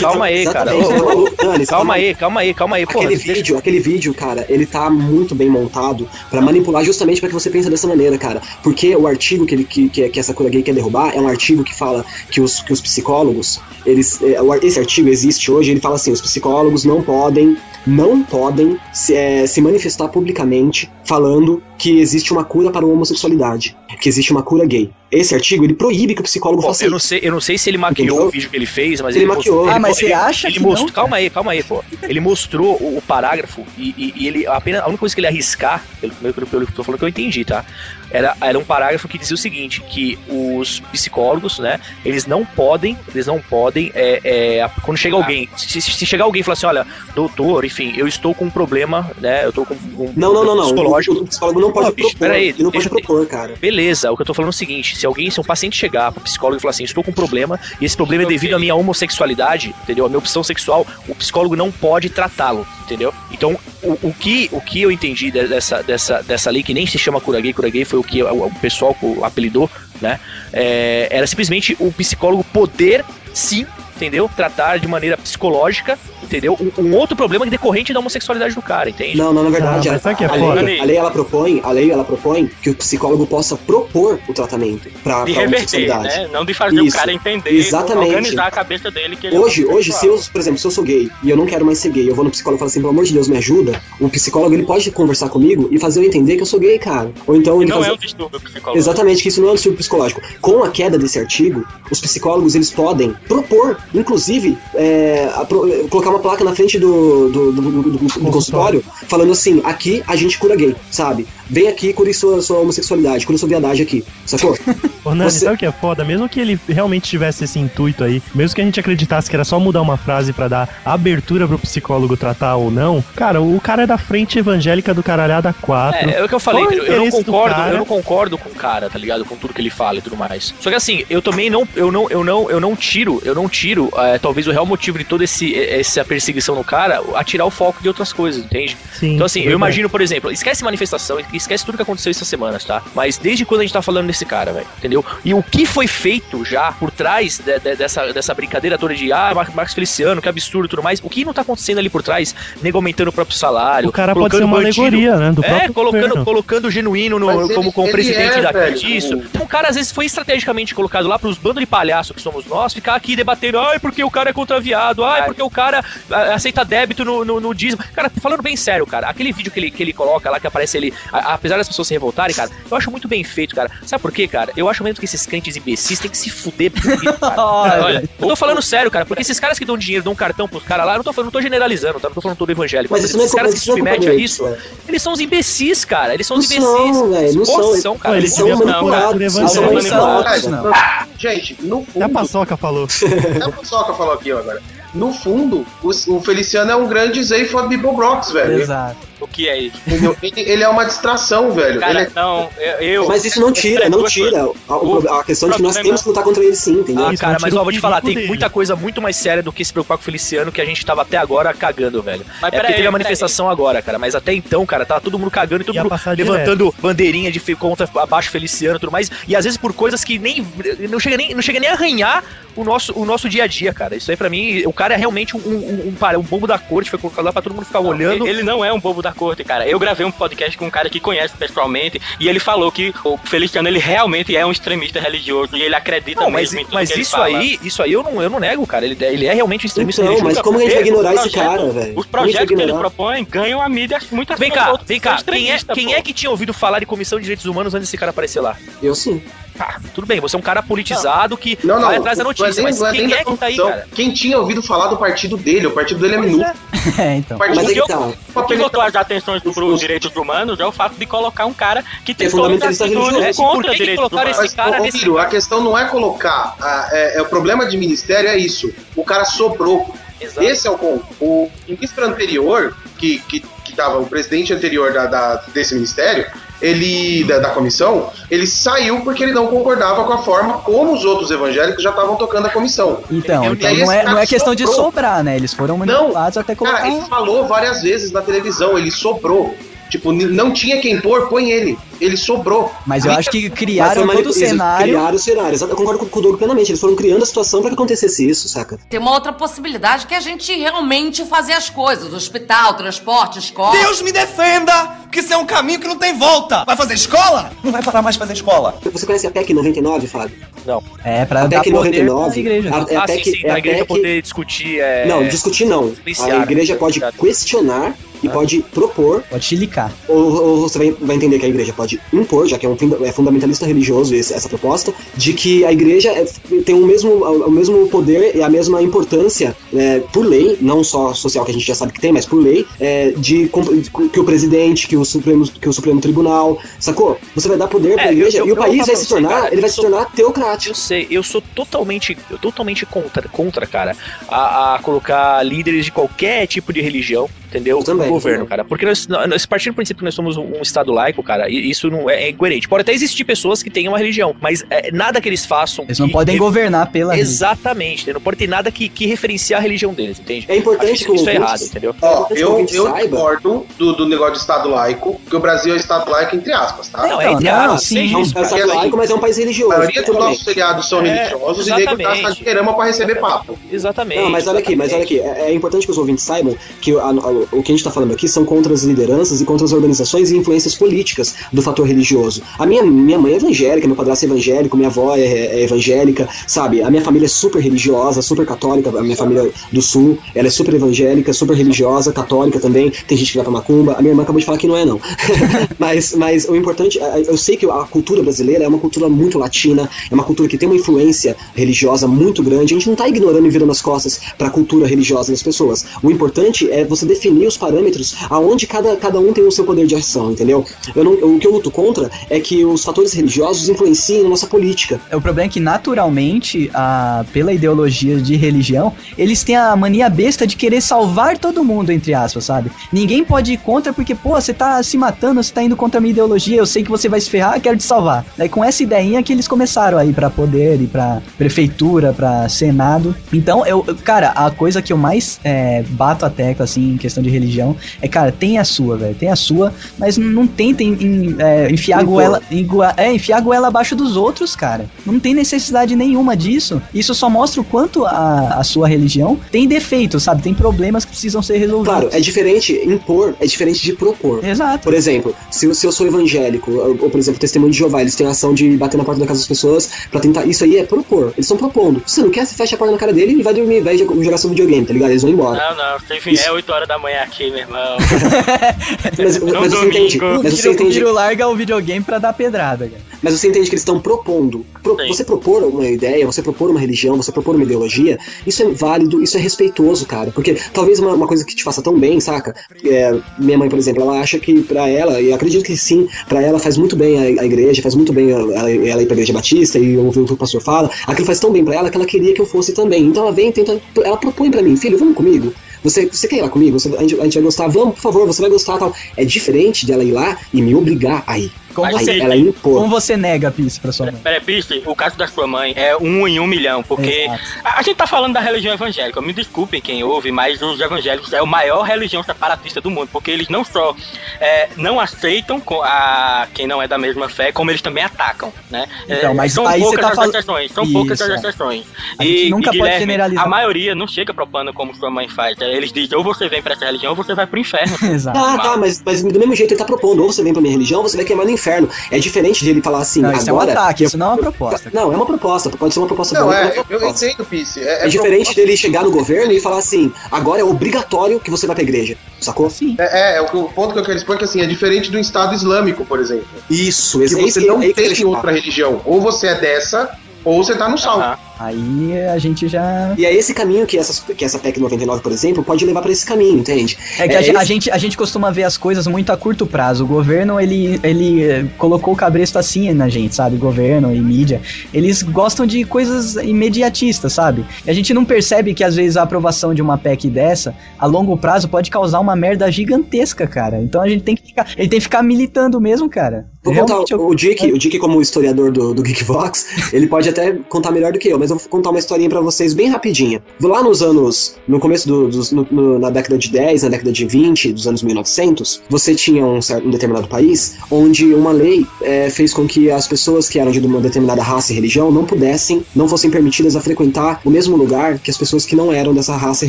Calma 0.00 0.26
aí, 0.26 0.44
cara. 0.44 0.70
Tá 0.70 1.66
Calma 1.66 1.94
aí, 1.94 2.14
calma 2.14 2.40
aí, 2.40 2.54
calma 2.54 2.76
aí. 2.76 2.82
Aquele 2.84 3.16
vídeo, 3.16 3.58
aquele 3.58 3.80
vídeo, 3.80 4.14
cara, 4.14 4.46
ele 4.48 4.66
tá 4.66 4.88
muito 4.90 5.34
bem 5.34 5.48
montado 5.48 6.08
pra 6.30 6.40
manipular 6.40 6.67
justamente 6.84 7.20
pra 7.20 7.28
que 7.28 7.34
você 7.34 7.50
pense 7.50 7.68
dessa 7.68 7.86
maneira, 7.86 8.16
cara. 8.18 8.40
Porque 8.62 8.94
o 8.94 9.06
artigo 9.06 9.46
que, 9.46 9.54
ele, 9.54 9.64
que, 9.64 9.88
que, 9.88 10.08
que 10.08 10.20
essa 10.20 10.34
cura 10.34 10.48
gay 10.48 10.62
quer 10.62 10.74
derrubar 10.74 11.14
é 11.14 11.20
um 11.20 11.28
artigo 11.28 11.64
que 11.64 11.74
fala 11.74 12.04
que 12.30 12.40
os, 12.40 12.60
que 12.60 12.72
os 12.72 12.80
psicólogos, 12.80 13.60
eles. 13.84 14.20
é, 14.22 14.38
esse 14.62 14.78
artigo 14.78 15.08
existe 15.08 15.50
hoje, 15.50 15.70
ele 15.70 15.80
fala 15.80 15.96
assim: 15.96 16.12
os 16.12 16.20
psicólogos 16.20 16.84
não 16.84 17.02
podem, 17.02 17.56
não 17.86 18.22
podem 18.22 18.78
se, 18.92 19.14
é, 19.14 19.46
se 19.46 19.60
manifestar 19.60 20.08
publicamente 20.08 20.90
falando 21.04 21.62
que 21.76 21.98
existe 22.00 22.32
uma 22.32 22.44
cura 22.44 22.70
para 22.70 22.84
a 22.84 22.88
homossexualidade, 22.88 23.76
que 24.00 24.08
existe 24.08 24.32
uma 24.32 24.42
cura 24.42 24.66
gay. 24.66 24.90
Esse 25.10 25.34
artigo, 25.34 25.64
ele 25.64 25.72
proíbe 25.72 26.14
que 26.14 26.20
o 26.20 26.24
psicólogo 26.24 26.60
Pô, 26.60 26.68
faça 26.68 26.84
eu 26.84 26.90
não 26.90 26.98
isso. 26.98 27.06
sei, 27.06 27.20
eu 27.22 27.32
não 27.32 27.40
sei 27.40 27.56
se 27.56 27.70
ele 27.70 27.78
maquiou 27.78 28.06
Entendeu? 28.08 28.26
o 28.26 28.30
vídeo 28.30 28.50
que 28.50 28.56
ele 28.56 28.66
fez, 28.66 29.00
mas 29.00 29.14
Ele 29.16 29.24
ele, 29.24 29.32
maquiou. 29.34 29.56
mostrou- 29.56 29.74
Ah, 29.74 29.78
mas 29.80 29.98
ele- 30.02 30.08
você 30.08 30.12
acha 30.12 30.48
ele 30.48 30.56
que 30.58 30.62
mostrou, 30.62 30.86
não? 30.86 30.92
Calma 30.94 31.16
aí, 31.16 31.30
calma 31.30 31.52
aí, 31.52 31.62
pô. 31.62 31.82
Ele 32.02 32.20
mostrou 32.20 32.76
o, 32.78 32.98
o 32.98 33.02
parágrafo 33.02 33.64
e, 33.78 33.94
e- 33.96 34.12
e 34.14 34.26
ele 34.26 34.46
apenas 34.46 34.82
a 34.82 34.86
única 34.86 34.98
coisa 35.00 35.14
que 35.14 35.20
ele 35.20 35.26
ia 35.26 35.30
arriscar, 35.30 35.82
pelo, 35.98 36.12
pelo, 36.14 36.46
pelo 36.46 36.66
que 36.66 36.72
eu 36.72 36.76
tô 36.76 36.84
falando 36.84 36.98
que 36.98 37.04
eu 37.06 37.08
entendi, 37.08 37.42
tá? 37.42 37.64
Era, 38.10 38.36
era 38.40 38.58
um 38.58 38.64
parágrafo 38.64 39.06
que 39.08 39.18
dizia 39.18 39.34
o 39.34 39.38
seguinte, 39.38 39.82
que 39.82 40.18
os 40.28 40.80
psicólogos, 40.92 41.58
né, 41.58 41.78
eles 42.04 42.26
não 42.26 42.44
podem, 42.44 42.96
eles 43.12 43.26
não 43.26 43.40
podem, 43.40 43.90
é, 43.94 44.20
é, 44.24 44.70
quando 44.82 44.96
chega 44.96 45.14
alguém, 45.16 45.48
se, 45.56 45.80
se 45.80 46.06
chegar 46.06 46.24
alguém 46.24 46.40
e 46.40 46.42
falar 46.42 46.54
assim, 46.54 46.66
olha, 46.66 46.86
doutor, 47.14 47.64
enfim, 47.64 47.94
eu 47.96 48.06
estou 48.08 48.34
com 48.34 48.46
um 48.46 48.50
problema, 48.50 49.10
né, 49.20 49.44
eu 49.44 49.52
tô 49.52 49.64
com 49.66 49.74
um 49.74 50.12
Não, 50.16 50.32
não, 50.32 50.44
não, 50.44 50.56
não. 50.56 50.64
psicológico. 50.64 51.16
O, 51.16 51.22
o 51.22 51.26
psicólogo 51.26 51.60
não 51.60 51.72
pode 51.72 51.88
Pô, 51.90 51.92
bicho, 51.94 52.08
propor. 52.10 52.26
peraí, 52.26 52.48
ele 52.48 52.62
não 52.62 52.70
pode 52.70 52.88
propor, 52.88 53.26
cara. 53.26 53.54
Beleza, 53.60 54.10
o 54.10 54.16
que 54.16 54.22
eu 54.22 54.26
tô 54.26 54.34
falando 54.34 54.48
é 54.48 54.50
o 54.50 54.52
seguinte: 54.54 54.96
se 54.96 55.04
alguém, 55.06 55.30
se 55.30 55.40
um 55.40 55.44
paciente 55.44 55.76
chegar 55.76 56.10
pro 56.12 56.20
psicólogo 56.22 56.58
e 56.58 56.60
falar 56.60 56.70
assim, 56.70 56.84
estou 56.84 57.02
com 57.04 57.10
um 57.10 57.14
problema, 57.14 57.58
e 57.80 57.84
esse 57.84 57.96
problema 57.96 58.24
é 58.24 58.26
devido 58.26 58.54
à 58.54 58.58
minha 58.58 58.74
homossexualidade, 58.74 59.74
entendeu? 59.82 60.04
A 60.06 60.08
minha 60.08 60.18
opção 60.18 60.42
sexual, 60.42 60.86
o 61.08 61.14
psicólogo 61.14 61.56
não 61.56 61.70
pode 61.70 62.08
tratá-lo, 62.10 62.66
entendeu? 62.84 63.12
Então, 63.30 63.58
o, 63.82 63.98
o 64.08 64.14
que, 64.14 64.48
o 64.52 64.60
que 64.60 64.82
eu 64.82 64.90
entendi 64.90 65.30
de- 65.30 65.46
dessa, 65.48 65.82
dessa, 65.82 66.22
dessa 66.22 66.50
lei, 66.50 66.62
que 66.62 66.74
nem 66.74 66.86
se 66.86 66.98
chama 66.98 67.20
cura 67.20 67.40
gay, 67.40 67.52
cura 67.52 67.68
gay 67.70 67.84
foi 67.84 67.97
o 67.98 68.04
que 68.04 68.22
o, 68.22 68.46
o 68.46 68.54
pessoal 68.60 68.96
apelidou, 69.22 69.70
né? 70.00 70.18
É, 70.52 71.08
era 71.10 71.26
simplesmente 71.26 71.76
o 71.78 71.92
psicólogo 71.92 72.44
poder, 72.44 73.04
sim, 73.34 73.66
entendeu? 73.98 74.30
Tratar 74.34 74.78
de 74.78 74.86
maneira 74.86 75.16
psicológica, 75.16 75.98
entendeu? 76.22 76.56
Um, 76.78 76.82
um 76.82 76.94
outro 76.96 77.16
problema 77.16 77.44
decorrente 77.46 77.92
da 77.92 77.98
homossexualidade 77.98 78.54
do 78.54 78.62
cara, 78.62 78.88
entende? 78.88 79.16
Não, 79.16 79.32
não, 79.32 79.42
na 79.42 79.50
verdade, 79.50 79.88
Ah, 79.88 79.92
a, 79.92 80.24
é 80.24 80.26
a 80.26 80.54
lei, 80.62 80.80
a 80.80 80.84
lei 80.84 80.96
ela 80.96 81.10
propõe, 81.10 81.60
a 81.64 81.70
lei 81.72 81.90
ela 81.90 82.04
propõe 82.04 82.50
que 82.62 82.70
o 82.70 82.74
psicólogo 82.74 83.26
possa 83.26 83.56
propor 83.56 84.18
o 84.28 84.32
tratamento 84.32 84.88
para 85.02 85.16
a 85.16 85.22
homossexualidade. 85.22 86.04
né? 86.04 86.28
Não 86.32 86.44
de 86.44 86.54
fazer 86.54 86.80
Isso. 86.82 86.96
o 86.96 86.98
cara 86.98 87.12
entender, 87.12 87.50
Exatamente. 87.50 88.14
organizar 88.14 88.46
a 88.46 88.50
cabeça 88.50 88.90
dele 88.90 89.16
que 89.16 89.26
ele 89.26 89.36
é 89.36 89.40
Hoje, 89.40 89.64
hoje, 89.66 89.92
se 89.92 90.06
eu, 90.06 90.18
por 90.32 90.40
exemplo, 90.40 90.58
se 90.58 90.66
eu 90.66 90.70
sou 90.70 90.84
gay 90.84 91.10
e 91.22 91.30
eu 91.30 91.36
não 91.36 91.46
quero 91.46 91.64
mais 91.66 91.78
ser 91.78 91.90
gay, 91.90 92.08
eu 92.08 92.14
vou 92.14 92.24
no 92.24 92.30
psicólogo 92.30 92.58
e 92.58 92.60
falo 92.60 92.68
assim, 92.70 92.80
pelo 92.80 92.90
amor 92.92 93.04
de 93.04 93.12
Deus, 93.12 93.28
me 93.28 93.36
ajuda. 93.36 93.80
O 94.00 94.08
psicólogo 94.08 94.54
ele 94.54 94.64
pode 94.64 94.90
conversar 94.90 95.28
comigo 95.28 95.68
e 95.72 95.78
fazer 95.78 96.00
eu 96.00 96.04
entender 96.04 96.36
que 96.36 96.42
eu 96.42 96.46
sou 96.46 96.60
gay, 96.60 96.78
cara. 96.78 97.10
Ou 97.26 97.36
então 97.36 97.60
ele 97.60 97.70
Não 97.70 97.78
fazer... 97.78 97.90
é 97.90 97.94
um 97.94 97.96
distúrbio 97.96 98.40
psicológico. 98.40 98.78
Exatamente, 98.78 99.22
que 99.22 99.28
isso 99.28 99.40
não 99.40 99.48
é 99.48 99.52
um 99.52 99.54
distúrbio 99.54 99.78
psicológico. 99.78 100.20
Com 100.40 100.62
a 100.62 100.70
queda 100.70 100.98
desse 100.98 101.18
artigo, 101.18 101.66
os 101.90 102.00
psicólogos 102.00 102.54
eles 102.54 102.70
podem 102.70 103.14
propor, 103.26 103.78
inclusive, 103.94 104.56
é, 104.74 105.28
a 105.34 105.46
colocar 105.90 106.10
uma 106.10 106.18
placa 106.18 106.44
na 106.44 106.54
frente 106.54 106.78
do, 106.78 107.28
do, 107.30 107.52
do- 107.52 107.62
do- 107.62 107.82
do- 107.82 107.98
do 108.20 108.30
consultório 108.30 108.82
falando 109.08 109.32
assim: 109.32 109.60
aqui 109.64 110.02
a 110.06 110.16
gente 110.16 110.38
cura 110.38 110.56
gay, 110.56 110.74
sabe? 110.90 111.26
Vem 111.50 111.66
aqui, 111.68 111.92
cure 111.94 112.12
sua, 112.12 112.42
sua 112.42 112.58
homossexualidade, 112.58 113.24
cure 113.24 113.38
sua 113.38 113.48
viadagem 113.48 113.82
aqui, 113.84 114.04
sacou? 114.26 114.56
Ô, 115.04 115.14
Nani, 115.14 115.30
Você- 115.30 115.40
sabe 115.46 115.54
o 115.54 115.58
que 115.58 115.64
é 115.66 115.72
foda? 115.72 116.04
Mesmo 116.04 116.28
que 116.28 116.38
ele 116.40 116.60
realmente 116.68 117.08
tivesse 117.08 117.44
esse 117.44 117.58
intuito 117.58 118.04
aí, 118.04 118.22
mesmo 118.34 118.54
que 118.54 118.60
a 118.60 118.64
gente 118.64 118.78
acreditasse 118.78 119.30
que 119.30 119.36
era 119.36 119.44
só 119.44 119.58
mudar 119.58 119.80
uma 119.80 119.96
frase 119.96 120.32
pra 120.32 120.46
dar 120.48 120.80
abertura 120.84 121.48
pro 121.48 121.58
psicólogo 121.58 122.16
tratar 122.16 122.56
ou 122.56 122.70
não, 122.70 123.02
cara, 123.16 123.40
o 123.40 123.58
cara 123.60 123.84
é 123.84 123.86
da 123.86 123.96
frente 123.96 124.38
evangélica 124.38 124.92
do 124.92 125.02
caralhada 125.02 125.52
4. 125.62 126.10
É, 126.10 126.14
é 126.18 126.24
o 126.24 126.28
que 126.28 126.34
eu 126.34 126.40
falei, 126.40 126.64
entendeu? 126.64 126.84
eu 126.84 126.98
não 127.04 127.10
concordo, 127.10 127.54
cara? 127.54 127.70
eu 127.72 127.78
não 127.78 127.84
concordo 127.86 128.38
com 128.38 128.48
o 128.50 128.54
cara, 128.54 128.90
tá 128.90 128.98
ligado? 128.98 129.24
Com 129.24 129.36
tudo 129.36 129.54
que 129.54 129.60
ele 129.62 129.70
fala 129.70 129.98
e 129.98 130.02
tudo 130.02 130.16
mais. 130.16 130.52
Só 130.60 130.68
que 130.68 130.76
assim, 130.76 131.04
eu 131.08 131.22
também 131.22 131.48
não, 131.48 131.66
eu 131.74 131.90
não, 131.90 132.10
eu 132.10 132.22
não, 132.22 132.50
eu 132.50 132.60
não 132.60 132.76
tiro, 132.76 133.22
eu 133.24 133.34
não 133.34 133.48
tiro, 133.48 133.77
é, 133.96 134.18
talvez 134.18 134.46
o 134.46 134.50
real 134.50 134.66
motivo 134.66 134.98
de 134.98 135.04
toda 135.04 135.24
esse, 135.24 135.54
essa 135.56 136.04
perseguição 136.04 136.54
no 136.54 136.64
cara, 136.64 137.00
a 137.14 137.22
tirar 137.24 137.44
o 137.44 137.50
foco 137.50 137.80
de 137.82 137.88
outras 137.88 138.12
coisas, 138.12 138.44
entende? 138.44 138.76
Sim, 138.92 139.14
Então 139.14 139.26
assim, 139.26 139.42
eu 139.42 139.52
imagino, 139.52 139.88
por 139.88 140.00
exemplo, 140.00 140.30
esquece 140.30 140.64
manifestação, 140.64 141.18
esquece 141.32 141.64
tudo 141.64 141.76
que 141.76 141.82
aconteceu 141.82 142.10
essas 142.10 142.26
semanas, 142.28 142.64
tá? 142.64 142.82
Mas 142.94 143.18
desde 143.18 143.44
quando 143.44 143.60
a 143.60 143.64
gente 143.64 143.72
tá 143.72 143.82
falando 143.82 144.06
desse 144.06 144.24
cara, 144.26 144.52
velho, 144.52 144.66
entendeu? 144.78 145.04
E 145.24 145.32
o 145.34 145.42
que 145.42 145.64
foi 145.66 145.86
feito 145.86 146.44
já 146.44 146.72
por 146.72 146.90
trás 146.90 147.38
de- 147.38 147.58
de- 147.60 147.76
dessa, 147.76 148.12
dessa 148.12 148.34
brincadeira 148.34 148.76
toda 148.78 148.94
de 148.94 149.12
ah, 149.12 149.32
Mar- 149.34 149.50
Marcos 149.54 149.74
Feliciano, 149.74 150.20
que 150.22 150.28
absurdo 150.28 150.66
e 150.66 150.68
tudo 150.68 150.82
mais, 150.82 151.00
o 151.02 151.08
que 151.08 151.24
não 151.24 151.32
tá 151.32 151.42
acontecendo 151.42 151.78
ali 151.78 151.88
por 151.90 152.02
trás, 152.02 152.34
nego 152.62 152.78
aumentando 152.78 153.08
o 153.08 153.12
próprio 153.12 153.36
salário, 153.36 153.88
O 153.88 153.92
cara 153.92 154.14
pode 154.14 154.30
colocando 154.30 154.38
ser 154.38 154.44
uma 154.44 154.62
bandido- 154.62 154.80
alegoria, 154.82 155.16
né? 155.16 155.32
Do 155.32 155.44
é, 155.44 155.48
próprio 155.48 155.72
colocando, 155.74 156.02
governo. 156.08 156.24
colocando 156.24 156.64
o 156.66 156.70
genuíno 156.70 157.18
no- 157.18 157.26
Mas 157.26 157.54
como, 157.54 157.72
como 157.72 157.86
ele 157.88 157.92
presidente 157.92 158.38
é, 158.38 158.42
da, 158.42 158.50
velho, 158.52 158.78
disso. 158.78 159.16
o- 159.16 159.22
Então 159.22 159.42
o 159.42 159.48
cara 159.48 159.68
às 159.68 159.76
vezes 159.76 159.92
foi 159.92 160.06
estrategicamente 160.06 160.74
colocado 160.74 161.06
lá 161.08 161.18
pros 161.18 161.36
bandos 161.38 161.60
de 161.60 161.66
palhaço 161.66 162.14
que 162.14 162.20
somos 162.22 162.46
nós, 162.46 162.72
ficar 162.72 162.94
aqui 162.94 163.14
debatendo, 163.16 163.58
ai, 163.68 163.78
porque 163.78 164.02
o 164.04 164.10
cara 164.10 164.30
é 164.30 164.32
contraviado, 164.32 165.04
ai, 165.04 165.24
porque 165.24 165.42
o 165.42 165.50
cara 165.50 165.84
ah, 166.10 166.34
aceita 166.34 166.64
débito 166.64 167.04
no, 167.04 167.24
no, 167.24 167.40
no 167.40 167.54
dízimo. 167.54 167.82
Cara, 167.94 168.10
falando 168.20 168.42
bem 168.42 168.56
sério, 168.56 168.86
cara, 168.86 169.08
aquele 169.08 169.32
vídeo 169.32 169.50
que 169.52 169.60
ele, 169.60 169.70
que 169.70 169.82
ele 169.82 169.92
coloca 169.92 170.30
lá, 170.30 170.40
que 170.40 170.46
aparece 170.46 170.76
ele, 170.76 170.92
a- 171.12 171.34
apesar 171.34 171.56
das 171.56 171.68
pessoas 171.68 171.88
se 171.88 171.94
revoltarem, 171.94 172.34
cara, 172.34 172.50
eu 172.70 172.76
acho 172.76 172.90
muito 172.90 173.06
bem 173.08 173.22
feito, 173.24 173.54
cara. 173.54 173.70
Sabe 173.86 174.02
por 174.02 174.12
quê, 174.12 174.26
cara? 174.26 174.52
Eu 174.56 174.68
acho 174.68 174.82
mesmo 174.82 174.98
que 174.98 175.04
esses 175.04 175.26
crentes 175.26 175.56
imbecis 175.56 175.98
têm 175.98 176.10
que 176.10 176.18
se 176.18 176.30
fuder 176.30 176.70
bonito, 176.70 177.18
cara. 177.20 177.84
Olha, 177.84 178.10
eu 178.20 178.28
tô 178.28 178.36
falando 178.36 178.60
sério, 178.62 178.90
cara, 178.90 179.04
porque 179.06 179.22
esses 179.22 179.38
caras 179.40 179.58
que 179.58 179.64
dão 179.64 179.76
dinheiro, 179.76 180.04
dão 180.04 180.12
um 180.12 180.16
cartão 180.16 180.48
pros 180.48 180.62
caras 180.62 180.86
lá, 180.86 180.92
eu 180.94 180.96
não 180.98 181.04
tô, 181.04 181.12
falando, 181.12 181.26
não 181.26 181.32
tô 181.32 181.40
generalizando, 181.42 182.00
tá? 182.00 182.08
Não 182.08 182.14
tô 182.14 182.20
falando 182.20 182.38
todo 182.38 182.50
evangélico. 182.50 182.92
Mas 182.92 183.04
isso 183.04 183.16
não 183.16 183.22
é 183.22 183.26
esses 183.26 183.34
caras 183.36 183.54
que 183.54 183.60
se 183.60 183.68
não 183.68 183.74
é 183.74 183.78
submetem 183.78 184.08
a 184.08 184.14
isso, 184.14 184.44
velho. 184.44 184.56
eles 184.88 185.02
são 185.02 185.12
os 185.12 185.20
imbecis, 185.20 185.84
cara. 185.84 186.14
Eles 186.14 186.26
são 186.26 186.36
Não 186.36 186.44
os 186.44 186.50
imbecis. 186.50 186.66
são, 186.66 187.36
não 187.36 187.44
são. 187.44 187.76
são, 187.80 187.98
cara. 187.98 188.16
Eles 188.16 188.34
são 188.34 188.48
manipulados. 188.48 189.20
evangelho. 189.20 189.74
manipulados. 189.74 190.46
não. 190.46 190.64
não. 190.64 190.72
Gente, 191.18 191.56
no 191.60 191.80
Até 191.80 191.98
a 191.98 192.02
fundo. 192.08 192.12
paçoca 192.14 192.56
falou. 192.56 192.84
Até 192.84 193.47
o 193.48 193.52
pessoal 193.52 193.84
que 193.86 193.96
falou 193.96 194.14
aqui 194.14 194.30
agora. 194.32 194.60
No 194.94 195.12
fundo, 195.12 195.66
o, 195.82 195.88
o 196.16 196.20
Feliciano 196.22 196.70
é 196.70 196.76
um 196.76 196.88
grande 196.88 197.22
Zeifa 197.22 197.62
Bibobrox, 197.62 198.30
velho. 198.32 198.60
Exato. 198.60 199.08
O 199.20 199.26
que 199.26 199.48
é 199.48 199.58
isso? 199.58 199.76
Ele, 200.22 200.32
ele 200.36 200.62
é 200.62 200.68
uma 200.68 200.84
distração, 200.84 201.50
velho. 201.50 201.80
Cara, 201.80 201.90
Ele 201.92 202.00
é- 202.02 202.02
então, 202.04 202.48
eu... 202.78 203.08
Mas 203.08 203.24
isso 203.24 203.40
não 203.40 203.50
tira, 203.52 203.88
não 203.88 204.04
tira 204.04 204.42
a, 204.68 204.76
o- 204.76 205.12
a 205.18 205.24
questão 205.24 205.48
de 205.48 205.56
que 205.56 205.62
nós 205.62 205.76
temos 205.76 206.02
que 206.02 206.08
lutar 206.08 206.22
contra 206.22 206.44
ele 206.44 206.54
sim, 206.54 206.74
entendeu? 206.80 207.06
Ah, 207.08 207.12
Isso, 207.12 207.20
cara, 207.20 207.32
não 207.32 207.40
mas 207.42 207.52
ó, 207.54 207.64
vou 207.64 207.72
te 207.72 207.80
falar, 207.80 208.00
tem 208.00 208.28
muita 208.28 208.48
coisa 208.48 208.76
muito 208.76 209.02
mais 209.02 209.16
séria 209.16 209.42
do 209.42 209.52
que 209.52 209.64
se 209.64 209.72
preocupar 209.72 209.98
com 209.98 210.02
o 210.02 210.04
Feliciano 210.04 210.52
que 210.52 210.60
a 210.60 210.64
gente 210.64 210.86
tava 210.86 211.02
até 211.02 211.16
agora 211.16 211.52
cagando, 211.52 212.00
velho. 212.00 212.24
Mas 212.26 212.36
é 212.36 212.40
porque 212.42 212.56
peraí, 212.58 212.74
teve 212.76 212.86
a 212.86 212.92
manifestação 212.92 213.50
agora, 213.50 213.82
cara, 213.82 213.98
mas 213.98 214.14
até 214.14 214.32
então, 214.32 214.64
cara, 214.64 214.86
tava 214.86 215.00
todo 215.00 215.18
mundo 215.18 215.32
cagando 215.32 215.62
e 215.62 215.64
todo 215.64 215.74
Ia 215.74 215.82
mundo 215.82 215.96
levantando 216.16 216.74
bandeirinha 216.80 217.32
de 217.32 217.40
contra 217.56 217.88
abaixo 217.96 218.30
Feliciano 218.30 218.76
e 218.76 218.80
tudo 218.80 218.92
mais, 218.92 219.10
e 219.26 219.34
às 219.34 219.44
vezes 219.44 219.56
por 219.58 219.72
coisas 219.72 220.04
que 220.04 220.16
nem 220.18 220.46
não 220.88 221.00
chega 221.00 221.16
nem 221.16 221.34
não 221.34 221.42
chega 221.42 221.58
nem 221.58 221.68
a 221.68 221.72
arranhar 221.72 222.22
o 222.54 222.62
nosso 222.62 222.92
o 222.96 223.04
nosso 223.04 223.28
dia 223.28 223.44
a 223.44 223.46
dia, 223.46 223.72
cara. 223.72 223.96
Isso 223.96 224.10
aí 224.10 224.16
pra 224.16 224.28
mim, 224.28 224.62
o, 224.66 224.72
cara 224.78 224.94
é 224.94 224.96
realmente 224.96 225.36
um, 225.36 225.40
um, 225.40 225.88
um, 225.88 225.92
para- 225.98 226.18
um 226.18 226.22
bobo 226.22 226.46
da 226.46 226.58
corte, 226.58 226.88
foi 226.90 226.98
colocado 226.98 227.24
lá 227.24 227.32
pra 227.32 227.42
todo 227.42 227.54
mundo 227.54 227.64
ficar 227.66 227.80
olhando. 227.80 228.26
Ele 228.26 228.42
não 228.42 228.64
é 228.64 228.72
um 228.72 228.78
bobo 228.80 229.02
da 229.02 229.12
corte, 229.12 229.42
cara. 229.44 229.66
Eu 229.68 229.78
gravei 229.78 230.06
um 230.06 230.10
podcast 230.10 230.56
com 230.56 230.66
um 230.66 230.70
cara 230.70 230.88
que 230.88 231.00
conhece 231.00 231.34
pessoalmente 231.36 232.00
e 232.20 232.28
ele 232.28 232.38
falou 232.38 232.70
que 232.70 232.94
o 233.04 233.16
Feliciano 233.18 233.68
ele 233.68 233.78
realmente 233.78 234.36
é 234.36 234.44
um 234.46 234.50
extremista 234.52 235.00
religioso 235.00 235.56
e 235.56 235.62
ele 235.62 235.74
acredita 235.74 236.20
Não, 236.22 236.30
mas, 236.30 236.52
mesmo 236.52 236.60
em 236.60 236.64
tudo 236.64 236.74
mas 236.74 236.88
que 236.88 236.94
ele 236.94 237.02
isso 237.02 237.10
fala. 237.12 237.26
aí, 237.26 237.58
isso 237.62 237.82
aí 237.82 237.92
eu 237.92 238.02
não, 238.02 238.22
eu 238.22 238.30
não 238.30 238.38
nego, 238.40 238.66
cara. 238.66 238.84
Ele, 238.84 238.96
ele 239.04 239.26
é 239.26 239.34
realmente 239.34 239.66
um 239.66 239.68
extremista 239.68 240.00
Então, 240.02 240.12
religioso. 240.14 240.36
mas 240.36 240.42
como 240.44 240.58
a 240.58 240.62
gente 240.62 240.72
vai 240.74 240.82
ignorar 240.82 241.14
esse 241.14 241.30
cara, 241.30 241.66
velho? 241.70 241.98
Os 241.98 242.06
projetos 242.06 242.54
que 242.56 242.62
ele 242.62 242.72
propõe 242.72 243.24
ganham 243.24 243.60
a 243.60 243.68
mídia 243.68 243.98
muitas 244.12 244.38
Vem 244.38 244.50
cá, 244.50 244.78
vem 244.86 245.00
cá. 245.00 245.18
Quem 245.24 245.50
é, 245.50 245.58
quem 245.74 245.88
pô. 245.88 245.94
é 245.94 246.02
que 246.02 246.12
tinha 246.12 246.30
ouvido 246.30 246.52
falar 246.54 246.78
de 246.78 246.86
Comissão 246.86 247.18
de 247.18 247.24
Direitos 247.24 247.44
Humanos 247.46 247.74
antes 247.74 247.88
desse 247.88 247.96
cara 247.98 248.10
aparecer 248.10 248.40
lá? 248.40 248.56
Eu 248.82 248.94
sim. 248.94 249.22
Ah, 249.60 249.80
tudo 249.92 250.06
bem, 250.06 250.20
você 250.20 250.36
é 250.36 250.38
um 250.38 250.42
cara 250.42 250.62
politizado 250.62 251.36
que 251.36 251.58
Não, 251.64 251.80
não. 251.80 251.88
vai 251.88 251.96
atrás 251.96 252.16
da 252.16 252.22
não 252.22 252.30
notícia, 252.30 252.62
mas 252.62 252.78
não 252.78 252.86
é 252.86 252.92
quem 252.92 253.12
é 253.12 253.24
que 253.24 253.36
tá 253.36 253.46
aí, 253.46 253.56
cara? 253.56 253.88
Quem 253.92 254.12
tinha 254.12 254.38
ouvido 254.38 254.62
falar 254.68 254.86
do 254.88 254.96
partido 254.96 255.36
dele? 255.36 255.66
O 255.66 255.72
partido 255.72 256.00
dele 256.00 256.14
é 256.14 256.18
minuto. 256.18 256.44
É, 256.96 257.16
então. 257.16 257.36
O 257.36 257.40
partido 257.40 257.64
Mas 257.64 257.76
é 257.76 257.80
tá. 257.82 257.98
O 258.40 258.44
que 258.44 258.56
botou 258.56 258.80
as 258.80 258.94
atenções 258.94 259.42
para 259.42 259.64
os 259.64 259.80
direitos 259.80 260.14
humanos 260.14 260.58
é 260.60 260.64
o 260.64 260.70
fato 260.72 260.94
de 260.94 261.04
colocar 261.04 261.44
um 261.44 261.52
cara 261.52 261.84
que 262.04 262.14
tem 262.14 262.28
É 262.28 262.30
todas 262.30 262.62
as 262.62 262.78
fundamentalista 262.78 262.84
atitudes 262.84 263.10
religioso. 263.12 263.42
É, 263.42 263.44
contra 263.44 263.70
que 263.72 263.76
direitos 263.78 264.12
humanos. 264.12 264.38
esse 264.38 264.56
cara 264.56 264.80
nesse- 264.80 264.98
filho, 265.00 265.18
a 265.18 265.26
questão 265.26 265.60
não 265.62 265.76
é 265.76 265.86
colocar. 265.88 266.54
a- 266.60 266.88
é, 266.92 267.18
é 267.18 267.22
o 267.22 267.26
problema 267.26 267.66
de 267.66 267.76
ministério 267.76 268.30
é 268.30 268.38
isso. 268.38 268.72
O 268.96 269.04
cara 269.04 269.24
sobrou. 269.24 269.92
Exato. 270.20 270.42
Esse 270.46 270.66
é 270.66 270.70
o 270.70 270.78
ponto. 270.78 271.04
O 271.20 271.50
ministro 271.68 272.04
anterior, 272.06 272.74
que, 272.96 273.18
que, 273.28 273.40
que 273.64 273.72
tava, 273.74 273.98
o 273.98 274.06
presidente 274.06 274.52
anterior 274.54 274.92
da, 274.92 275.06
da- 275.06 275.42
desse 275.52 275.74
ministério, 275.74 276.26
ele 276.60 277.24
da, 277.24 277.38
da 277.38 277.50
comissão, 277.50 278.10
ele 278.30 278.46
saiu 278.46 279.00
porque 279.02 279.22
ele 279.22 279.32
não 279.32 279.46
concordava 279.46 280.04
com 280.04 280.12
a 280.12 280.18
forma 280.18 280.54
como 280.58 280.92
os 280.92 281.04
outros 281.04 281.30
evangélicos 281.30 281.82
já 281.82 281.90
estavam 281.90 282.16
tocando 282.16 282.46
a 282.46 282.50
comissão. 282.50 283.00
Então, 283.10 283.52
então 283.52 283.74
não 283.76 283.92
é, 283.92 284.04
não 284.04 284.18
é 284.18 284.26
questão 284.26 284.54
de 284.54 284.66
sobrou. 284.66 284.86
sobrar, 284.86 285.22
né? 285.22 285.36
Eles 285.36 285.54
foram 285.54 285.78
Não, 285.78 285.86
manipulados 285.86 286.36
até 286.36 286.54
colocar. 286.54 286.78
Cara, 286.78 286.88
ele 286.88 287.00
falou 287.02 287.46
várias 287.46 287.82
vezes 287.82 288.10
na 288.10 288.22
televisão, 288.22 288.76
ele 288.78 288.90
sobrou. 288.90 289.54
Tipo, 289.88 290.12
não 290.12 290.52
tinha 290.52 290.80
quem 290.80 291.00
pôr, 291.00 291.28
põe 291.28 291.50
ele. 291.50 291.78
Ele 292.00 292.16
sobrou. 292.16 292.70
Mas 292.86 293.04
eu 293.04 293.12
acho 293.12 293.30
que 293.30 293.48
Mas 293.48 293.58
criaram 293.58 294.06
todo 294.06 294.30
o 294.30 294.32
cenário. 294.32 294.86
Criaram 294.86 295.16
o 295.16 295.18
cenário. 295.18 295.54
Exato, 295.54 295.72
Eu 295.72 295.76
concordo 295.76 296.06
com, 296.06 296.18
o 296.18 296.22
Doug 296.22 296.36
plenamente. 296.36 296.70
Eles 296.70 296.80
foram 296.80 296.94
criando 296.96 297.22
a 297.22 297.26
situação 297.26 297.60
pra 297.60 297.70
que 297.70 297.74
acontecesse 297.74 298.28
isso, 298.28 298.48
saca? 298.48 298.78
Tem 298.88 298.98
uma 299.00 299.12
outra 299.12 299.32
possibilidade 299.32 300.06
que 300.06 300.14
é 300.14 300.16
a 300.16 300.20
gente 300.20 300.54
realmente 300.56 301.24
fazer 301.24 301.52
as 301.52 301.68
coisas. 301.70 302.12
Hospital, 302.12 302.74
transporte, 302.74 303.38
escola. 303.38 303.78
Deus 303.78 304.02
me 304.02 304.12
defenda! 304.12 304.98
Que 305.10 305.20
isso 305.20 305.32
é 305.32 305.36
um 305.36 305.46
caminho 305.46 305.80
que 305.80 305.88
não 305.88 305.96
tem 305.96 306.16
volta! 306.18 306.64
Vai 306.64 306.76
fazer 306.76 306.94
escola? 306.94 307.50
Não 307.64 307.72
vai 307.72 307.82
parar 307.82 308.02
mais 308.02 308.14
de 308.16 308.18
fazer 308.18 308.34
escola. 308.34 308.78
Você 308.92 309.06
conhece 309.06 309.26
a 309.26 309.30
PEC 309.30 309.54
99, 309.54 310.06
Fábio? 310.06 310.36
Não. 310.66 310.82
É, 311.02 311.24
pra 311.24 311.42
A 311.42 311.46
dar 311.46 311.62
PEC 311.62 311.72
poder 311.72 311.90
pra 312.04 312.04
99. 312.04 312.40
igreja. 312.40 312.68
a- 312.74 312.92
é 312.92 312.96
a 312.96 313.02
ah, 313.04 313.06
sim, 313.08 313.14
PEC, 313.14 313.30
sim, 313.30 313.46
é 313.46 313.50
a 313.50 313.58
igreja 313.58 313.78
PEC 313.78 313.88
poder 313.88 314.22
discutir. 314.22 314.80
É... 314.80 315.06
Não, 315.06 315.26
discutir 315.26 315.64
não. 315.64 315.88
Influenciar, 315.88 316.40
A 316.40 316.42
igreja 316.42 316.74
né? 316.74 316.78
pode 316.78 317.00
questionar 317.18 317.94
e 318.22 318.28
pode 318.28 318.60
propor, 318.60 319.22
Pode 319.30 319.44
chilicar. 319.44 319.90
ou, 320.08 320.16
ou 320.44 320.60
você 320.68 320.76
vai, 320.76 320.90
vai 320.90 321.16
entender 321.16 321.38
que 321.38 321.46
a 321.46 321.48
igreja 321.48 321.72
pode 321.72 321.87
impor, 322.12 322.46
já 322.48 322.58
que 322.58 322.66
é 322.66 322.68
um 322.68 322.76
é 323.04 323.12
fundamentalista 323.12 323.64
religioso 323.66 324.14
esse- 324.14 324.34
essa 324.34 324.48
proposta, 324.48 324.92
de 325.16 325.32
que 325.32 325.64
a 325.64 325.72
igreja 325.72 326.10
é- 326.10 326.24
tem 326.64 326.74
o 326.74 326.86
mesmo, 326.86 327.10
o 327.24 327.50
mesmo 327.50 327.86
poder 327.88 328.34
e 328.36 328.42
a 328.42 328.48
mesma 328.48 328.82
importância 328.82 329.54
é, 329.74 330.00
por 330.12 330.24
lei, 330.24 330.58
não 330.60 330.82
só 330.82 331.12
social 331.14 331.44
que 331.44 331.50
a 331.50 331.54
gente 331.54 331.66
já 331.66 331.74
sabe 331.74 331.92
que 331.92 332.00
tem, 332.00 332.12
mas 332.12 332.26
por 332.26 332.42
lei, 332.42 332.66
é, 332.80 333.10
de, 333.16 333.44
de 333.48 333.90
que 334.12 334.20
o 334.20 334.24
presidente, 334.24 334.86
que 334.88 334.96
o 334.96 335.04
Supremo, 335.04 335.46
que 335.48 335.68
o 335.68 335.72
Supremo 335.72 336.00
Tribunal, 336.00 336.58
sacou? 336.80 337.18
Você 337.34 337.48
vai 337.48 337.56
dar 337.56 337.68
poder 337.68 337.92
É, 337.92 337.94
pra 337.94 338.06
eu- 338.06 338.12
igreja 338.12 338.38
eu- 338.38 338.46
e 338.46 338.48
eu 338.48 338.54
o 338.54 338.56
vou 338.56 338.64
país 338.66 338.86
vai 338.86 338.96
se 338.96 339.08
tornar, 339.08 339.28
cara, 339.28 339.46
ele 339.52 339.60
vai 339.60 339.64
eu 339.64 339.72
se 339.72 339.74
sou- 339.76 339.84
tornar 339.90 340.04
teocrático. 340.12 340.70
Eu 340.70 340.74
sei, 340.74 341.06
eu 341.10 341.22
sou 341.22 341.40
totalmente, 341.54 342.16
eu 342.30 342.38
totalmente 342.38 342.84
contra, 342.86 343.28
contra 343.28 343.66
cara, 343.66 343.96
a, 344.28 344.74
a 344.74 344.78
colocar 344.80 345.42
líderes 345.42 345.84
de 345.84 345.92
qualquer 345.92 346.46
tipo 346.46 346.72
de 346.72 346.80
religião, 346.80 347.28
entendeu? 347.48 347.78
Eu 347.78 347.84
também, 347.84 348.06
no 348.06 348.12
governo, 348.12 348.38
também. 348.38 348.48
cara. 348.48 348.64
Porque 348.64 348.84
nós, 348.86 349.06
nós 349.06 349.46
partindo 349.46 349.72
do 349.72 349.76
princípio 349.76 349.98
que 349.98 350.04
nós 350.04 350.14
somos 350.14 350.36
um, 350.36 350.58
um 350.58 350.62
estado 350.62 350.92
laico, 350.92 351.22
cara, 351.22 351.48
e 351.48 351.70
isso 351.78 351.90
não 351.90 352.08
é, 352.10 352.24
é 352.24 352.30
incoerente. 352.30 352.68
Pode 352.68 352.82
até 352.82 352.92
existir 352.92 353.24
pessoas 353.24 353.62
que 353.62 353.70
tenham 353.70 353.92
uma 353.92 353.98
religião, 353.98 354.34
mas 354.40 354.64
é, 354.70 354.90
nada 354.92 355.20
que 355.20 355.28
eles 355.28 355.46
façam. 355.46 355.84
Eles 355.84 355.98
não 355.98 356.06
que- 356.06 356.12
podem 356.12 356.34
que- 356.34 356.38
governar 356.38 356.90
pela. 356.90 357.16
Exatamente, 357.18 358.06
né? 358.06 358.12
não 358.12 358.20
pode 358.20 358.36
ter 358.36 358.48
nada 358.48 358.70
que, 358.70 358.88
que 358.88 359.06
referenciar 359.06 359.60
a 359.60 359.62
religião 359.62 359.92
deles, 359.94 360.18
entende? 360.18 360.46
É 360.48 360.56
importante 360.56 360.92
Acho 360.92 361.04
que 361.04 361.10
o 361.12 361.14
isso 361.14 361.28
é 361.28 361.34
errado, 361.34 361.62
entendeu? 361.62 361.94
Ó, 362.02 362.24
que 362.24 362.34
o 362.34 362.36
eu, 362.36 362.58
eu 362.58 362.64
discordo 362.66 363.66
do, 363.78 363.92
do 363.94 364.08
negócio 364.08 364.34
de 364.34 364.38
Estado 364.40 364.68
laico, 364.68 365.20
que 365.28 365.36
o 365.36 365.40
Brasil 365.40 365.74
é 365.74 365.76
Estado 365.76 366.10
laico 366.10 366.36
entre 366.36 366.52
aspas, 366.52 366.88
tá? 366.88 367.06
Não, 367.06 367.20
é 367.20 367.32
entre 367.32 367.44
não, 367.44 367.52
aspas, 367.74 367.82
sim, 367.84 367.94
seja 367.96 368.14
É 368.14 368.18
um 368.18 368.22
estado 368.22 368.66
laico, 368.68 368.96
mas 368.96 369.10
é 369.10 369.14
um 369.14 369.18
país 369.18 369.36
A 369.36 369.40
religioso. 369.40 369.76
maioria 369.76 370.02
dos 370.02 370.14
nossos 370.14 370.42
feriados 370.42 370.88
são 370.88 371.00
É, 371.04 371.14
religiosos 371.28 371.66
e 371.66 371.70
nego 371.70 371.84
tá 371.84 371.92
exatamente. 371.92 372.38
tá 372.38 372.44
querendo 372.44 372.74
pra 372.74 372.84
receber 372.84 373.14
papo. 373.16 373.58
Exatamente. 373.70 374.20
Não, 374.20 374.30
mas 374.30 374.46
olha 374.46 374.58
aqui, 374.58 374.76
mas 374.76 374.92
olha 374.92 375.02
aqui, 375.02 375.20
é, 375.20 375.50
é 375.50 375.54
importante 375.54 375.86
que 375.86 375.92
os 375.92 375.98
ouvintes 375.98 376.24
saibam 376.24 376.56
que 376.80 376.92
a- 376.96 377.02
a- 377.02 377.10
o 377.10 377.62
que 377.62 377.72
a 377.72 377.74
gente 377.74 377.76
está 377.76 377.90
falando 377.90 378.12
aqui 378.12 378.28
são 378.28 378.44
contra 378.44 378.72
as 378.72 378.82
lideranças 378.82 379.40
e 379.40 379.44
contra 379.44 379.64
as 379.64 379.72
organizações 379.72 380.30
e 380.30 380.36
influências 380.36 380.74
políticas 380.74 381.34
do 381.52 381.62
fator 381.68 381.86
religioso. 381.86 382.42
A 382.58 382.66
minha, 382.66 382.82
minha 382.82 383.18
mãe 383.18 383.32
é 383.32 383.36
evangélica, 383.36 383.86
meu 383.86 383.96
padrasto 383.96 384.24
é 384.24 384.28
evangélico, 384.28 384.76
minha 384.76 384.88
avó 384.88 385.14
é, 385.14 385.20
é 385.20 385.62
evangélica, 385.64 386.28
sabe? 386.46 386.82
A 386.82 386.90
minha 386.90 387.02
família 387.02 387.26
é 387.26 387.28
super 387.28 387.60
religiosa, 387.60 388.22
super 388.22 388.46
católica, 388.46 388.90
a 388.90 389.02
minha 389.02 389.16
família 389.16 389.50
do 389.72 389.82
sul, 389.82 390.18
ela 390.34 390.48
é 390.48 390.50
super 390.50 390.74
evangélica, 390.74 391.32
super 391.32 391.54
religiosa, 391.54 392.12
católica 392.12 392.58
também, 392.58 392.90
tem 393.06 393.16
gente 393.16 393.30
que 393.32 393.38
vai 393.38 393.44
pra 393.44 393.52
macumba, 393.52 393.92
a 393.94 394.00
minha 394.00 394.12
irmã 394.12 394.22
acabou 394.22 394.40
de 394.40 394.46
falar 394.46 394.58
que 394.58 394.66
não 394.66 394.76
é 394.76 394.84
não. 394.84 395.00
mas, 395.78 396.14
mas 396.14 396.48
o 396.48 396.56
importante, 396.56 396.98
é- 396.98 397.24
eu 397.26 397.36
sei 397.36 397.56
que 397.56 397.66
a 397.66 397.84
cultura 397.84 398.22
brasileira 398.22 398.64
é 398.64 398.68
uma 398.68 398.78
cultura 398.78 399.08
muito 399.08 399.38
latina, 399.38 399.88
é 400.10 400.14
uma 400.14 400.24
cultura 400.24 400.48
que 400.48 400.56
tem 400.56 400.68
uma 400.68 400.76
influência 400.76 401.36
religiosa 401.54 402.06
muito 402.06 402.42
grande, 402.42 402.74
a 402.74 402.76
gente 402.78 402.88
não 402.88 402.96
tá 402.96 403.08
ignorando 403.08 403.46
e 403.46 403.50
virando 403.50 403.72
as 403.72 403.82
costas 403.82 404.20
pra 404.36 404.50
cultura 404.50 404.86
religiosa 404.86 405.32
das 405.32 405.42
pessoas. 405.42 405.84
O 406.02 406.10
importante 406.10 406.70
é 406.70 406.84
você 406.84 407.04
definir 407.04 407.46
os 407.46 407.56
parâmetros 407.56 408.14
aonde 408.30 408.66
cada, 408.66 408.96
cada 408.96 409.18
um 409.20 409.32
tem 409.32 409.44
o 409.44 409.52
seu 409.52 409.64
poder 409.64 409.86
de 409.86 409.94
ação, 409.94 410.32
entendeu? 410.32 410.64
Eu 410.94 411.04
não, 411.04 411.12
o 411.12 411.38
que 411.38 411.46
eu 411.46 411.57
luto 411.58 411.70
contra 411.70 412.10
é 412.30 412.40
que 412.40 412.64
os 412.64 412.84
fatores 412.84 413.12
religiosos 413.12 413.68
influenciem 413.68 414.24
a 414.24 414.28
nossa 414.28 414.46
política. 414.46 415.00
É, 415.10 415.16
O 415.16 415.20
problema 415.20 415.48
é 415.48 415.50
que, 415.52 415.60
naturalmente, 415.60 416.70
a, 416.72 417.24
pela 417.32 417.52
ideologia 417.52 418.16
de 418.18 418.36
religião, 418.36 418.92
eles 419.16 419.42
têm 419.42 419.56
a 419.56 419.74
mania 419.76 420.08
besta 420.08 420.46
de 420.46 420.56
querer 420.56 420.80
salvar 420.80 421.36
todo 421.38 421.64
mundo, 421.64 421.90
entre 421.90 422.14
aspas, 422.14 422.44
sabe? 422.44 422.70
Ninguém 422.92 423.24
pode 423.24 423.52
ir 423.52 423.58
contra 423.58 423.92
porque, 423.92 424.14
pô, 424.14 424.30
você 424.40 424.54
tá 424.54 424.82
se 424.82 424.96
matando, 424.96 425.42
você 425.42 425.52
tá 425.52 425.62
indo 425.62 425.76
contra 425.76 425.98
a 425.98 426.00
minha 426.00 426.12
ideologia, 426.12 426.56
eu 426.58 426.66
sei 426.66 426.82
que 426.82 426.90
você 426.90 427.08
vai 427.08 427.20
se 427.20 427.28
ferrar, 427.28 427.60
quero 427.60 427.76
te 427.76 427.82
salvar. 427.84 428.24
Daí 428.36 428.48
com 428.48 428.64
essa 428.64 428.82
ideinha 428.82 429.22
que 429.22 429.32
eles 429.32 429.48
começaram 429.48 429.98
aí 429.98 430.12
pra 430.12 430.30
poder 430.30 430.80
e 430.80 430.86
pra 430.86 431.20
prefeitura, 431.36 432.12
pra 432.12 432.48
senado. 432.48 433.14
Então, 433.32 433.66
eu, 433.66 433.84
cara, 434.04 434.28
a 434.30 434.50
coisa 434.50 434.80
que 434.80 434.92
eu 434.92 434.96
mais 434.96 435.40
é, 435.42 435.82
bato 435.90 436.24
a 436.24 436.30
tecla, 436.30 436.64
assim, 436.64 436.92
em 436.94 436.96
questão 436.96 437.22
de 437.22 437.30
religião, 437.30 437.76
é, 438.00 438.06
cara, 438.08 438.30
tem 438.30 438.58
a 438.58 438.64
sua, 438.64 438.96
velho, 438.96 439.14
tem 439.14 439.30
a 439.30 439.36
sua, 439.36 439.72
mas 439.98 440.16
não 440.16 440.46
tentem 440.46 440.96
em- 441.00 441.36
é, 441.48 441.70
enfiar 441.72 441.98
a 441.98 442.02
Impor. 442.02 442.14
goela, 442.14 442.42
engua- 442.50 442.94
é, 442.96 443.12
enfiar 443.12 443.38
a 443.38 443.40
goela 443.40 443.68
abaixo 443.68 443.94
dos 443.96 444.16
outros, 444.16 444.54
cara. 444.56 444.86
Não 445.06 445.18
tem 445.18 445.34
necessidade 445.34 445.94
nenhuma 445.96 446.36
disso. 446.36 446.80
Isso 446.94 447.14
só 447.14 447.28
mostra 447.30 447.60
o 447.60 447.64
quanto 447.64 448.04
a, 448.04 448.56
a 448.58 448.64
sua 448.64 448.86
religião 448.88 449.38
tem 449.50 449.66
defeitos, 449.66 450.22
sabe? 450.22 450.42
Tem 450.42 450.54
problemas 450.54 451.04
que 451.04 451.10
precisam 451.12 451.42
ser 451.42 451.58
resolvidos. 451.58 451.88
Claro, 452.00 452.08
é 452.12 452.20
diferente 452.20 452.72
impor, 452.84 453.34
é 453.40 453.46
diferente 453.46 453.82
de 453.82 453.92
propor. 453.92 454.44
Exato. 454.44 454.84
Por 454.84 454.94
exemplo, 454.94 455.34
se, 455.50 455.66
eu- 455.66 455.74
se 455.74 455.86
eu 455.86 455.92
sou 455.92 456.06
evangélico, 456.06 456.70
ou, 456.72 456.96
ou, 457.02 457.10
por 457.10 457.18
exemplo, 457.18 457.40
testemunho 457.40 457.72
de 457.72 457.78
Jeová, 457.78 458.00
eles 458.00 458.14
têm 458.14 458.26
a 458.26 458.30
ação 458.30 458.52
de 458.54 458.76
bater 458.76 458.96
na 458.96 459.04
porta 459.04 459.20
da 459.20 459.26
casa 459.26 459.40
das 459.40 459.48
pessoas 459.48 459.88
pra 460.10 460.20
tentar. 460.20 460.44
Isso 460.46 460.64
aí 460.64 460.76
é 460.78 460.84
propor. 460.84 461.32
Eles 461.36 461.46
estão 461.46 461.56
propondo. 461.56 462.02
Se 462.06 462.16
você 462.16 462.22
não 462.22 462.30
quer, 462.30 462.46
você 462.46 462.54
fecha 462.54 462.74
a 462.74 462.78
porta 462.78 462.92
na 462.92 462.98
cara 462.98 463.12
dele 463.12 463.32
e 463.38 463.42
vai 463.42 463.54
dormir, 463.54 463.80
vai 463.80 463.96
jo- 463.96 464.22
jogar 464.22 464.38
seu 464.38 464.50
videogame, 464.50 464.84
tá 464.86 464.92
ligado? 464.92 465.10
Eles 465.10 465.22
vão 465.22 465.30
embora. 465.32 465.58
Não, 465.58 465.76
não, 465.76 466.16
enfim, 466.16 466.34
é 466.36 466.50
8 466.52 466.72
horas 466.72 466.88
da 466.88 466.98
manhã 466.98 467.20
aqui, 467.22 467.50
meu 467.50 467.60
irmão. 467.60 467.96
Mas, 469.18 469.40
Não 469.40 469.60
mas 469.60 469.72
você 469.72 469.86
entende? 469.86 470.18
Mas 470.18 470.52
você 470.60 470.70
entende, 470.70 470.94
Viro 470.94 471.12
larga 471.28 471.48
o 471.48 471.54
videogame 471.56 472.04
pra 472.04 472.18
dar 472.18 472.32
pedrada, 472.32 472.86
cara. 472.88 473.02
mas 473.22 473.34
você 473.34 473.48
entende 473.48 473.66
que 473.68 473.74
eles 473.74 473.82
estão 473.82 474.00
propondo. 474.00 474.64
Pro- 474.82 474.96
você 475.08 475.24
propor 475.24 475.62
uma 475.64 475.86
ideia, 475.88 476.24
você 476.26 476.40
propor 476.42 476.70
uma 476.70 476.80
religião, 476.80 477.16
você 477.16 477.30
propor 477.32 477.54
uma 477.54 477.64
ideologia, 477.64 478.18
isso 478.46 478.62
é 478.62 478.68
válido, 478.70 479.22
isso 479.22 479.36
é 479.36 479.40
respeitoso, 479.40 480.06
cara. 480.06 480.30
Porque 480.30 480.56
talvez 480.72 480.98
uma, 480.98 481.12
uma 481.12 481.26
coisa 481.26 481.44
que 481.44 481.54
te 481.54 481.62
faça 481.64 481.82
tão 481.82 481.98
bem, 481.98 482.20
saca? 482.20 482.54
É, 482.84 483.14
minha 483.38 483.58
mãe, 483.58 483.68
por 483.68 483.78
exemplo, 483.78 484.02
ela 484.02 484.20
acha 484.20 484.38
que 484.38 484.62
pra 484.62 484.88
ela, 484.88 485.20
e 485.20 485.32
acredito 485.32 485.64
que 485.64 485.76
sim, 485.76 486.08
pra 486.28 486.42
ela 486.42 486.58
faz 486.58 486.76
muito 486.76 486.96
bem 486.96 487.18
a, 487.38 487.42
a 487.42 487.44
igreja, 487.44 487.82
faz 487.82 487.94
muito 487.94 488.12
bem 488.12 488.30
ela, 488.30 488.70
ela 488.70 489.02
ir 489.02 489.06
pra 489.06 489.14
igreja 489.14 489.32
batista 489.32 489.78
e 489.78 489.96
ouvir 489.96 490.20
o 490.20 490.24
que 490.26 490.32
o 490.32 490.36
pastor 490.36 490.60
fala. 490.62 490.90
Aquilo 491.06 491.26
faz 491.26 491.38
tão 491.40 491.50
bem 491.52 491.64
pra 491.64 491.74
ela 491.74 491.90
que 491.90 491.96
ela 491.96 492.06
queria 492.06 492.32
que 492.34 492.40
eu 492.40 492.46
fosse 492.46 492.72
também. 492.72 493.04
Então 493.06 493.24
ela 493.24 493.32
vem 493.32 493.48
e 493.48 493.52
tenta. 493.52 493.80
Ela 494.02 494.16
propõe 494.16 494.50
pra 494.50 494.62
mim, 494.62 494.76
filho, 494.76 494.96
vamos 494.98 495.14
comigo. 495.14 495.52
Você, 495.82 496.06
você 496.06 496.26
quer 496.28 496.36
ir 496.38 496.42
lá 496.42 496.48
comigo? 496.48 496.78
Você- 496.78 496.94
a, 496.96 497.00
gente, 497.00 497.20
a 497.20 497.24
gente 497.24 497.34
vai 497.34 497.42
gostar, 497.42 497.68
vamos, 497.68 497.94
por 497.94 498.00
favor, 498.02 498.26
você 498.26 498.40
vai 498.42 498.50
gostar 498.50 498.78
tal. 498.78 498.92
É 499.16 499.24
diferente 499.24 499.86
dela 499.86 500.04
ir 500.04 500.12
lá 500.12 500.36
e 500.52 500.60
me 500.62 500.74
obrigar 500.74 501.22
a 501.26 501.38
ir. 501.38 501.50
Como 501.82 501.98
você, 501.98 502.18
ela 502.20 502.36
impor. 502.36 502.74
como 502.82 502.88
você 502.88 503.16
nega 503.16 503.50
Pisse 503.50 503.80
pra 503.80 503.92
sua 503.92 504.06
mãe? 504.06 504.20
Peraí, 504.22 504.40
Pisse, 504.40 504.82
o 504.86 504.94
caso 504.94 505.16
da 505.16 505.26
sua 505.26 505.46
mãe 505.46 505.72
é 505.76 505.96
um 505.96 506.26
em 506.26 506.38
um 506.40 506.46
milhão, 506.46 506.82
porque 506.82 507.26
a, 507.64 507.78
a 507.78 507.82
gente 507.82 507.96
tá 507.96 508.06
falando 508.06 508.34
da 508.34 508.40
religião 508.40 508.72
evangélica. 508.74 509.20
Me 509.20 509.32
desculpem 509.32 509.80
quem 509.80 510.02
ouve, 510.02 510.30
mas 510.32 510.60
os 510.62 510.80
evangélicos 510.80 511.32
é 511.32 511.38
a 511.38 511.46
maior 511.46 511.82
religião 511.82 512.22
separatista 512.22 512.80
do 512.80 512.90
mundo, 512.90 513.08
porque 513.12 513.30
eles 513.30 513.48
não 513.48 513.64
só 513.64 513.94
é, 514.40 514.68
não 514.76 514.98
aceitam 515.00 515.60
a 515.82 516.46
quem 516.54 516.66
não 516.66 516.80
é 516.82 516.88
da 516.88 516.98
mesma 516.98 517.28
fé, 517.28 517.52
como 517.52 517.70
eles 517.70 517.82
também 517.82 518.04
atacam, 518.04 518.52
né? 518.70 518.86
Então, 519.08 519.30
É, 519.30 519.34
mas 519.34 519.52
são 519.52 519.66
aí 519.66 519.80
você 519.80 519.96
poucas 519.96 520.00
tá 520.04 520.08
as 520.10 520.14
fal- 520.16 520.28
exceções, 520.28 520.72
são 520.72 520.92
poucas 520.92 521.20
Isso, 521.20 521.30
as 521.32 521.44
é. 521.44 521.48
exceções. 521.48 521.84
A 522.18 522.24
gente 522.24 522.50
nunca 522.50 522.64
pode 522.70 522.78
Guilherme, 522.78 523.00
generalizar. 523.00 523.44
A 523.44 523.48
maioria 523.48 523.94
não 523.94 524.06
chega 524.06 524.32
propaganda 524.34 524.72
como 524.72 524.94
sua 524.94 525.10
mãe 525.10 525.28
faz. 525.28 525.56
Eles 525.60 525.92
dizem, 525.92 526.16
ou 526.16 526.24
você 526.24 526.48
vem 526.48 526.62
pra 526.62 526.74
essa 526.74 526.84
religião, 526.84 527.10
ou 527.10 527.16
você 527.16 527.34
vai 527.34 527.46
pro 527.46 527.58
inferno. 527.58 527.96
Exato. 528.12 528.38
Ah, 528.38 528.58
tá, 528.58 528.76
mas, 528.76 529.02
mas 529.04 529.22
do 529.22 529.38
mesmo 529.38 529.54
jeito 529.54 529.72
ele 529.72 529.78
tá 529.78 529.84
propondo, 529.84 530.22
ou 530.22 530.32
você 530.32 530.42
vem 530.42 530.52
pra 530.52 530.60
minha 530.62 530.72
religião, 530.72 531.00
ou 531.02 531.08
você 531.08 531.16
vai 531.16 531.24
queimar 531.26 531.44
no 531.46 531.50
inferno. 531.52 531.67
É 532.10 532.18
diferente 532.18 532.64
de 532.64 532.70
ele 532.70 532.82
falar 532.82 532.98
assim, 533.00 533.20
Não, 533.20 533.32
isso 533.32 533.48
é 533.48 533.52
um 533.52 533.56
agora. 533.60 533.72
ataque, 533.72 533.98
que 533.98 534.04
eu- 534.04 534.08
isso 534.08 534.18
não 534.18 534.26
é 534.26 534.28
uma 534.30 534.38
proposta. 534.38 534.90
Não, 534.92 535.12
é 535.12 535.16
uma 535.16 535.26
proposta, 535.26 535.70
pode 535.70 535.92
ser 535.94 536.00
uma 536.00 536.06
proposta 536.06 536.34
Não, 536.38 536.44
boa, 536.46 536.56
é, 536.56 536.62
eu, 536.62 536.66
uma 536.66 536.74
eu 536.76 536.84
proposta. 536.84 537.26
entendo, 537.26 537.44
Pisse. 537.46 537.80
É, 537.80 538.04
É 538.04 538.08
diferente 538.08 538.54
dele 538.54 538.76
chegar 538.76 539.02
no 539.04 539.10
governo 539.10 539.52
e 539.52 539.60
falar 539.60 539.78
assim, 539.78 540.12
agora 540.30 540.60
é 540.60 540.64
obrigatório 540.64 541.38
que 541.40 541.50
você 541.50 541.66
vá 541.66 541.74
pra 541.74 541.82
igreja. 541.82 542.16
Sacou? 542.40 542.70
Sim. 542.70 542.96
É, 542.98 543.34
é, 543.34 543.36
é 543.38 543.40
o, 543.40 543.46
que- 543.46 543.56
o 543.56 543.64
ponto 543.68 543.92
que 543.92 543.98
eu 543.98 544.04
quero 544.04 544.16
expor 544.16 544.36
é 544.36 544.38
que 544.38 544.44
assim, 544.44 544.60
é 544.60 544.66
diferente 544.66 545.10
do 545.10 545.18
Estado 545.18 545.54
Islâmico, 545.54 546.04
por 546.04 546.20
exemplo. 546.20 546.46
Isso, 546.70 547.18
Que 547.18 547.24
esse- 547.24 547.34
você 547.34 547.60
não 547.66 547.80
que 547.80 547.92
tem 547.92 548.24
outra 548.26 548.52
religião. 548.52 549.00
Ou 549.04 549.20
você 549.20 549.48
é 549.48 549.54
dessa, 549.54 550.10
ou 550.44 550.62
você 550.62 550.74
tá 550.74 550.88
no 550.88 550.96
salvo. 550.98 551.22
Aham. 551.22 551.38
Aí 551.58 552.12
a 552.32 552.38
gente 552.38 552.68
já. 552.68 553.14
E 553.18 553.24
é 553.26 553.34
esse 553.34 553.52
caminho 553.52 553.86
que, 553.86 553.98
essas, 553.98 554.20
que 554.20 554.44
essa 554.44 554.58
PEC 554.58 554.78
99, 554.80 555.22
por 555.22 555.32
exemplo, 555.32 555.62
pode 555.64 555.84
levar 555.84 556.02
pra 556.02 556.12
esse 556.12 556.24
caminho, 556.24 556.58
entende? 556.58 556.96
É 557.18 557.26
que 557.28 557.34
a, 557.34 557.40
É 557.40 557.42
gente, 557.42 557.56
a, 557.56 557.62
esse- 557.62 557.68
gente, 557.72 557.90
a 557.90 557.98
gente 557.98 558.16
costuma 558.16 558.50
ver 558.50 558.64
as 558.64 558.76
coisas 558.76 559.06
muito 559.06 559.30
a 559.32 559.36
curto 559.36 559.66
prazo. 559.66 560.04
O 560.04 560.06
governo, 560.06 560.60
ele, 560.60 561.00
ele 561.02 561.42
eh, 561.44 561.64
colocou 561.76 562.14
o 562.14 562.16
cabresto 562.16 562.58
assim 562.58 562.92
na 562.92 563.08
gente, 563.08 563.34
sabe? 563.34 563.56
Governo 563.56 564.14
e 564.14 564.20
mídia. 564.20 564.60
Eles 564.92 565.22
gostam 565.22 565.66
de 565.66 565.84
coisas 565.84 566.36
imediatistas, 566.36 567.32
sabe? 567.32 567.64
E 567.86 567.90
a 567.90 567.94
gente 567.94 568.12
não 568.12 568.24
percebe 568.24 568.74
que 568.74 568.84
às 568.84 568.96
vezes 568.96 569.16
a 569.16 569.22
aprovação 569.22 569.74
de 569.74 569.82
uma 569.82 569.96
PEC 569.98 570.28
dessa, 570.28 570.74
a 570.98 571.06
longo 571.06 571.36
prazo, 571.36 571.68
pode 571.68 571.90
causar 571.90 572.20
uma 572.20 572.36
merda 572.36 572.70
gigantesca, 572.70 573.46
cara. 573.46 573.80
Então 573.80 574.02
a 574.02 574.08
gente 574.08 574.22
tem 574.22 574.34
que 574.36 574.46
ficar. 574.46 574.66
Ele 574.76 574.88
tem 574.88 574.98
que 574.98 575.04
ficar 575.04 575.22
militando 575.22 575.80
mesmo, 575.80 576.08
cara. 576.08 576.46
Vou 576.62 576.74
Realmente, 576.74 576.98
contar, 577.12 577.14
eu- 577.14 577.26
o 577.28 577.34
Dick, 577.34 577.72
o 577.72 577.78
Dick, 577.78 577.98
como 577.98 578.20
historiador 578.20 578.70
do, 578.72 578.92
do 578.92 579.02
Geekvox, 579.02 579.92
ele 579.92 580.06
pode 580.06 580.28
até 580.28 580.52
contar 580.68 580.90
melhor 580.90 581.12
do 581.12 581.18
que 581.18 581.28
eu, 581.28 581.38
mas 581.38 581.47
eu 581.50 581.56
vou 581.56 581.68
contar 581.68 581.90
uma 581.90 581.98
historinha 581.98 582.28
pra 582.28 582.40
vocês 582.40 582.74
bem 582.74 582.88
rapidinha. 582.88 583.42
Lá 583.60 583.82
nos 583.82 584.02
anos, 584.02 584.56
no 584.66 584.78
começo 584.78 585.06
do, 585.08 585.28
dos- 585.28 585.50
no- 585.52 585.66
no- 585.70 585.98
na 585.98 586.10
década 586.10 586.36
de 586.38 586.50
10, 586.50 586.82
na 586.82 586.88
década 586.88 587.12
de 587.12 587.24
20, 587.26 587.72
dos 587.72 587.86
anos 587.86 588.02
1900, 588.02 588.80
você 588.88 589.14
tinha 589.14 589.44
um, 589.44 589.60
certo, 589.62 589.86
um 589.86 589.90
determinado 589.90 590.28
país 590.28 590.74
onde 590.90 591.32
uma 591.34 591.50
lei 591.52 591.86
eh, 592.02 592.30
fez 592.30 592.52
com 592.52 592.66
que 592.66 592.90
as 592.90 593.06
pessoas 593.06 593.48
que 593.48 593.58
eram 593.58 593.70
de 593.70 593.78
uma 593.80 594.00
determinada 594.00 594.42
raça 594.42 594.72
e 594.72 594.74
religião 594.74 595.10
não 595.10 595.24
pudessem, 595.24 595.84
não 595.94 596.08
fossem 596.08 596.30
permitidas 596.30 596.76
a 596.76 596.80
frequentar 596.80 597.40
o 597.44 597.50
mesmo 597.50 597.76
lugar 597.76 598.18
que 598.18 598.30
as 598.30 598.36
pessoas 598.36 598.64
que 598.64 598.74
não 598.76 598.92
eram 598.92 599.14
dessa 599.14 599.36
raça 599.36 599.64
e 599.64 599.68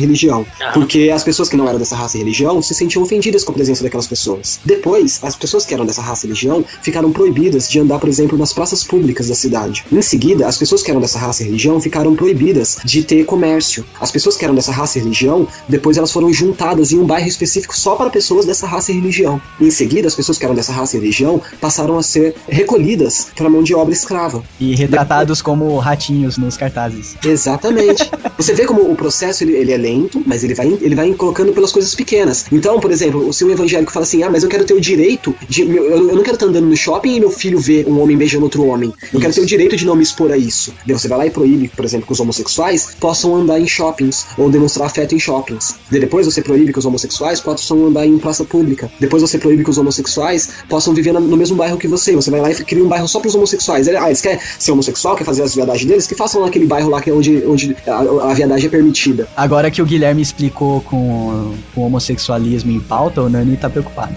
religião. 0.00 0.44
Aham. 0.60 0.72
Porque 0.72 1.10
as 1.14 1.22
pessoas 1.22 1.48
que 1.48 1.56
não 1.56 1.68
eram 1.68 1.78
dessa 1.78 1.96
raça 1.96 2.16
e 2.16 2.20
religião 2.20 2.60
se 2.62 2.74
sentiam 2.74 3.02
ofendidas 3.02 3.44
com 3.44 3.52
a 3.52 3.54
presença 3.54 3.82
daquelas 3.82 4.06
pessoas. 4.06 4.60
Depois, 4.64 5.20
as 5.22 5.36
pessoas 5.36 5.64
que 5.66 5.74
eram 5.74 5.84
dessa 5.86 6.02
raça 6.02 6.24
e 6.26 6.28
religião 6.28 6.64
ficaram 6.82 7.10
proibidas 7.12 7.68
de 7.68 7.78
andar, 7.78 7.98
por 7.98 8.08
exemplo, 8.08 8.36
nas 8.38 8.52
praças 8.52 8.82
públicas 8.84 9.28
da 9.28 9.34
cidade. 9.34 9.84
Em 9.92 10.02
seguida, 10.02 10.46
as 10.46 10.56
pessoas 10.58 10.82
que 10.82 10.90
eram 10.90 11.00
dessa 11.00 11.18
raça 11.18 11.42
e 11.42 11.46
religião 11.46 11.69
ficaram 11.78 12.16
proibidas 12.16 12.78
de 12.82 13.02
ter 13.02 13.24
comércio. 13.24 13.84
As 14.00 14.10
pessoas 14.10 14.36
que 14.36 14.44
eram 14.44 14.54
dessa 14.54 14.72
raça 14.72 14.98
e 14.98 15.02
religião, 15.02 15.46
depois 15.68 15.98
elas 15.98 16.10
foram 16.10 16.32
juntadas 16.32 16.90
em 16.92 16.98
um 16.98 17.04
bairro 17.04 17.28
específico 17.28 17.76
só 17.76 17.94
para 17.96 18.08
pessoas 18.08 18.46
dessa 18.46 18.66
raça 18.66 18.90
e 18.92 18.94
religião. 18.94 19.40
Em 19.60 19.70
seguida, 19.70 20.08
as 20.08 20.14
pessoas 20.14 20.38
que 20.38 20.44
eram 20.44 20.54
dessa 20.54 20.72
raça 20.72 20.96
e 20.96 21.00
religião 21.00 21.40
passaram 21.60 21.98
a 21.98 22.02
ser 22.02 22.34
recolhidas 22.48 23.28
para 23.36 23.50
mão 23.50 23.62
de 23.62 23.74
obra 23.74 23.92
escrava. 23.92 24.42
E 24.58 24.74
retratados 24.74 25.42
como 25.42 25.76
ratinhos 25.78 26.38
nos 26.38 26.56
cartazes. 26.56 27.16
Exatamente. 27.24 28.10
Você 28.38 28.54
vê 28.54 28.64
como 28.64 28.90
o 28.90 28.96
processo 28.96 29.44
ele, 29.44 29.54
ele 29.56 29.72
é 29.72 29.76
lento, 29.76 30.22
mas 30.26 30.42
ele 30.44 30.54
vai, 30.54 30.66
ele 30.80 30.94
vai 30.94 31.12
colocando 31.12 31.52
pelas 31.52 31.72
coisas 31.72 31.94
pequenas. 31.94 32.46
Então, 32.50 32.80
por 32.80 32.90
exemplo, 32.90 33.32
se 33.32 33.44
um 33.44 33.50
evangélico 33.50 33.92
fala 33.92 34.04
assim, 34.04 34.22
ah, 34.22 34.30
mas 34.30 34.42
eu 34.42 34.48
quero 34.48 34.64
ter 34.64 34.74
o 34.74 34.80
direito 34.80 35.34
de. 35.48 35.62
Eu, 35.62 36.08
eu 36.08 36.16
não 36.16 36.22
quero 36.22 36.34
estar 36.34 36.46
andando 36.46 36.66
no 36.66 36.76
shopping 36.76 37.16
e 37.16 37.20
meu 37.20 37.30
filho 37.30 37.58
ver 37.58 37.86
um 37.86 38.00
homem 38.00 38.16
beijando 38.16 38.44
outro 38.44 38.64
homem. 38.66 38.92
Eu 39.12 39.20
quero 39.20 39.32
ter 39.32 39.40
o 39.40 39.46
direito 39.46 39.76
de 39.76 39.84
não 39.84 39.96
me 39.96 40.02
expor 40.02 40.30
a 40.30 40.36
isso. 40.36 40.72
Daí 40.86 40.98
você 40.98 41.08
vai 41.08 41.18
lá 41.18 41.26
e 41.26 41.30
proíbe, 41.30 41.59
por 41.68 41.84
exemplo, 41.84 42.06
que 42.06 42.12
os 42.12 42.20
homossexuais 42.20 42.94
possam 43.00 43.34
andar 43.36 43.60
em 43.60 43.66
shoppings 43.66 44.26
ou 44.36 44.50
demonstrar 44.50 44.86
afeto 44.86 45.14
em 45.14 45.18
shoppings. 45.18 45.74
Depois 45.90 46.26
você 46.26 46.40
proíbe 46.42 46.72
que 46.72 46.78
os 46.78 46.84
homossexuais 46.84 47.40
possam 47.40 47.86
andar 47.86 48.06
em 48.06 48.18
praça 48.18 48.44
pública. 48.44 48.90
Depois 48.98 49.22
você 49.22 49.38
proíbe 49.38 49.64
que 49.64 49.70
os 49.70 49.78
homossexuais 49.78 50.50
possam 50.68 50.94
viver 50.94 51.12
no 51.12 51.36
mesmo 51.36 51.56
bairro 51.56 51.76
que 51.78 51.88
você. 51.88 52.14
Você 52.14 52.30
vai 52.30 52.40
lá 52.40 52.50
e 52.50 52.54
cria 52.64 52.82
um 52.84 52.88
bairro 52.88 53.08
só 53.08 53.18
para 53.20 53.28
os 53.28 53.34
homossexuais. 53.34 53.86
Ele- 53.86 53.96
Ah, 53.96 54.06
eles 54.06 54.20
querem 54.20 54.38
ser 54.58 54.72
homossexual, 54.72 55.16
quer 55.16 55.24
fazer 55.24 55.42
as 55.42 55.54
viadagens 55.54 55.84
deles? 55.86 56.06
Que 56.06 56.14
façam 56.14 56.42
naquele 56.42 56.66
bairro 56.66 56.88
lá 56.90 57.00
que 57.00 57.10
é 57.10 57.12
onde, 57.12 57.44
onde 57.46 57.76
a, 57.86 58.30
a 58.30 58.34
viadagem 58.34 58.66
é 58.66 58.70
permitida. 58.70 59.28
Agora 59.36 59.70
que 59.70 59.80
o 59.82 59.84
Guilherme 59.86 60.22
explicou 60.22 60.80
com, 60.82 61.54
com 61.74 61.80
o 61.82 61.84
homossexualismo 61.86 62.70
em 62.70 62.80
pauta, 62.80 63.22
o 63.22 63.28
Nani 63.28 63.56
tá 63.56 63.68
preocupado. 63.68 64.14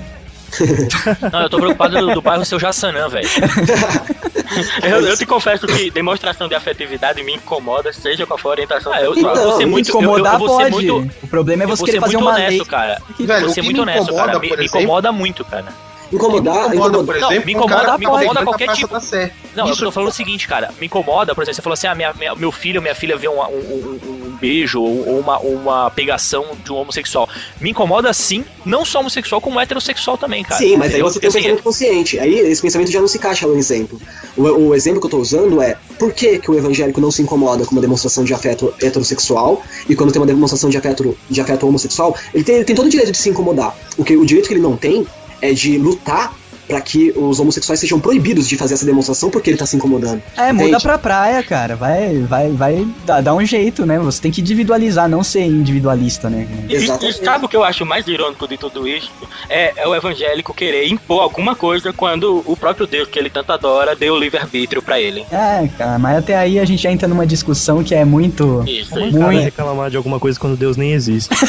Não, 1.34 1.42
eu 1.42 1.50
tô 1.50 1.58
preocupado 1.58 1.98
do, 2.00 2.14
do 2.14 2.22
bairro 2.22 2.46
seu 2.46 2.60
Jassanã, 2.60 3.10
velho. 3.10 3.28
Eu, 4.84 5.02
eu 5.08 5.18
te 5.18 5.26
confesso 5.26 5.66
que 5.68 5.90
demonstração 5.92 6.48
de 6.48 6.56
afetividade 6.56 7.24
me 7.24 7.34
incomoda, 7.36 7.92
seja 7.94 8.26
qual 8.26 8.38
for 8.38 8.50
a 8.50 8.52
orientação. 8.52 8.92
Ah, 8.94 9.02
eu, 9.02 9.14
Então, 9.16 9.34
eu 9.36 9.44
vou 9.44 9.58
ser 9.58 9.66
muito. 9.66 9.90
Eu, 9.90 9.94
eu, 9.96 10.02
Incomodar 10.02 10.34
eu 10.34 10.40
vou 10.40 10.48
ser 10.50 10.72
pode. 10.72 10.92
muito. 10.92 11.16
O 11.24 11.28
problema 11.28 11.64
é 11.64 11.66
Eu 11.66 11.70
você 11.70 11.84
querer 11.86 12.00
fazer 12.00 12.18
muito 12.18 12.28
uma 12.28 12.36
honesto, 12.36 12.58
lei. 12.58 12.66
cara. 12.66 13.02
Velho, 13.20 13.50
ser 13.50 13.56
que 13.56 13.62
muito 13.62 13.76
me 13.78 13.82
honesto, 13.84 14.04
incomoda, 14.04 14.26
cara. 14.28 14.40
Me, 14.40 14.58
me 14.58 14.66
incomoda 14.66 15.12
muito, 15.12 15.46
cara. 15.46 15.66
Incomodar, 16.12 16.54
me 16.70 16.76
incomoda, 16.76 16.98
incomodar. 16.98 17.06
por 17.06 17.20
Não, 17.22 17.32
exemplo, 17.32 17.46
me 17.46 17.56
um 17.56 17.66
cara 17.68 17.82
incomoda- 17.82 17.98
me 17.98 18.06
incomoda 18.06 18.44
qualquer 18.44 18.66
Praça 18.66 18.80
tipo-. 18.82 19.34
Não, 19.56 19.66
Isso 19.70 19.82
eu 19.84 19.88
tô 19.88 19.92
falando 19.92 20.10
o 20.10 20.14
seguinte, 20.14 20.48
cara. 20.48 20.72
Me 20.80 20.88
incomoda, 20.88 21.34
por 21.36 21.42
exemplo, 21.42 21.56
você 21.56 21.62
falou 21.62 21.74
assim: 21.74 21.88
ah, 21.88 21.96
minha, 21.96 22.14
minha- 22.14 22.36
meu 22.36 22.52
filho, 22.52 22.82
minha 22.82 22.96
filha 22.96 23.16
vê 23.18 23.28
um, 23.28 23.40
um, 23.42 23.46
um- 23.46 24.00
um 24.34 24.38
beijo 24.42 24.82
ou 24.82 25.08
ou 25.08 25.20
uma, 25.20 25.38
uma 25.40 25.92
pegação 25.92 26.46
de 26.64 26.72
um 26.72 26.76
homossexual. 26.76 27.30
Me 27.62 27.70
incomoda 27.70 28.12
sim, 28.14 28.44
não 28.66 28.84
só 28.84 29.00
homossexual, 29.00 29.40
como 29.40 29.60
heterossexual 29.60 30.18
também, 30.18 30.44
cara. 30.44 30.60
Sim, 30.60 30.76
mas 30.78 30.94
aí 30.94 31.00
Eu- 31.00 31.06
você 31.10 31.20
tem 31.20 31.30
um 31.30 31.34
pensamento 31.34 31.64
consciente. 31.64 32.20
Aí 32.20 32.34
esse 32.40 32.62
pensamento 32.62 32.92
já 32.92 33.00
não 33.00 33.08
se 33.08 33.18
encaixa 33.18 33.46
no 33.48 33.56
exemplo. 33.56 34.02
O, 34.36 34.42
o 34.44 34.76
exemplo 34.76 35.00
que 35.00 35.06
eu 35.08 35.12
tô 35.12 35.18
usando 35.20 35.62
é 35.62 35.78
por 36.00 36.12
que, 36.14 36.40
que 36.40 36.50
o 36.52 36.58
evangélico 36.58 37.00
não 37.00 37.12
se 37.12 37.22
incomoda 37.22 37.66
com 37.66 37.72
uma 37.74 37.82
demonstração 37.82 38.24
de 38.24 38.34
afeto 38.34 38.74
heterossexual 38.82 39.62
e 39.88 39.96
quando 39.96 40.12
tem 40.12 40.20
uma 40.22 40.26
demonstração 40.28 40.70
de 40.70 40.78
afeto, 40.78 41.18
de 41.30 41.42
afeto 41.42 41.68
homossexual, 41.68 42.16
ele 42.34 42.44
tem, 42.44 42.56
ele 42.56 42.66
tem 42.66 42.76
todo 42.76 42.86
o 42.88 42.90
direito 42.90 43.12
de 43.12 43.18
se 43.18 43.30
incomodar. 43.30 43.76
O, 43.98 44.04
que, 44.04 44.16
o 44.18 44.26
direito 44.26 44.48
que 44.48 44.54
ele 44.54 44.62
não 44.62 44.76
tem 44.76 45.06
é 45.42 45.52
de 45.54 45.78
lutar 45.78 46.34
pra 46.68 46.82
que 46.82 47.12
os 47.16 47.40
homossexuais 47.40 47.80
sejam 47.80 48.00
proibidos 48.00 48.48
de 48.48 48.58
fazer 48.58 48.74
essa 48.74 48.86
demonstração 48.86 49.30
porque 49.30 49.50
ele 49.50 49.58
tá 49.58 49.66
se 49.66 49.76
incomodando. 49.76 50.22
É, 50.38 50.52
muda 50.52 50.66
Entende? 50.66 50.84
pra 50.84 50.98
praia, 50.98 51.44
cara. 51.44 51.76
Vai, 51.76 52.20
vai, 52.22 52.50
vai 52.50 52.88
dar, 53.06 53.34
um 53.34 53.46
jeito, 53.46 53.86
né? 53.86 54.00
Você 54.00 54.22
tem 54.22 54.32
que 54.32 54.42
individualizar, 54.42 55.10
não 55.10 55.24
ser 55.24 55.46
individualista, 55.46 56.30
né? 56.30 56.48
E, 56.70 56.76
e 56.76 57.14
sabe 57.14 57.46
o 57.46 57.50
que 57.50 57.56
eu 57.56 57.64
acho 57.64 57.86
mais 57.86 58.08
irônico 58.08 58.48
de 58.48 58.58
tudo 58.58 58.88
isso? 58.88 59.12
É, 59.50 59.74
é 59.76 59.88
o 59.88 59.96
evangélico 59.96 60.54
querer 60.54 60.88
impor 60.88 61.22
alguma 61.22 61.56
coisa 61.56 61.92
quando 61.92 62.44
o 62.46 62.56
próprio 62.56 62.88
Deus, 62.88 63.08
que 63.08 63.20
ele 63.20 63.30
tanto 63.30 63.52
adora, 63.52 63.96
deu 63.96 64.14
o 64.14 64.20
livre-arbítrio 64.20 64.82
pra 64.82 65.00
ele. 65.00 65.26
É, 65.32 65.68
cara, 65.78 66.00
mas 66.00 66.18
até 66.18 66.36
aí 66.36 66.60
a 66.60 66.66
gente 66.66 66.82
já 66.82 66.92
entra 66.92 67.08
numa 67.08 67.26
discussão 67.26 67.84
que 67.84 67.96
é 67.96 68.06
muito. 68.06 68.64
Isso, 68.68 68.92
cara 68.92 69.12
Muito. 69.12 69.44
reclamar 69.44 69.90
de 69.90 69.98
alguma 69.98 70.20
coisa 70.20 70.40
quando 70.40 70.56
Deus 70.56 70.78
nem 70.78 70.94
existe? 70.94 71.34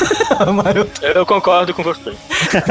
Eu, 1.03 1.13
eu 1.13 1.27
concordo 1.27 1.73
com 1.73 1.83
você. 1.83 2.13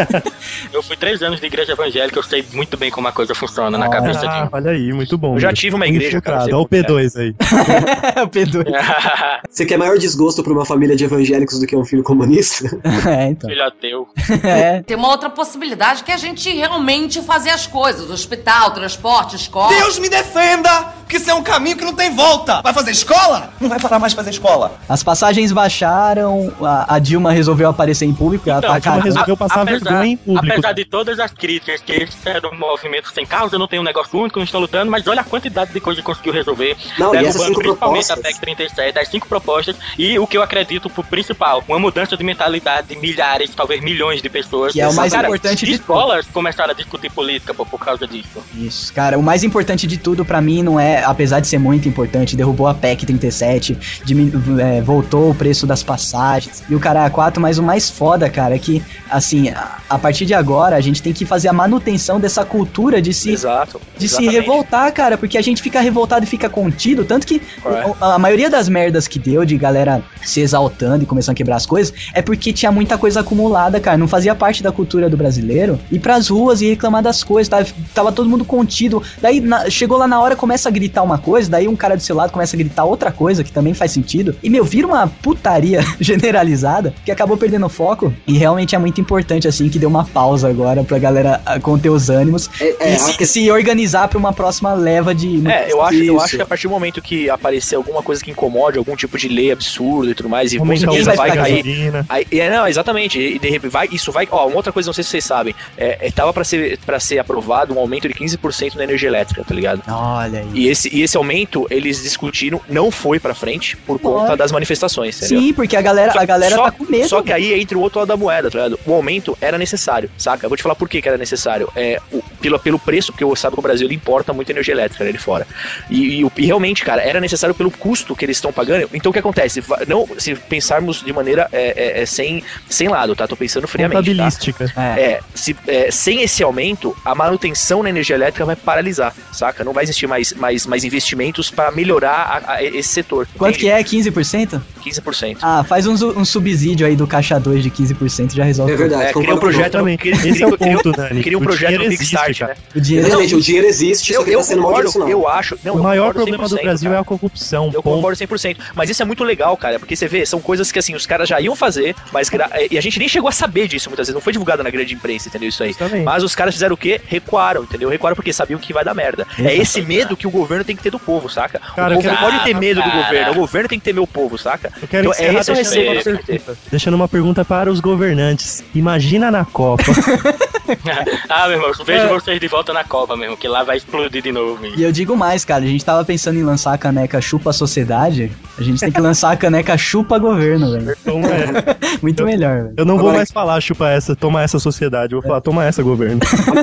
eu 0.74 0.84
fui 0.84 0.98
três 0.98 1.22
anos 1.22 1.40
de 1.40 1.46
igreja 1.46 1.72
evangélica, 1.72 2.20
eu 2.20 2.24
sei 2.34 2.46
muito 2.54 2.76
bem 2.78 2.90
como 2.90 3.08
a 3.08 3.12
coisa 3.12 3.36
funciona 3.36 3.78
na 3.78 3.88
cabeça 3.90 4.22
de 4.22 4.28
Ah, 4.28 4.50
olha 4.52 4.72
aí, 4.72 4.92
muito 4.92 5.18
bom. 5.18 5.36
Eu 5.36 5.40
já 5.40 5.54
tive 5.54 5.76
uma 5.76 5.86
igreja, 5.86 6.20
cara, 6.20 6.44
Olha 6.44 6.58
o 6.58 6.68
como 6.68 6.84
P2 6.84 7.20
aí. 7.20 7.36
o 8.24 8.28
Pedro. 8.28 8.64
Você 9.50 9.66
quer 9.66 9.78
maior 9.78 9.98
desgosto 10.00 10.44
pra 10.44 10.52
uma 10.52 10.66
família 10.66 10.96
de 10.96 11.04
evangélicos 11.04 11.60
do 11.60 11.68
que 11.68 11.76
um 11.76 11.86
filho 11.86 12.04
comunista? 12.04 12.66
é, 13.08 13.30
então. 13.30 13.50
Filho 13.50 13.64
ateu. 13.64 14.08
É. 14.44 14.82
Tem 14.82 14.98
uma 14.98 15.10
outra 15.10 15.30
possibilidade 15.30 16.04
que 16.04 16.12
é 16.12 16.16
a 16.16 16.18
gente 16.18 16.50
realmente 16.52 17.22
fazer 17.22 17.52
as 17.52 17.68
coisas. 17.68 18.10
Hospital, 18.10 18.72
transporte, 18.72 19.36
escola. 19.36 19.70
Deus 19.76 20.00
me 20.00 20.10
defenda! 20.10 21.04
Que 21.08 21.18
isso 21.18 21.30
é 21.30 21.34
um 21.34 21.44
caminho 21.44 21.78
que 21.78 21.86
não 21.86 21.94
tem 21.94 22.16
volta! 22.16 22.62
Vai 22.64 22.74
fazer 22.74 22.90
escola? 22.90 23.54
Não 23.62 23.70
vai 23.70 23.80
parar 23.80 24.00
mais 24.00 24.14
de 24.14 24.16
fazer 24.16 24.32
escola. 24.32 24.72
As 24.90 25.04
passagens 25.04 25.52
baixaram, 25.52 26.52
a, 26.60 26.96
a 26.96 27.00
Dilma 27.00 27.32
resolveu 27.32 27.70
aparecer 27.70 28.06
em 28.06 28.14
público, 28.14 28.50
ela 28.50 28.58
Então, 28.58 28.72
tá 28.72 28.76
a 28.78 28.80
Dilma 28.80 29.04
resolveu 29.04 29.38
passar 29.38 29.64
vergonha 29.64 30.06
em 30.06 30.18
público. 30.18 30.48
Apesar 30.52 30.74
de 30.74 30.86
todas 30.86 31.20
as 31.20 31.32
críticas 31.32 31.82
que 31.82 31.92
eles 31.92 32.16
eram 32.26 32.52
um 32.52 32.58
movimento 32.58 33.12
sem 33.14 33.26
causa, 33.26 33.58
não 33.58 33.68
tem 33.68 33.80
um 33.80 33.84
negócio 33.84 34.18
único, 34.20 34.40
não 34.40 34.44
estão 34.46 34.60
lutando, 34.60 34.90
mas 34.92 35.06
olha 35.08 35.22
a 35.22 35.24
quantidade 35.24 35.72
de 35.74 35.80
coisa 35.80 36.02
que 36.02 36.06
conseguiu 36.06 36.34
resolver. 36.34 36.76
Não, 36.98 37.12
derrubando 37.12 37.56
principalmente 37.56 38.12
a 38.12 38.16
propostas? 38.16 38.20
PEC 38.20 38.40
37, 38.42 39.00
as 39.00 39.08
cinco 39.08 39.28
propostas, 39.28 39.76
e 39.98 40.18
o 40.20 40.28
que 40.28 40.38
eu 40.38 40.42
acredito 40.42 40.90
pro 40.90 41.04
principal, 41.04 41.64
uma 41.68 41.80
mudança 41.80 42.16
de 42.18 42.24
mentalidade 42.24 42.88
de 42.88 42.96
milhares, 42.98 43.52
talvez 43.56 43.82
milhões 43.82 44.22
de 44.22 44.30
pessoas. 44.30 44.74
Que 44.74 44.82
é 44.82 44.88
o 44.88 44.94
mais 44.94 45.14
Cara, 45.14 45.28
importante 45.28 45.66
de 45.66 45.74
escolas 45.74 46.26
começaram 46.28 46.72
a 46.72 46.74
discutir 46.74 47.12
política 47.12 47.54
pô, 47.54 47.66
por 47.66 47.80
causa 47.80 48.08
disso. 48.08 48.44
Isso, 48.56 48.94
cara, 48.94 49.18
o 49.18 49.24
mais 49.24 49.44
importante 49.44 49.86
de 49.88 49.98
tudo 49.98 50.26
pra 50.26 50.42
mim 50.42 50.64
não 50.64 50.80
é, 50.80 51.04
apesar 51.04 51.40
de 51.40 51.48
ser 51.48 51.60
muito 51.60 51.88
importante, 51.88 52.36
derrubou 52.36 52.68
a 52.68 52.74
PEC 52.74 53.06
37, 53.06 54.02
diminu- 54.04 54.60
é, 54.60 54.82
voltou 54.82 55.30
o 55.32 55.36
preço 55.36 55.66
das 55.68 55.84
passagens 55.84 56.64
e 56.70 56.76
o 56.76 56.80
cara 56.80 57.10
4, 57.10 57.42
mas 57.42 57.58
o 57.58 57.64
mais 57.64 57.90
foda, 57.90 58.30
cara, 58.30 58.56
é 58.56 58.60
que, 58.60 58.84
assim, 59.10 59.50
a, 59.50 59.78
a 59.90 60.00
partir 60.00 60.26
de 60.26 60.34
agora 60.34 60.76
a 60.76 60.82
gente 60.82 61.02
tem 61.02 61.14
que 61.14 61.26
fazer 61.26 61.48
a 61.48 61.54
manutenção 61.54 62.13
criação 62.14 62.20
dessa 62.20 62.46
cultura 62.46 63.02
de 63.02 63.14
se, 63.14 63.32
Exato. 63.32 63.80
de 63.98 64.08
se 64.08 64.28
revoltar, 64.28 64.92
cara, 64.94 65.18
porque 65.18 65.38
a 65.38 65.42
gente 65.42 65.62
fica 65.62 65.80
revoltado 65.82 66.24
e 66.26 66.28
fica 66.28 66.50
contido, 66.50 67.04
tanto 67.06 67.26
que 67.26 67.40
Correto. 67.62 67.96
a, 68.00 68.16
a 68.16 68.20
maioria 68.20 68.50
das 68.50 68.70
merdas 68.70 69.08
que 69.08 69.18
deu 69.20 69.46
de 69.46 69.58
galera 69.58 70.02
se 70.24 70.42
exaltando 70.42 71.04
e 71.04 71.06
começando 71.06 71.34
a 71.34 71.36
quebrar 71.36 71.56
as 71.56 71.66
coisas 71.66 71.94
é 72.14 72.22
porque 72.22 72.54
tinha 72.54 72.72
muita 72.72 72.98
coisa 72.98 73.22
acumulada, 73.22 73.80
cara, 73.80 73.98
não 73.98 74.08
fazia 74.08 74.36
parte 74.36 74.62
da 74.62 74.72
cultura 74.72 75.10
do 75.10 75.18
brasileiro 75.18 75.80
ir 75.92 76.00
pras 76.00 76.28
ruas 76.30 76.62
e 76.62 76.70
reclamar 76.70 77.02
das 77.02 77.24
coisas, 77.24 77.48
tava, 77.50 77.66
tava 77.94 78.12
todo 78.12 78.30
mundo 78.30 78.46
contido. 78.46 79.02
Daí 79.22 79.40
na- 79.40 79.70
chegou 79.70 79.98
lá 79.98 80.08
na 80.08 80.20
hora, 80.20 80.36
começa 80.36 80.70
a 80.70 80.72
gritar 80.72 81.02
uma 81.04 81.18
coisa, 81.18 81.50
daí 81.50 81.68
um 81.68 81.76
cara 81.76 81.96
do 81.96 82.02
seu 82.04 82.16
lado 82.16 82.32
começa 82.32 82.56
a 82.56 82.60
gritar 82.60 82.84
outra 82.86 83.12
coisa 83.12 83.44
que 83.44 83.52
também 83.52 83.74
faz 83.74 83.92
sentido. 83.92 84.36
E 84.44 84.50
meu, 84.50 84.64
vira 84.64 84.88
uma 84.88 85.08
putaria 85.08 85.82
generalizada 86.00 86.94
que 87.06 87.12
acabou 87.12 87.38
perdendo 87.38 87.68
foco 87.70 88.14
e 88.28 88.38
realmente 88.38 88.76
é 88.76 88.78
muito 88.78 89.00
importante 89.00 89.48
assim 89.48 89.70
que 89.70 89.80
deu 89.80 89.90
uma 89.90 90.04
pausa 90.06 90.50
agora 90.50 90.84
pra 90.84 90.98
galera 91.00 91.42
conter 91.62 91.90
os 91.90 92.03
ânimos 92.10 92.50
É, 92.60 92.76
é, 92.80 92.92
e 92.92 92.96
a 92.96 93.00
se, 93.00 93.18
que- 93.18 93.26
se 93.26 93.52
organizar 93.52 94.08
pra 94.08 94.18
uma 94.18 94.34
próxima 94.34 94.74
leva 94.74 95.14
de 95.14 95.42
É, 95.48 95.72
eu 95.72 95.82
acho, 95.82 95.98
eu 96.04 96.20
acho 96.22 96.36
que 96.38 96.42
a 96.42 96.46
partir 96.46 96.68
do 96.68 96.72
momento 96.72 97.02
que 97.02 97.30
aparecer 97.30 97.76
alguma 97.76 98.02
coisa 98.02 98.24
que 98.24 98.32
incomode, 98.32 98.78
algum 98.78 98.96
tipo 98.96 99.18
de 99.18 99.28
lei 99.28 99.52
absurdo 99.52 100.12
e 100.12 100.16
tudo 100.16 100.30
mais, 100.30 100.54
e 100.54 100.58
com 100.58 100.76
certeza 100.78 101.14
vai 101.16 101.32
cair. 101.36 101.64
Aí, 102.10 102.26
é, 102.32 102.50
não, 102.50 102.68
exatamente. 102.68 103.20
E 103.20 103.40
de 103.40 103.50
repente 103.50 103.72
vai, 103.72 103.88
isso 103.92 104.12
vai. 104.12 104.28
Ó, 104.32 104.48
uma 104.48 104.56
outra 104.58 104.72
coisa, 104.72 104.88
não 104.88 104.94
sei 104.94 105.04
se 105.04 105.10
vocês 105.12 105.24
sabem. 105.24 105.56
É, 105.78 106.08
é, 106.08 106.12
tava 106.12 106.34
pra 106.34 106.44
ser, 106.44 106.78
pra 106.86 107.00
ser 107.00 107.20
aprovado 107.20 107.74
um 107.74 107.80
aumento 107.80 108.08
de 108.08 108.14
15% 108.14 108.76
na 108.76 108.84
energia 108.84 109.10
elétrica, 109.10 109.44
tá 109.44 109.54
ligado? 109.54 109.82
Olha 109.88 110.40
aí. 110.40 110.48
E 110.54 110.68
esse, 110.70 110.94
e 110.96 111.02
esse 111.02 111.16
aumento, 111.18 111.66
eles 111.70 112.02
discutiram, 112.04 112.60
não 112.70 112.92
foi 112.92 113.20
pra 113.20 113.34
frente 113.34 113.76
por 113.78 114.00
conta 114.00 114.30
Olha. 114.30 114.38
das 114.38 114.52
manifestações, 114.52 115.18
entendeu? 115.18 115.42
Sim, 115.42 115.54
porque 115.54 115.76
a 115.76 115.82
galera, 115.82 116.14
a 116.16 116.26
galera 116.26 116.56
só, 116.56 116.64
tá 116.66 116.72
com 116.72 116.86
medo. 116.86 117.08
Só 117.08 117.22
que 117.22 117.32
aí 117.32 117.60
entra 117.60 117.78
o 117.78 117.82
outro 117.82 118.00
lado 118.00 118.08
da 118.10 118.18
moeda, 118.18 118.50
tá 118.52 118.58
ligado? 118.60 118.80
O 118.86 118.94
aumento 118.94 119.38
era 119.42 119.58
necessário, 119.58 120.10
saca? 120.18 120.46
Eu 120.46 120.50
vou 120.50 120.58
te 120.58 120.64
falar 120.64 120.76
por 120.76 120.88
que 120.90 121.02
era 121.08 121.18
necessário. 121.18 121.70
É, 121.76 121.93
o- 122.12 122.24
pelo, 122.42 122.60
pelo 122.60 122.80
preço, 122.80 123.12
porque 123.12 123.24
eu 123.24 123.36
sabe 123.36 123.54
que 123.56 123.60
o 123.60 123.64
Brasil 123.64 123.88
ele 123.88 123.96
importa 123.96 124.34
muita 124.34 124.52
energia 124.52 124.74
elétrica 124.74 125.04
né, 125.04 125.12
de 125.12 125.18
fora. 125.18 125.46
E, 125.90 126.22
e 126.22 126.32
e 126.38 126.46
realmente, 126.46 126.84
cara, 126.84 127.02
era 127.02 127.20
necessário 127.22 127.54
pelo 127.56 127.70
custo 127.72 128.16
que 128.16 128.26
eles 128.26 128.38
estão 128.38 128.52
pagando. 128.52 128.90
Então 128.94 129.10
o 129.10 129.14
que 129.14 129.20
acontece? 129.20 129.64
Não, 129.88 130.08
se 130.18 130.36
pensarmos 130.36 131.04
de 131.04 131.12
maneira 131.14 131.48
é, 131.52 132.00
é, 132.00 132.02
é, 132.02 132.06
sem, 132.06 132.44
sem 132.70 132.88
lado, 132.88 133.16
tá? 133.16 133.28
Tô 133.28 133.36
pensando 133.36 133.68
friamente. 133.68 133.94
Tá? 133.94 134.00
Contabilística. 134.24 134.74
É. 134.78 135.02
É, 135.02 135.20
se, 135.34 135.56
é, 135.68 135.92
sem 135.92 136.22
esse 136.22 136.44
aumento, 136.44 136.96
a 137.06 137.14
manutenção 137.16 137.84
na 137.84 137.90
energia 137.90 138.16
elétrica 138.16 138.46
vai 138.46 138.56
paralisar, 138.56 139.14
saca? 139.32 139.64
Não 139.64 139.74
vai 139.74 139.84
existir 139.84 140.08
mais, 140.08 140.34
mais, 140.34 140.66
mais 140.66 140.84
investimentos 140.84 141.50
para 141.50 141.72
melhorar 141.72 142.44
a- 142.48 142.54
a- 142.56 142.64
esse 142.64 142.90
setor. 142.90 143.28
Quanto 143.38 143.58
que 143.58 143.70
é? 143.70 143.82
15%? 143.84 144.62
15%. 144.84 145.38
Ah, 145.42 145.64
faz 145.64 145.86
um, 145.88 145.94
um 145.94 146.26
subsídio 146.26 146.86
aí 146.86 146.96
do 146.96 147.08
caixa 147.08 147.40
2 147.40 147.64
de 147.64 147.70
15% 147.70 148.34
já 148.36 148.44
resolve. 148.44 148.74
É 148.74 148.76
verdade, 148.76 149.04
É, 149.06 149.14
cria 149.14 149.34
um 149.36 149.38
projeto, 149.40 149.72
Também. 149.74 149.98
Esse 150.04 150.20
cria- 150.32 150.46
é 150.46 150.48
o 150.48 150.58
ponto, 150.58 150.92
Dani. 150.92 151.24
cria 151.24 151.38
um 151.38 151.42
projeto 151.42 151.83
dinheiro 151.84 151.94
existe, 151.94 152.16
Kickstart, 152.16 152.40
cara. 152.40 152.54
né? 152.54 152.60
O 152.76 152.82
dinheiro 152.82 153.08
Exatamente, 153.08 153.36
o 153.36 153.42
dinheiro 153.42 153.68
existe, 153.68 154.14
só 154.14 154.20
Eu, 154.20 154.26
que 154.26 154.32
eu 154.32 154.38
tá 154.40 154.44
sendo 154.46 154.62
mal 154.62 154.72
concordo, 154.72 154.90
direcionado. 154.92 155.12
eu 155.12 155.28
acho. 155.30 155.60
Não, 155.64 155.76
O 155.76 155.78
eu 155.80 155.84
maior 155.84 156.14
problema 156.14 156.48
do 156.48 156.56
100%, 156.58 156.62
Brasil 156.64 156.90
cara. 156.90 157.00
é 157.00 157.02
a 157.02 157.04
corrupção. 157.04 157.66
Eu 157.74 157.84
ponto. 157.84 157.96
concordo 157.96 158.18
100%. 158.18 158.58
Mas 158.76 158.90
isso 158.90 159.02
é 159.02 159.06
muito 159.06 159.24
legal, 159.24 159.56
cara, 159.58 159.80
porque 159.80 159.96
você 159.96 160.08
vê, 160.08 160.26
são 160.26 160.40
coisas 160.42 160.72
que 160.72 160.80
assim, 160.80 160.96
os 160.96 161.06
caras 161.06 161.28
já 161.30 161.40
iam 161.40 161.56
fazer, 161.56 161.96
mas 162.12 162.30
gra- 162.30 162.50
e 162.70 162.78
a 162.78 162.82
gente 162.82 163.00
nem 163.00 163.08
chegou 163.08 163.30
a 163.30 163.32
saber 163.32 163.68
disso 163.68 163.90
muitas 163.90 164.08
vezes, 164.08 164.14
não 164.14 164.22
foi 164.22 164.34
divulgado 164.34 164.64
na 164.64 164.70
grande 164.70 164.94
imprensa, 164.94 165.28
entendeu? 165.30 165.50
Isso 165.50 165.64
aí. 165.64 165.74
Mas 166.04 166.24
os 166.24 166.36
caras 166.36 166.54
fizeram 166.54 166.74
o 166.74 166.78
quê? 166.78 167.00
Recuaram, 167.06 167.64
entendeu? 167.64 167.90
Recuaram 167.90 168.16
porque 168.16 168.32
sabiam 168.34 168.60
que 168.60 168.74
vai 168.74 168.84
dar 168.84 168.94
merda. 168.94 169.26
É 169.40 169.56
esse 169.56 169.82
medo 169.82 170.16
que 170.18 170.26
o 170.28 170.32
governo 170.32 170.64
tem 170.64 170.76
que 170.76 170.84
ter 170.84 170.90
do 170.92 171.00
povo, 171.00 171.30
saca? 171.30 171.60
Cara, 171.76 171.90
o 171.96 171.98
eu 171.98 172.02
povo 172.02 172.08
não 172.08 172.16
quero- 172.18 172.32
pode 172.32 172.44
ter 172.44 172.56
medo 172.56 172.82
do 172.82 172.90
Cara. 172.90 173.04
governo, 173.04 173.32
o 173.32 173.36
governo 173.36 173.70
tem 173.70 173.80
que 173.80 173.86
ter 173.86 173.94
meu 173.94 174.08
povo, 174.08 174.38
saca? 174.38 174.72
Eu 174.82 174.88
quero 174.88 175.10
Então, 175.10 175.12
encerrar 175.12 175.40
esse 175.42 175.50
é 175.50 175.54
o 175.54 175.58
receio 175.58 175.92
que 175.92 175.98
que 176.18 176.26
pergunta. 176.26 176.58
Deixando 176.72 176.94
uma 176.96 177.08
pergunta 177.08 177.44
para 177.46 177.72
os 177.72 177.80
governantes. 177.80 178.64
Imagina 178.74 179.30
na 179.32 179.46
Copa. 179.46 179.84
ah, 181.30 181.48
meu 181.48 181.58
irmão, 181.58 181.73
eu 181.82 181.86
vejo 181.86 182.08
vocês 182.10 182.40
de 182.40 182.48
volta 182.48 182.74
na 182.74 182.84
Copa 182.84 183.16
mesmo, 183.16 183.36
que 183.38 183.48
lá 183.48 183.64
vai 183.64 183.78
explodir 183.78 184.22
de 184.22 184.32
novo. 184.32 184.66
E 184.66 184.82
eu 184.84 184.92
digo 184.92 185.16
mais, 185.16 185.44
cara, 185.46 185.64
a 185.64 185.68
gente 185.68 185.84
tava 185.84 186.04
pensando 186.06 186.38
em 186.40 186.44
lançar 186.44 186.74
a 186.74 186.78
caneca 186.78 187.20
Chupa 187.22 187.52
Sociedade, 187.54 188.32
a 188.58 188.62
gente 188.64 188.80
tem 188.80 188.92
que 188.92 189.00
lançar 189.02 189.32
a 189.32 189.38
caneca 189.38 189.78
Chupa 189.78 190.18
Governo, 190.18 190.72
velho. 190.72 190.96
Então, 191.02 191.20
é, 191.22 191.76
Muito 192.02 192.24
melhor, 192.26 192.64
velho. 192.64 192.74
eu 192.78 192.86
não 192.86 192.96
vou 192.96 193.06
Agora- 193.08 193.18
mais 193.18 193.32
falar 193.32 193.60
chupa 193.62 193.90
essa, 193.90 194.16
toma 194.16 194.42
essa 194.42 194.60
sociedade. 194.60 195.14
Eu 195.14 195.22
vou 195.22 195.28
falar, 195.28 195.42
toma 195.42 195.66
essa 195.66 195.82
governo. 195.84 196.20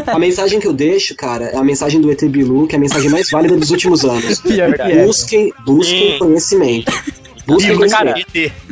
A 0.06 0.18
mensagem 0.18 0.58
que 0.60 0.66
eu 0.66 0.72
deixo, 0.72 1.14
cara, 1.14 1.46
é 1.46 1.56
a 1.56 1.64
mensagem 1.64 2.00
do 2.00 2.10
ET 2.10 2.22
Bilu, 2.28 2.66
que 2.66 2.74
é 2.74 2.78
a 2.78 2.80
mensagem 2.80 3.10
mais 3.10 3.28
válida 3.30 3.56
dos 3.56 3.70
últimos 3.70 4.04
anos. 4.04 4.40
Pior 4.42 4.74
é. 4.78 5.04
Busquem, 5.04 5.52
busquem 5.64 6.12
Sim. 6.12 6.18
conhecimento. 6.18 6.92
Busquem 7.46 7.72
Ih, 7.74 7.88
cara. 7.90 8.14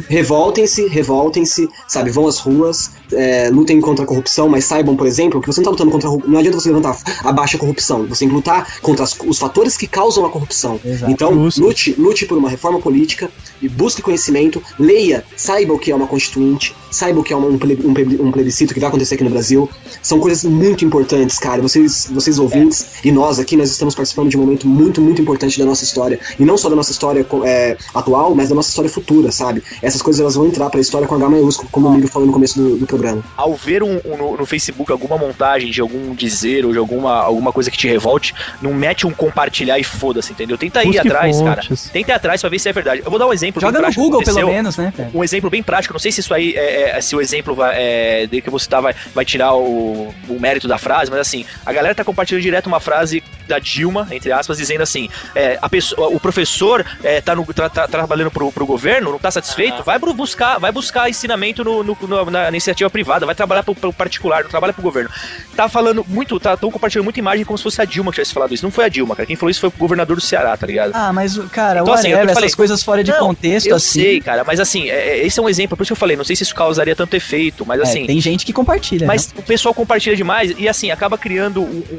Revoltem-se, 0.09 0.87
revoltem-se, 0.89 1.69
sabe? 1.87 2.11
Vão 2.11 2.27
às 2.27 2.39
ruas, 2.39 2.91
é, 3.13 3.51
lutem 3.51 3.81
contra 3.81 4.05
a 4.05 4.09
corrupção, 4.09 4.49
mas 4.49 4.65
saibam, 4.65 4.97
por 4.97 5.07
exemplo, 5.07 5.41
que 5.41 5.47
você 5.47 5.61
não 5.61 5.65
tá 5.67 5.71
lutando 5.71 5.91
contra 5.91 6.09
a. 6.09 6.17
Não 6.29 6.39
adianta 6.39 6.59
você 6.61 6.69
levantar 6.69 6.99
a 7.25 7.33
baixa 7.33 7.59
corrupção. 7.59 8.07
Você 8.07 8.21
tem 8.21 8.29
que 8.29 8.35
lutar 8.35 8.79
contra 8.81 9.05
as- 9.05 9.17
os 9.27 9.39
fatores 9.39 9.77
que 9.77 9.87
causam 9.87 10.25
a 10.25 10.31
corrupção. 10.31 10.81
Exato. 10.85 11.11
Então, 11.13 11.31
lute, 11.59 11.95
lute 11.99 12.27
por 12.27 12.39
uma 12.39 12.49
reforma 12.49 12.81
política 12.81 13.31
e 13.61 13.69
busque 13.69 14.01
conhecimento, 14.03 14.63
leia, 14.79 15.25
saiba 15.37 15.73
o 15.75 15.79
que 15.79 15.91
é 15.91 15.95
uma 15.95 16.07
constituinte, 16.07 16.75
saiba 16.91 17.21
o 17.21 17.23
que 17.23 17.33
é 17.33 17.37
um, 17.37 17.59
ple- 17.59 17.79
um 17.85 17.93
ple- 17.95 18.19
um 18.21 18.31
plebiscito 18.33 18.73
que 18.75 18.81
vai 18.81 18.89
acontecer 18.89 19.15
aqui 19.15 19.25
no 19.25 19.31
Brasil. 19.31 19.69
São 20.03 20.19
coisas 20.21 20.45
muito 20.45 20.85
importantes, 20.85 21.39
cara. 21.39 21.61
Vocês, 21.61 22.09
vocês 22.11 22.39
ouvintes 22.39 22.87
e 23.05 23.11
nós 23.13 23.39
aqui, 23.39 23.57
nós 23.57 23.71
estamos 23.71 23.95
participando 23.95 24.29
de 24.31 24.37
um 24.37 24.41
momento 24.41 24.67
muito, 24.67 25.01
muito 25.01 25.21
importante 25.21 25.59
da 25.59 25.65
nossa 25.65 25.85
história. 25.85 26.19
E 26.39 26.45
não 26.45 26.57
só 26.57 26.69
da 26.69 26.77
nossa 26.77 26.93
história 26.93 27.27
é, 27.45 27.77
atual, 27.95 28.35
mas 28.35 28.49
da 28.49 28.55
nossa 28.59 28.69
história 28.69 28.91
futura, 28.91 29.31
sabe? 29.33 29.63
Essas 29.83 30.03
coisas 30.03 30.21
elas 30.21 30.35
vão 30.35 30.47
entrar 30.47 30.69
pra 30.71 30.81
história 30.81 31.07
com 31.09 31.15
H 31.15 31.29
maiúsculo, 31.29 31.69
como 31.71 31.89
o 31.89 31.93
Miro 31.93 32.09
falou 32.09 32.27
no 32.27 32.33
começo 32.33 32.59
do, 32.61 32.77
do 32.79 32.87
programa. 32.87 33.23
ao 33.37 33.55
ver 33.55 33.83
um, 33.83 34.01
um- 34.05 34.17
no, 34.17 34.37
no 34.37 34.47
Facebook 34.47 34.91
alguma 34.93 35.17
montagem 35.17 35.71
de 35.71 35.81
algum 35.81 36.15
dizer 36.15 36.65
ou 36.67 36.73
de 36.73 36.79
alguma, 36.79 37.15
alguma 37.23 37.53
coisa 37.53 37.71
que 37.71 37.77
te 37.79 37.87
revolte, 37.89 38.35
não 38.61 38.75
mete 38.75 39.07
um 39.07 39.11
compartilhar 39.11 39.79
e 39.79 39.85
foda-se, 39.85 40.33
entendeu? 40.33 40.59
Tenta 40.59 40.83
ir 40.83 40.87
Busque 40.87 40.99
atrás, 41.09 41.37
fontes. 41.39 41.81
cara. 41.83 41.93
Tenta 41.93 42.11
ir 42.11 42.15
atrás 42.15 42.41
pra 42.41 42.51
ver 42.51 42.59
se 42.59 42.69
é 42.69 42.73
verdade. 42.73 43.03
Eu 43.05 43.11
vou 43.11 43.19
dar 43.19 43.27
um 43.27 43.33
exemplo. 43.33 43.61
Joga 43.61 43.81
no 43.81 43.93
Google, 43.95 44.23
pelo 44.23 44.47
menos, 44.49 44.77
né, 44.77 44.93
cara? 44.97 45.11
Um 45.15 45.23
exemplo 45.25 45.49
bem 45.51 45.63
prático, 45.63 45.95
não 45.95 46.01
sei 46.01 46.11
se 46.13 46.21
isso 46.21 46.35
aí, 46.35 46.55
é, 46.57 46.97
é- 46.97 47.01
se 47.01 47.15
o 47.15 47.21
exemplo 47.21 47.55
vai, 47.55 47.75
é, 47.77 48.27
de 48.27 48.41
que 48.41 48.51
você 48.51 48.69
tá, 48.69 48.81
vai, 48.81 48.95
vai 49.15 49.25
tirar 49.25 49.55
o, 49.55 50.13
o 50.29 50.41
mérito 50.41 50.67
da 50.69 50.79
frase, 50.79 51.11
mas 51.11 51.21
assim, 51.21 51.45
a 51.65 51.73
galera 51.73 51.95
tá 51.95 52.05
compartilhando 52.05 52.43
direto 52.43 52.67
uma 52.67 52.81
frase 52.81 53.23
da 53.49 53.59
Dilma, 53.59 54.07
entre 54.13 54.31
aspas, 54.31 54.59
dizendo 54.59 54.83
assim: 54.83 55.09
é, 55.35 55.59
a 55.61 55.69
pessoa, 55.69 56.09
o 56.09 56.21
professor 56.21 56.85
é, 57.03 57.21
tá, 57.21 57.35
no, 57.35 57.45
tá- 57.53 57.69
tá 57.69 57.89
trabalhando 57.89 58.31
pro, 58.31 58.53
pro 58.53 58.67
governo, 58.67 59.11
não 59.11 59.19
tá 59.19 59.31
satisfeito, 59.31 59.83
vai 59.83 59.99
pro 59.99 60.13
buscar, 60.15 60.59
vai 60.59 60.71
buscar 60.71 61.09
ensinamento 61.09 61.65
no, 61.65 61.83
no- 61.83 61.97
no- 62.03 62.31
na 62.31 62.49
iniciativa 62.49 62.89
privada, 62.91 63.27
vai 63.27 63.35
trabalhar 63.35 63.63
pro, 63.63 63.75
pro 63.75 63.93
particular, 63.93 64.43
não 64.45 64.51
trabalha 64.51 64.73
pro 64.73 64.83
governo. 64.83 65.11
Tá 65.57 65.69
falando 65.69 66.05
muito, 66.07 66.39
tá, 66.39 66.57
tão 66.57 66.71
compartilhando 66.71 67.05
muita 67.05 67.19
imagem 67.19 67.45
como 67.45 67.57
se 67.59 67.65
fosse 67.65 67.81
a 67.81 67.85
Dilma 67.85 68.11
que 68.13 68.17
tivesse 68.17 68.33
falado 68.35 68.55
isso. 68.55 68.65
Não 68.65 68.71
foi 68.71 68.85
a 68.85 68.89
Dilma, 68.89 69.17
cara. 69.17 69.27
Quem 69.27 69.35
falou 69.37 69.51
isso 69.51 69.61
foi 69.61 69.69
o 69.71 69.73
governador 69.77 70.15
do 70.17 70.23
Ceará, 70.23 70.57
tá 70.57 70.67
ligado? 70.67 70.93
Ah, 70.95 71.13
mas, 71.13 71.37
cara, 71.51 71.81
Então, 71.81 71.95
assim, 71.95 72.09
é 72.09 72.11
o 72.11 72.13
que 72.13 72.15
eu 72.15 72.19
whatever, 72.19 72.35
falei. 72.35 72.47
essas 72.47 72.55
coisas 72.55 72.83
fora 72.83 73.03
de 73.03 73.11
Não, 73.11 73.19
contexto, 73.19 73.67
eu 73.67 73.77
assim. 73.77 74.01
sei, 74.01 74.21
cara, 74.21 74.45
mas 74.45 74.61
assim, 74.61 74.89
é- 74.89 75.19
é- 75.21 75.27
esse 75.27 75.39
é 75.41 75.43
um 75.43 75.49
exemplo, 75.49 75.77
por 75.77 75.83
isso 75.83 75.89
que 75.89 75.93
eu 75.93 75.97
falei, 75.97 76.17
não 76.17 76.25
sei 76.25 76.37
se 76.37 76.43
isso 76.43 76.55
causaria 76.55 76.95
tanto 76.95 77.15
efeito, 77.17 77.65
mas 77.67 77.81
É, 77.81 77.83
assim. 77.85 78.07
tem 78.07 78.21
gente 78.21 78.45
que 78.45 78.53
compartilha. 78.53 79.07
Mas 79.07 79.33
o 79.37 79.43
pessoal 79.43 79.75
compartilha 79.75 80.15
demais 80.15 80.55
e 80.59 80.69
assim, 80.69 80.91
acaba 80.91 81.17
criando 81.17 81.63
um, 81.63 81.65
um- 81.91 81.99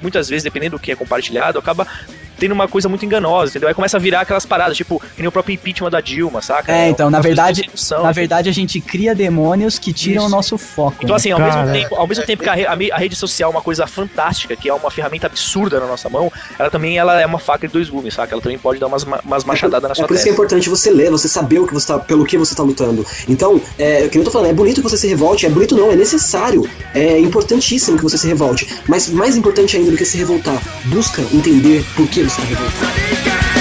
muitas 0.00 0.28
vezes, 0.28 0.44
dependendo 0.44 0.76
do 0.76 0.80
que 0.82 0.92
é 0.92 0.96
compartilhado, 0.96 1.58
acaba 1.58 1.86
tendo 2.38 2.52
uma 2.52 2.66
coisa 2.66 2.88
muito 2.88 3.04
enganosa, 3.04 3.50
entendeu? 3.52 3.68
Aí 3.68 3.74
começa 3.74 3.96
a 3.96 4.00
virar 4.00 4.22
aquelas 4.22 4.44
paradas, 4.44 4.76
tipo, 4.76 4.98
que 5.14 5.20
nem 5.22 5.28
o 5.28 5.32
próprio 5.32 5.54
impeachment 5.54 5.90
da 5.90 6.00
Dilma, 6.00 6.42
saca? 6.42 6.72
É, 6.72 6.88
então, 6.88 7.08
na 7.08 7.20
verdade, 7.20 7.62
na 7.68 7.98
assim. 8.08 8.12
verdade 8.12 8.48
a 8.48 8.52
gente 8.52 8.80
cria 8.80 9.14
demônios 9.14 9.78
que 9.78 9.92
tiram 9.92 10.24
Isso. 10.24 10.26
o 10.26 10.36
nosso 10.36 10.58
foco. 10.58 10.96
Então, 11.04 11.10
né? 11.10 11.16
assim, 11.18 11.30
ao 11.30 11.38
Cara. 11.38 11.62
mesmo, 11.66 11.72
tempo, 11.80 11.94
ao 11.94 12.06
mesmo 12.08 12.24
tempo 12.24 12.42
que 12.42 12.48
a, 12.48 12.54
re- 12.54 12.90
a 12.90 12.96
rede 12.96 13.14
social 13.14 13.48
é 13.52 13.54
uma 13.54 13.62
coisa 13.62 13.86
fantástica, 13.86 14.56
que 14.56 14.68
é 14.68 14.74
uma 14.74 14.90
ferramenta 14.90 15.28
absurda 15.28 15.78
na 15.78 15.86
nossa 15.86 16.08
mão, 16.08 16.32
ela 16.58 16.68
também 16.68 16.98
ela 16.98 17.20
é 17.20 17.24
uma 17.24 17.38
faca 17.38 17.68
de 17.68 17.72
dois 17.72 17.88
gumes, 17.88 18.12
saca? 18.14 18.34
Ela 18.34 18.42
também 18.42 18.58
pode 18.58 18.80
dar 18.80 18.88
umas, 18.88 19.04
ma- 19.04 19.20
umas 19.24 19.44
machadadas 19.44 19.88
na 19.88 19.92
É 19.92 19.94
sua 19.94 20.08
por 20.08 20.14
isso 20.14 20.24
que 20.24 20.30
é 20.30 20.32
testa. 20.32 20.44
importante 20.44 20.68
você 20.68 20.90
ler, 20.90 21.12
você 21.12 21.28
saber 21.28 21.60
o 21.60 21.66
que 21.68 21.74
você 21.74 21.86
tá, 21.86 21.98
pelo 22.00 22.24
que 22.24 22.36
você 22.36 22.56
tá 22.56 22.64
lutando. 22.64 23.06
Então, 23.28 23.60
é, 23.78 24.02
o 24.04 24.10
que 24.10 24.18
eu 24.18 24.24
tô 24.24 24.32
falando, 24.32 24.50
é 24.50 24.52
bonito 24.52 24.82
que 24.82 24.88
você 24.90 24.96
se 24.96 25.06
revolte, 25.06 25.46
é 25.46 25.48
bonito 25.48 25.76
não, 25.76 25.92
é 25.92 25.94
necessário, 25.96 26.68
é 26.92 27.20
importantíssimo 27.20 27.96
que 27.96 28.02
você 28.02 28.18
se 28.18 28.26
revolte. 28.26 28.66
Mas 28.88 29.08
mais 29.10 29.36
importante 29.36 29.76
ainda 29.76 29.92
do 29.92 29.96
que 29.96 30.04
se 30.04 30.16
revoltar, 30.18 30.60
busca 30.84 31.22
entender 31.32 31.84
por 31.94 32.08
que 32.08 32.22
você 32.22 32.36
tá 32.36 32.46
revoltado. 32.46 33.51